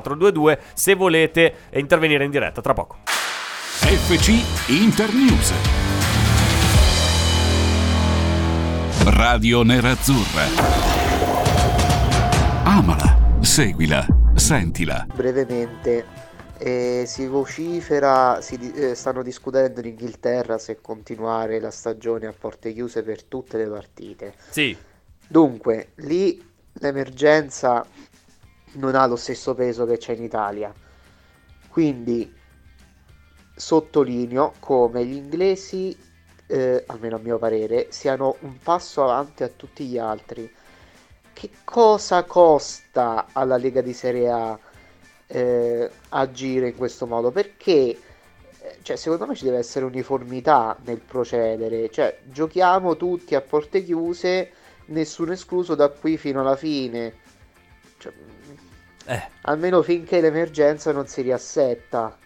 741422 0.01 0.59
se 0.73 0.95
volete 0.95 1.55
intervenire 1.73 2.23
in 2.23 2.31
diretta 2.31 2.61
tra 2.61 2.73
poco. 2.73 2.97
FC 3.05 4.69
Internews. 4.69 5.53
Radio 9.05 9.61
Radio 9.63 9.63
Nerazzurra. 9.63 10.45
Amala, 12.63 13.37
seguila, 13.41 14.05
sentila. 14.35 15.05
brevemente 15.13 16.05
eh, 16.57 17.03
si 17.05 17.27
vocifera, 17.27 18.39
si 18.41 18.57
eh, 18.73 18.95
stanno 18.95 19.21
discutendo 19.21 19.81
in 19.81 19.87
Inghilterra 19.87 20.57
se 20.57 20.79
continuare 20.79 21.59
la 21.59 21.71
stagione 21.71 22.27
a 22.27 22.33
porte 22.37 22.71
chiuse 22.71 23.03
per 23.03 23.23
tutte 23.23 23.57
le 23.57 23.67
partite. 23.67 24.33
Sì. 24.49 24.75
Dunque, 25.27 25.89
lì 25.95 26.41
l'emergenza 26.73 27.85
non 28.73 28.95
ha 28.95 29.05
lo 29.05 29.15
stesso 29.15 29.53
peso 29.53 29.85
che 29.85 29.97
c'è 29.97 30.13
in 30.13 30.23
Italia. 30.23 30.73
Quindi 31.69 32.33
sottolineo 33.55 34.53
come 34.59 35.05
gli 35.05 35.15
inglesi, 35.15 35.95
eh, 36.47 36.83
almeno 36.87 37.17
a 37.17 37.19
mio 37.19 37.37
parere, 37.37 37.87
siano 37.89 38.37
un 38.41 38.57
passo 38.57 39.03
avanti 39.03 39.43
a 39.43 39.49
tutti 39.49 39.85
gli 39.85 39.97
altri. 39.97 40.51
Che 41.33 41.49
cosa 41.63 42.23
costa 42.23 43.27
alla 43.31 43.57
Lega 43.57 43.81
di 43.81 43.93
Serie 43.93 44.29
A 44.29 44.59
eh, 45.27 45.89
agire 46.09 46.69
in 46.69 46.75
questo 46.75 47.07
modo? 47.07 47.31
Perché 47.31 47.97
eh, 48.63 48.77
cioè, 48.81 48.95
secondo 48.95 49.25
me 49.25 49.35
ci 49.35 49.43
deve 49.43 49.57
essere 49.57 49.83
uniformità 49.85 50.77
nel 50.85 50.99
procedere. 50.99 51.89
Cioè, 51.89 52.19
giochiamo 52.23 52.95
tutti 52.95 53.35
a 53.35 53.41
porte 53.41 53.83
chiuse, 53.83 54.51
nessuno 54.85 55.33
escluso 55.33 55.75
da 55.75 55.89
qui 55.89 56.17
fino 56.17 56.39
alla 56.39 56.55
fine. 56.55 57.21
Eh. 59.05 59.21
Almeno 59.41 59.81
finché 59.81 60.21
l'emergenza 60.21 60.91
non 60.91 61.07
si 61.07 61.21
riassetta. 61.21 62.17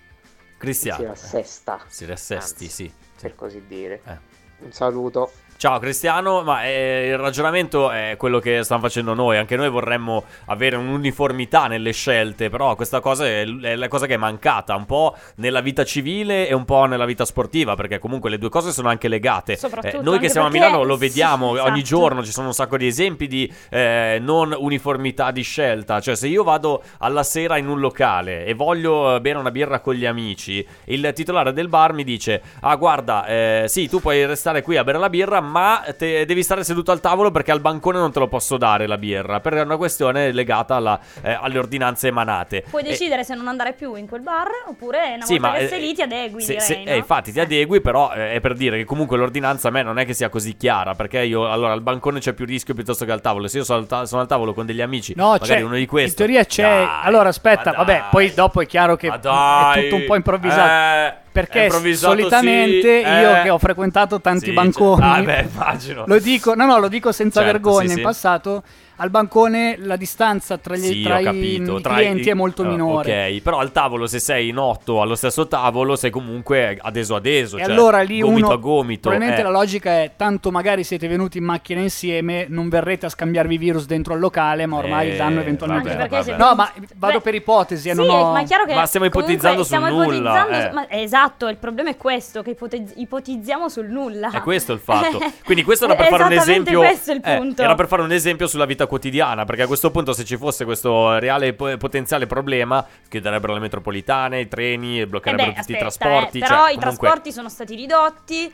Cristiano. 0.58 0.98
Si 0.98 1.04
riassesta, 1.06 1.82
Si 1.88 2.06
riassesti, 2.06 2.68
sì. 2.68 2.92
per 3.20 3.36
così 3.36 3.64
dire. 3.68 4.02
Eh. 4.06 4.18
Un 4.60 4.72
saluto. 4.72 5.32
Ciao 5.60 5.80
Cristiano, 5.80 6.44
ma 6.44 6.66
eh, 6.66 7.08
il 7.08 7.18
ragionamento 7.18 7.90
è 7.90 8.14
quello 8.16 8.38
che 8.38 8.62
stiamo 8.62 8.80
facendo 8.84 9.16
noi, 9.16 9.38
anche 9.38 9.56
noi 9.56 9.72
vorremmo 9.72 10.24
avere 10.46 10.76
un'uniformità 10.76 11.66
nelle 11.66 11.94
scelte, 11.94 12.52
però 12.52 12.76
questa 12.76 13.00
cosa 13.00 13.26
è, 13.26 13.44
è 13.44 13.76
la 13.76 13.88
cosa 13.88 14.06
che 14.06 14.14
è 14.14 14.18
mancata 14.18 14.76
un 14.76 14.86
po' 14.86 15.16
nella 15.38 15.62
vita 15.62 15.84
civile 15.84 16.48
e 16.48 16.54
un 16.54 16.64
po' 16.64 16.86
nella 16.86 17.06
vita 17.06 17.26
sportiva, 17.26 17.74
perché 17.74 17.98
comunque 17.98 18.30
le 18.30 18.38
due 18.38 18.50
cose 18.50 18.72
sono 18.72 18.90
anche 18.90 19.08
legate. 19.08 19.58
Soprattutto 19.58 19.98
Eh, 20.00 20.04
noi 20.04 20.20
che 20.20 20.30
siamo 20.30 20.46
a 20.46 20.52
Milano 20.52 20.84
lo 20.84 20.96
vediamo 20.96 21.56
sì, 21.56 21.62
ogni 21.62 21.82
esatto. 21.82 21.82
giorno, 21.82 22.24
ci 22.24 22.32
sono 22.32 22.46
un 22.46 22.54
sacco 22.54 22.78
di 22.78 22.86
esempi 22.86 23.26
di 23.26 23.52
eh, 23.72 24.20
non 24.22 24.56
uniformità 24.56 25.32
di 25.32 25.42
scelta, 25.42 26.00
cioè 26.02 26.16
se 26.16 26.28
io 26.28 26.44
vado 26.44 26.84
alla 27.00 27.24
sera 27.24 27.58
in 27.58 27.68
un 27.68 27.80
locale 27.80 28.46
e 28.46 28.54
voglio 28.54 29.16
eh, 29.16 29.22
bere 29.22 29.40
una 29.40 29.50
birra 29.50 29.80
con 29.80 29.96
gli 29.96 30.06
amici, 30.06 30.64
il 30.86 31.12
titolare 31.16 31.52
del 31.52 31.68
bar 31.68 31.94
mi 31.94 32.04
dice, 32.04 32.44
ah 32.60 32.76
guarda, 32.76 33.26
eh, 33.26 33.64
sì, 33.66 33.90
tu 33.90 34.00
puoi 34.00 34.24
restare 34.24 34.62
qui 34.62 34.78
a 34.78 34.84
bere 34.84 35.00
la 35.00 35.10
birra, 35.10 35.46
ma 35.50 35.84
te- 35.98 36.26
devi 36.26 36.44
stare 36.44 36.64
seduto 36.64 36.92
al 36.92 37.00
tavolo 37.00 37.32
perché 37.32 37.52
al 37.52 37.60
bancone 37.62 37.98
non 37.98 38.12
te 38.12 38.20
lo 38.20 38.28
posso 38.28 38.58
dare 38.58 38.88
la 38.88 38.98
birra, 38.98 39.40
per 39.40 39.54
una 39.54 39.78
questione 39.78 40.32
legata 40.32 40.76
alla- 40.76 41.00
eh, 41.22 41.38
alle 41.40 41.58
ordinanze 41.58 42.08
emanate. 42.08 42.64
Puoi 42.70 42.84
E- 42.84 42.90
decidere 42.90 43.24
se 43.24 43.36
non 43.36 43.48
andare 43.48 43.74
più 43.74 43.96
in 43.96 44.08
quel 44.08 44.22
bar 44.22 44.48
oppure 44.68 45.14
una 45.16 45.26
Sì, 45.26 45.34
volta 45.38 45.48
ma, 45.54 45.58
che 45.58 45.64
eh, 45.64 45.68
sei 45.68 45.82
lì 45.82 45.94
ti 45.94 46.02
adegui, 46.02 46.42
se- 46.42 46.52
direi, 46.54 46.66
se- 46.66 46.84
no? 46.84 46.92
eh, 46.92 46.96
infatti 46.98 47.32
ti 47.32 47.40
adegui, 47.40 47.82
però 47.82 48.12
eh, 48.14 48.34
è 48.34 48.40
per 48.40 48.54
dire 48.54 48.78
che 48.78 48.84
comunque 48.86 49.18
l'ordinanza 49.18 49.68
a 49.70 49.72
me 49.72 49.82
non 49.84 49.98
è 50.00 50.06
che 50.06 50.14
sia 50.14 50.30
così 50.30 50.56
chiara, 50.58 50.94
perché 50.96 51.20
io 51.24 51.50
allora 51.52 51.74
al 51.74 51.82
bancone 51.82 52.20
c'è 52.20 52.34
più 52.34 52.46
rischio 52.46 52.74
piuttosto 52.74 53.06
che 53.06 53.12
al 53.12 53.22
tavolo. 53.22 53.48
Se 53.48 53.58
io 53.60 53.64
sono 53.64 53.80
al, 53.80 53.88
ta- 53.88 54.06
sono 54.06 54.22
al 54.22 54.28
tavolo 54.28 54.54
con 54.54 54.66
degli 54.66 54.82
amici, 54.82 55.14
No, 55.16 55.30
magari 55.32 55.48
c'è, 55.54 55.62
uno 55.62 55.76
di 55.76 55.86
questi. 55.86 56.10
in 56.10 56.16
teoria 56.16 56.46
c'è. 56.46 56.62
Dai, 56.64 56.88
allora, 57.04 57.30
aspetta, 57.30 57.72
vabbè, 57.72 58.06
poi 58.10 58.34
dopo 58.34 58.62
è 58.62 58.66
chiaro 58.66 58.96
che 58.96 59.08
è 59.08 59.12
tutto 59.20 59.96
un 59.96 60.06
po' 60.06 60.16
improvvisato. 60.16 60.68
eh, 60.70 61.18
perché 61.46 61.96
solitamente 61.96 63.04
sì, 63.04 63.08
io 63.10 63.36
eh. 63.36 63.42
che 63.44 63.50
ho 63.50 63.58
frequentato 63.58 64.20
tanti 64.20 64.46
Sì, 64.48 64.54
banconi, 64.54 65.02
cioè- 65.02 65.20
ah, 65.20 65.22
beh, 65.22 65.48
immagino. 65.54 66.04
lo 66.08 66.20
dico, 66.20 66.56
no, 66.56 66.66
no, 66.66 66.80
lo 66.80 66.88
dico 66.88 67.12
senza 67.12 67.42
Certo, 67.42 67.54
vergogna. 67.54 67.90
sì, 67.90 67.98
in 67.98 68.02
passato 68.02 68.64
al 68.98 69.10
bancone 69.10 69.76
la 69.80 69.96
distanza 69.96 70.58
tra, 70.58 70.76
gli, 70.76 70.82
Sì, 70.86 71.02
tra 71.04 71.20
capito. 71.22 71.78
i 71.78 71.82
Tra 71.82 71.94
clienti 71.96 72.28
i- 72.28 72.32
è 72.32 72.34
molto 72.34 72.64
eh, 72.64 72.68
minore. 72.68 73.30
Ok, 73.36 73.42
però 73.42 73.60
al 73.60 73.72
tavolo, 73.72 74.08
se 74.08 74.20
sei 74.20 74.50
in 74.50 74.58
otto 74.58 75.02
allo 75.02 75.16
stesso 75.16 75.48
tavolo, 75.48 75.96
sei 75.96 76.10
comunque 76.10 76.78
adeso 76.82 77.16
adeso. 77.16 77.58
E 77.58 77.64
cioè, 77.64 77.72
allora 77.72 78.02
lì 78.02 78.20
gomito 78.20 78.46
uno, 78.48 78.54
a 78.56 78.58
gomito. 78.58 79.02
probabilmente 79.10 79.42
eh. 79.42 79.44
la 79.44 79.50
logica 79.52 79.92
è 80.02 80.12
tanto 80.16 80.52
magari 80.52 80.84
siete 80.84 81.08
venuti 81.08 81.38
in 81.38 81.44
macchina 81.44 81.80
insieme, 81.82 82.46
non 82.50 82.70
verrete 82.70 83.06
a 83.06 83.10
scambiarvi 83.10 83.58
virus 83.58 83.86
dentro 83.86 84.14
al 84.14 84.20
locale, 84.20 84.66
ma 84.66 84.78
ormai 84.78 85.08
Eh, 85.08 85.12
il 85.12 85.18
danno 85.18 85.40
eventualmente 85.42 85.90
vabbè, 85.90 86.04
è 86.04 86.08
Perché 86.10 86.24
se- 86.24 86.36
No, 86.36 86.56
ma 86.56 86.72
vado 86.96 87.18
Beh, 87.18 87.22
per 87.22 87.36
ipotesi 87.36 87.90
e 87.90 87.94
Sì, 87.94 87.98
non 87.98 88.10
ho... 88.10 88.32
ma 88.32 88.42
è 88.42 88.46
chiaro 88.46 88.66
che 88.66 88.74
Ma 88.74 88.86
stiamo 88.86 89.06
ipotizzando 89.06 89.58
sul 89.64 89.66
stiamo 89.66 89.90
nulla, 89.90 90.08
ipotizzando 90.32 90.52
eh. 90.54 90.62
su- 90.70 90.74
ma- 90.76 90.90
esatto, 90.90 91.48
il 91.48 91.58
problema 91.58 91.90
è 91.92 91.98
questo, 91.98 92.42
che 92.42 92.56
ipotizziamo 92.96 93.70
sul 93.70 93.88
nulla. 93.88 94.32
È 94.32 94.42
questo 94.42 94.74
il 94.74 94.80
fatto. 94.80 95.20
Quindi 95.46 95.64
questo 95.64 95.86
era 95.86 95.96
per 95.96 96.08
fare 96.08 96.24
un 96.24 96.32
esempio. 96.32 96.80
questo 96.80 97.12
è 97.12 97.16
il 97.16 97.22
eh, 97.24 97.36
punto. 97.38 97.62
era 97.62 97.76
per 97.76 97.88
fare 97.88 98.02
un 98.02 98.12
esempio 98.12 98.48
sulla 98.48 98.66
vita 98.66 98.87
quotidiana. 98.88 99.46
Perché 99.46 99.62
a 99.64 99.68
questo 99.68 99.92
punto, 99.92 100.14
se 100.14 100.24
ci 100.26 100.38
fosse 100.38 100.66
questo 100.66 101.18
reale 101.20 101.54
po- 101.54 101.78
potenziale 101.78 102.26
problema, 102.28 102.86
chiuderebbero 103.08 103.54
le 103.54 103.60
metropolitane, 103.60 104.40
i 104.42 104.48
treni, 104.48 105.00
Eh 105.02 105.08
bloccherebbero 105.08 105.52
beh, 105.52 105.60
tutti 105.60 105.74
aspetta, 105.74 105.78
i 105.78 105.82
trasporti. 105.98 106.38
eh, 106.38 106.42
però 106.42 106.56
cioè, 106.62 106.72
i 106.72 106.76
comunque- 106.76 107.08
trasporti 107.08 107.32
sono 107.32 107.50
stati 107.50 107.76
ridotti. 107.76 108.54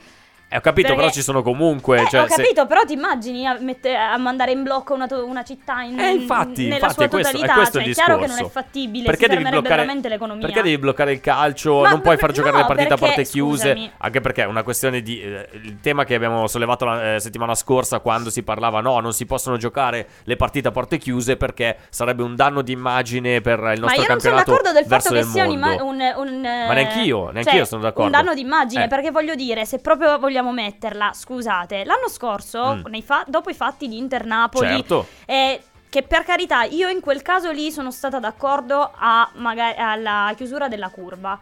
Eh, 0.54 0.58
ho 0.58 0.60
capito, 0.60 0.86
perché- 0.88 1.02
però 1.02 1.12
ci 1.12 1.22
sono 1.22 1.42
comunque. 1.42 2.00
Eh, 2.02 2.06
cioè, 2.08 2.20
ho 2.22 2.28
se- 2.28 2.36
capito, 2.42 2.66
però 2.66 2.84
ti 2.84 2.92
immagini 2.92 3.44
a, 3.44 3.58
mette- 3.58 3.96
a 3.96 4.16
mandare 4.18 4.52
in 4.52 4.62
blocco 4.62 4.94
una, 4.94 5.08
to- 5.08 5.26
una 5.26 5.42
città 5.42 5.82
in, 5.82 5.98
Eh, 5.98 6.10
infatti, 6.12 6.62
nella 6.62 6.74
infatti 6.76 6.94
sua 6.94 7.04
è 7.06 7.08
questo, 7.08 7.28
è 7.28 7.32
totalità? 7.32 7.54
questo 7.54 7.78
cioè, 7.78 7.86
il 7.88 7.90
è 7.90 7.94
chiaro 7.94 8.18
che 8.18 8.26
non 8.28 8.38
è 8.38 8.48
fattibile, 8.48 9.04
Perché 9.06 9.24
si 9.24 9.28
devi 9.30 9.42
bloccare 9.42 9.62
veramente 9.68 10.08
l'economia. 10.08 10.46
Perché 10.46 10.62
devi 10.62 10.78
bloccare 10.78 11.12
il 11.12 11.20
calcio? 11.20 11.80
Ma- 11.80 11.90
non 11.90 12.00
puoi 12.02 12.14
ma- 12.14 12.20
far 12.20 12.30
giocare 12.30 12.52
no, 12.54 12.60
le 12.60 12.66
partite 12.66 12.92
a 12.92 12.96
perché, 12.96 13.14
porte 13.16 13.30
chiuse. 13.30 13.70
scusami. 13.72 13.90
Anche 13.98 14.20
perché 14.20 14.42
è 14.42 14.46
una 14.46 14.62
questione 14.62 15.02
di. 15.02 15.20
eh, 15.20 15.48
il 15.62 15.80
tema 15.80 16.04
che 16.04 16.14
abbiamo 16.14 16.46
sollevato 16.46 16.84
la 16.84 17.14
eh, 17.16 17.20
settimana 17.20 17.56
scorsa 17.56 17.98
quando 17.98 18.30
si 18.30 18.44
parlava: 18.44 18.80
no, 18.80 19.00
non 19.00 19.12
si 19.12 19.26
possono 19.26 19.56
giocare 19.56 20.06
le 20.22 20.36
partite 20.36 20.68
a 20.68 20.70
porte 20.70 20.98
chiuse 20.98 21.36
perché 21.36 21.78
sarebbe 21.88 22.22
un 22.22 22.36
danno 22.36 22.62
d'immagine 22.62 23.40
per 23.40 23.58
il 23.58 23.64
Ma 23.64 23.74
nostro 23.74 24.02
io 24.02 24.08
non 24.08 24.20
sono 24.20 24.34
campionato. 24.36 24.50
d'accordo 24.52 24.72
del 24.72 24.86
fatto 24.86 25.14
che 25.14 25.22
sia 25.24 25.48
un, 25.48 25.62
un, 25.80 26.12
un, 26.16 26.44
eh, 26.44 26.66
Ma 26.68 26.74
neanch'io, 26.74 27.30
neanch'io 27.32 27.56
cioè, 27.56 27.64
sono 27.64 27.82
d'accordo. 27.82 28.04
Un 28.04 28.10
danno 28.12 28.34
d'immagine, 28.34 28.84
Eh. 28.84 28.88
perché 28.88 29.10
voglio 29.10 29.34
dire, 29.34 29.64
se 29.66 29.80
proprio 29.80 30.16
vogliamo 30.20 30.42
metterla, 30.52 31.12
scusate, 31.12 31.84
l'anno 31.84 32.08
scorso, 32.08 32.76
Mm. 32.76 32.86
nei 32.88 33.02
fa- 33.02 33.24
dopo 33.26 33.50
i 33.50 33.54
fatti 33.54 33.88
di 33.88 33.96
Inter-Napoli, 33.98 34.66
Certo. 34.68 35.06
eh, 35.26 35.62
che 35.88 36.02
per 36.02 36.24
carità, 36.24 36.64
io 36.64 36.88
in 36.88 37.00
quel 37.00 37.22
caso 37.22 37.50
lì 37.52 37.70
sono 37.70 37.90
stata 37.90 38.18
d'accordo 38.18 38.90
a 38.94 39.30
maga- 39.34 39.76
alla 39.76 40.32
chiusura 40.36 40.66
della 40.68 40.88
curva. 40.88 41.38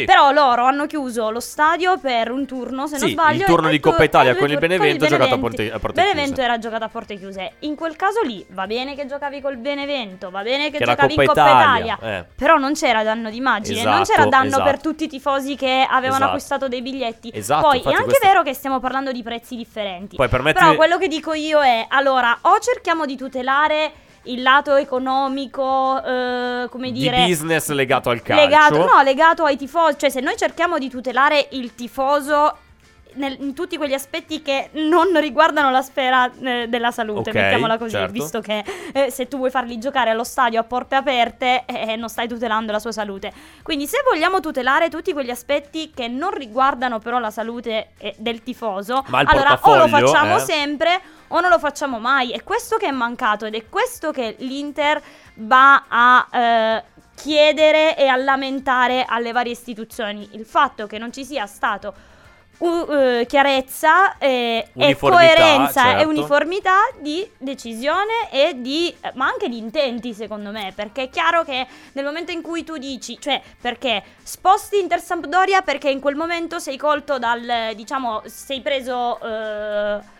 Sì. 0.00 0.04
Però 0.04 0.30
loro 0.30 0.64
hanno 0.64 0.86
chiuso 0.86 1.30
lo 1.30 1.40
stadio 1.40 1.98
per 1.98 2.30
un 2.30 2.44
turno, 2.46 2.86
se 2.86 2.98
non 2.98 3.06
Sì, 3.06 3.12
sbaglio. 3.12 3.38
il 3.40 3.44
turno 3.44 3.68
di 3.70 3.80
Coppa 3.80 4.04
Italia 4.04 4.36
con 4.36 4.50
il 4.50 4.58
Benevento 4.58 5.04
il 5.04 5.10
giocato 5.10 5.34
a 5.34 5.38
porte- 5.38 5.72
a 5.72 5.78
porte 5.78 6.00
Benevento 6.02 6.34
chiuse. 6.34 6.42
era 6.42 6.58
giocato 6.58 6.84
a 6.84 6.88
porte 6.88 7.16
chiuse. 7.18 7.52
In 7.60 7.74
quel 7.76 7.96
caso 7.96 8.20
lì 8.22 8.44
va 8.50 8.66
bene 8.66 8.94
che 8.94 9.06
giocavi 9.06 9.40
col 9.40 9.56
Benevento, 9.56 10.30
va 10.30 10.42
bene 10.42 10.70
che, 10.70 10.78
Che 10.78 10.84
giocavi 10.84 11.14
in 11.14 11.18
Coppa 11.26 11.32
Coppa 11.42 11.50
Italia, 11.60 11.94
Italia. 11.94 12.18
eh. 12.18 12.24
Però 12.34 12.56
non 12.58 12.74
c'era 12.74 13.02
danno 13.02 13.30
d'immagine, 13.30 13.82
non 13.82 14.00
Esatto, 14.00 14.10
c'era 14.18 14.28
danno 14.28 14.46
esatto. 14.48 14.64
per 14.64 14.80
tutti 14.80 15.04
i 15.04 15.08
tifosi 15.08 15.56
che 15.56 15.86
avevano 15.88 16.06
Esatto. 16.16 16.24
acquistato 16.24 16.68
dei 16.68 16.82
biglietti. 16.82 17.30
Esatto, 17.34 17.68
Poi 17.68 17.80
è 17.80 17.88
anche 17.88 18.02
questo- 18.04 18.26
vero 18.26 18.42
che 18.42 18.52
stiamo 18.54 18.80
parlando 18.80 19.12
di 19.12 19.22
prezzi 19.22 19.56
differenti. 19.56 20.16
Poi 20.16 20.28
permettimi- 20.28 20.64
Però 20.64 20.76
quello 20.76 20.98
che 20.98 21.08
dico 21.08 21.32
io 21.32 21.62
è, 21.62 21.86
allora, 21.88 22.36
o 22.42 22.58
cerchiamo 22.58 23.06
di 23.06 23.16
tutelare 23.16 23.92
il 24.26 24.42
lato 24.42 24.74
economico, 24.76 26.02
eh, 26.02 26.66
come 26.70 26.92
Di 26.92 27.00
dire... 27.00 27.24
business 27.26 27.68
legato 27.70 28.10
al 28.10 28.22
calcio. 28.22 28.42
Legato, 28.42 28.84
no, 28.84 29.02
legato 29.02 29.44
ai 29.44 29.56
tifosi. 29.56 29.96
Cioè, 29.98 30.10
se 30.10 30.20
noi 30.20 30.36
cerchiamo 30.36 30.78
di 30.78 30.88
tutelare 30.88 31.48
il 31.52 31.74
tifoso 31.74 32.56
nel- 33.16 33.36
in 33.40 33.54
tutti 33.54 33.76
quegli 33.76 33.92
aspetti 33.92 34.42
che 34.42 34.70
non 34.72 35.18
riguardano 35.18 35.70
la 35.70 35.82
sfera 35.82 36.30
eh, 36.40 36.66
della 36.68 36.90
salute, 36.90 37.30
Ok, 37.30 37.36
mettiamola 37.36 37.78
così, 37.78 37.90
certo. 37.90 38.12
visto 38.12 38.40
che 38.40 38.64
eh, 38.92 39.10
se 39.10 39.28
tu 39.28 39.36
vuoi 39.38 39.50
farli 39.50 39.78
giocare 39.78 40.10
allo 40.10 40.24
stadio 40.24 40.60
a 40.60 40.64
porte 40.64 40.94
aperte, 40.94 41.64
eh, 41.66 41.96
non 41.96 42.08
stai 42.08 42.28
tutelando 42.28 42.72
la 42.72 42.78
sua 42.78 42.92
salute. 42.92 43.32
Quindi, 43.62 43.86
se 43.86 43.98
vogliamo 44.08 44.40
tutelare 44.40 44.88
tutti 44.88 45.12
quegli 45.12 45.30
aspetti 45.30 45.90
che 45.94 46.08
non 46.08 46.32
riguardano 46.32 46.98
però 46.98 47.18
la 47.18 47.30
salute 47.30 47.88
eh, 47.98 48.14
del 48.18 48.42
tifoso, 48.42 49.04
allora 49.10 49.58
o 49.62 49.76
lo 49.76 49.88
facciamo 49.88 50.36
eh? 50.36 50.40
sempre 50.40 51.00
o 51.28 51.40
non 51.40 51.50
lo 51.50 51.58
facciamo 51.58 51.98
mai. 51.98 52.30
È 52.30 52.42
questo 52.42 52.76
che 52.76 52.86
è 52.86 52.92
mancato 52.92 53.46
ed 53.46 53.54
è 53.54 53.68
questo 53.68 54.12
che 54.12 54.36
l'Inter 54.38 55.02
va 55.34 55.84
a 55.88 56.28
eh, 56.30 56.82
chiedere 57.14 57.96
e 57.96 58.06
a 58.06 58.16
lamentare 58.16 59.04
alle 59.06 59.32
varie 59.32 59.52
istituzioni. 59.52 60.28
Il 60.32 60.44
fatto 60.44 60.86
che 60.86 60.98
non 60.98 61.12
ci 61.12 61.24
sia 61.24 61.46
stato 61.46 62.14
u- 62.58 62.86
eh, 62.90 63.26
chiarezza 63.28 64.18
eh, 64.18 64.68
e 64.74 64.84
Uniformità, 64.84 65.16
coerenza 65.16 65.80
e 65.80 65.92
certo. 65.92 66.08
uniformità 66.08 66.78
di 66.98 67.28
decisione 67.38 68.30
e 68.30 68.60
di 68.60 68.94
eh, 69.00 69.12
ma 69.14 69.26
anche 69.26 69.48
di 69.48 69.58
intenti 69.58 70.14
secondo 70.14 70.50
me 70.50 70.72
perché 70.74 71.04
è 71.04 71.10
chiaro 71.10 71.44
che 71.44 71.66
nel 71.92 72.04
momento 72.04 72.32
in 72.32 72.42
cui 72.42 72.64
tu 72.64 72.76
dici 72.76 73.18
cioè 73.20 73.40
perché 73.60 74.02
sposti 74.22 74.78
Inter 74.78 75.00
Sampdoria 75.00 75.62
perché 75.62 75.90
in 75.90 76.00
quel 76.00 76.16
momento 76.16 76.58
sei 76.58 76.76
colto 76.76 77.18
dal 77.18 77.72
diciamo 77.74 78.22
sei 78.26 78.60
preso 78.60 79.20
eh, 79.20 80.14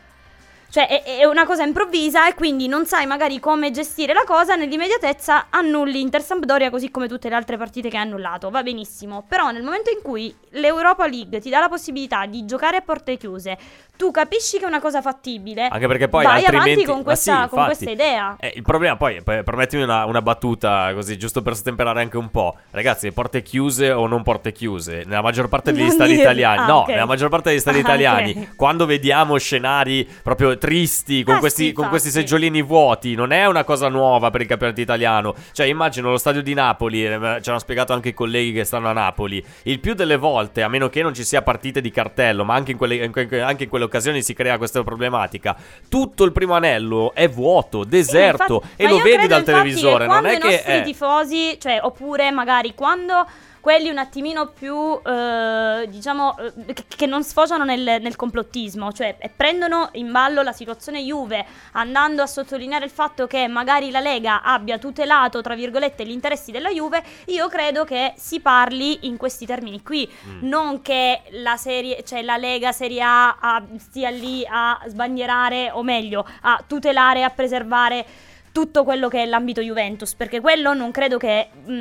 Cioè 0.76 0.88
è, 0.88 1.20
è 1.20 1.24
una 1.24 1.46
cosa 1.46 1.62
improvvisa 1.62 2.28
e 2.28 2.34
quindi 2.34 2.68
non 2.68 2.84
sai 2.84 3.06
magari 3.06 3.40
come 3.40 3.70
gestire 3.70 4.12
la 4.12 4.24
cosa, 4.26 4.56
nell'immediatezza 4.56 5.46
annulli 5.48 6.02
Inter 6.02 6.20
Sampdoria 6.20 6.68
così 6.68 6.90
come 6.90 7.08
tutte 7.08 7.30
le 7.30 7.34
altre 7.34 7.56
partite 7.56 7.88
che 7.88 7.96
hai 7.96 8.02
annullato, 8.02 8.50
va 8.50 8.62
benissimo. 8.62 9.24
Però 9.26 9.50
nel 9.52 9.62
momento 9.62 9.88
in 9.88 10.02
cui 10.02 10.36
l'Europa 10.50 11.06
League 11.06 11.40
ti 11.40 11.48
dà 11.48 11.60
la 11.60 11.70
possibilità 11.70 12.26
di 12.26 12.44
giocare 12.44 12.76
a 12.76 12.82
porte 12.82 13.16
chiuse, 13.16 13.56
tu 13.96 14.10
capisci 14.10 14.58
che 14.58 14.64
è 14.64 14.68
una 14.68 14.80
cosa 14.80 15.00
fattibile, 15.02 15.68
Anche 15.68 15.86
perché 15.86 16.08
poi 16.08 16.24
vai 16.24 16.38
altrimenti 16.44 16.70
avanti 16.70 16.84
con 16.84 17.02
questa, 17.02 17.42
sì, 17.44 17.48
con 17.48 17.64
questa 17.64 17.90
idea. 17.90 18.36
Eh, 18.38 18.52
il 18.56 18.62
problema 18.62 18.96
poi, 18.96 19.22
poi, 19.22 19.42
permettimi 19.42 19.82
una, 19.82 20.04
una 20.04 20.22
battuta 20.22 20.92
così, 20.94 21.16
giusto 21.18 21.42
per 21.42 21.54
stemperare 21.56 22.00
anche 22.00 22.16
un 22.16 22.30
po'. 22.30 22.56
Ragazzi, 22.70 23.10
porte 23.12 23.42
chiuse 23.42 23.90
o 23.90 24.06
non 24.06 24.22
porte 24.22 24.52
chiuse? 24.52 25.02
Nella 25.06 25.22
maggior 25.22 25.48
parte 25.48 25.72
degli 25.72 25.86
Non 25.86 25.96
dire- 25.96 26.12
italiani, 26.20 26.58
ah, 26.58 26.66
no, 26.66 26.76
ok. 26.80 26.88
nella 26.88 27.06
maggior 27.06 27.28
parte 27.28 27.50
degli 27.50 27.58
stadi 27.60 27.78
Ah, 27.78 27.80
italiani, 27.80 28.30
ok. 28.36 28.56
quando 28.56 28.86
vediamo 28.86 29.36
scenari 29.38 30.06
proprio 30.22 30.56
tristi 30.58 31.22
con, 31.22 31.36
Ah, 31.36 31.38
questi, 31.38 31.66
sì, 31.66 31.72
con 31.72 31.88
questi 31.88 32.10
seggiolini 32.10 32.62
vuoti, 32.62 33.14
non 33.14 33.32
è 33.32 33.46
una 33.46 33.64
cosa 33.64 33.88
nuova 33.88 34.30
per 34.30 34.40
il 34.42 34.46
campionato 34.46 34.80
italiano. 34.80 35.34
Cioè, 35.52 35.66
immagino 35.66 36.10
lo 36.10 36.18
stadio 36.18 36.42
di 36.42 36.54
Napoli, 36.54 37.04
eh, 37.06 37.38
ci 37.42 37.48
hanno 37.48 37.58
spiegato 37.58 37.92
anche 37.92 38.10
i 38.10 38.14
colleghi 38.14 38.52
che 38.52 38.64
stanno 38.64 38.88
a 38.88 38.92
Napoli. 38.92 39.44
Il 39.62 39.80
più 39.80 39.94
delle 39.94 40.16
volte, 40.16 40.62
a 40.62 40.68
meno 40.68 40.88
che 40.88 41.02
non 41.02 41.14
ci 41.14 41.24
sia 41.24 41.42
partite 41.42 41.80
di 41.80 41.90
cartello, 41.90 42.44
ma 42.44 42.54
anche 42.54 42.72
in 42.72 42.76
quelle, 42.76 43.02
anche 43.02 43.62
in 43.64 43.68
quelle 43.68 43.84
occasioni 43.86 44.22
si 44.22 44.34
crea 44.34 44.58
questa 44.58 44.82
problematica. 44.82 45.56
Tutto 45.88 46.24
il 46.24 46.32
primo 46.32 46.54
anello 46.54 47.12
è 47.14 47.28
vuoto, 47.28 47.84
deserto, 47.84 48.60
Infatti- 48.62 48.82
e 48.82 48.88
lo 48.88 48.98
vedi 48.98 49.26
dal 49.26 49.42
televisore. 49.42 50.06
che 50.06 50.12
Non 50.12 50.26
è 50.26 50.36
i 50.36 50.38
che. 50.40 50.48
nostri 50.48 50.72
eh, 50.72 50.82
tifosi, 50.82 51.58
cioè, 51.60 51.80
oppure 51.82 52.30
magari 52.30 52.74
quando 52.74 53.26
quelli 53.66 53.88
un 53.88 53.98
attimino 53.98 54.46
più, 54.50 55.00
eh, 55.04 55.86
diciamo, 55.88 56.36
eh, 56.38 56.72
che, 56.72 56.84
che 56.86 57.06
non 57.06 57.24
sfociano 57.24 57.64
nel, 57.64 58.00
nel 58.00 58.14
complottismo, 58.14 58.92
cioè 58.92 59.16
e 59.18 59.28
prendono 59.28 59.88
in 59.94 60.12
ballo 60.12 60.42
la 60.42 60.52
situazione 60.52 61.00
Juve, 61.02 61.44
andando 61.72 62.22
a 62.22 62.28
sottolineare 62.28 62.84
il 62.84 62.92
fatto 62.92 63.26
che 63.26 63.48
magari 63.48 63.90
la 63.90 63.98
Lega 63.98 64.42
abbia 64.42 64.78
tutelato, 64.78 65.40
tra 65.40 65.56
virgolette, 65.56 66.06
gli 66.06 66.12
interessi 66.12 66.52
della 66.52 66.68
Juve, 66.70 67.02
io 67.26 67.48
credo 67.48 67.82
che 67.82 68.12
si 68.16 68.38
parli 68.38 69.08
in 69.08 69.16
questi 69.16 69.46
termini 69.46 69.82
qui, 69.82 70.08
Mm. 70.26 70.46
non 70.46 70.80
che 70.80 71.22
la 71.30 71.56
serie, 71.56 72.04
cioè 72.04 72.22
la 72.22 72.36
Lega 72.36 72.70
Serie 72.70 73.02
A, 73.02 73.36
a- 73.40 73.64
stia 73.78 74.10
lì 74.10 74.46
a 74.48 74.80
sbandierare, 74.86 75.72
o 75.72 75.82
meglio, 75.82 76.24
a 76.42 76.62
tutelare, 76.64 77.24
a 77.24 77.30
preservare 77.30 78.06
tutto 78.52 78.84
quello 78.84 79.08
che 79.08 79.22
è 79.22 79.26
l'ambito 79.26 79.60
Juventus, 79.60 80.14
perché 80.14 80.40
quello 80.40 80.72
non 80.72 80.92
credo 80.92 81.18
che... 81.18 81.48
mm, 81.68 81.80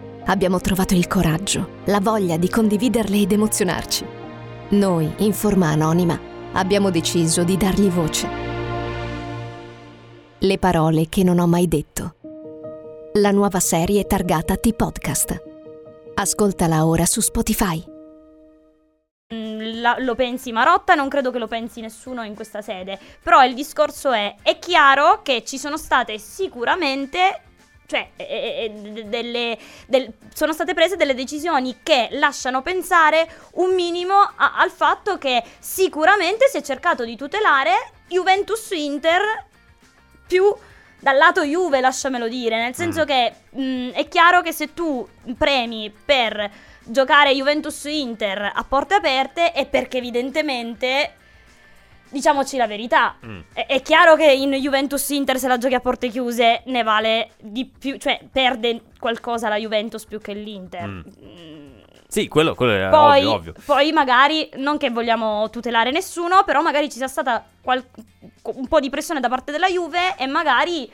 abbiamo 0.31 0.61
trovato 0.61 0.93
il 0.93 1.07
coraggio, 1.07 1.81
la 1.85 1.99
voglia 1.99 2.37
di 2.37 2.49
condividerle 2.49 3.17
ed 3.17 3.33
emozionarci. 3.33 4.05
Noi, 4.69 5.13
in 5.17 5.33
forma 5.33 5.67
anonima, 5.67 6.17
abbiamo 6.53 6.89
deciso 6.89 7.43
di 7.43 7.57
dargli 7.57 7.89
voce. 7.89 8.29
Le 10.39 10.57
parole 10.57 11.07
che 11.09 11.23
non 11.23 11.37
ho 11.37 11.47
mai 11.47 11.67
detto. 11.67 12.15
La 13.15 13.31
nuova 13.31 13.59
serie 13.59 14.07
targata 14.07 14.55
T-Podcast. 14.55 15.43
Ascoltala 16.15 16.85
ora 16.85 17.05
su 17.05 17.19
Spotify. 17.19 17.83
mm, 19.33 19.81
la- 19.81 19.97
lo 19.99 20.15
pensi 20.15 20.53
Marotta, 20.53 20.95
non 20.95 21.09
credo 21.09 21.31
che 21.31 21.39
lo 21.39 21.47
pensi 21.47 21.81
nessuno 21.81 22.23
in 22.23 22.35
questa 22.35 22.61
sede. 22.61 22.97
Però 23.21 23.43
il 23.43 23.53
discorso 23.53 24.11
è: 24.11 24.35
è 24.41 24.59
chiaro 24.59 25.21
che 25.23 25.43
ci 25.45 25.57
sono 25.57 25.75
state 25.75 26.17
sicuramente. 26.17 27.41
Cioè, 27.91 28.11
eh, 28.15 28.23
eh, 28.23 28.63
eh, 28.95 29.03
delle, 29.03 29.57
del- 29.85 30.13
sono 30.33 30.53
state 30.53 30.73
prese 30.73 30.95
delle 30.95 31.13
decisioni 31.13 31.79
che 31.83 32.07
lasciano 32.11 32.61
pensare 32.61 33.27
un 33.55 33.73
minimo 33.75 34.13
a- 34.13 34.53
al 34.55 34.69
fatto 34.71 35.17
che 35.17 35.43
sicuramente 35.59 36.47
si 36.47 36.55
è 36.55 36.61
cercato 36.61 37.03
di 37.03 37.17
tutelare 37.17 37.73
Juventus-Inter 38.07 39.21
più 40.25 40.55
dal 41.01 41.17
lato 41.17 41.43
Juve, 41.43 41.81
lasciamelo 41.81 42.29
dire, 42.29 42.61
nel 42.61 42.75
senso 42.75 43.03
che 43.03 43.33
mh, 43.49 43.89
è 43.89 44.07
chiaro 44.07 44.41
che 44.41 44.53
se 44.53 44.73
tu 44.73 45.05
premi 45.37 45.91
per 46.05 46.49
giocare 46.85 47.33
Juventus-Inter 47.33 48.53
a 48.55 48.63
porte 48.63 48.93
aperte 48.93 49.51
è 49.51 49.65
perché 49.65 49.97
evidentemente, 49.97 51.15
diciamoci 52.11 52.57
la 52.57 52.67
verità, 52.67 53.15
Mm. 53.25 53.39
è, 53.53 53.65
è 53.67 53.81
chiaro 53.81 54.15
che 54.15 54.31
in 54.31 54.51
Juventus-Inter 54.51 55.37
se 55.39 55.47
la 55.47 55.57
giochi 55.57 55.73
a 55.75 55.79
porte 55.79 56.09
chiuse 56.09 56.61
ne 56.65 56.83
vale 56.83 57.31
di 57.39 57.65
più, 57.65 57.97
cioè 57.97 58.19
perde 58.31 58.81
qualcosa 58.99 59.49
la 59.49 59.55
Juventus 59.57 60.05
più 60.05 60.19
che 60.19 60.33
l'Inter. 60.33 60.87
Mm. 60.87 61.01
Sì, 62.07 62.27
quello, 62.27 62.55
quello 62.55 62.73
è 62.73 62.89
Poi, 62.89 63.19
ovvio, 63.23 63.31
ovvio. 63.31 63.53
poi 63.65 63.91
magari, 63.93 64.49
non 64.57 64.77
che 64.77 64.89
vogliamo 64.89 65.49
tutelare 65.49 65.91
nessuno, 65.91 66.43
però 66.43 66.61
magari 66.61 66.89
ci 66.89 66.97
sia 66.97 67.07
stata 67.07 67.41
qual- 67.61 67.85
un 68.43 68.67
po' 68.67 68.81
di 68.81 68.89
pressione 68.89 69.21
da 69.21 69.29
parte 69.29 69.53
della 69.53 69.67
Juve 69.67 70.17
e 70.17 70.27
magari 70.27 70.91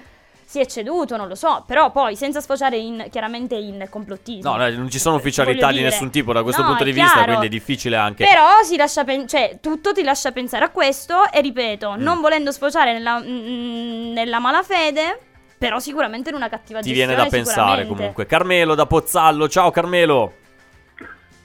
si 0.50 0.62
è 0.62 0.66
ceduto, 0.66 1.18
non 1.18 1.28
lo 1.28 1.36
so, 1.36 1.66
però 1.68 1.92
poi 1.92 2.16
senza 2.16 2.40
sfociare 2.40 2.78
in, 2.78 3.08
chiaramente 3.12 3.56
in 3.56 3.86
complottismo. 3.90 4.50
No, 4.50 4.56
no, 4.56 4.70
non 4.78 4.90
ci 4.90 4.98
sono 4.98 5.18
ufficialità 5.18 5.68
di 5.68 5.80
dire. 5.80 5.90
nessun 5.90 6.10
tipo 6.10 6.32
da 6.32 6.42
questo 6.42 6.62
No, 6.62 6.70
punto 6.70 6.86
di 6.86 6.94
vista, 6.94 7.12
chiaro. 7.12 7.26
quindi 7.28 7.48
è 7.48 7.50
difficile 7.50 7.98
anche. 7.98 8.24
Però 8.26 8.48
si 8.64 8.78
lascia 8.78 9.04
pen- 9.04 9.28
cioè, 9.28 9.58
tutto 9.60 9.92
ti 9.92 10.04
lascia 10.04 10.32
pensare 10.32 10.64
a 10.64 10.70
questo 10.70 11.30
e 11.34 11.42
ripeto, 11.42 11.96
Mm. 11.98 12.02
non 12.02 12.22
volendo 12.22 12.54
sfociare 12.54 12.94
nella, 12.94 13.20
mm, 13.20 14.14
nella 14.14 14.40
malafede, 14.40 15.20
però 15.58 15.80
sicuramente 15.80 16.30
in 16.30 16.36
una 16.36 16.48
cattiva 16.48 16.80
Ti 16.80 16.86
gestione 16.94 17.14
viene 17.14 17.30
da 17.30 17.30
pensare 17.30 17.86
comunque. 17.86 18.26
Carmelo 18.26 18.74
da 18.74 18.86
Pozzallo, 18.86 19.50
ciao 19.50 19.70
Carmelo. 19.70 20.32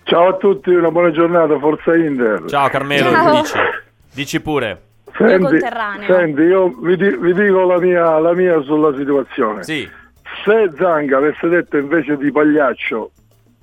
Ciao 0.05 0.29
a 0.29 0.37
tutti, 0.37 0.71
una 0.71 0.93
buona 0.93 1.11
giornata, 1.11 1.59
Forza 1.59 1.97
Inter. 1.97 2.45
Ciao 2.49 2.69
Carmelo, 2.69 3.11
Ciao. 3.11 3.41
dici? 3.41 3.53
Dici 4.15 4.41
pure. 4.41 4.83
Senti, 5.17 5.59
senti, 6.07 6.41
io 6.43 6.69
vi, 6.81 6.97
di- 6.97 7.17
vi 7.17 7.35
dico 7.35 7.65
la 7.65 7.79
mia, 7.79 8.19
la 8.19 8.33
mia 8.35 8.61
sulla 8.63 8.95
situazione. 8.97 9.63
Sì. 9.63 9.89
Se 10.45 10.71
Zanga 10.77 11.19
avesse 11.19 11.49
detto 11.49 11.77
invece 11.77 12.17
di 12.17 12.33
pagliaccio 12.33 13.11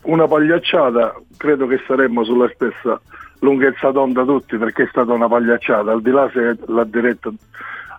una 0.03 0.27
pagliacciata, 0.27 1.15
credo 1.37 1.67
che 1.67 1.81
saremmo 1.87 2.23
sulla 2.23 2.49
stessa 2.53 2.99
lunghezza 3.39 3.91
d'onda 3.91 4.23
tutti, 4.23 4.57
perché 4.57 4.83
è 4.83 4.87
stata 4.89 5.11
una 5.11 5.27
pagliacciata, 5.27 5.91
al 5.91 6.01
di 6.01 6.11
là 6.11 6.29
se 6.33 6.57
l'ha 6.67 6.83
diretta 6.83 7.31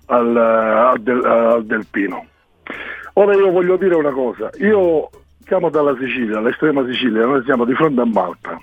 al, 0.07 0.37
al 0.37 1.01
del, 1.01 1.25
al 1.25 1.65
Delpino. 1.65 2.27
Ora 3.15 3.35
io 3.35 3.51
voglio 3.51 3.77
dire 3.77 3.95
una 3.97 4.13
cosa, 4.13 4.51
io 4.59 5.11
siamo 5.51 5.69
dalla 5.69 5.97
Sicilia, 5.99 6.41
l'estrema 6.41 6.87
Sicilia, 6.87 7.27
noi 7.27 7.43
siamo 7.43 7.65
di 7.65 7.75
fronte 7.75 8.01
a 8.01 8.05
Malta. 8.05 8.57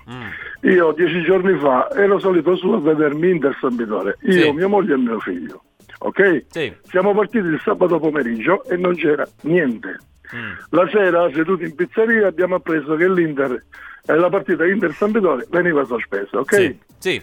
Io 0.62 0.92
dieci 0.92 1.20
giorni 1.22 1.58
fa 1.58 1.90
ero 1.94 2.18
solito 2.18 2.56
su 2.56 2.70
a 2.70 2.80
vedermi 2.80 3.28
Inter 3.28 3.54
San 3.60 3.76
Vittorio, 3.76 4.14
io, 4.22 4.32
Sì. 4.32 4.52
mia 4.52 4.68
moglie 4.68 4.94
e 4.94 4.96
mio 4.96 5.20
figlio. 5.20 5.64
Ok? 5.98 6.46
Sì. 6.48 6.72
Siamo 6.84 7.12
partiti 7.14 7.46
il 7.46 7.60
sabato 7.62 7.98
pomeriggio 7.98 8.64
e 8.64 8.76
non 8.78 8.94
c'era 8.94 9.26
niente. 9.42 9.98
Mm. 10.34 10.52
La 10.70 10.88
sera, 10.90 11.30
seduti 11.34 11.64
in 11.64 11.74
pizzeria, 11.74 12.26
abbiamo 12.26 12.54
appreso 12.54 12.94
che 12.96 13.06
l'Inter, 13.06 13.62
eh, 14.06 14.14
la 14.14 14.30
partita 14.30 14.64
Inter 14.66 14.92
San 14.94 15.12
Vittorio 15.12 15.44
veniva 15.50 15.84
sospesa, 15.84 16.38
ok? 16.38 16.54
Sì. 16.54 16.78
Sì. 16.98 17.22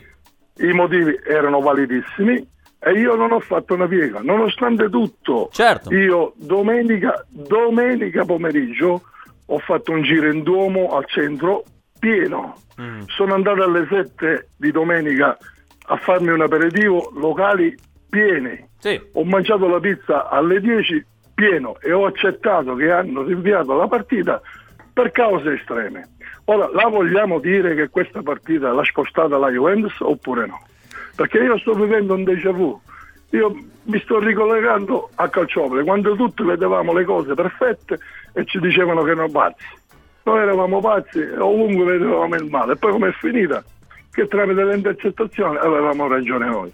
I 0.58 0.72
motivi 0.74 1.20
erano 1.28 1.60
validissimi 1.60 2.48
e 2.80 2.92
io 2.92 3.16
non 3.16 3.32
ho 3.32 3.40
fatto 3.40 3.74
una 3.74 3.88
piega, 3.88 4.20
nonostante 4.22 4.90
tutto. 4.90 5.50
Certo. 5.52 5.92
Io 5.94 6.34
domenica, 6.38 7.26
domenica 7.30 8.24
pomeriggio 8.26 9.02
ho 9.48 9.60
fatto 9.60 9.92
un 9.92 10.02
giro 10.02 10.32
in 10.32 10.44
Duomo 10.44 10.96
al 10.96 11.06
centro 11.08 11.64
pieno. 12.00 12.56
Mm. 12.80 13.02
Sono 13.08 13.34
andato 13.34 13.64
alle 13.64 13.88
7 13.90 14.50
di 14.58 14.72
domenica 14.72 15.38
a 15.88 15.98
farmi 15.98 16.30
un 16.30 16.42
aperitivo, 16.42 17.12
locali 17.16 17.76
pieni. 18.10 18.68
Sì. 18.80 19.00
Ho 19.14 19.24
mangiato 19.24 19.68
la 19.68 19.80
pizza 19.80 20.30
alle 20.30 20.60
10 20.60 21.06
pieno 21.34 21.78
e 21.80 21.92
ho 21.92 22.06
accettato 22.06 22.76
che 22.76 22.92
hanno 22.92 23.24
rinviato 23.24 23.76
la 23.76 23.88
partita 23.88 24.42
per 24.94 25.12
cause 25.12 25.54
estreme. 25.54 26.10
Ora, 26.46 26.70
la 26.72 26.88
vogliamo 26.88 27.40
dire 27.40 27.76
che 27.76 27.90
questa 27.90 28.22
partita 28.22 28.72
l'ha 28.72 28.84
spostata 28.84 29.38
la 29.38 29.50
Juventus 29.50 30.00
oppure 30.00 30.46
no? 30.46 30.66
Perché 31.16 31.40
io 31.40 31.58
sto 31.60 31.74
vivendo 31.74 32.14
un 32.14 32.24
déjà 32.24 32.52
vu. 32.52 32.80
Io 33.31 33.56
mi 33.84 33.99
sto 34.02 34.19
ricollegando 34.19 35.10
a 35.15 35.30
Calciopoli, 35.30 35.84
quando 35.84 36.15
tutti 36.15 36.43
vedevamo 36.43 36.93
le 36.93 37.03
cose 37.03 37.34
perfette 37.34 37.99
e 38.34 38.45
ci 38.45 38.60
dicevano 38.60 39.03
che 39.03 39.11
erano 39.11 39.30
pazzi. 39.30 39.65
Noi 40.23 40.41
eravamo 40.41 40.80
pazzi 40.80 41.19
e 41.19 41.38
ovunque 41.38 41.85
vedevamo 41.85 42.35
il 42.35 42.49
male. 42.49 42.73
E 42.73 42.76
poi 42.77 42.91
com'è 42.91 43.11
finita? 43.11 43.64
Che 44.11 44.27
tramite 44.27 44.64
le 44.64 44.76
intercettazioni 44.76 45.57
avevamo 45.57 46.07
ragione 46.07 46.45
noi. 46.47 46.73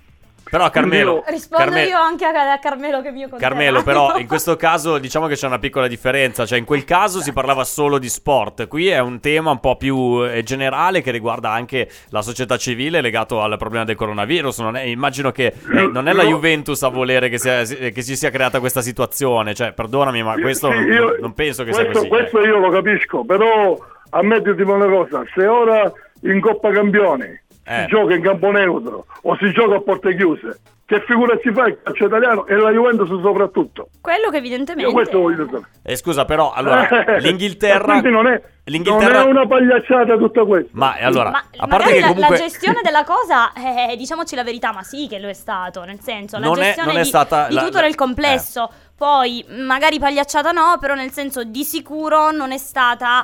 Però 0.50 0.70
Carmelo, 0.70 1.24
Rispondo 1.28 1.64
Carme- 1.64 1.86
io 1.86 1.98
anche 1.98 2.26
a, 2.26 2.52
a 2.52 2.60
Carmelo 2.60 3.02
che 3.02 3.12
mio 3.12 3.30
conterraneo. 3.30 3.40
Carmelo, 3.72 3.84
però 3.84 4.18
in 4.20 4.28
questo 4.28 4.58
caso 4.58 4.98
diciamo 4.98 5.28
che 5.28 5.36
c'è 5.36 5.48
una 5.48 5.60
piccola 5.60 5.88
differenza, 5.88 6.46
cioè 6.46 6.58
in 6.60 6.66
quel 6.66 6.84
caso 6.84 7.22
si 7.22 7.32
parlava 7.32 7.64
solo 7.64 7.98
di 7.98 8.10
sport, 8.10 8.68
qui 8.68 8.88
è 8.90 9.00
un 9.00 9.22
tema 9.22 9.52
un 9.52 9.60
po' 9.62 9.78
più 9.78 10.24
eh, 10.26 10.44
generale 10.44 11.02
che 11.02 11.12
riguarda 11.12 11.52
anche 11.52 11.90
la 12.10 12.22
società 12.22 12.58
civile 12.58 13.00
legato 13.00 13.42
al 13.42 13.56
problema 13.58 13.86
del 13.86 13.96
coronavirus, 13.96 14.60
non 14.60 14.76
è- 14.76 14.84
immagino 14.84 15.32
che 15.32 15.46
eh, 15.74 15.88
non 15.88 16.10
è 16.10 16.14
la 16.14 16.24
Juventus 16.24 16.84
a 16.84 16.90
volere 16.90 17.30
che, 17.30 17.38
sia- 17.38 17.64
che 17.64 18.02
si 18.02 18.18
sia 18.18 18.30
creata 18.30 18.60
questa 18.60 18.82
situazione, 18.82 19.54
cioè 19.54 19.72
perdonami 19.72 20.22
ma 20.22 20.34
questo 20.38 20.70
Sì, 20.70 20.76
non, 20.80 20.92
io- 20.92 21.16
non 21.22 21.34
penso 21.34 21.64
che 21.64 21.72
sia 21.72 21.84
questo, 21.86 22.00
così. 22.08 22.10
questo 22.10 22.42
io 22.42 22.58
lo 22.60 22.70
capisco, 22.70 23.24
però 23.24 23.78
ammettiti 24.10 24.64
una 24.64 24.86
cosa, 24.88 25.24
se 25.34 25.46
ora 25.48 25.90
in 26.24 26.42
Coppa 26.42 26.72
Campioni 26.72 27.40
Eh. 27.64 27.82
si 27.82 27.88
gioca 27.88 28.14
in 28.16 28.22
campo 28.24 28.52
neutro 28.52 29.06
o 29.22 29.38
si 29.38 29.52
gioca 29.52 29.76
a 29.76 29.82
porte 29.82 30.16
chiuse, 30.16 30.60
che 30.86 31.02
figura 31.08 31.38
si 31.42 31.52
fa 31.54 31.68
il 31.68 31.78
calcio 31.82 32.06
italiano 32.06 32.46
e 32.48 32.56
la 32.56 32.72
Juventus 32.72 33.08
soprattutto? 33.22 33.88
Quello 34.02 34.30
che 34.30 34.38
Io 34.38 34.40
evidentemente... 34.40 34.92
questo 34.92 35.20
voglio 35.20 35.46
sapere. 35.46 35.64
Eh, 35.84 35.96
scusa 35.96 36.26
però, 36.26 36.52
allora, 36.52 36.88
Eh, 37.06 37.20
l'Inghilterra... 37.22 37.86
quindi 38.00 38.10
non 38.10 38.28
è, 38.28 38.42
l'Inghilterra- 38.66 39.20
non 39.20 39.28
è 39.28 39.32
una 39.32 39.48
pagliacciata 39.48 40.18
tutta 40.18 40.44
questa. 40.44 40.70
Ma 40.74 40.98
eh, 40.98 41.06
allora, 41.06 41.30
Ma 41.30 41.38
a 41.38 41.68
parte 41.68 41.68
magari 41.78 41.94
che 41.94 42.00
la, 42.02 42.08
comunque... 42.08 42.38
la 42.38 42.44
gestione 42.44 42.80
della 42.84 43.04
cosa, 43.06 43.54
eh, 43.54 43.96
diciamoci 43.96 44.36
la 44.36 44.44
verità, 44.44 44.74
ma 44.74 44.84
sì 44.84 45.08
che 45.08 45.20
lo 45.20 45.30
è 45.30 45.34
stato, 45.34 45.84
nel 45.86 46.00
senso, 46.02 46.38
la 46.40 46.46
Non 46.48 46.58
è- 46.60 46.64
gestione 46.64 46.88
non 46.90 46.98
è 46.98 47.04
di, 47.04 47.08
stata 47.08 47.48
di 47.48 47.54
la- 47.54 47.62
tutto 47.64 47.76
la- 47.78 47.82
nel 47.84 47.96
complesso. 47.96 48.70
Poi, 48.98 49.44
magari 49.50 49.98
pagliacciata 49.98 50.52
no, 50.52 50.78
però 50.80 50.94
nel 50.94 51.12
senso 51.12 51.44
di 51.44 51.64
sicuro 51.64 52.32
non 52.32 52.52
è 52.52 52.58
stata 52.58 53.24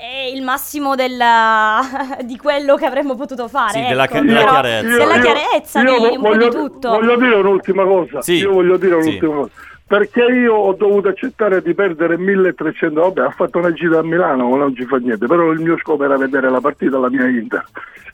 eh, 0.00 0.32
il 0.34 0.42
massimo 0.42 0.94
della- 0.94 1.80
di 2.24 2.36
quello 2.36 2.76
che 2.76 2.86
avremmo 2.86 3.14
potuto 3.16 3.48
fare. 3.48 3.72
Sì, 3.80 3.86
della 3.88 4.04
ecco. 4.04 4.20
della 4.20 4.38
Però- 4.38 4.50
chiarezza. 4.52 4.96
Della 4.96 5.14
Io- 5.16 5.22
chiarezza 5.22 5.80
io 5.82 6.08
di 6.10 6.16
po' 6.16 6.20
voglio, 6.20 6.48
di 6.48 6.54
tutto. 6.56 6.88
Voglio 6.90 7.16
dire 7.16 7.34
un'ultima 7.34 7.84
cosa. 7.84 8.22
Sì, 8.22 8.34
Io 8.36 8.52
voglio 8.52 8.76
dire 8.76 9.02
sì. 9.02 9.08
un'ultima 9.08 9.34
cosa. 9.34 9.50
Perché 9.86 10.22
io 10.22 10.54
ho 10.54 10.72
dovuto 10.72 11.08
accettare 11.08 11.60
di 11.60 11.74
perdere 11.74 12.16
1300, 12.16 12.98
vabbè, 13.00 13.20
ha 13.20 13.30
fatto 13.30 13.58
una 13.58 13.72
gita 13.74 13.98
a 13.98 14.02
Milano, 14.02 14.48
ma 14.48 14.56
non 14.56 14.74
ci 14.74 14.86
fa 14.86 14.96
niente, 14.96 15.26
però 15.26 15.50
il 15.50 15.60
mio 15.60 15.76
scopo 15.76 16.02
era 16.04 16.16
vedere 16.16 16.48
la 16.48 16.60
partita 16.62 16.96
alla 16.96 17.10
mia 17.10 17.26
Inter. 17.26 17.62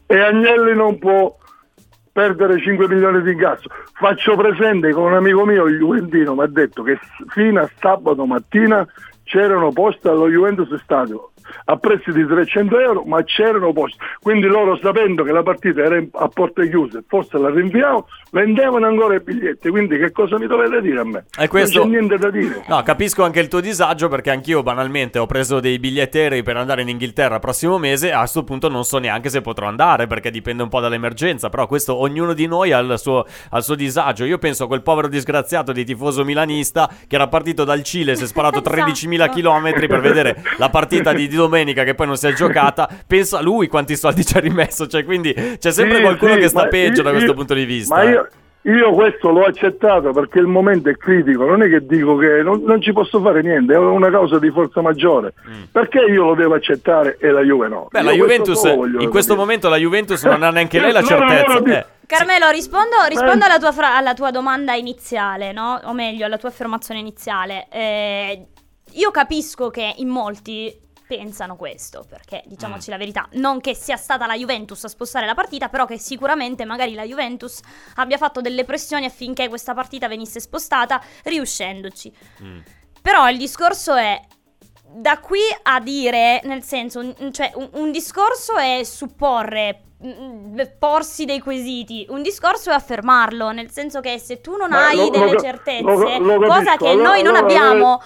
E 0.06 0.18
Agnelli 0.18 0.74
non 0.74 0.98
può 0.98 1.36
perdere 2.10 2.60
5 2.60 2.88
milioni 2.88 3.22
di 3.22 3.30
incasso. 3.30 3.68
Faccio 3.92 4.34
presente 4.34 4.88
che 4.88 4.94
un 4.98 5.14
amico 5.14 5.44
mio, 5.44 5.66
il 5.66 5.78
Juventino, 5.78 6.34
mi 6.34 6.42
ha 6.42 6.46
detto 6.48 6.82
che 6.82 6.98
fino 7.28 7.60
a 7.60 7.70
sabato 7.78 8.26
mattina 8.26 8.84
c'erano 9.22 9.70
posti 9.70 10.08
allo 10.08 10.28
Juventus 10.28 10.74
Stadio 10.82 11.30
a 11.66 11.76
prezzi 11.76 12.12
di 12.12 12.26
300 12.26 12.78
euro, 12.78 13.02
ma 13.04 13.22
c'erano 13.24 13.72
posti. 13.72 13.98
Quindi 14.20 14.46
loro 14.46 14.76
sapendo 14.82 15.22
che 15.22 15.32
la 15.32 15.42
partita 15.42 15.82
era 15.82 16.02
a 16.12 16.28
porte 16.28 16.68
chiuse, 16.68 17.02
forse 17.06 17.38
la 17.38 17.50
rinviavo, 17.50 18.06
vendevano 18.30 18.86
ancora 18.86 19.14
i 19.14 19.20
biglietti. 19.20 19.68
Quindi 19.70 19.98
che 19.98 20.10
cosa 20.12 20.38
mi 20.38 20.46
dovete 20.46 20.80
dire 20.80 21.00
a 21.00 21.04
me? 21.04 21.24
E 21.38 21.48
questo- 21.48 21.78
Non 21.80 21.90
c'è 21.90 21.96
niente 21.98 22.18
da 22.18 22.30
dire. 22.30 22.62
No, 22.68 22.82
capisco 22.82 23.22
anche 23.24 23.40
il 23.40 23.48
tuo 23.48 23.60
disagio 23.60 24.08
perché 24.08 24.30
anch'io 24.30 24.62
banalmente 24.62 25.18
ho 25.18 25.26
preso 25.26 25.60
dei 25.60 25.78
biglietti 25.78 26.18
aerei 26.18 26.42
per 26.42 26.56
andare 26.56 26.82
in 26.82 26.88
Inghilterra 26.88 27.34
il 27.36 27.40
prossimo 27.40 27.78
mese 27.78 28.08
e 28.08 28.12
a 28.12 28.18
questo 28.20 28.44
punto 28.44 28.68
non 28.68 28.84
so 28.84 28.98
neanche 28.98 29.28
se 29.28 29.40
potrò 29.40 29.66
andare 29.66 30.06
perché 30.06 30.30
dipende 30.30 30.62
un 30.62 30.68
po' 30.68 30.80
dall'emergenza, 30.80 31.48
però 31.48 31.66
questo 31.66 31.94
ognuno 32.00 32.32
di 32.32 32.46
noi 32.46 32.72
ha 32.72 32.78
il 32.78 32.94
suo, 32.98 33.24
ha 33.50 33.56
il 33.56 33.62
suo 33.62 33.74
disagio. 33.74 34.24
Io 34.24 34.38
penso 34.38 34.64
a 34.64 34.66
quel 34.66 34.82
povero 34.82 35.08
disgraziato 35.08 35.72
di 35.72 35.84
tifoso 35.84 36.24
milanista 36.24 36.88
che 37.06 37.14
era 37.14 37.28
partito 37.28 37.64
dal 37.64 37.82
Cile, 37.82 38.16
si 38.16 38.24
è 38.24 38.26
sparato 38.26 38.60
13.000 38.68 39.30
km 39.30 39.86
per 39.86 40.00
vedere 40.00 40.42
la 40.58 40.68
partita 40.68 41.12
di, 41.12 41.28
di 41.28 41.36
domenica 41.42 41.84
che 41.84 41.94
poi 41.94 42.06
non 42.06 42.16
si 42.16 42.26
è 42.26 42.32
giocata. 42.32 42.88
Penso 43.06 43.36
a 43.36 43.40
lui 43.42 43.66
quanti 43.68 43.96
soldi 43.96 44.24
ci 44.24 44.36
ha 44.36 44.40
rimesso, 44.40 44.86
cioè 44.86 45.04
quindi 45.04 45.32
c'è 45.32 45.70
sempre 45.72 45.96
Sì, 45.96 46.02
qualcuno 46.02 46.34
sì, 46.34 46.40
che 46.40 46.48
sta 46.48 46.66
peggio 46.66 47.02
da 47.02 47.08
io- 47.08 47.14
questo 47.14 47.30
io- 47.30 47.36
punto 47.36 47.54
di 47.54 47.64
vista. 47.64 47.94
Ma 47.94 48.02
eh. 48.02 48.10
io, 48.10 48.28
io 48.62 48.92
questo 48.92 49.30
l'ho 49.30 49.44
accettato 49.44 50.10
perché 50.12 50.40
il 50.40 50.46
momento 50.46 50.90
è 50.90 50.96
critico, 50.96 51.44
non 51.46 51.62
è 51.62 51.68
che 51.70 51.86
dico 51.86 52.16
che 52.16 52.42
non, 52.42 52.62
non 52.64 52.82
ci 52.82 52.92
posso 52.92 53.20
fare 53.22 53.40
niente, 53.40 53.72
è 53.72 53.78
una 53.78 54.10
causa 54.10 54.38
di 54.38 54.50
forza 54.50 54.82
maggiore. 54.82 55.32
Perché 55.72 56.00
io 56.00 56.24
lo 56.24 56.34
devo 56.34 56.54
accettare 56.54 57.16
e 57.18 57.30
la 57.30 57.40
Juve 57.42 57.68
no? 57.68 57.84
Mm. 57.84 57.86
Beh, 57.90 57.98
Io 58.00 58.04
la 58.04 58.10
questo 58.10 58.24
Juventus, 58.52 58.74
voglio 58.76 59.00
in 59.00 59.08
questo 59.10 59.32
capire. 59.34 59.36
momento 59.36 59.68
la 59.70 59.76
Juventus 59.76 60.22
non 60.24 60.42
ha 60.42 60.50
neanche 60.50 60.78
lei 60.80 60.92
la 60.92 61.00
No, 61.00 61.08
no, 61.08 61.18
no, 61.18 61.28
certezza. 61.28 61.58
no, 61.60 61.66
eh. 61.66 61.86
Carmelo, 62.08 62.48
rispondo, 62.50 62.96
rispondo 63.08 63.44
alla, 63.44 63.58
tua 63.58 63.70
fra- 63.72 63.96
alla 63.96 64.14
tua 64.14 64.30
domanda 64.30 64.72
iniziale, 64.74 65.52
no? 65.52 65.78
O 65.84 65.92
meglio, 65.92 66.24
alla 66.24 66.38
tua 66.38 66.48
affermazione 66.48 67.00
iniziale. 67.00 67.66
Eh, 67.70 68.46
io 68.92 69.10
capisco 69.10 69.68
che 69.68 69.92
in 69.98 70.08
molti 70.08 70.74
pensano 71.08 71.56
questo, 71.56 72.04
perché 72.08 72.42
diciamoci 72.46 72.90
la 72.90 72.96
verità, 72.98 73.26
non 73.32 73.60
che 73.60 73.74
sia 73.74 73.96
stata 73.96 74.26
la 74.26 74.36
Juventus 74.36 74.84
a 74.84 74.88
spostare 74.88 75.26
la 75.26 75.34
partita, 75.34 75.68
però 75.68 75.86
che 75.86 75.98
sicuramente 75.98 76.64
magari 76.64 76.94
la 76.94 77.04
Juventus 77.04 77.58
abbia 77.96 78.18
fatto 78.18 78.40
delle 78.40 78.64
pressioni 78.64 79.06
affinché 79.06 79.48
questa 79.48 79.74
partita 79.74 80.06
venisse 80.06 80.38
spostata, 80.38 81.02
riuscendoci. 81.24 82.12
Però 83.02 83.28
il 83.30 83.38
discorso 83.38 83.94
è 83.94 84.20
da 84.90 85.18
qui 85.18 85.40
a 85.62 85.80
dire, 85.80 86.40
nel 86.44 86.62
senso, 86.62 87.00
un- 87.00 87.32
cioè 87.32 87.50
un, 87.54 87.68
un 87.72 87.90
discorso 87.92 88.54
è 88.56 88.82
supporre, 88.84 89.82
mm, 90.04 90.60
porsi 90.78 91.24
dei 91.24 91.40
quesiti, 91.40 92.06
un 92.10 92.22
discorso 92.22 92.70
è 92.70 92.74
affermarlo, 92.74 93.50
nel 93.50 93.70
senso 93.70 94.00
che 94.00 94.18
se 94.18 94.40
tu 94.40 94.56
non 94.56 94.70
Ma 94.70 94.86
hai 94.88 94.96
lo- 94.96 95.04
lo 95.04 95.10
delle 95.10 95.32
ca- 95.34 95.40
certezze, 95.40 96.18
lo- 96.18 96.36
lo 96.36 96.46
cosa 96.48 96.76
che 96.76 96.94
noi 96.94 97.22
non 97.22 97.36
abbiamo, 97.36 98.02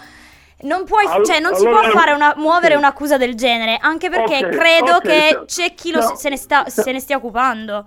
non 0.62 0.84
puoi, 0.84 1.04
All- 1.06 1.24
cioè 1.24 1.40
non 1.40 1.54
si 1.54 1.66
allora- 1.66 1.88
può 1.88 1.98
fare 1.98 2.12
una, 2.12 2.34
muovere 2.36 2.72
sì. 2.72 2.78
un'accusa 2.78 3.16
del 3.16 3.34
genere, 3.34 3.78
anche 3.80 4.08
perché 4.10 4.44
Ok, 4.46 4.48
credo 4.50 4.92
ok, 4.96 5.02
che 5.02 5.42
c'è 5.46 5.74
chi 5.74 5.90
lo- 5.92 6.00
no, 6.00 6.14
se, 6.16 6.28
ne 6.28 6.36
sta, 6.36 6.68
se 6.68 6.90
ne 6.92 7.00
stia 7.00 7.16
occupando. 7.16 7.84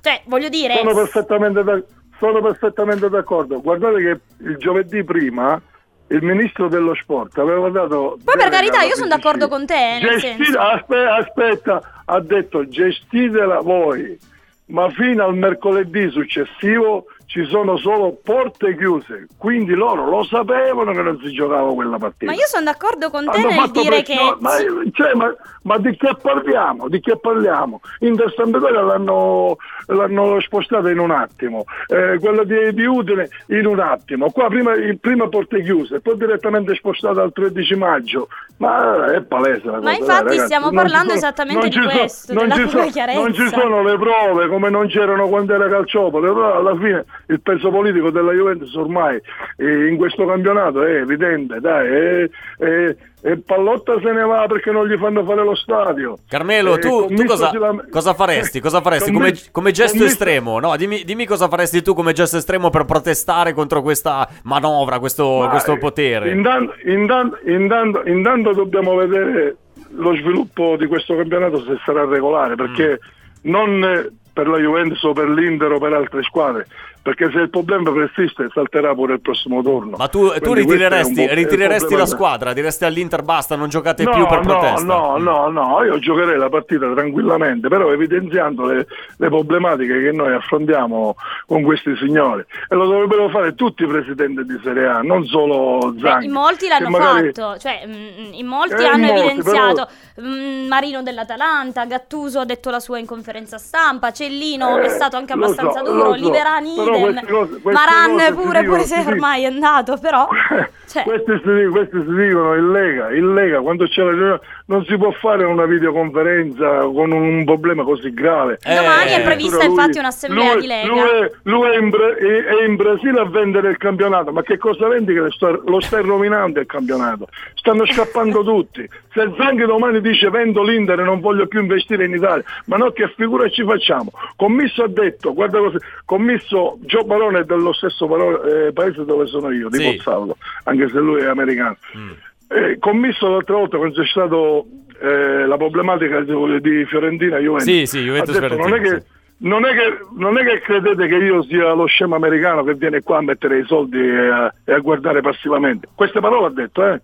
Cioè, 0.00 0.22
voglio 0.26 0.48
dire... 0.48 0.76
Sono 0.78 0.94
perfettamente, 0.94 1.62
d'ac- 1.62 1.84
sono 2.18 2.40
perfettamente 2.40 3.08
d'accordo. 3.08 3.60
Guardate 3.60 3.96
che 4.02 4.20
il 4.44 4.56
giovedì 4.58 5.04
prima 5.04 5.60
il 6.08 6.22
ministro 6.22 6.68
dello 6.68 6.94
sport 6.94 7.38
aveva 7.38 7.70
dato... 7.70 8.18
Poi 8.22 8.36
per 8.36 8.48
carità, 8.50 8.82
io 8.82 8.94
sono 8.96 9.08
d'accordo 9.08 9.48
con 9.48 9.64
te, 9.64 9.98
Gestite- 10.00 10.58
aspetta, 10.58 11.14
aspetta, 11.16 12.02
ha 12.04 12.20
detto 12.20 12.68
gestitela 12.68 13.60
voi, 13.60 14.18
ma 14.66 14.90
fino 14.90 15.24
al 15.24 15.34
mercoledì 15.36 16.10
successivo 16.10 17.06
ci 17.32 17.46
sono 17.46 17.78
solo 17.78 18.18
porte 18.22 18.76
chiuse, 18.76 19.26
quindi 19.38 19.72
loro 19.72 20.06
lo 20.06 20.22
sapevano 20.22 20.92
che 20.92 21.00
non 21.00 21.18
si 21.24 21.32
giocava 21.32 21.72
quella 21.72 21.96
partita. 21.96 22.26
Ma 22.26 22.34
io 22.36 22.44
sono 22.44 22.64
d'accordo 22.64 23.08
con 23.08 23.24
te 23.24 23.38
Hanno 23.38 23.48
nel 23.48 23.70
dire 23.70 24.02
che... 24.02 24.36
ma, 24.38 24.50
cioè, 24.92 25.14
ma- 25.14 25.34
ma 25.62 25.78
di 25.78 25.96
che 25.96 26.14
parliamo? 26.20 26.88
Di 26.88 27.00
che 27.00 27.16
parliamo? 27.16 27.80
Inter 28.00 28.34
Sampdoria 28.36 28.82
l'hanno, 28.82 29.56
l'hanno 29.86 30.40
spostata 30.40 30.90
in 30.90 30.98
un 30.98 31.10
attimo, 31.10 31.64
eh, 31.86 32.18
quella 32.18 32.44
di, 32.44 32.74
di 32.74 32.84
Udine 32.84 33.28
in 33.46 33.64
un 33.64 33.80
attimo. 33.80 34.30
Qua 34.30 34.48
prima, 34.48 34.72
prima 35.00 35.26
porte 35.28 35.62
chiuse, 35.62 36.00
poi 36.00 36.18
direttamente 36.18 36.74
spostata 36.74 37.22
al 37.22 37.32
13 37.32 37.74
maggio. 37.76 38.28
Ma 38.58 39.10
è 39.12 39.22
palese 39.22 39.62
la 39.64 39.78
cosa. 39.78 39.80
Ma 39.80 39.90
dai, 39.90 39.98
infatti 39.98 40.22
ragazzi. 40.24 40.44
stiamo 40.44 40.66
Non 40.66 40.74
parlando 40.74 41.08
sono- 41.08 41.16
esattamente 41.18 41.68
non 41.68 41.86
di 41.86 41.92
questo, 41.96 42.32
non 42.34 42.48
della 42.48 42.68
ci 42.68 42.90
chiarezza. 42.90 43.20
Non 43.20 43.34
ci 43.34 43.48
sono 43.48 43.82
le 43.82 43.98
prove 43.98 44.48
come 44.48 44.68
non 44.70 44.86
c'erano 44.88 45.28
quando 45.28 45.54
era 45.54 45.68
calciopolo, 45.68 46.32
però 46.34 46.56
alla 46.58 46.76
fine 46.76 47.04
il 47.28 47.40
peso 47.40 47.70
politico 47.70 48.10
della 48.10 48.32
Juventus 48.32 48.74
ormai 48.74 49.20
eh, 49.56 49.86
in 49.88 49.96
questo 49.96 50.26
campionato 50.26 50.82
è 50.82 50.96
evidente, 51.00 51.60
dai, 51.60 51.86
è- 51.88 52.30
è- 52.58 52.96
e 53.24 53.36
Pallotta 53.38 54.00
se 54.02 54.10
ne 54.10 54.22
va 54.24 54.46
perché 54.48 54.72
non 54.72 54.88
gli 54.88 54.96
fanno 54.98 55.24
fare 55.24 55.44
lo 55.44 55.54
stadio. 55.54 56.18
Carmelo, 56.28 56.74
Eh, 56.74 56.78
tu, 56.80 57.06
tu 57.06 57.24
cosa, 57.24 57.56
lam- 57.56 57.88
cosa 57.88 58.14
faresti? 58.14 58.58
Cosa 58.60 58.80
faresti 58.80 59.12
come, 59.12 59.32
come 59.52 59.70
gesto 59.70 59.96
Commisso- 59.98 60.12
estremo? 60.14 60.58
No, 60.58 60.74
dimmi, 60.76 61.04
dimmi 61.04 61.24
cosa 61.24 61.46
faresti 61.48 61.82
tu 61.82 61.94
come 61.94 62.12
gesto 62.14 62.36
estremo 62.38 62.68
per 62.70 62.84
protestare 62.84 63.52
contro 63.52 63.80
questa 63.80 64.28
manovra, 64.42 64.98
questo, 64.98 65.38
Ma, 65.42 65.48
questo 65.50 65.78
potere. 65.78 66.30
Intanto, 66.32 66.74
intanto- 66.84 67.38
intanto- 67.44 68.02
intanto 68.06 68.52
dobbiamo 68.54 68.96
vedere 68.96 69.56
lo 69.90 70.16
sviluppo 70.16 70.74
di 70.76 70.86
questo 70.86 71.14
campionato 71.14 71.60
se 71.62 71.78
sarà 71.84 72.04
regolare, 72.04 72.56
perché 72.56 72.98
Mm. 73.46 73.50
non 73.50 73.84
eh, 73.84 74.10
per 74.32 74.48
la 74.48 74.58
Juventus 74.58 75.00
o 75.04 75.12
per 75.12 75.28
l'Inter 75.28 75.70
o 75.72 75.78
per 75.78 75.92
altre 75.92 76.22
squadre, 76.24 76.66
perché 77.02 77.30
se 77.32 77.38
il 77.40 77.50
problema 77.50 77.90
persiste 77.90 78.48
salterà 78.54 78.94
pure 78.94 79.14
il 79.14 79.20
prossimo 79.20 79.60
turno. 79.62 79.96
Ma 79.96 80.06
tu, 80.08 80.28
tu 80.40 80.52
ritireresti, 80.52 81.26
ritireresti 81.34 81.96
la 81.96 82.06
squadra? 82.06 82.52
Diresti 82.52 82.84
all'Inter 82.84 83.22
basta, 83.22 83.56
non 83.56 83.68
giocate 83.68 84.04
No, 84.04 84.10
più 84.12 84.26
per 84.26 84.44
no, 84.44 84.58
protesta? 84.58 84.84
No, 84.84 85.16
no, 85.18 85.48
no, 85.48 85.82
io 85.82 85.98
giocherei 85.98 86.38
la 86.38 86.48
partita 86.48 86.90
tranquillamente, 86.92 87.68
però 87.68 87.90
evidenziando 87.92 88.66
le, 88.66 88.86
le 89.16 89.28
problematiche 89.28 90.00
che 90.00 90.12
noi 90.12 90.32
affrontiamo 90.32 91.16
con 91.46 91.62
questi 91.62 91.96
signori. 91.96 92.44
E 92.68 92.74
lo 92.74 92.86
dovrebbero 92.86 93.28
fare 93.30 93.54
tutti 93.54 93.82
i 93.82 93.86
presidenti 93.86 94.44
di 94.44 94.60
Serie 94.62 94.86
A, 94.86 95.00
non 95.02 95.24
solo 95.26 95.94
Zanghi. 96.00 96.26
in 96.26 96.32
molti 96.32 96.68
l'hanno 96.68 96.88
magari- 96.88 97.32
fatto, 97.34 97.58
cioè 97.58 97.82
mm, 97.84 98.32
in 98.34 98.46
molti 98.46 98.74
Eh, 98.74 98.84
in 98.84 98.92
hanno 98.92 99.06
molti, 99.06 99.26
evidenziato 99.26 99.88
mm, 100.20 100.66
Marino 100.68 101.02
dell'Atalanta, 101.02 101.84
Gattuso 101.84 102.38
ha 102.38 102.44
detto 102.44 102.70
la 102.70 102.78
sua 102.80 102.98
in 102.98 103.06
conferenza 103.06 103.58
stampa, 103.58 104.12
Cellino 104.12 104.78
Eh, 104.78 104.82
è 104.84 104.88
stato 104.88 105.16
anche 105.16 105.32
abbastanza 105.32 105.84
so, 105.84 105.92
duro, 105.92 106.12
so, 106.12 106.14
Liverani 106.14 106.74
però 106.76 106.91
queste 107.00 107.26
cose- 107.26 107.60
queste 107.60 107.70
Maran 107.72 108.34
pure, 108.34 108.60
dicono- 108.60 108.62
pure 108.62 108.82
se 108.84 109.04
ormai 109.06 109.42
è 109.42 109.46
andato, 109.46 109.96
però 110.00 110.28
Cioè- 110.92 111.04
questi, 111.04 111.32
si, 111.42 111.52
dicono- 111.54 111.70
questi 111.70 111.96
si 112.06 112.14
dicono 112.14 112.54
il 112.54 112.70
Lega, 112.70 113.08
il 113.10 113.32
Lega, 113.32 113.60
quando 113.60 113.86
c'è 113.86 114.02
la 114.02 114.10
riunione 114.10 114.40
non 114.66 114.84
si 114.84 114.96
può 114.96 115.10
fare 115.12 115.44
una 115.44 115.64
videoconferenza 115.66 116.80
con 116.82 117.12
un 117.12 117.44
problema 117.44 117.82
così 117.82 118.12
grave. 118.12 118.58
Domani 118.62 119.10
è 119.10 119.20
Eh, 119.20 119.22
prevista 119.22 119.56
lui- 119.64 119.66
infatti 119.66 119.98
un'assemblea 119.98 120.52
lui- 120.52 120.60
di 120.60 120.66
Lega. 120.66 120.86
Lui, 120.88 121.00
è, 121.00 121.30
lui 121.44 121.68
è 121.70 121.78
in, 121.78 121.88
Bra- 121.90 122.14
è- 122.16 122.64
in 122.66 122.76
Brasile 122.76 123.20
a 123.20 123.24
vendere 123.28 123.70
il 123.70 123.76
campionato, 123.76 124.32
ma 124.32 124.42
che 124.42 124.58
cosa 124.58 124.88
vendi 124.88 125.12
che 125.14 125.20
lo 125.20 125.30
stai, 125.30 125.58
lo 125.64 125.80
stai 125.80 126.02
rovinando 126.02 126.60
il 126.60 126.66
campionato? 126.66 127.28
Stanno 127.54 127.86
scappando 127.86 128.42
tutti. 128.44 128.88
Se 129.12 129.30
Zanghi 129.36 129.64
domani 129.66 130.00
dice 130.00 130.30
vendo 130.30 130.62
l'Inter 130.62 131.00
e 131.00 131.04
non 131.04 131.20
voglio 131.20 131.46
più 131.46 131.60
investire 131.60 132.06
in 132.06 132.14
Italia, 132.14 132.42
ma 132.66 132.76
no 132.76 132.90
che 132.92 133.12
figura 133.16 133.48
ci 133.50 133.62
facciamo? 133.64 134.10
Commisso 134.36 134.82
ha 134.84 134.88
detto, 134.88 135.34
guarda 135.34 135.58
cosa, 135.58 135.78
commisso 136.06 136.78
Gio 136.84 137.04
Barone 137.04 137.40
è 137.40 137.44
dello 137.44 137.72
stesso 137.72 138.06
paro- 138.06 138.42
eh, 138.42 138.72
paese 138.72 139.04
dove 139.04 139.26
sono 139.26 139.50
io, 139.50 139.68
di 139.68 139.78
Sì. 139.78 139.94
Pozzallo, 139.96 140.36
anche 140.64 140.88
se 140.88 140.98
lui 140.98 141.20
è 141.22 141.26
americano. 141.26 141.76
Mm. 141.96 142.10
Eh, 142.48 142.76
commisso 142.80 143.28
l'altra 143.28 143.54
volta 143.56 143.76
quando 143.78 144.00
c'è 144.00 144.06
stato 144.08 144.66
eh, 145.00 145.46
la 145.46 145.56
problematica 145.56 146.20
di, 146.20 146.60
di 146.60 146.84
Fiorentina 146.84 147.38
Juventus 147.38 147.64
Sì, 147.66 147.86
sì, 147.86 148.00
Juventus 148.02 148.38
detto, 148.38 148.56
non, 148.56 148.74
è 148.74 148.80
che, 148.80 149.02
non, 149.38 149.64
è 149.64 149.72
che, 149.72 149.98
non 150.18 150.36
è 150.38 150.44
che 150.44 150.60
credete 150.60 151.06
che 151.06 151.14
io 151.16 151.42
sia 151.44 151.72
lo 151.72 151.86
scemo 151.86 152.14
americano 152.14 152.62
che 152.62 152.74
viene 152.74 153.00
qua 153.00 153.18
a 153.18 153.22
mettere 153.22 153.58
i 153.60 153.64
soldi 153.64 153.98
e 153.98 154.28
a, 154.28 154.52
e 154.66 154.72
a 154.74 154.78
guardare 154.80 155.22
passivamente 155.22 155.88
queste 155.94 156.20
parole 156.20 156.46
ha 156.46 156.50
detto 156.50 156.86
eh 156.86 157.00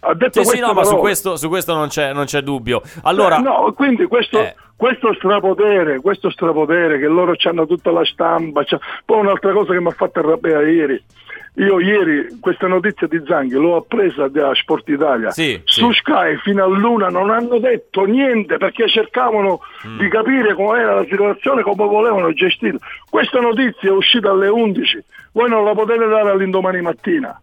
ha 0.00 0.14
detto 0.14 0.42
Sì, 0.42 0.56
sì, 0.56 0.60
no, 0.60 0.68
ma 0.72 0.82
su 0.82 0.88
parole. 0.88 1.00
questo, 1.00 1.36
su 1.36 1.48
questo 1.48 1.74
non, 1.74 1.88
c'è, 1.88 2.12
non 2.14 2.24
c'è 2.24 2.40
dubbio. 2.40 2.80
Allora, 3.02 3.36
Eh, 3.36 3.42
no, 3.42 3.70
quindi 3.76 4.06
questo, 4.06 4.40
Eh. 4.40 4.54
Questo 4.80 5.12
strapotere, 5.12 6.00
questo 6.00 6.30
strapotere 6.30 6.98
che 6.98 7.06
loro 7.06 7.34
hanno 7.42 7.66
tutta 7.66 7.90
la 7.90 8.02
stampa, 8.02 8.64
poi 9.04 9.20
un'altra 9.20 9.52
cosa 9.52 9.74
che 9.74 9.80
mi 9.80 9.88
ha 9.88 9.90
fatto 9.90 10.20
arrabbiare 10.20 10.72
ieri. 10.72 11.04
Io 11.56 11.80
ieri 11.80 12.38
questa 12.40 12.66
notizia 12.66 13.06
di 13.06 13.20
Zanghi 13.26 13.56
l'ho 13.56 13.76
appresa 13.76 14.28
da 14.28 14.54
Sport 14.54 14.88
Italia. 14.88 15.32
Sì, 15.32 15.60
Su 15.64 15.92
Sky 15.92 16.36
fino 16.36 16.64
a 16.64 16.66
luna 16.66 17.08
non 17.10 17.28
hanno 17.28 17.58
detto 17.58 18.04
niente 18.04 18.56
perché 18.56 18.88
cercavano 18.88 19.60
Mm. 19.86 19.98
di 19.98 20.08
capire 20.08 20.54
come 20.54 20.78
era 20.78 20.94
la 20.94 21.04
situazione, 21.04 21.60
come 21.60 21.84
volevano 21.86 22.32
gestirla. 22.32 22.78
Questa 23.10 23.38
notizia 23.38 23.90
è 23.90 23.92
uscita 23.92 24.30
alle 24.30 24.48
11, 24.48 25.04
voi 25.32 25.50
non 25.50 25.62
la 25.64 25.72
potete 25.72 26.06
dare 26.06 26.30
all'indomani 26.30 26.80
mattina. 26.80 27.38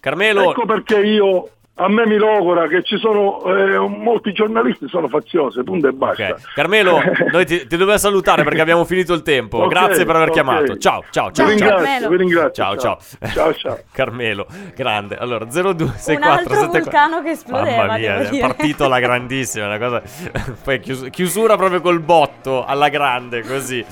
Carmelo, 0.00 0.52
Ecco 0.52 0.64
perché 0.64 1.00
io 1.00 1.48
a 1.80 1.88
me 1.88 2.06
mi 2.06 2.16
logora 2.16 2.66
che 2.66 2.82
ci 2.82 2.98
sono 2.98 3.42
eh, 3.44 3.78
molti 3.78 4.32
giornalisti 4.32 4.88
sono 4.88 5.06
faziosi, 5.06 5.62
punto 5.62 5.86
e 5.88 5.92
basta. 5.92 6.28
ok. 6.30 6.52
Carmelo, 6.54 7.00
noi 7.30 7.46
ti, 7.46 7.66
ti 7.66 7.76
dobbiamo 7.76 7.98
salutare 7.98 8.42
perché 8.42 8.60
abbiamo 8.60 8.84
finito 8.84 9.12
il 9.14 9.22
tempo. 9.22 9.58
Ok, 9.58 9.68
Grazie 9.68 10.04
per 10.04 10.16
aver 10.16 10.28
ok. 10.28 10.34
chiamato. 10.34 10.76
Ciao, 10.78 11.04
ciao, 11.10 11.30
ciao. 11.30 11.46
vi 11.46 11.56
ciao. 11.56 11.68
ringrazio, 11.76 12.08
vi 12.08 12.16
ringrazio. 12.16 12.64
Ciao, 12.64 12.76
ciao. 12.76 12.98
Ciao, 13.32 13.54
ciao. 13.54 13.78
Carmelo, 13.92 14.46
grande. 14.74 15.16
Allora, 15.16 15.44
0264 15.44 16.14
Un 16.16 16.22
altro 16.24 16.66
vulcano 16.80 17.22
che 17.22 17.30
esplodeva, 17.30 17.76
Mamma 17.76 17.96
mia, 17.98 18.16
è 18.18 18.38
partito 18.38 18.84
alla 18.84 18.98
grandissima, 18.98 19.66
una 19.66 19.78
cosa 19.78 20.02
poi 20.64 20.80
chius- 20.80 21.08
chiusura 21.10 21.56
proprio 21.56 21.80
col 21.80 22.00
botto 22.00 22.64
alla 22.64 22.88
grande 22.88 23.42
così. 23.42 23.84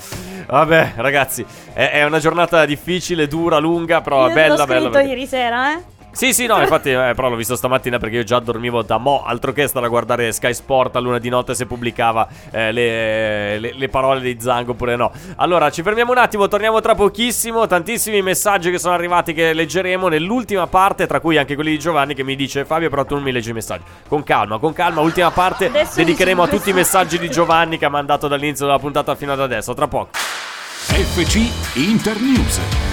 Vabbè, 0.47 0.93
ragazzi, 0.97 1.45
è, 1.73 1.89
è 1.91 2.03
una 2.05 2.19
giornata 2.19 2.65
difficile, 2.65 3.27
dura, 3.27 3.59
lunga, 3.59 4.01
però 4.01 4.27
Io 4.27 4.33
bella 4.33 4.55
l'ho 4.55 4.65
bella. 4.65 4.79
scritto 4.79 4.89
perché- 4.91 5.07
ieri 5.07 5.25
sera, 5.25 5.73
eh. 5.73 5.83
Sì, 6.17 6.33
sì, 6.33 6.47
no, 6.47 6.59
infatti, 6.59 6.89
eh, 6.89 7.13
però 7.15 7.29
l'ho 7.29 7.35
visto 7.35 7.55
stamattina 7.55 7.99
perché 7.99 8.15
io 8.15 8.23
già 8.23 8.39
dormivo 8.39 8.81
da 8.81 8.97
mo', 8.97 9.23
altro 9.23 9.51
che 9.51 9.67
stare 9.67 9.85
a 9.85 9.89
guardare 9.89 10.31
Sky 10.31 10.51
Sport 10.51 10.95
a 10.95 10.99
luna 10.99 11.19
di 11.19 11.29
notte 11.29 11.53
se 11.53 11.67
pubblicava 11.67 12.27
eh, 12.49 12.71
le, 12.71 13.59
le- 13.59 13.73
le 13.75 13.87
parole 13.87 14.21
di 14.21 14.35
Zango 14.39 14.71
oppure 14.71 14.95
no. 14.95 15.11
Allora, 15.35 15.69
ci 15.69 15.83
fermiamo 15.83 16.11
un 16.13 16.17
attimo, 16.17 16.47
torniamo 16.47 16.81
tra 16.81 16.95
pochissimo, 16.95 17.67
tantissimi 17.67 18.23
messaggi 18.23 18.71
che 18.71 18.79
sono 18.79 18.95
arrivati 18.95 19.31
che 19.31 19.53
leggeremo 19.53 20.07
nell'ultima 20.07 20.65
parte, 20.65 21.05
tra 21.05 21.19
cui 21.19 21.37
anche 21.37 21.53
quelli 21.53 21.69
di 21.69 21.77
Giovanni 21.77 22.15
che 22.15 22.23
mi 22.23 22.35
dice 22.35 22.65
Fabio 22.65 22.89
però 22.89 23.05
tu 23.05 23.13
non 23.13 23.21
mi 23.21 23.31
leggi 23.31 23.51
i 23.51 23.53
messaggi. 23.53 23.83
Con 24.07 24.23
calma, 24.23 24.57
con 24.57 24.73
calma, 24.73 25.01
ultima 25.01 25.29
parte 25.29 25.67
Adesso 25.67 25.97
dedicheremo 25.97 26.41
a 26.41 26.47
tutti 26.47 26.71
i 26.71 26.73
messaggi 26.73 27.19
di 27.19 27.29
Giovanni 27.29 27.77
che 27.77 27.85
ha 27.85 27.89
mandato 27.89 28.27
dall'inizio 28.27 28.65
della 28.65 28.79
puntata 28.79 29.13
fino 29.13 29.33
ad 29.33 29.39
adesso, 29.39 29.75
tra 29.75 29.87
poco. 29.87 30.09
FC 30.15 31.47
Internews. 31.75 32.86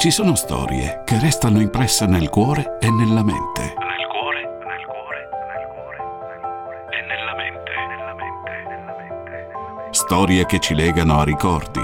Ci 0.00 0.10
sono 0.10 0.34
storie 0.34 1.02
che 1.04 1.18
restano 1.18 1.60
impresse 1.60 2.06
nel 2.06 2.30
cuore 2.30 2.78
e 2.80 2.90
nella 2.90 3.22
mente. 3.22 3.60
Nel 3.60 4.06
cuore, 4.08 4.40
nel 4.64 4.86
cuore, 4.86 5.28
nel 5.52 5.66
cuore, 5.68 5.98
nel 6.26 6.46
cuore 6.48 6.88
e 6.88 7.06
nella 7.06 7.34
mente, 7.36 7.70
nella 7.86 8.14
mente, 8.14 8.50
nella 8.66 8.96
mente. 8.96 9.48
Storie 9.90 10.46
che 10.46 10.58
ci 10.58 10.74
legano 10.74 11.20
a 11.20 11.24
ricordi, 11.24 11.82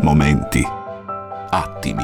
momenti, 0.00 0.66
attimi. 1.50 2.02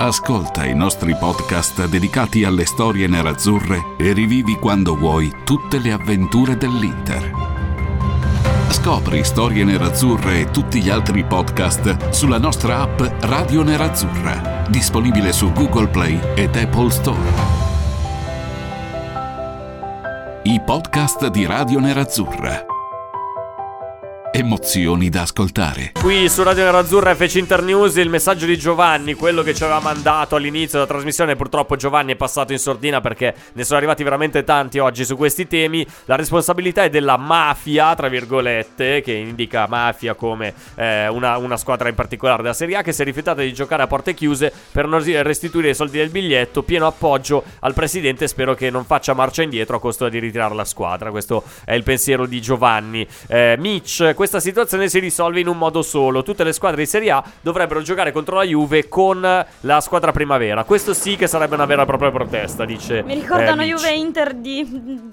Ascolta 0.00 0.66
i 0.66 0.74
nostri 0.74 1.16
podcast 1.16 1.86
dedicati 1.86 2.44
alle 2.44 2.66
storie 2.66 3.06
nerazzurre 3.06 3.94
e 3.96 4.12
rivivi 4.12 4.56
quando 4.56 4.94
vuoi 4.96 5.32
tutte 5.44 5.78
le 5.78 5.92
avventure 5.92 6.58
dell'Inter. 6.58 7.30
Scopri 8.70 9.24
Storie 9.24 9.64
Nerazzurre 9.64 10.40
e 10.40 10.50
tutti 10.50 10.80
gli 10.80 10.90
altri 10.90 11.24
podcast 11.24 12.10
sulla 12.10 12.38
nostra 12.38 12.80
app 12.80 13.00
Radio 13.20 13.62
Nerazzurra, 13.62 14.64
disponibile 14.68 15.32
su 15.32 15.52
Google 15.52 15.88
Play 15.88 16.18
ed 16.34 16.54
Apple 16.54 16.90
Store. 16.90 17.56
I 20.42 20.60
podcast 20.64 21.26
di 21.28 21.46
Radio 21.46 21.80
Nerazzurra. 21.80 22.77
Emozioni 24.30 25.08
da 25.08 25.22
ascoltare. 25.22 25.92
Qui 25.98 26.28
su 26.28 26.42
Radio 26.42 26.64
Nerazzurra 26.64 27.14
FC 27.14 27.36
Internews 27.36 27.96
il 27.96 28.10
messaggio 28.10 28.44
di 28.44 28.58
Giovanni, 28.58 29.14
quello 29.14 29.42
che 29.42 29.54
ci 29.54 29.64
aveva 29.64 29.80
mandato 29.80 30.36
all'inizio 30.36 30.78
della 30.78 30.90
trasmissione. 30.90 31.34
Purtroppo 31.34 31.76
Giovanni 31.76 32.12
è 32.12 32.16
passato 32.16 32.52
in 32.52 32.58
sordina 32.58 33.00
perché 33.00 33.34
ne 33.54 33.64
sono 33.64 33.78
arrivati 33.78 34.04
veramente 34.04 34.44
tanti 34.44 34.78
oggi 34.78 35.04
su 35.04 35.16
questi 35.16 35.46
temi. 35.46 35.84
La 36.04 36.14
responsabilità 36.14 36.84
è 36.84 36.90
della 36.90 37.16
mafia, 37.16 37.94
tra 37.94 38.08
virgolette, 38.08 39.00
che 39.00 39.12
indica 39.12 39.66
mafia 39.66 40.14
come 40.14 40.52
eh, 40.76 41.08
una, 41.08 41.38
una 41.38 41.56
squadra 41.56 41.88
in 41.88 41.94
particolare 41.94 42.42
della 42.42 42.54
Serie 42.54 42.76
A 42.76 42.82
che 42.82 42.92
si 42.92 43.02
è 43.02 43.04
rifiutata 43.04 43.40
di 43.40 43.52
giocare 43.54 43.82
a 43.82 43.86
porte 43.86 44.14
chiuse 44.14 44.52
per 44.70 44.86
non 44.86 45.02
restituire 45.22 45.70
i 45.70 45.74
soldi 45.74 45.96
del 45.96 46.10
biglietto. 46.10 46.62
Pieno 46.62 46.86
appoggio 46.86 47.42
al 47.60 47.72
presidente. 47.72 48.28
Spero 48.28 48.54
che 48.54 48.68
non 48.68 48.84
faccia 48.84 49.14
marcia 49.14 49.42
indietro 49.42 49.76
a 49.76 49.80
costo 49.80 50.08
di 50.08 50.18
ritirare 50.18 50.54
la 50.54 50.64
squadra. 50.66 51.10
Questo 51.10 51.42
è 51.64 51.72
il 51.72 51.82
pensiero 51.82 52.26
di 52.26 52.40
Giovanni. 52.42 53.06
Eh, 53.26 53.56
Mitch, 53.58 54.14
questa 54.18 54.40
situazione 54.40 54.88
si 54.88 54.98
risolve 54.98 55.38
in 55.38 55.46
un 55.46 55.56
modo 55.56 55.80
solo. 55.80 56.24
Tutte 56.24 56.42
le 56.42 56.52
squadre 56.52 56.82
di 56.82 56.88
Serie 56.88 57.12
A 57.12 57.22
dovrebbero 57.40 57.82
giocare 57.82 58.10
contro 58.10 58.34
la 58.34 58.42
Juve 58.42 58.88
con 58.88 59.20
la 59.20 59.80
squadra 59.80 60.10
primavera. 60.10 60.64
Questo 60.64 60.92
sì 60.92 61.14
che 61.14 61.28
sarebbe 61.28 61.54
una 61.54 61.66
vera 61.66 61.82
e 61.82 61.86
propria 61.86 62.10
protesta, 62.10 62.64
dice. 62.64 63.04
Mi 63.04 63.14
ricordano 63.14 63.62
eh. 63.62 63.66
Juve 63.66 63.90
Inter 63.92 64.34
di 64.34 65.12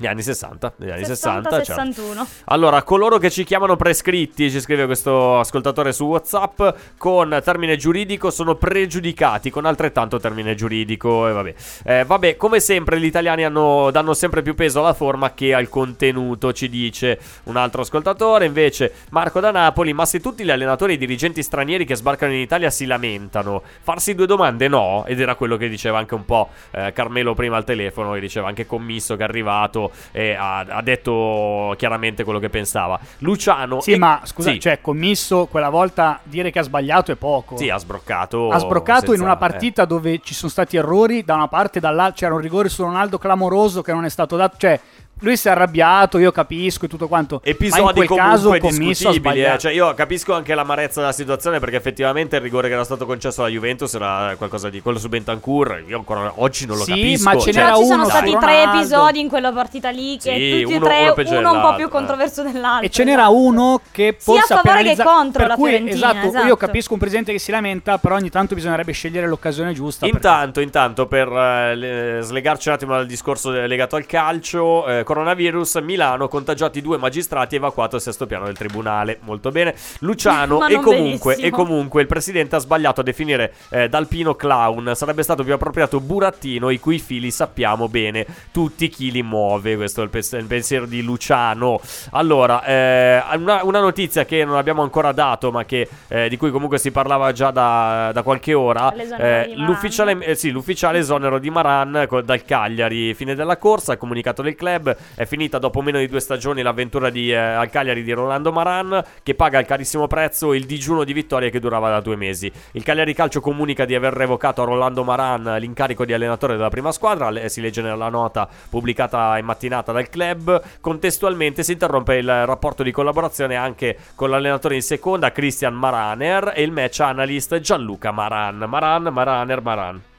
Gli 0.00 0.06
anni 0.06 0.22
60, 0.22 0.72
negli 0.76 0.90
anni 0.92 1.04
60, 1.04 1.62
certo. 1.62 1.82
60-61. 1.82 2.26
Allora, 2.44 2.82
coloro 2.84 3.18
che 3.18 3.28
ci 3.28 3.44
chiamano 3.44 3.76
prescritti, 3.76 4.50
ci 4.50 4.58
scrive 4.58 4.86
questo 4.86 5.38
ascoltatore 5.38 5.92
su 5.92 6.06
WhatsApp, 6.06 6.62
con 6.96 7.38
termine 7.44 7.76
giuridico 7.76 8.30
sono 8.30 8.54
pregiudicati 8.54 9.50
con 9.50 9.66
altrettanto 9.66 10.18
termine 10.18 10.54
giuridico. 10.54 11.28
E 11.28 11.32
vabbè. 11.32 11.54
Eh, 11.84 12.04
vabbè, 12.06 12.38
come 12.38 12.60
sempre, 12.60 12.98
gli 12.98 13.04
italiani 13.04 13.44
hanno- 13.44 13.90
danno 13.90 14.14
sempre 14.14 14.40
più 14.40 14.54
peso 14.54 14.78
alla 14.80 14.94
forma 14.94 15.34
che 15.34 15.52
al 15.52 15.68
contenuto, 15.68 16.54
ci 16.54 16.70
dice 16.70 17.20
un 17.44 17.56
altro 17.56 17.82
ascoltatore. 17.82 18.46
Invece, 18.46 18.94
Marco 19.10 19.38
da 19.40 19.50
Napoli, 19.50 19.92
ma 19.92 20.06
se 20.06 20.18
tutti 20.18 20.44
gli 20.44 20.50
allenatori 20.50 20.92
e 20.92 20.94
i 20.94 20.98
dirigenti 20.98 21.42
stranieri 21.42 21.84
che 21.84 21.94
sbarcano 21.94 22.32
in 22.32 22.40
Italia 22.40 22.70
si 22.70 22.86
lamentano, 22.86 23.62
farsi 23.82 24.14
due 24.14 24.24
domande 24.24 24.66
no? 24.66 25.04
Ed 25.06 25.20
era 25.20 25.34
quello 25.34 25.58
che 25.58 25.68
diceva 25.68 25.98
anche 25.98 26.14
un 26.14 26.24
po' 26.24 26.48
eh, 26.70 26.90
Carmelo 26.94 27.34
prima 27.34 27.58
al 27.58 27.64
telefono, 27.64 28.14
che 28.14 28.20
diceva 28.20 28.48
anche 28.48 28.64
commisso 28.64 29.14
che 29.14 29.20
è 29.20 29.26
arrivato 29.26 29.88
e 30.12 30.34
ha, 30.34 30.58
ha 30.58 30.82
detto 30.82 31.74
chiaramente 31.76 32.24
quello 32.24 32.38
che 32.38 32.48
pensava. 32.48 32.98
Luciano... 33.18 33.80
Sì, 33.80 33.92
e- 33.92 33.98
ma 33.98 34.20
scusa, 34.24 34.50
sì. 34.50 34.60
cioè, 34.60 34.80
commisso 34.80 35.46
quella 35.46 35.68
volta 35.68 36.20
dire 36.22 36.50
che 36.50 36.58
ha 36.58 36.62
sbagliato 36.62 37.12
è 37.12 37.16
poco. 37.16 37.56
Sì, 37.56 37.68
ha 37.68 37.78
sbroccato. 37.78 38.50
ha 38.50 38.58
sbroccato 38.58 39.12
in 39.12 39.18
senza- 39.18 39.24
una 39.24 39.34
eh. 39.34 39.38
partita 39.38 39.84
dove 39.84 40.20
ci 40.22 40.34
sono 40.34 40.50
stati 40.50 40.76
errori 40.76 41.24
da 41.24 41.34
una 41.34 41.48
parte 41.48 41.78
e 41.78 41.80
dall'altra. 41.80 42.14
C'era 42.26 42.34
un 42.34 42.40
rigore 42.40 42.68
su 42.68 42.82
Ronaldo 42.82 43.18
clamoroso 43.18 43.82
che 43.82 43.92
non 43.92 44.04
è 44.04 44.10
stato 44.10 44.36
dato. 44.36 44.56
Cioè, 44.58 44.80
lui 45.20 45.36
si 45.36 45.48
è 45.48 45.50
arrabbiato, 45.52 46.18
io 46.18 46.32
capisco 46.32 46.84
e 46.84 46.88
tutto 46.88 47.08
quanto. 47.08 47.40
ma 47.42 47.48
in 47.50 47.52
Episodi 47.54 47.92
quel 48.06 48.08
caso 48.18 48.44
comunque 48.48 48.70
commisso 48.70 49.10
eh. 49.10 49.58
Cioè, 49.58 49.72
io 49.72 49.94
capisco 49.94 50.34
anche 50.34 50.54
l'amarezza 50.54 51.00
della 51.00 51.12
situazione 51.12 51.58
perché 51.60 51.76
effettivamente 51.76 52.36
il 52.36 52.42
rigore 52.42 52.68
che 52.68 52.74
era 52.74 52.84
stato 52.84 53.06
concesso 53.06 53.40
alla 53.42 53.50
Juventus 53.50 53.94
era 53.94 54.34
qualcosa 54.36 54.68
di 54.70 54.80
quello 54.80 54.98
su 54.98 55.08
Bentancur. 55.08 55.84
Io 55.86 55.96
ancora 55.98 56.32
oggi 56.36 56.66
non 56.66 56.76
lo 56.76 56.84
Sì, 56.84 56.90
capisco. 56.90 57.24
ma 57.30 57.38
ce 57.38 57.52
Cioè, 57.52 57.62
n'era 57.62 57.76
Ci 57.76 57.84
sono 57.84 57.94
uno 58.02 58.04
stati 58.10 58.36
tre 58.38 58.62
episodi 58.62 59.20
in 59.20 59.28
quella 59.28 59.52
partita 59.52 59.90
lì 59.90 60.18
che 60.18 60.34
Sì, 60.34 60.60
tutti 60.62 60.72
e 60.74 60.76
uno- 60.76 60.86
tre, 60.86 61.14
uno 61.26 61.38
uno 61.38 61.52
un 61.52 61.60
po' 61.60 61.74
più 61.76 61.86
eh. 61.86 61.88
controverso 61.88 62.42
dell'altro. 62.42 62.86
E 62.86 62.90
ce 62.90 63.04
n'era 63.04 63.28
uno 63.28 63.80
che 63.90 64.16
Sia 64.18 64.32
a 64.34 64.36
forse 64.38 64.54
favore 64.54 64.94
che 64.94 65.02
contro 65.02 65.38
per 65.40 65.48
la 65.48 65.54
cui, 65.54 65.68
Fiorentina, 65.70 66.10
esatto, 66.10 66.26
esatto. 66.28 66.46
io 66.46 66.56
capisco 66.56 66.92
un 66.94 66.98
presidente 66.98 67.32
che 67.32 67.38
si 67.38 67.50
lamenta, 67.50 67.98
però 67.98 68.14
ogni 68.16 68.30
tanto 68.30 68.54
bisognerebbe 68.54 68.92
scegliere 68.92 69.26
l'occasione 69.26 69.72
giusta. 69.72 70.06
perché- 70.06 70.16
Intanto, 70.26 70.60
intanto, 70.60 71.06
per 71.06 71.28
eh, 71.28 71.74
le- 71.74 72.18
slegarci 72.22 72.68
un 72.68 72.74
attimo 72.74 72.92
dal 72.94 73.06
discorso 73.06 73.50
legato 73.50 73.96
al 73.96 74.06
calcio, 74.06 74.86
eh, 74.86 75.02
coronavirus, 75.10 75.74
Milano, 75.82 76.28
contagiati 76.28 76.80
due 76.80 76.96
magistrati, 76.96 77.56
evacuato 77.56 77.96
al 77.96 78.00
sesto 78.00 78.26
piano 78.26 78.44
del 78.44 78.56
tribunale. 78.56 79.18
Molto 79.22 79.50
bene. 79.50 79.74
Luciano 80.00 80.64
e 80.68 80.78
comunque, 80.78 81.34
e 81.34 81.50
comunque 81.50 82.02
il 82.02 82.06
presidente 82.06 82.54
ha 82.54 82.60
sbagliato 82.60 83.00
a 83.00 83.02
definire 83.02 83.54
eh, 83.70 83.88
Dalpino 83.88 84.36
clown. 84.36 84.92
Sarebbe 84.94 85.24
stato 85.24 85.42
più 85.42 85.52
appropriato 85.52 85.98
burattino, 85.98 86.70
i 86.70 86.78
cui 86.78 87.00
fili 87.00 87.32
sappiamo 87.32 87.88
bene 87.88 88.24
tutti 88.52 88.88
chi 88.88 89.10
li 89.10 89.24
muove. 89.24 89.74
Questo 89.74 90.00
è 90.00 90.04
il, 90.04 90.10
pes- 90.10 90.30
il 90.34 90.44
pensiero 90.44 90.86
di 90.86 91.02
Luciano. 91.02 91.80
Allora, 92.12 92.62
eh, 92.64 93.20
una, 93.34 93.64
una 93.64 93.80
notizia 93.80 94.24
che 94.24 94.44
non 94.44 94.58
abbiamo 94.58 94.82
ancora 94.82 95.10
dato, 95.10 95.50
ma 95.50 95.64
che, 95.64 95.88
eh, 96.06 96.28
di 96.28 96.36
cui 96.36 96.52
comunque 96.52 96.78
si 96.78 96.92
parlava 96.92 97.32
già 97.32 97.50
da, 97.50 98.12
da 98.14 98.22
qualche 98.22 98.54
ora. 98.54 98.92
Eh, 98.92 99.54
l'ufficiale, 99.56 100.24
eh, 100.24 100.36
sì, 100.36 100.50
l'ufficiale 100.50 100.98
esonero 100.98 101.40
di 101.40 101.50
Maran 101.50 102.04
co- 102.06 102.20
dal 102.20 102.44
Cagliari. 102.44 103.12
Fine 103.12 103.34
della 103.34 103.56
corsa, 103.56 103.96
comunicato 103.96 104.42
del 104.42 104.54
club. 104.54 104.98
È 105.14 105.24
finita 105.24 105.58
dopo 105.58 105.80
meno 105.82 105.98
di 105.98 106.06
due 106.06 106.20
stagioni 106.20 106.62
l'avventura 106.62 107.10
di, 107.10 107.30
eh, 107.30 107.36
al 107.36 107.70
Cagliari 107.70 108.02
di 108.02 108.12
Rolando 108.12 108.52
Maran, 108.52 109.02
che 109.22 109.34
paga 109.34 109.58
al 109.58 109.66
carissimo 109.66 110.06
prezzo 110.06 110.52
il 110.52 110.64
digiuno 110.64 111.04
di 111.04 111.12
vittorie 111.12 111.50
che 111.50 111.60
durava 111.60 111.90
da 111.90 112.00
due 112.00 112.16
mesi. 112.16 112.50
Il 112.72 112.82
Cagliari 112.82 113.14
Calcio 113.14 113.40
comunica 113.40 113.84
di 113.84 113.94
aver 113.94 114.12
revocato 114.12 114.62
a 114.62 114.64
Rolando 114.64 115.04
Maran 115.04 115.56
l'incarico 115.58 116.04
di 116.04 116.12
allenatore 116.12 116.56
della 116.56 116.68
prima 116.68 116.92
squadra. 116.92 117.30
Le- 117.30 117.48
si 117.48 117.60
legge 117.60 117.82
nella 117.82 118.08
nota 118.08 118.48
pubblicata 118.68 119.38
in 119.38 119.44
mattinata 119.44 119.92
dal 119.92 120.08
club. 120.08 120.62
Contestualmente 120.80 121.62
si 121.62 121.72
interrompe 121.72 122.16
il 122.16 122.46
rapporto 122.46 122.82
di 122.82 122.92
collaborazione 122.92 123.56
anche 123.56 123.96
con 124.14 124.30
l'allenatore 124.30 124.76
in 124.76 124.82
seconda, 124.82 125.32
Christian 125.32 125.74
Maraner, 125.74 126.52
e 126.54 126.62
il 126.62 126.72
match 126.72 127.00
analyst 127.00 127.58
Gianluca 127.60 128.10
Maran. 128.10 128.64
Maran, 128.68 129.02
Maraner, 129.04 129.62
Maran. 129.62 130.09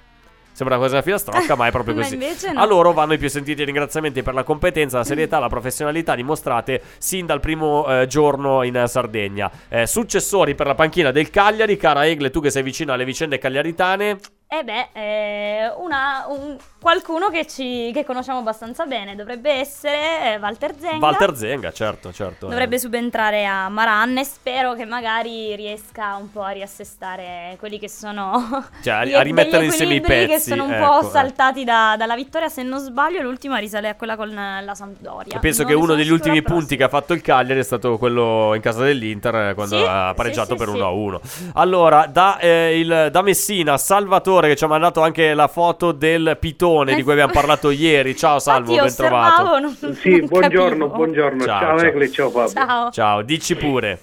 Sembra 0.54 0.76
una 0.76 0.86
cosa 0.86 0.98
da 0.98 1.02
filastrocca, 1.02 1.56
ma 1.56 1.68
è 1.68 1.72
proprio 1.72 1.96
così. 2.02 2.18
no. 2.18 2.60
A 2.60 2.66
loro 2.66 2.94
vanno 2.94 3.14
i 3.14 3.18
più 3.18 3.30
sentiti 3.30 3.64
ringraziamenti 3.64 4.22
per 4.24 4.34
la 4.34 4.44
competenza, 4.44 4.98
la 4.98 5.04
serietà, 5.04 5.40
la 5.40 5.50
professionalità 5.50 6.16
dimostrate 6.16 6.82
sin 6.98 7.26
dal 7.26 7.40
primo 7.40 7.86
eh, 7.88 8.08
giorno 8.08 8.64
in 8.64 8.84
Sardegna. 8.88 9.50
Eh, 9.70 9.88
successori 9.88 10.56
per 10.56 10.68
la 10.68 10.76
panchina 10.76 11.12
del 11.12 11.30
Cagliari, 11.30 11.78
cara 11.78 12.06
Egle, 12.08 12.30
tu 12.30 12.42
che 12.42 12.50
sei 12.50 12.64
vicino 12.64 12.94
alle 12.94 13.06
vicende 13.06 13.38
cagliaritane. 13.38 14.18
Eh 14.54 14.66
beh, 14.66 14.90
eh, 14.92 15.72
una- 15.78 16.26
un- 16.28 16.58
qualcuno 16.78 17.30
che, 17.30 17.48
ci, 17.48 17.92
che 17.94 18.04
conosciamo 18.04 18.40
abbastanza 18.40 18.86
bene 18.86 19.16
dovrebbe 19.16 19.50
essere 19.52 20.34
eh, 20.34 20.38
Walter 20.42 20.74
Zenga. 20.78 21.06
Walter 21.06 21.38
Zenga, 21.38 21.72
certo, 21.72 22.12
certo. 22.12 22.48
Dovrebbe 22.48 22.78
subentrare 22.78 23.46
a 23.46 23.70
Maran 23.70 24.18
e 24.18 24.26
spero 24.26 24.74
che 24.74 24.84
magari 24.84 25.56
riesca 25.56 26.18
un 26.20 26.30
po' 26.32 26.42
a 26.42 26.50
riassestare 26.50 27.56
quelli 27.60 27.80
che 27.80 27.88
sono 27.88 28.66
Cioè, 28.84 28.94
a- 28.94 29.06
gli- 29.06 29.14
a 29.14 29.22
rimettere 29.22 29.64
insieme 29.64 29.94
i 29.96 30.02
pezzi, 30.02 30.28
che 30.34 30.40
sono 30.42 30.66
un 30.66 30.74
ecco, 30.74 30.86
po' 31.00 31.08
eh. 31.08 31.10
saltati 31.12 31.64
da- 31.64 31.96
dalla 31.98 32.16
vittoria. 32.16 32.50
Se 32.50 32.62
non 32.62 32.80
sbaglio, 32.80 33.22
l'ultima 33.22 33.56
risale 33.58 33.88
a 33.88 33.96
quella 33.96 34.18
con 34.18 34.38
eh, 34.38 34.62
la 34.66 34.76
Sampdoria. 34.76 35.38
E 35.38 35.40
penso 35.40 35.62
Non 35.62 35.72
che 35.72 35.78
uno 35.78 35.94
degli 35.96 36.08
sicura, 36.10 36.16
ultimi 36.30 36.42
punti 36.42 36.76
che 36.76 36.84
ha 36.84 36.90
fatto 36.90 37.14
il 37.14 37.22
Cagliari 37.22 37.62
è 37.62 37.64
stato 37.64 37.98
quello 37.98 38.54
in 38.54 38.60
casa 38.62 38.84
dell'Inter 38.84 39.36
eh, 39.36 39.54
quando 39.54 39.78
Sì, 39.78 39.86
ha 39.88 40.14
pareggiato 40.14 40.58
sì, 40.58 40.66
per 40.66 40.68
sì. 40.74 40.78
1-1. 40.78 41.52
Allora, 41.54 42.06
da, 42.08 42.38
eh, 42.38 42.78
il- 42.78 43.08
da 43.12 43.22
Messina, 43.22 43.78
Salvatore 43.78 44.40
che 44.48 44.56
ci 44.56 44.64
ha 44.64 44.68
mandato 44.68 45.02
anche 45.02 45.34
la 45.34 45.48
foto 45.48 45.92
del 45.92 46.38
pitone 46.40 46.94
di 46.96 47.04
cui 47.04 47.12
abbiamo 47.14 47.32
parlato 47.34 47.70
ieri. 47.70 48.16
Ciao 48.16 48.38
Salvo, 48.40 48.76
ben 48.76 48.96
trovato. 48.96 49.60
non- 49.60 49.76
Sì, 49.96 50.18
non 50.18 50.28
buongiorno, 50.28 50.70
capivo. 50.86 50.88
buongiorno. 50.96 51.44
Ciao, 51.46 51.60
Ciao, 51.60 51.78
ciao. 51.78 51.88
Egle, 51.88 52.12
ciao 52.12 52.30
Fabio. 52.30 52.50
Ciao. 52.54 52.92
Ciao, 52.92 53.22
dici 53.22 53.56
pure. 53.56 54.00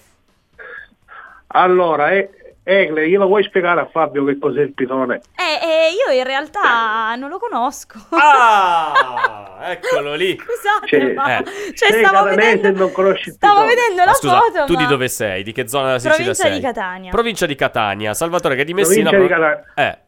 Allora, 1.49 2.11
eh, 2.11 2.31
Egle, 2.63 3.09
glielo 3.09 3.27
vuoi 3.27 3.43
spiegare 3.45 3.81
a 3.81 3.89
Fabio 3.91 4.25
che 4.27 4.39
cos'è 4.39 4.61
il 4.61 4.75
pitone? 4.75 5.23
Eh, 5.37 5.67
eh, 5.67 5.89
io 6.07 6.15
in 6.15 6.25
realtà 6.25 7.15
non 7.17 7.31
lo 7.31 7.39
conosco. 7.39 7.97
Ah, 8.11 9.57
eccolo 9.73 10.15
lì. 10.15 10.39
Scusate, 10.39 10.87
Cioè, 10.87 11.13
ma 11.15 11.39
eh. 11.39 11.45
cioè, 11.75 12.05
stavo 12.05 12.29
vedendo, 12.29 12.71
non 12.73 12.93
conosci 12.93 13.31
il 13.31 13.35
stavo 13.37 13.61
pitone. 13.63 13.75
vedendo 13.75 13.97
Ma 14.01 14.05
la 14.05 14.13
scusa, 14.13 14.39
foto. 14.41 14.65
tu 14.67 14.73
ma... 14.75 14.79
di 14.81 14.87
dove 14.87 15.09
sei? 15.09 15.43
Di 15.43 15.53
che 15.53 15.67
zona 15.67 15.87
della 15.87 15.99
Sicilia 15.99 16.17
Provincia 16.17 16.43
sei? 16.43 16.53
di 16.53 16.61
Catania. 16.61 17.11
Provincia 17.11 17.47
di 17.47 17.55
Catania. 17.55 18.13
Salvatore 18.13 18.55
che 18.55 18.61
è 18.61 18.65
di 18.67 18.75
Messina. 18.75 19.09
Provincia 19.09 19.35
di 19.37 19.41
Catania. 19.41 19.65
Eh. 19.75 19.99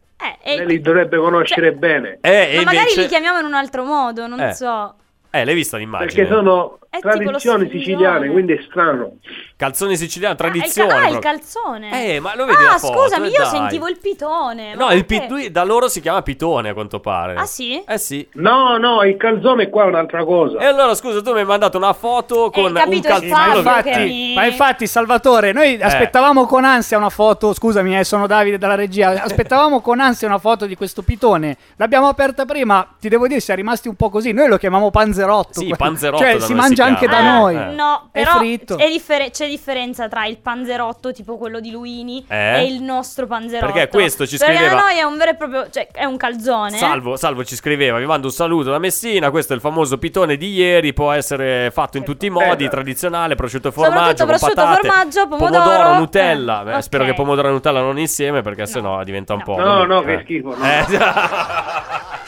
Eh, 0.42 0.56
Lei 0.56 0.58
e- 0.58 0.66
li 0.66 0.80
dovrebbe 0.80 1.16
conoscere 1.18 1.72
bene. 1.72 2.18
Eh, 2.20 2.52
ma 2.56 2.62
magari 2.64 2.78
invece... 2.90 3.00
li 3.02 3.06
chiamiamo 3.06 3.38
in 3.38 3.44
un 3.46 3.54
altro 3.54 3.84
modo, 3.84 4.26
non 4.26 4.40
Eh. 4.40 4.52
so. 4.52 4.94
Eh, 5.30 5.44
l'hai 5.44 5.54
vista 5.54 5.76
l'immagine? 5.76 6.12
Perché 6.12 6.26
sono 6.32 6.78
È 6.92 6.96
tipo 6.96 7.06
lo 7.08 7.14
tradizioni 7.14 7.66
striscione. 7.66 7.68
siciliane, 7.70 8.28
quindi 8.30 8.52
è 8.54 8.60
strano. 8.68 9.12
Calzoni 9.56 9.96
siciliani, 9.96 10.34
Ah, 10.38 10.44
il, 10.46 10.50
tradizione. 10.52 10.88
ca- 10.88 10.94
ah, 10.96 10.98
il 11.04 11.10
proprio. 11.10 11.30
calzone. 11.30 12.14
Eh, 12.14 12.18
ma 12.20 12.34
lo 12.34 12.44
vedi 12.46 12.64
Ah, 12.64 12.70
la 12.72 12.78
foto, 12.78 13.02
scusami, 13.02 13.26
eh, 13.26 13.30
io 13.30 13.36
dai. 13.38 13.46
sentivo 13.48 13.88
il 13.88 13.98
pitone. 14.00 14.74
No, 14.74 14.90
il 14.90 15.04
perché? 15.04 15.26
pi- 15.26 15.32
lui- 15.32 15.50
da 15.52 15.62
loro 15.62 15.88
si 15.88 16.00
chiama 16.00 16.22
pitone 16.22 16.70
a 16.70 16.72
quanto 16.72 16.98
pare. 16.98 17.34
Ah, 17.34 17.46
sì? 17.46 17.80
Eh 17.86 17.98
sì. 17.98 18.26
No, 18.32 18.76
no, 18.78 19.04
il 19.04 19.16
calzone 19.16 19.68
qua 19.70 19.84
è 19.84 19.86
un'altra 19.86 20.24
cosa. 20.24 20.58
E 20.58 20.64
allora 20.64 20.94
scusa, 20.96 21.22
tu 21.22 21.32
mi 21.32 21.38
hai 21.40 21.44
mandato 21.44 21.76
una 21.76 21.92
foto 21.92 22.50
con 22.50 22.64
un 22.64 22.72
capito, 22.72 23.06
calzone. 23.06 23.26
il 23.28 23.32
Fabio 23.34 23.62
Ma 23.62 23.76
infatti, 23.76 23.98
mi- 24.04 24.34
ma 24.34 24.46
infatti, 24.46 24.86
Salvatore, 24.88 25.52
noi 25.52 25.80
aspettavamo 25.80 26.44
con 26.46 26.64
ansia 26.64 26.96
una 26.98 27.10
foto. 27.10 27.52
Scusami, 27.54 27.98
eh, 27.98 28.02
sono 28.04 28.26
Davide 28.26 28.58
dalla 28.58 28.74
regia. 28.74 29.22
Aspettavamo 29.22 29.80
con 29.80 30.00
ansia 30.00 30.26
una 30.26 30.38
foto 30.38 30.66
di 30.66 30.74
questo 30.74 31.02
pitone. 31.02 31.56
L'abbiamo 31.76 32.08
aperta 32.08 32.44
prima. 32.46 32.84
Ti 32.98 33.08
devo 33.08 33.28
dire, 33.28 33.38
siamo 33.38 33.60
rimasti 33.60 33.86
un 33.86 33.94
po' 33.94 34.10
così. 34.10 34.32
Noi 34.32 34.48
lo 34.48 34.56
chiamiamo 34.56 34.90
panzerotto. 34.90 35.60
Sì, 35.60 35.72
panzerotto 35.76 36.22
Cioè, 36.24 36.38
da 36.38 36.44
si 36.44 36.52
noi 36.52 36.60
mangia 36.82 36.94
anche 36.96 37.06
da 37.06 37.20
chiama. 37.20 37.38
noi. 37.38 37.56
Eh. 37.56 37.74
No, 37.74 38.08
È 38.12 38.18
però 38.22 38.36
fritto. 38.38 38.78
è 38.78 38.88
differ- 38.88 39.30
c'è 39.30 39.46
differenza 39.48 40.08
tra 40.08 40.26
il 40.26 40.38
panzerotto, 40.38 41.12
tipo 41.12 41.36
quello 41.38 41.60
di 41.60 41.70
Luini, 41.70 42.24
Eh? 42.28 42.58
e 42.60 42.64
il 42.66 42.82
nostro 42.82 43.26
panzerotto. 43.26 43.72
Perché 43.72 43.88
questo 43.88 44.26
ci 44.26 44.36
Perché 44.38 44.54
scriveva- 44.56 44.74
da 44.76 44.80
noi 44.82 44.98
è 44.98 45.02
un 45.02 45.16
vero 45.16 45.30
e 45.30 45.34
proprio, 45.36 45.68
cioè 45.70 45.88
è 45.92 46.04
un 46.04 46.16
calzone. 46.16 46.76
Salvo, 46.76 47.16
Salvo 47.16 47.44
ci 47.44 47.54
scriveva, 47.56 47.98
vi 47.98 48.06
mando 48.06 48.26
un 48.26 48.32
saluto 48.32 48.70
da 48.70 48.78
Messina, 48.78 49.30
questo 49.30 49.52
è 49.52 49.56
il 49.56 49.62
famoso 49.62 49.98
pitone 49.98 50.36
di 50.36 50.52
ieri, 50.52 50.92
può 50.92 51.12
essere 51.12 51.70
fatto 51.70 51.96
in 51.98 52.04
tutti 52.04 52.26
i 52.26 52.30
modi, 52.30 52.68
tradizionale, 52.68 53.34
prosciutto 53.34 53.68
e 53.68 53.72
formaggio, 53.72 54.24
prosciutto, 54.26 54.54
patate, 54.54 54.86
formaggio, 54.88 55.28
pomodoro. 55.28 55.94
Nutella, 55.98 56.60
Eh, 56.60 56.64
Beh, 56.64 56.74
ok. 56.76 56.82
spero 56.82 57.04
che 57.04 57.14
pomodoro 57.14 57.48
e 57.48 57.50
Nutella 57.52 57.80
non 57.80 57.98
insieme 57.98 58.42
perché 58.42 58.66
sennò 58.66 59.02
diventa 59.04 59.34
un 59.34 59.42
po'... 59.42 59.56
No, 59.56 59.84
no, 59.84 60.02
eh. 60.02 60.04
che 60.16 60.20
schifo. 60.22 60.54
no. 60.56 60.64
Eh, 60.64 60.84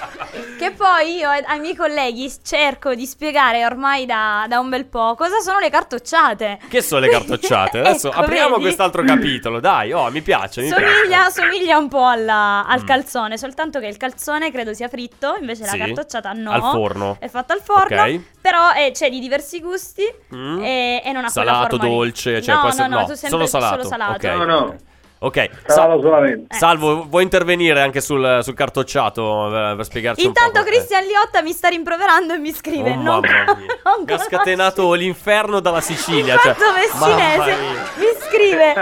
Che 0.62 0.70
poi 0.72 1.16
io 1.16 1.28
ai 1.28 1.58
miei 1.60 1.74
colleghi 1.74 2.30
cerco 2.42 2.94
di 2.94 3.04
spiegare 3.06 3.64
ormai 3.64 4.06
da, 4.06 4.44
da 4.48 4.58
un 4.60 4.68
bel 4.68 4.84
po' 4.86 5.14
cosa 5.16 5.40
sono 5.40 5.58
le 5.58 5.70
cartocciate. 5.70 6.58
che 6.68 6.82
sono 6.82 7.00
le 7.00 7.08
cartocciate? 7.08 7.78
Adesso 7.80 8.08
Ecco, 8.10 8.20
apriamo 8.20 8.50
vedi? 8.50 8.62
quest'altro 8.62 9.02
capitolo, 9.02 9.58
dai, 9.60 9.92
oh, 9.92 10.10
mi 10.10 10.22
piace, 10.22 10.62
mi 10.62 10.68
piace. 10.68 10.84
Somiglia, 10.94 11.30
somiglia 11.30 11.78
un 11.78 11.88
po' 11.88 12.06
alla- 12.06 12.64
al 12.66 12.84
calzone, 12.84 13.36
soltanto 13.38 13.80
che 13.80 13.86
il 13.86 13.96
calzone 13.96 14.50
credo 14.52 14.72
sia 14.72 14.88
fritto, 14.88 15.36
invece 15.40 15.64
Sì, 15.64 15.76
la 15.76 15.84
cartocciata 15.84 16.32
no. 16.32 16.50
al 16.52 16.60
forno. 16.62 17.16
È 17.18 17.28
fatta 17.28 17.54
al 17.54 17.60
forno, 17.60 18.00
Ok. 18.02 18.20
però 18.40 18.72
eh, 18.72 18.90
c'è 18.92 19.10
di 19.10 19.18
diversi 19.18 19.60
gusti 19.60 20.02
Mm. 20.34 20.62
e, 20.62 21.02
e 21.04 21.12
non 21.12 21.24
ha 21.24 21.28
Salato, 21.28 21.76
dolce, 21.76 22.40
cioè 22.40 22.54
no, 22.54 22.62
no, 22.62 22.86
no, 22.86 22.98
no, 23.00 23.04
tu 23.06 23.14
sempre 23.14 23.28
solo 23.28 23.46
salato. 23.46 23.74
Solo 23.82 23.88
salato. 23.88 24.26
Ok. 24.26 24.34
No, 24.34 24.44
no. 24.44 24.76
Ok, 25.24 25.48
Salvo 25.66 26.00
solamente. 26.00 26.56
Salvo, 26.56 27.06
vuoi 27.08 27.22
intervenire 27.22 27.80
anche 27.80 28.00
sul, 28.00 28.40
sul 28.42 28.54
cartocciato 28.54 29.46
eh, 29.46 29.76
per 29.76 29.84
spiegarci 29.84 30.26
un 30.26 30.32
po'? 30.32 30.38
Intanto 30.40 30.64
come- 30.64 30.74
Cristian 30.76 31.04
Liotta 31.04 31.42
mi 31.42 31.52
sta 31.52 31.68
rimproverando 31.68 32.34
e 32.34 32.38
mi 32.38 32.52
scrive 32.52 32.90
Oh, 32.90 32.94
non, 32.96 33.20
mamma 33.20 33.54
mia. 33.56 33.66
non 33.84 34.02
Mi 34.04 34.12
ha 34.12 34.18
scatenato 34.18 34.92
l'inferno 34.94 35.60
dalla 35.60 35.80
Sicilia. 35.82 36.36
Fatto 36.38 36.60
Cioè, 36.60 36.72
messinese 36.72 37.56
mi 37.98 38.06
scrive 38.20 38.74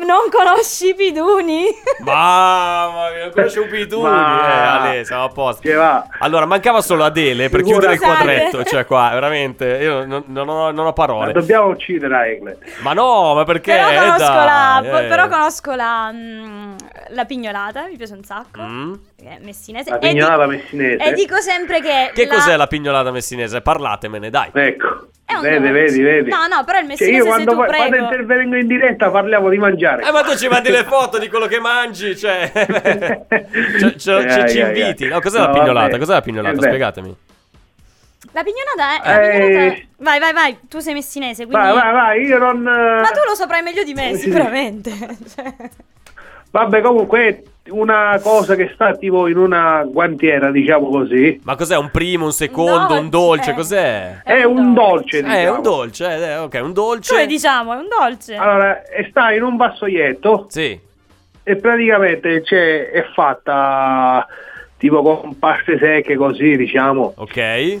non 0.00 0.30
conosci 0.30 0.90
i 0.90 0.94
Piduni 0.94 1.64
Mamma 2.04 3.10
mia, 3.10 3.24
non 3.24 3.32
conoscevo 3.32 3.66
più 3.66 3.78
i 3.78 3.86
tuni. 3.88 4.02
Ma- 4.02 4.48
Eh, 4.48 4.66
Ale, 4.88 5.04
siamo 5.04 5.24
a 5.24 5.28
posto. 5.28 5.60
Che 5.62 5.74
va. 5.74 6.06
Allora, 6.20 6.46
mancava 6.46 6.80
solo 6.80 7.04
Adele 7.04 7.48
per 7.48 7.62
chiudere 7.62 7.94
il 7.94 8.00
quadretto. 8.00 8.62
Cioè, 8.64 8.84
qua, 8.86 9.10
veramente, 9.12 9.66
io 9.80 10.04
non, 10.06 10.22
non 10.26 10.48
ho, 10.48 10.70
non 10.70 10.80
ho 10.80 10.84
Ma 10.84 10.92
parole. 10.92 11.32
dobbiamo 11.32 11.66
uccidere 11.68 12.30
Egle. 12.36 12.58
Ma 12.82 12.92
no, 12.92 13.34
ma 13.34 13.44
perché? 13.44 13.72
però 13.72 13.90
Eh, 13.90 13.96
conosco, 13.98 14.32
la, 14.32 14.80
eh. 14.84 15.04
però 15.06 15.28
conosco 15.28 15.74
la, 15.80 16.10
mm, 16.12 16.76
la 17.10 17.24
pignolata 17.24 17.86
mi 17.86 17.96
piace 17.96 18.12
un 18.12 18.22
sacco 18.24 18.60
Mm? 18.62 18.92
è 19.24 19.38
messinese 19.42 19.90
La 19.90 19.96
e, 19.98 20.08
pignolata 20.08 20.46
messinese. 20.46 21.02
e 21.02 21.12
dico 21.14 21.36
sempre 21.40 21.80
che 21.80 22.10
Che 22.12 22.26
la- 22.26 22.34
cos'è 22.34 22.56
la 22.56 22.66
pignolata 22.66 23.10
messinese? 23.10 23.60
Parlatemene, 23.62 24.28
dai. 24.30 24.50
Ecco. 24.52 25.08
Vedi, 25.40 25.70
vedi, 25.70 26.02
vedi. 26.02 26.28
no 26.28 26.46
no 26.48 26.64
però 26.64 26.78
il 26.80 26.88
Cioè 26.88 26.88
messinese 26.88 27.16
io 27.16 27.22
se 27.22 27.28
quando, 27.28 27.50
tu 27.52 27.56
fa- 27.58 27.64
quando 27.66 27.88
prego 27.88 28.04
intervengo 28.04 28.56
in 28.56 28.66
diretta 28.66 29.10
parliamo 29.10 29.48
di 29.48 29.58
mangiare. 29.58 30.02
Eh, 30.06 30.10
ma 30.10 30.22
tu 30.22 30.34
ci 30.36 30.48
mandi 30.48 30.70
le 30.70 30.82
foto 30.84 31.18
di 31.18 31.28
quello 31.28 31.46
che 31.46 31.60
mangi, 31.60 32.16
cioè. 32.16 32.50
Ce- 33.78 33.96
ce- 33.96 34.18
Eh, 34.18 34.48
ci 34.48 34.58
eh, 34.58 34.66
inviti. 34.66 35.04
eh. 35.04 35.08
No, 35.08 35.20
cos'è 35.20 35.38
No, 35.38 35.46
la 35.46 35.50
pignolata? 35.52 35.86
vabbè. 35.86 35.98
Cos'è 35.98 36.12
la 36.14 36.20
pignolata? 36.20 36.54
Eh, 36.54 36.58
beh. 36.58 36.66
Spiegatemi. 36.66 37.16
La 38.32 38.42
pignolata 38.44 39.02
è, 39.02 39.08
la 39.08 39.20
Eh. 39.20 39.30
pignolata 39.30 39.74
è- 39.74 39.86
vai 39.98 40.18
vai 40.20 40.32
vai 40.32 40.58
tu 40.68 40.78
sei 40.78 40.94
messinese 40.94 41.46
quindi 41.46 41.64
Vai, 41.66 41.74
vai, 41.74 41.92
vai, 41.92 42.24
io 42.24 42.38
non... 42.38 42.60
ma 42.62 43.08
tu 43.12 43.20
lo 43.28 43.34
saprai 43.34 43.62
meglio 43.62 43.82
di 43.82 43.92
me 43.94 44.14
Sì. 44.14 44.22
sicuramente 44.30 44.90
Cioè, 45.34 45.54
Vabbè, 46.52 46.80
comunque 46.80 47.28
è 47.28 47.42
una 47.70 48.18
cosa 48.20 48.56
che 48.56 48.72
sta 48.74 48.96
tipo 48.96 49.28
in 49.28 49.36
una 49.36 49.84
guantiera, 49.84 50.50
diciamo 50.50 50.88
così. 50.88 51.40
Ma 51.44 51.54
cos'è? 51.54 51.76
Un 51.76 51.90
primo, 51.92 52.24
un 52.24 52.32
secondo, 52.32 52.98
un 52.98 53.08
dolce? 53.08 53.54
Cos'è? 53.54 54.22
È 54.24 54.42
un 54.42 54.74
dolce, 54.74 55.18
Eh, 55.18 55.22
diciamo. 55.22 55.38
è 55.38 55.48
un 55.48 55.62
dolce, 55.62 56.06
eh, 56.12 56.20
eh, 56.20 56.36
ok, 56.38 56.58
un 56.60 56.72
dolce. 56.72 57.14
cioè 57.14 57.26
diciamo 57.28 57.72
è 57.74 57.76
un 57.76 57.86
dolce 57.88 58.34
Allora, 58.34 58.82
e 58.82 59.06
sta 59.10 59.30
in 59.32 59.44
un 59.44 59.56
vassoietto 59.56 60.46
Sì. 60.48 60.76
e 61.44 61.56
praticamente 61.56 62.42
c'è, 62.42 62.90
è 62.90 63.04
fatta 63.14 64.26
tipo 64.76 65.02
con 65.02 65.38
paste 65.38 65.78
secche 65.78 66.16
così, 66.16 66.56
diciamo. 66.56 67.12
Ok. 67.16 67.80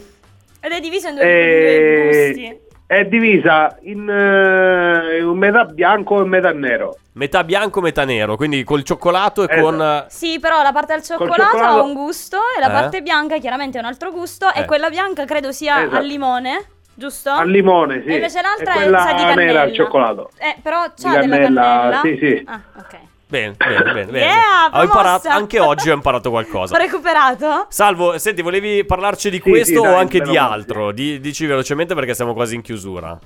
Ed 0.60 0.72
è 0.72 0.80
diviso 0.80 1.08
in 1.08 1.14
due, 1.14 1.24
Eh, 1.24 2.04
due 2.04 2.26
gusti. 2.34 2.68
È 2.86 3.04
divisa 3.04 3.78
in 3.82 4.08
eh, 4.10 5.22
un 5.22 5.38
metà 5.38 5.64
bianco 5.64 6.20
e 6.22 6.24
metà 6.26 6.52
nero. 6.52 6.96
Metà 7.12 7.44
bianco, 7.44 7.80
metà 7.80 8.04
nero, 8.04 8.34
quindi 8.36 8.64
col 8.64 8.82
cioccolato 8.82 9.42
e 9.42 9.46
Esatto. 9.48 9.62
con... 9.62 9.80
eh, 9.80 10.04
Sì, 10.08 10.40
però 10.40 10.60
la 10.62 10.72
parte 10.72 10.92
al 10.94 11.02
cioccolato, 11.02 11.40
cioccolato- 11.40 11.78
ha 11.78 11.82
un 11.82 11.92
gusto 11.94 12.36
e 12.56 12.60
la 12.60 12.66
Eh? 12.68 12.72
parte 12.72 13.00
bianca 13.02 13.38
chiaramente 13.38 13.78
ha 13.78 13.80
un 13.80 13.86
altro 13.86 14.10
gusto 14.10 14.52
Eh. 14.52 14.62
e 14.62 14.64
quella 14.64 14.90
bianca 14.90 15.24
credo 15.24 15.52
sia 15.52 15.82
Esatto. 15.82 15.96
al 15.98 16.04
limone, 16.04 16.64
giusto? 16.94 17.30
Al 17.30 17.48
limone, 17.48 18.02
sì. 18.04 18.08
E 18.10 18.14
invece 18.14 18.40
l'altra 18.42 18.72
E 18.72 18.74
è 18.74 18.82
quella 18.82 18.98
sa 18.98 19.12
di 19.12 19.22
nera 19.22 19.34
cannella. 19.34 19.60
al 19.62 19.72
cioccolato. 19.72 20.30
Eh, 20.38 20.56
però 20.60 20.84
Di 20.86 21.02
c'ha 21.02 21.10
della 21.20 21.38
cannella, 21.38 21.60
cannella. 21.62 22.00
sì, 22.02 22.16
sì. 22.20 22.42
Ah, 22.46 22.60
ok. 22.76 22.98
Bene, 23.30 23.54
bene, 23.56 23.82
bene. 23.92 24.04
bene. 24.06 24.18
Yeah, 24.18 24.70
ho 24.72 24.82
imparato, 24.82 25.28
anche 25.28 25.60
oggi 25.60 25.88
ho 25.88 25.94
imparato 25.94 26.30
qualcosa. 26.30 26.74
Ho 26.74 26.78
recuperato? 26.78 27.66
Salvo, 27.68 28.18
senti, 28.18 28.42
volevi 28.42 28.84
parlarci 28.84 29.30
di 29.30 29.40
Sì, 29.42 29.48
questo 29.48 29.72
sì, 29.72 29.76
o 29.78 29.82
dai, 29.92 29.94
anche 30.00 30.20
di 30.20 30.36
altro? 30.36 30.90
Di- 30.90 31.20
dici 31.20 31.46
velocemente 31.46 31.94
perché 31.94 32.12
siamo 32.12 32.34
quasi 32.34 32.56
in 32.56 32.62
chiusura. 32.62 33.16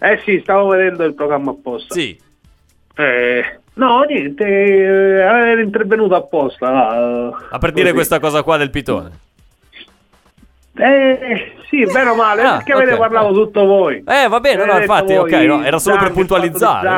Eh 0.00 0.20
sì, 0.24 0.40
stavo 0.42 0.68
vedendo 0.70 1.04
il 1.04 1.14
programma 1.14 1.52
apposta. 1.52 1.94
Sì. 1.94 2.18
Eh, 2.96 3.58
no, 3.74 4.00
niente, 4.02 4.44
eh, 4.44 5.20
era 5.20 5.60
intervenuto 5.60 6.16
apposta. 6.16 6.70
là, 6.70 7.26
A 7.50 7.58
per 7.58 7.70
dire 7.70 7.84
così. 7.84 7.94
questa 7.94 8.18
cosa 8.18 8.42
qua 8.42 8.56
del 8.56 8.70
pitone. 8.70 9.10
Eh, 10.76 11.52
sì, 11.70 11.84
bene 11.84 12.10
o 12.10 12.14
male, 12.14 12.42
Ah, 12.42 12.56
perché 12.56 12.72
avete 12.72 12.92
ok. 12.92 12.98
parlato 12.98 13.32
tutto 13.32 13.64
voi. 13.64 14.02
Eh, 14.06 14.28
va 14.28 14.40
bene, 14.40 14.64
no, 14.64 14.76
infatti, 14.78 15.14
ok, 15.14 15.30
no, 15.32 15.62
era 15.62 15.78
solo 15.78 15.96
per 15.96 16.06
Zang, 16.06 16.08
fatto 16.08 16.12
puntualizzare. 16.12 16.88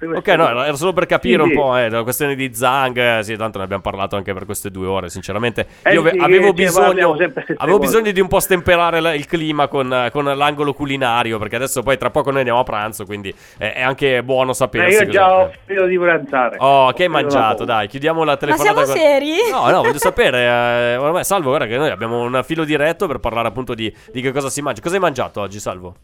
no. 0.00 0.16
Ok, 0.16 0.28
no, 0.28 0.62
era 0.64 0.76
solo 0.76 0.92
per 0.92 1.06
capire 1.06 1.36
Sì, 1.36 1.42
un 1.42 1.48
sì. 1.48 1.54
po' 1.54 1.76
eh, 1.76 1.88
la 1.90 2.02
questione 2.02 2.34
di 2.34 2.54
Zang. 2.54 2.96
eh, 2.96 3.22
Sì, 3.22 3.36
tanto 3.36 3.58
ne 3.58 3.64
abbiamo 3.64 3.82
parlato 3.82 4.16
anche 4.16 4.32
per 4.32 4.44
queste 4.44 4.70
due 4.70 4.86
ore, 4.86 5.08
sinceramente. 5.10 5.66
Eh 5.82 5.92
Io 5.92 6.06
sì, 6.08 6.16
avevo 6.18 6.52
bisogno, 6.52 7.16
avevo 7.56 7.78
bisogno 7.78 8.10
di 8.12 8.20
un 8.20 8.28
po' 8.28 8.40
stemperare 8.40 9.00
la- 9.00 9.14
il 9.14 9.26
clima 9.26 9.66
con, 9.68 10.08
con 10.12 10.24
l'angolo 10.24 10.72
culinario, 10.72 11.38
perché 11.38 11.56
adesso 11.56 11.82
poi 11.82 11.96
tra 11.98 12.10
poco 12.10 12.28
noi 12.30 12.38
andiamo 12.38 12.60
a 12.60 12.64
pranzo, 12.64 13.04
quindi 13.04 13.34
eh, 13.58 13.72
è 13.72 13.82
anche 13.82 14.22
buono 14.22 14.52
Eh, 14.52 14.54
sapersi 14.54 15.02
io 15.04 15.08
già 15.10 15.34
ho 15.34 15.50
finito 15.66 15.86
di 15.86 15.98
pranzare. 15.98 16.56
Oh, 16.58 16.92
che 16.92 17.02
hai 17.04 17.08
mangiato? 17.08 17.64
Dai, 17.64 17.88
chiudiamo 17.88 18.22
la 18.24 18.32
Ma 18.32 18.36
telefonata. 18.36 18.84
siamo 18.84 18.92
con- 18.92 18.96
seri? 18.96 19.34
No, 19.50 19.70
no, 19.70 19.82
voglio 19.82 19.98
sapere. 19.98 20.38
eh, 20.40 20.96
ormai, 20.96 21.24
Salvo, 21.24 21.48
guarda 21.48 21.66
che 21.66 21.76
noi 21.76 21.90
abbiamo 21.90 22.20
un 22.22 22.40
filo 22.44 22.64
diretto 22.64 23.06
per 23.06 23.18
parlare 23.18 23.48
appunto 23.48 23.74
di, 23.74 23.92
di 24.12 24.19
che 24.20 24.32
cosa 24.32 24.50
si 24.50 24.62
mangia. 24.62 24.80
Cosa 24.80 24.94
hai 24.94 25.00
mangiato 25.00 25.40
oggi, 25.40 25.58
Salvo? 25.60 25.94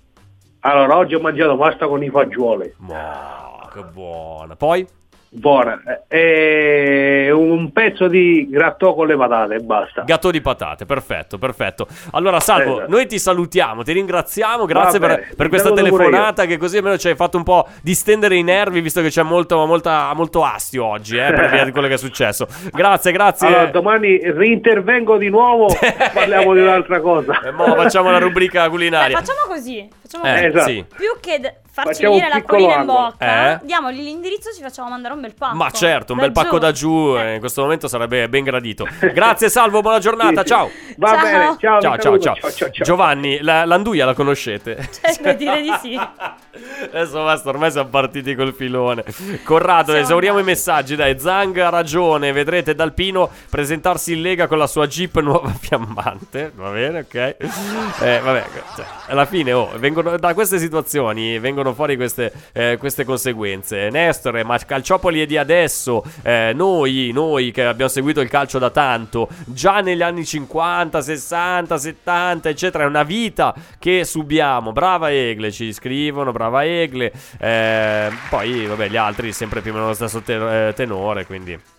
Allora, 0.61 0.97
oggi 0.97 1.15
ho 1.15 1.21
mangiato 1.21 1.57
pasta 1.57 1.87
con 1.87 2.03
i 2.03 2.11
fagioli. 2.11 2.75
Ma 2.79 3.69
che 3.73 3.83
buona. 3.83 4.57
Poi? 4.57 4.87
Buona. 5.29 5.81
E 6.09 7.31
un 7.33 7.73
pezzo 7.73 8.09
di 8.09 8.49
grattò 8.49 8.95
con 8.95 9.07
le 9.07 9.17
patate 9.17 9.55
e 9.57 9.59
basta. 9.61 10.03
Gatto 10.03 10.31
di 10.31 10.41
patate, 10.41 10.87
perfetto, 10.87 11.39
perfetto. 11.39 11.87
Allora, 12.13 12.41
Salvo, 12.41 12.77
Esatto. 12.77 12.91
noi 12.91 13.07
ti 13.07 13.19
salutiamo, 13.19 13.83
ti 13.83 13.93
ringraziamo, 13.93 14.65
grazie 14.65 14.99
Va 14.99 15.07
per, 15.09 15.35
per 15.37 15.49
questa 15.49 15.73
telefonata 15.73 16.47
che 16.47 16.57
così 16.57 16.79
almeno 16.79 16.97
ci 16.97 17.09
hai 17.09 17.17
fatto 17.17 17.37
un 17.37 17.43
po' 17.43 17.67
distendere 17.83 18.37
i 18.37 18.43
nervi, 18.43 18.81
visto 18.81 19.03
che 19.03 19.09
c'è 19.09 19.23
molto, 19.23 19.65
molta, 19.67 20.13
molto 20.15 20.45
astio 20.45 20.85
oggi, 20.85 21.17
eh, 21.17 21.33
per 21.33 21.51
via 21.51 21.65
di 21.65 21.71
quello 21.71 21.89
che 21.89 21.95
è 21.95 21.99
successo. 21.99 22.47
Grazie, 22.73 23.13
grazie. 23.13 23.47
Allora, 23.47 23.67
domani 23.67 24.19
rintervengo 24.23 25.17
di 25.17 25.29
nuovo, 25.29 25.67
parliamo 26.15 26.55
di 26.55 26.61
un'altra 26.61 27.01
cosa. 27.01 27.41
E 27.43 27.51
mo 27.51 27.75
facciamo 27.75 28.11
la 28.11 28.19
rubrica 28.19 28.65
Beh, 28.65 28.71
culinaria. 28.71 29.19
facciamo 29.19 29.41
così. 29.49 29.89
Facciamo 30.07 30.25
Eh, 30.25 30.45
esatto. 30.47 30.69
sì. 30.69 30.85
Più 30.97 31.17
che 31.21 31.41
d- 31.41 31.53
farci 31.77 31.93
Facciamo 31.95 32.15
venire 32.15 32.27
un 32.27 32.33
l'acquolina 32.39 32.75
in 32.81 32.87
bocca, 32.87 33.53
Eh? 33.53 33.59
diamogli 33.65 34.01
l'indirizzo 34.03 34.49
e 34.51 34.55
ci 34.55 34.63
facciamo 34.63 34.89
mandare 34.89 35.15
un 35.15 35.21
bel 35.21 35.35
pacco. 35.35 35.57
Ma 35.57 35.71
certo, 35.71 36.13
un 36.13 36.19
bel 36.21 36.33
Da 36.33 36.41
pacco 36.43 36.55
giù. 36.55 36.59
da 36.61 36.73
giù, 36.73 37.17
eh, 37.19 37.35
in 37.35 37.41
questo 37.41 37.63
momento 37.63 37.89
sarebbe 37.89 38.29
ben 38.29 38.45
gradito. 38.45 38.87
Grazie 39.13 39.49
Salvo, 39.49 39.81
buona 39.83 39.99
giornata, 39.99 40.41
Sì, 40.43 40.47
sì. 40.47 40.47
ciao. 40.47 40.71
Va 40.97 41.09
Ciao. 41.09 41.21
bene, 41.23 41.57
ciao, 41.61 41.81
Ciao, 41.81 41.99
ciao, 41.99 42.19
ciao. 42.19 42.35
ciao, 42.37 42.51
ciao. 42.51 42.71
Giovanni, 42.71 43.41
la- 43.41 43.65
l'anduia 43.65 44.05
la 44.07 44.15
conoscete? 44.15 44.77
Eh, 45.03 45.19
beh, 45.21 45.37
direi 45.37 45.63
di 45.63 45.73
sì. 45.81 45.99
Adesso 46.85 47.23
basta, 47.23 47.49
ormai 47.51 47.71
siamo 47.71 47.89
partiti 47.89 48.35
col 48.35 48.55
filone. 48.55 49.05
Corrado, 49.45 49.91
Siamo 49.91 50.01
esauriamo 50.01 50.37
i 50.39 50.41
andati. 50.41 50.57
messaggi. 50.59 50.97
Dai, 50.97 51.19
Zang 51.19 51.57
ha 51.59 51.69
ragione. 51.69 52.33
Vedrete 52.33 52.75
Dalpino 52.75 53.29
presentarsi 53.51 54.15
in 54.15 54.23
Lega 54.23 54.47
con 54.47 54.57
la 54.59 54.67
sua 54.67 54.87
Jeep 54.87 55.19
nuova 55.21 55.51
fiammante. 55.61 56.53
Va 56.55 56.71
bene, 56.71 57.01
ok. 57.01 57.15
Eh, 57.15 58.21
vabbè, 58.23 58.45
cioè, 58.75 58.85
alla 59.09 59.27
fine, 59.27 59.53
oh, 59.53 59.71
vengono, 59.77 59.96
da 60.03 60.35
queste 60.35 60.59
situazioni 60.59 61.39
vengono 61.39 61.75
fuori 61.75 61.97
queste, 61.97 62.33
eh, 62.53 62.77
queste 62.79 63.05
conseguenze. 63.05 63.91
Nestore, 63.91 64.45
ma 64.45 64.59
Calciopoli 64.59 65.21
è 65.21 65.27
di 65.27 65.37
adesso. 65.37 66.05
Eh, 66.23 66.53
noi, 66.55 67.11
noi 67.13 67.51
che 67.51 67.65
abbiamo 67.65 67.91
seguito 67.91 68.21
il 68.21 68.29
calcio 68.29 68.59
da 68.59 68.71
tanto, 68.71 69.29
già 69.47 69.81
negli 69.81 70.03
anni 70.03 70.25
50, 70.25 71.01
60, 71.01 71.79
70, 71.79 72.49
eccetera, 72.49 72.85
è 72.85 72.87
una 72.87 73.03
vita 73.03 73.55
che 73.79 74.05
subiamo. 74.05 74.73
Brava 74.73 75.11
Egle, 75.11 75.51
ci 75.51 75.73
scrivono, 75.73 76.33
brava 76.33 76.65
Egle. 76.65 77.13
Eh, 77.39 78.11
poi, 78.29 78.67
vabbè, 78.67 78.89
gli 78.89 78.97
altri 78.97 79.33
sempre 79.33 79.61
più 79.61 79.73
o 79.73 79.75
meno 79.75 79.87
lo 79.89 79.95
stesso 79.95 80.21
te- 80.21 80.69
eh, 80.69 80.73
tenore, 80.75 81.27
quindi... 81.27 81.76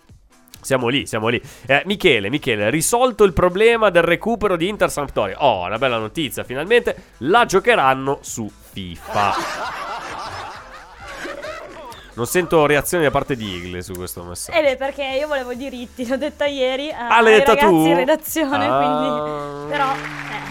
Siamo 0.67 0.89
lì, 0.89 1.05
siamo 1.07 1.29
lì. 1.29 1.41
Eh, 1.65 1.83
Michele, 1.85 2.29
Michele, 2.29 2.69
risolto 2.69 3.23
il 3.23 3.31
problema 3.31 3.89
del 3.89 4.03
recupero 4.03 4.57
di 4.57 4.67
Inter 4.67 4.91
Sampdoria. 4.91 5.41
Oh, 5.41 5.65
una 5.65 5.77
bella 5.77 5.97
notizia, 5.97 6.43
finalmente 6.43 6.93
la 7.19 7.45
giocheranno 7.45 8.17
su 8.19 8.51
FIFA. 8.73 9.33
Non 12.15 12.25
sento 12.25 12.65
reazioni 12.65 13.05
da 13.05 13.11
parte 13.11 13.37
di 13.37 13.45
Igle 13.49 13.81
su 13.81 13.93
questo 13.93 14.23
messaggio. 14.23 14.57
Eh 14.59 14.61
beh, 14.61 14.75
perché 14.75 15.03
io 15.05 15.27
volevo 15.29 15.51
i 15.51 15.55
diritti, 15.55 16.05
l'ho 16.05 16.17
detta 16.17 16.45
ieri 16.47 16.89
eh, 16.89 16.93
Ah, 16.93 17.21
l'hai 17.21 17.35
ai 17.35 17.39
detta 17.39 17.55
tu? 17.55 17.85
in 17.85 17.95
redazione, 17.95 18.65
Ah. 18.67 18.77
quindi... 18.77 19.71
Però... 19.71 19.85
eh, 19.93 20.46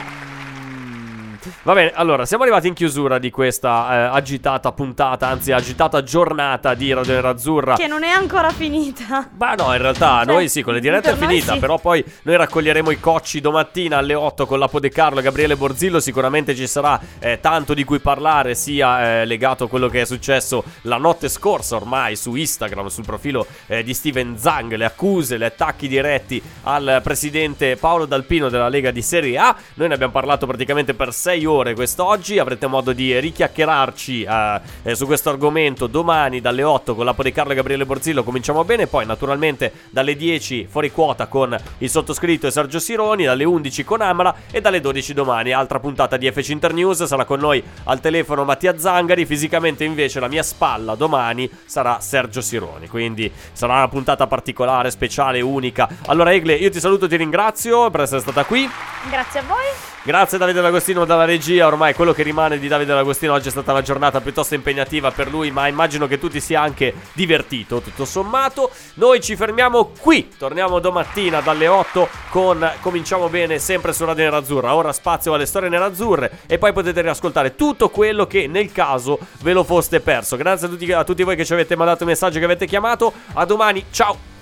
Va 1.63 1.73
bene, 1.73 1.93
allora, 1.95 2.27
siamo 2.27 2.43
arrivati 2.45 2.69
in 2.69 2.75
chiusura 2.75 3.19
di 3.19 3.31
questa 3.31 3.89
eh, 3.91 4.17
agitata 4.17 4.73
puntata, 4.73 5.29
anzi 5.29 5.53
agitata 5.53 6.03
giornata 6.03 6.75
di 6.75 6.93
Radio 6.93 7.15
Nerazzurra. 7.15 7.77
che 7.77 7.87
non 7.87 8.05
è 8.05 8.09
ancora 8.09 8.51
finita. 8.51 9.29
Ma 9.37 9.55
no, 9.55 9.73
in 9.73 9.81
realtà 9.81 10.23
Cioè, 10.25 10.33
noi 10.33 10.49
sì, 10.49 10.63
con 10.63 10.75
le 10.75 10.81
dirette 10.81 11.13
è 11.13 11.17
finita, 11.17 11.55
sì. 11.55 11.59
però 11.59 11.79
poi 11.79 12.05
noi 12.23 12.37
raccoglieremo 12.37 12.91
i 12.91 13.01
cocci 13.01 13.41
domattina 13.41 13.99
alle 13.99 14.15
8 14.15 14.47
con 14.47 14.59
Lapo 14.59 14.81
De 14.81 14.89
Carlo 14.89 15.21
e 15.21 15.23
Gabriele 15.23 15.57
Borzillo, 15.57 16.01
sicuramente 16.01 16.55
ci 16.55 16.67
sarà 16.67 17.01
eh, 17.19 17.39
tanto 17.41 17.75
di 17.75 17.85
cui 17.85 17.99
parlare, 17.99 18.55
sia 18.55 19.21
eh, 19.21 19.25
legato 19.25 19.65
a 19.65 19.69
quello 19.69 19.89
che 19.89 20.03
è 20.03 20.05
successo 20.05 20.65
la 20.83 20.97
notte 20.97 21.29
scorsa 21.29 21.77
ormai 21.77 22.17
su 22.17 22.35
Instagram, 22.35 22.87
sul 22.87 23.05
profilo 23.05 23.47
eh, 23.67 23.83
di 23.83 23.95
Steven 23.95 24.39
Zang, 24.39 24.75
le 24.75 24.85
accuse, 24.85 25.39
gli 25.39 25.45
attacchi 25.45 25.89
diretti 25.89 26.43
al 26.65 27.01
presidente 27.03 27.77
Paolo 27.77 28.07
Dalpino 28.07 28.49
della 28.49 28.69
Lega 28.69 28.91
di 28.91 29.03
Serie 29.03 29.39
A. 29.39 29.57
Noi 29.75 29.89
ne 29.89 29.95
abbiamo 29.95 30.13
parlato 30.13 30.47
praticamente 30.47 30.95
per 30.95 31.13
6 31.37 31.45
ore 31.45 31.75
quest'oggi, 31.75 32.39
avrete 32.39 32.67
modo 32.67 32.93
di 32.93 33.19
richiacchierarci 33.19 34.23
eh, 34.23 34.61
eh, 34.85 34.95
su 34.95 35.05
questo 35.05 35.29
argomento 35.29 35.87
domani 35.87 36.41
dalle 36.41 36.63
8 36.63 36.95
con 36.95 37.05
Lapo 37.05 37.23
De 37.23 37.31
Carlo 37.31 37.53
e 37.53 37.55
Gabriele 37.55 37.85
Borzillo, 37.85 38.25
cominciamo 38.25 38.65
bene, 38.65 38.87
poi 38.87 39.05
naturalmente 39.05 39.71
dalle 39.91 40.17
10 40.17 40.67
fuori 40.71 40.91
quota 40.91 41.27
con 41.27 41.55
il 41.79 41.91
sottoscritto 41.91 42.47
e 42.47 42.51
Sergio 42.51 42.79
Sironi, 42.79 43.25
dalle 43.25 43.45
11 43.45 43.85
con 43.85 44.01
Amala 44.01 44.35
e 44.51 44.63
dalle 44.63 44.81
12 44.81 45.13
domani 45.13 45.53
altra 45.53 45.79
puntata 45.79 46.17
di 46.17 46.31
FC 46.31 46.49
Internews, 46.51 47.05
sarà 47.05 47.27
con 47.27 47.39
noi 47.39 47.63
al 47.85 48.01
telefono 48.01 48.45
Mattia 48.45 48.79
Zangari, 48.79 49.27
fisicamente 49.27 49.85
invece 49.85 50.21
la 50.21 50.29
mia 50.29 50.43
spalla 50.43 50.95
domani 50.95 51.51
sarà 51.67 52.01
Sergio 52.01 52.41
Sironi, 52.41 52.89
quindi 52.89 53.31
sarà 53.53 53.75
una 53.75 53.89
puntata 53.89 54.27
particolare, 54.27 54.91
speciale, 54.91 55.43
unica. 55.43 55.87
Allora 56.07 56.33
Egle, 56.33 56.55
io 56.55 56.71
ti 56.71 56.81
saluto 56.81 57.05
e 57.05 57.09
ti 57.09 57.17
ringrazio 57.17 57.91
per 57.91 58.01
essere 58.01 58.21
stata 58.21 58.45
qui. 58.45 58.67
Grazie 59.11 59.41
a 59.41 59.43
voi. 59.43 59.95
Grazie 60.07 60.39
Davide 60.39 60.61
D'Agostino 60.61 61.05
dalla 61.05 61.25
regia, 61.27 61.67
ormai 61.67 61.93
quello 61.93 62.15
che 62.15 62.23
rimane 62.23 62.59
di 62.59 62.69
Davide 62.69 62.95
D'Agostino 62.95 63.35
oggi 63.35 63.49
è 63.49 63.51
stata 63.51 63.73
una 63.73 63.83
giornata 63.83 64.23
piuttosto 64.23 64.55
impegnativa 64.55 65.11
per 65.11 65.29
lui, 65.29 65.51
ma 65.51 65.69
immagino 65.69 66.07
che 66.07 66.19
tu 66.19 66.31
ti 66.31 66.41
sia 66.41 66.63
anche 66.63 66.95
divertito 67.13 67.81
tutto 67.83 68.07
sommato. 68.07 68.71
Noi 68.95 69.21
ci 69.21 69.37
fermiamo 69.37 69.93
qui, 70.01 70.31
torniamo 70.39 70.79
domattina 70.79 71.41
dalle 71.41 71.69
8 71.69 72.09
con 72.31 72.73
Cominciamo 72.81 73.29
bene 73.29 73.59
sempre 73.59 73.93
su 73.93 74.07
Radio 74.07 74.25
Nerazzurra, 74.25 74.75
ora 74.75 74.93
spazio 74.93 75.35
alle 75.35 75.45
storie 75.45 75.69
nerazzurre 75.69 76.39
e 76.47 76.57
poi 76.57 76.73
potete 76.73 77.03
riascoltare 77.03 77.55
tutto 77.55 77.91
quello 77.91 78.27
che 78.27 78.47
nel 78.47 78.73
caso 78.73 79.19
ve 79.43 79.53
lo 79.53 79.65
foste 79.65 80.01
perso. 80.01 80.37
Grazie 80.37 80.69
a 80.69 80.71
tutti, 80.71 80.91
a 80.93 81.05
tutti 81.05 81.23
voi 81.23 81.37
che 81.37 81.45
ci 81.45 81.53
avete 81.53 81.77
mandato 81.77 82.07
messaggi 82.07 82.39
che 82.39 82.45
avete 82.47 82.67
chiamato, 82.67 83.13
a 83.35 83.45
domani, 83.45 83.85
ciao! 83.91 84.35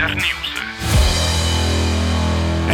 Internews. 0.00 0.39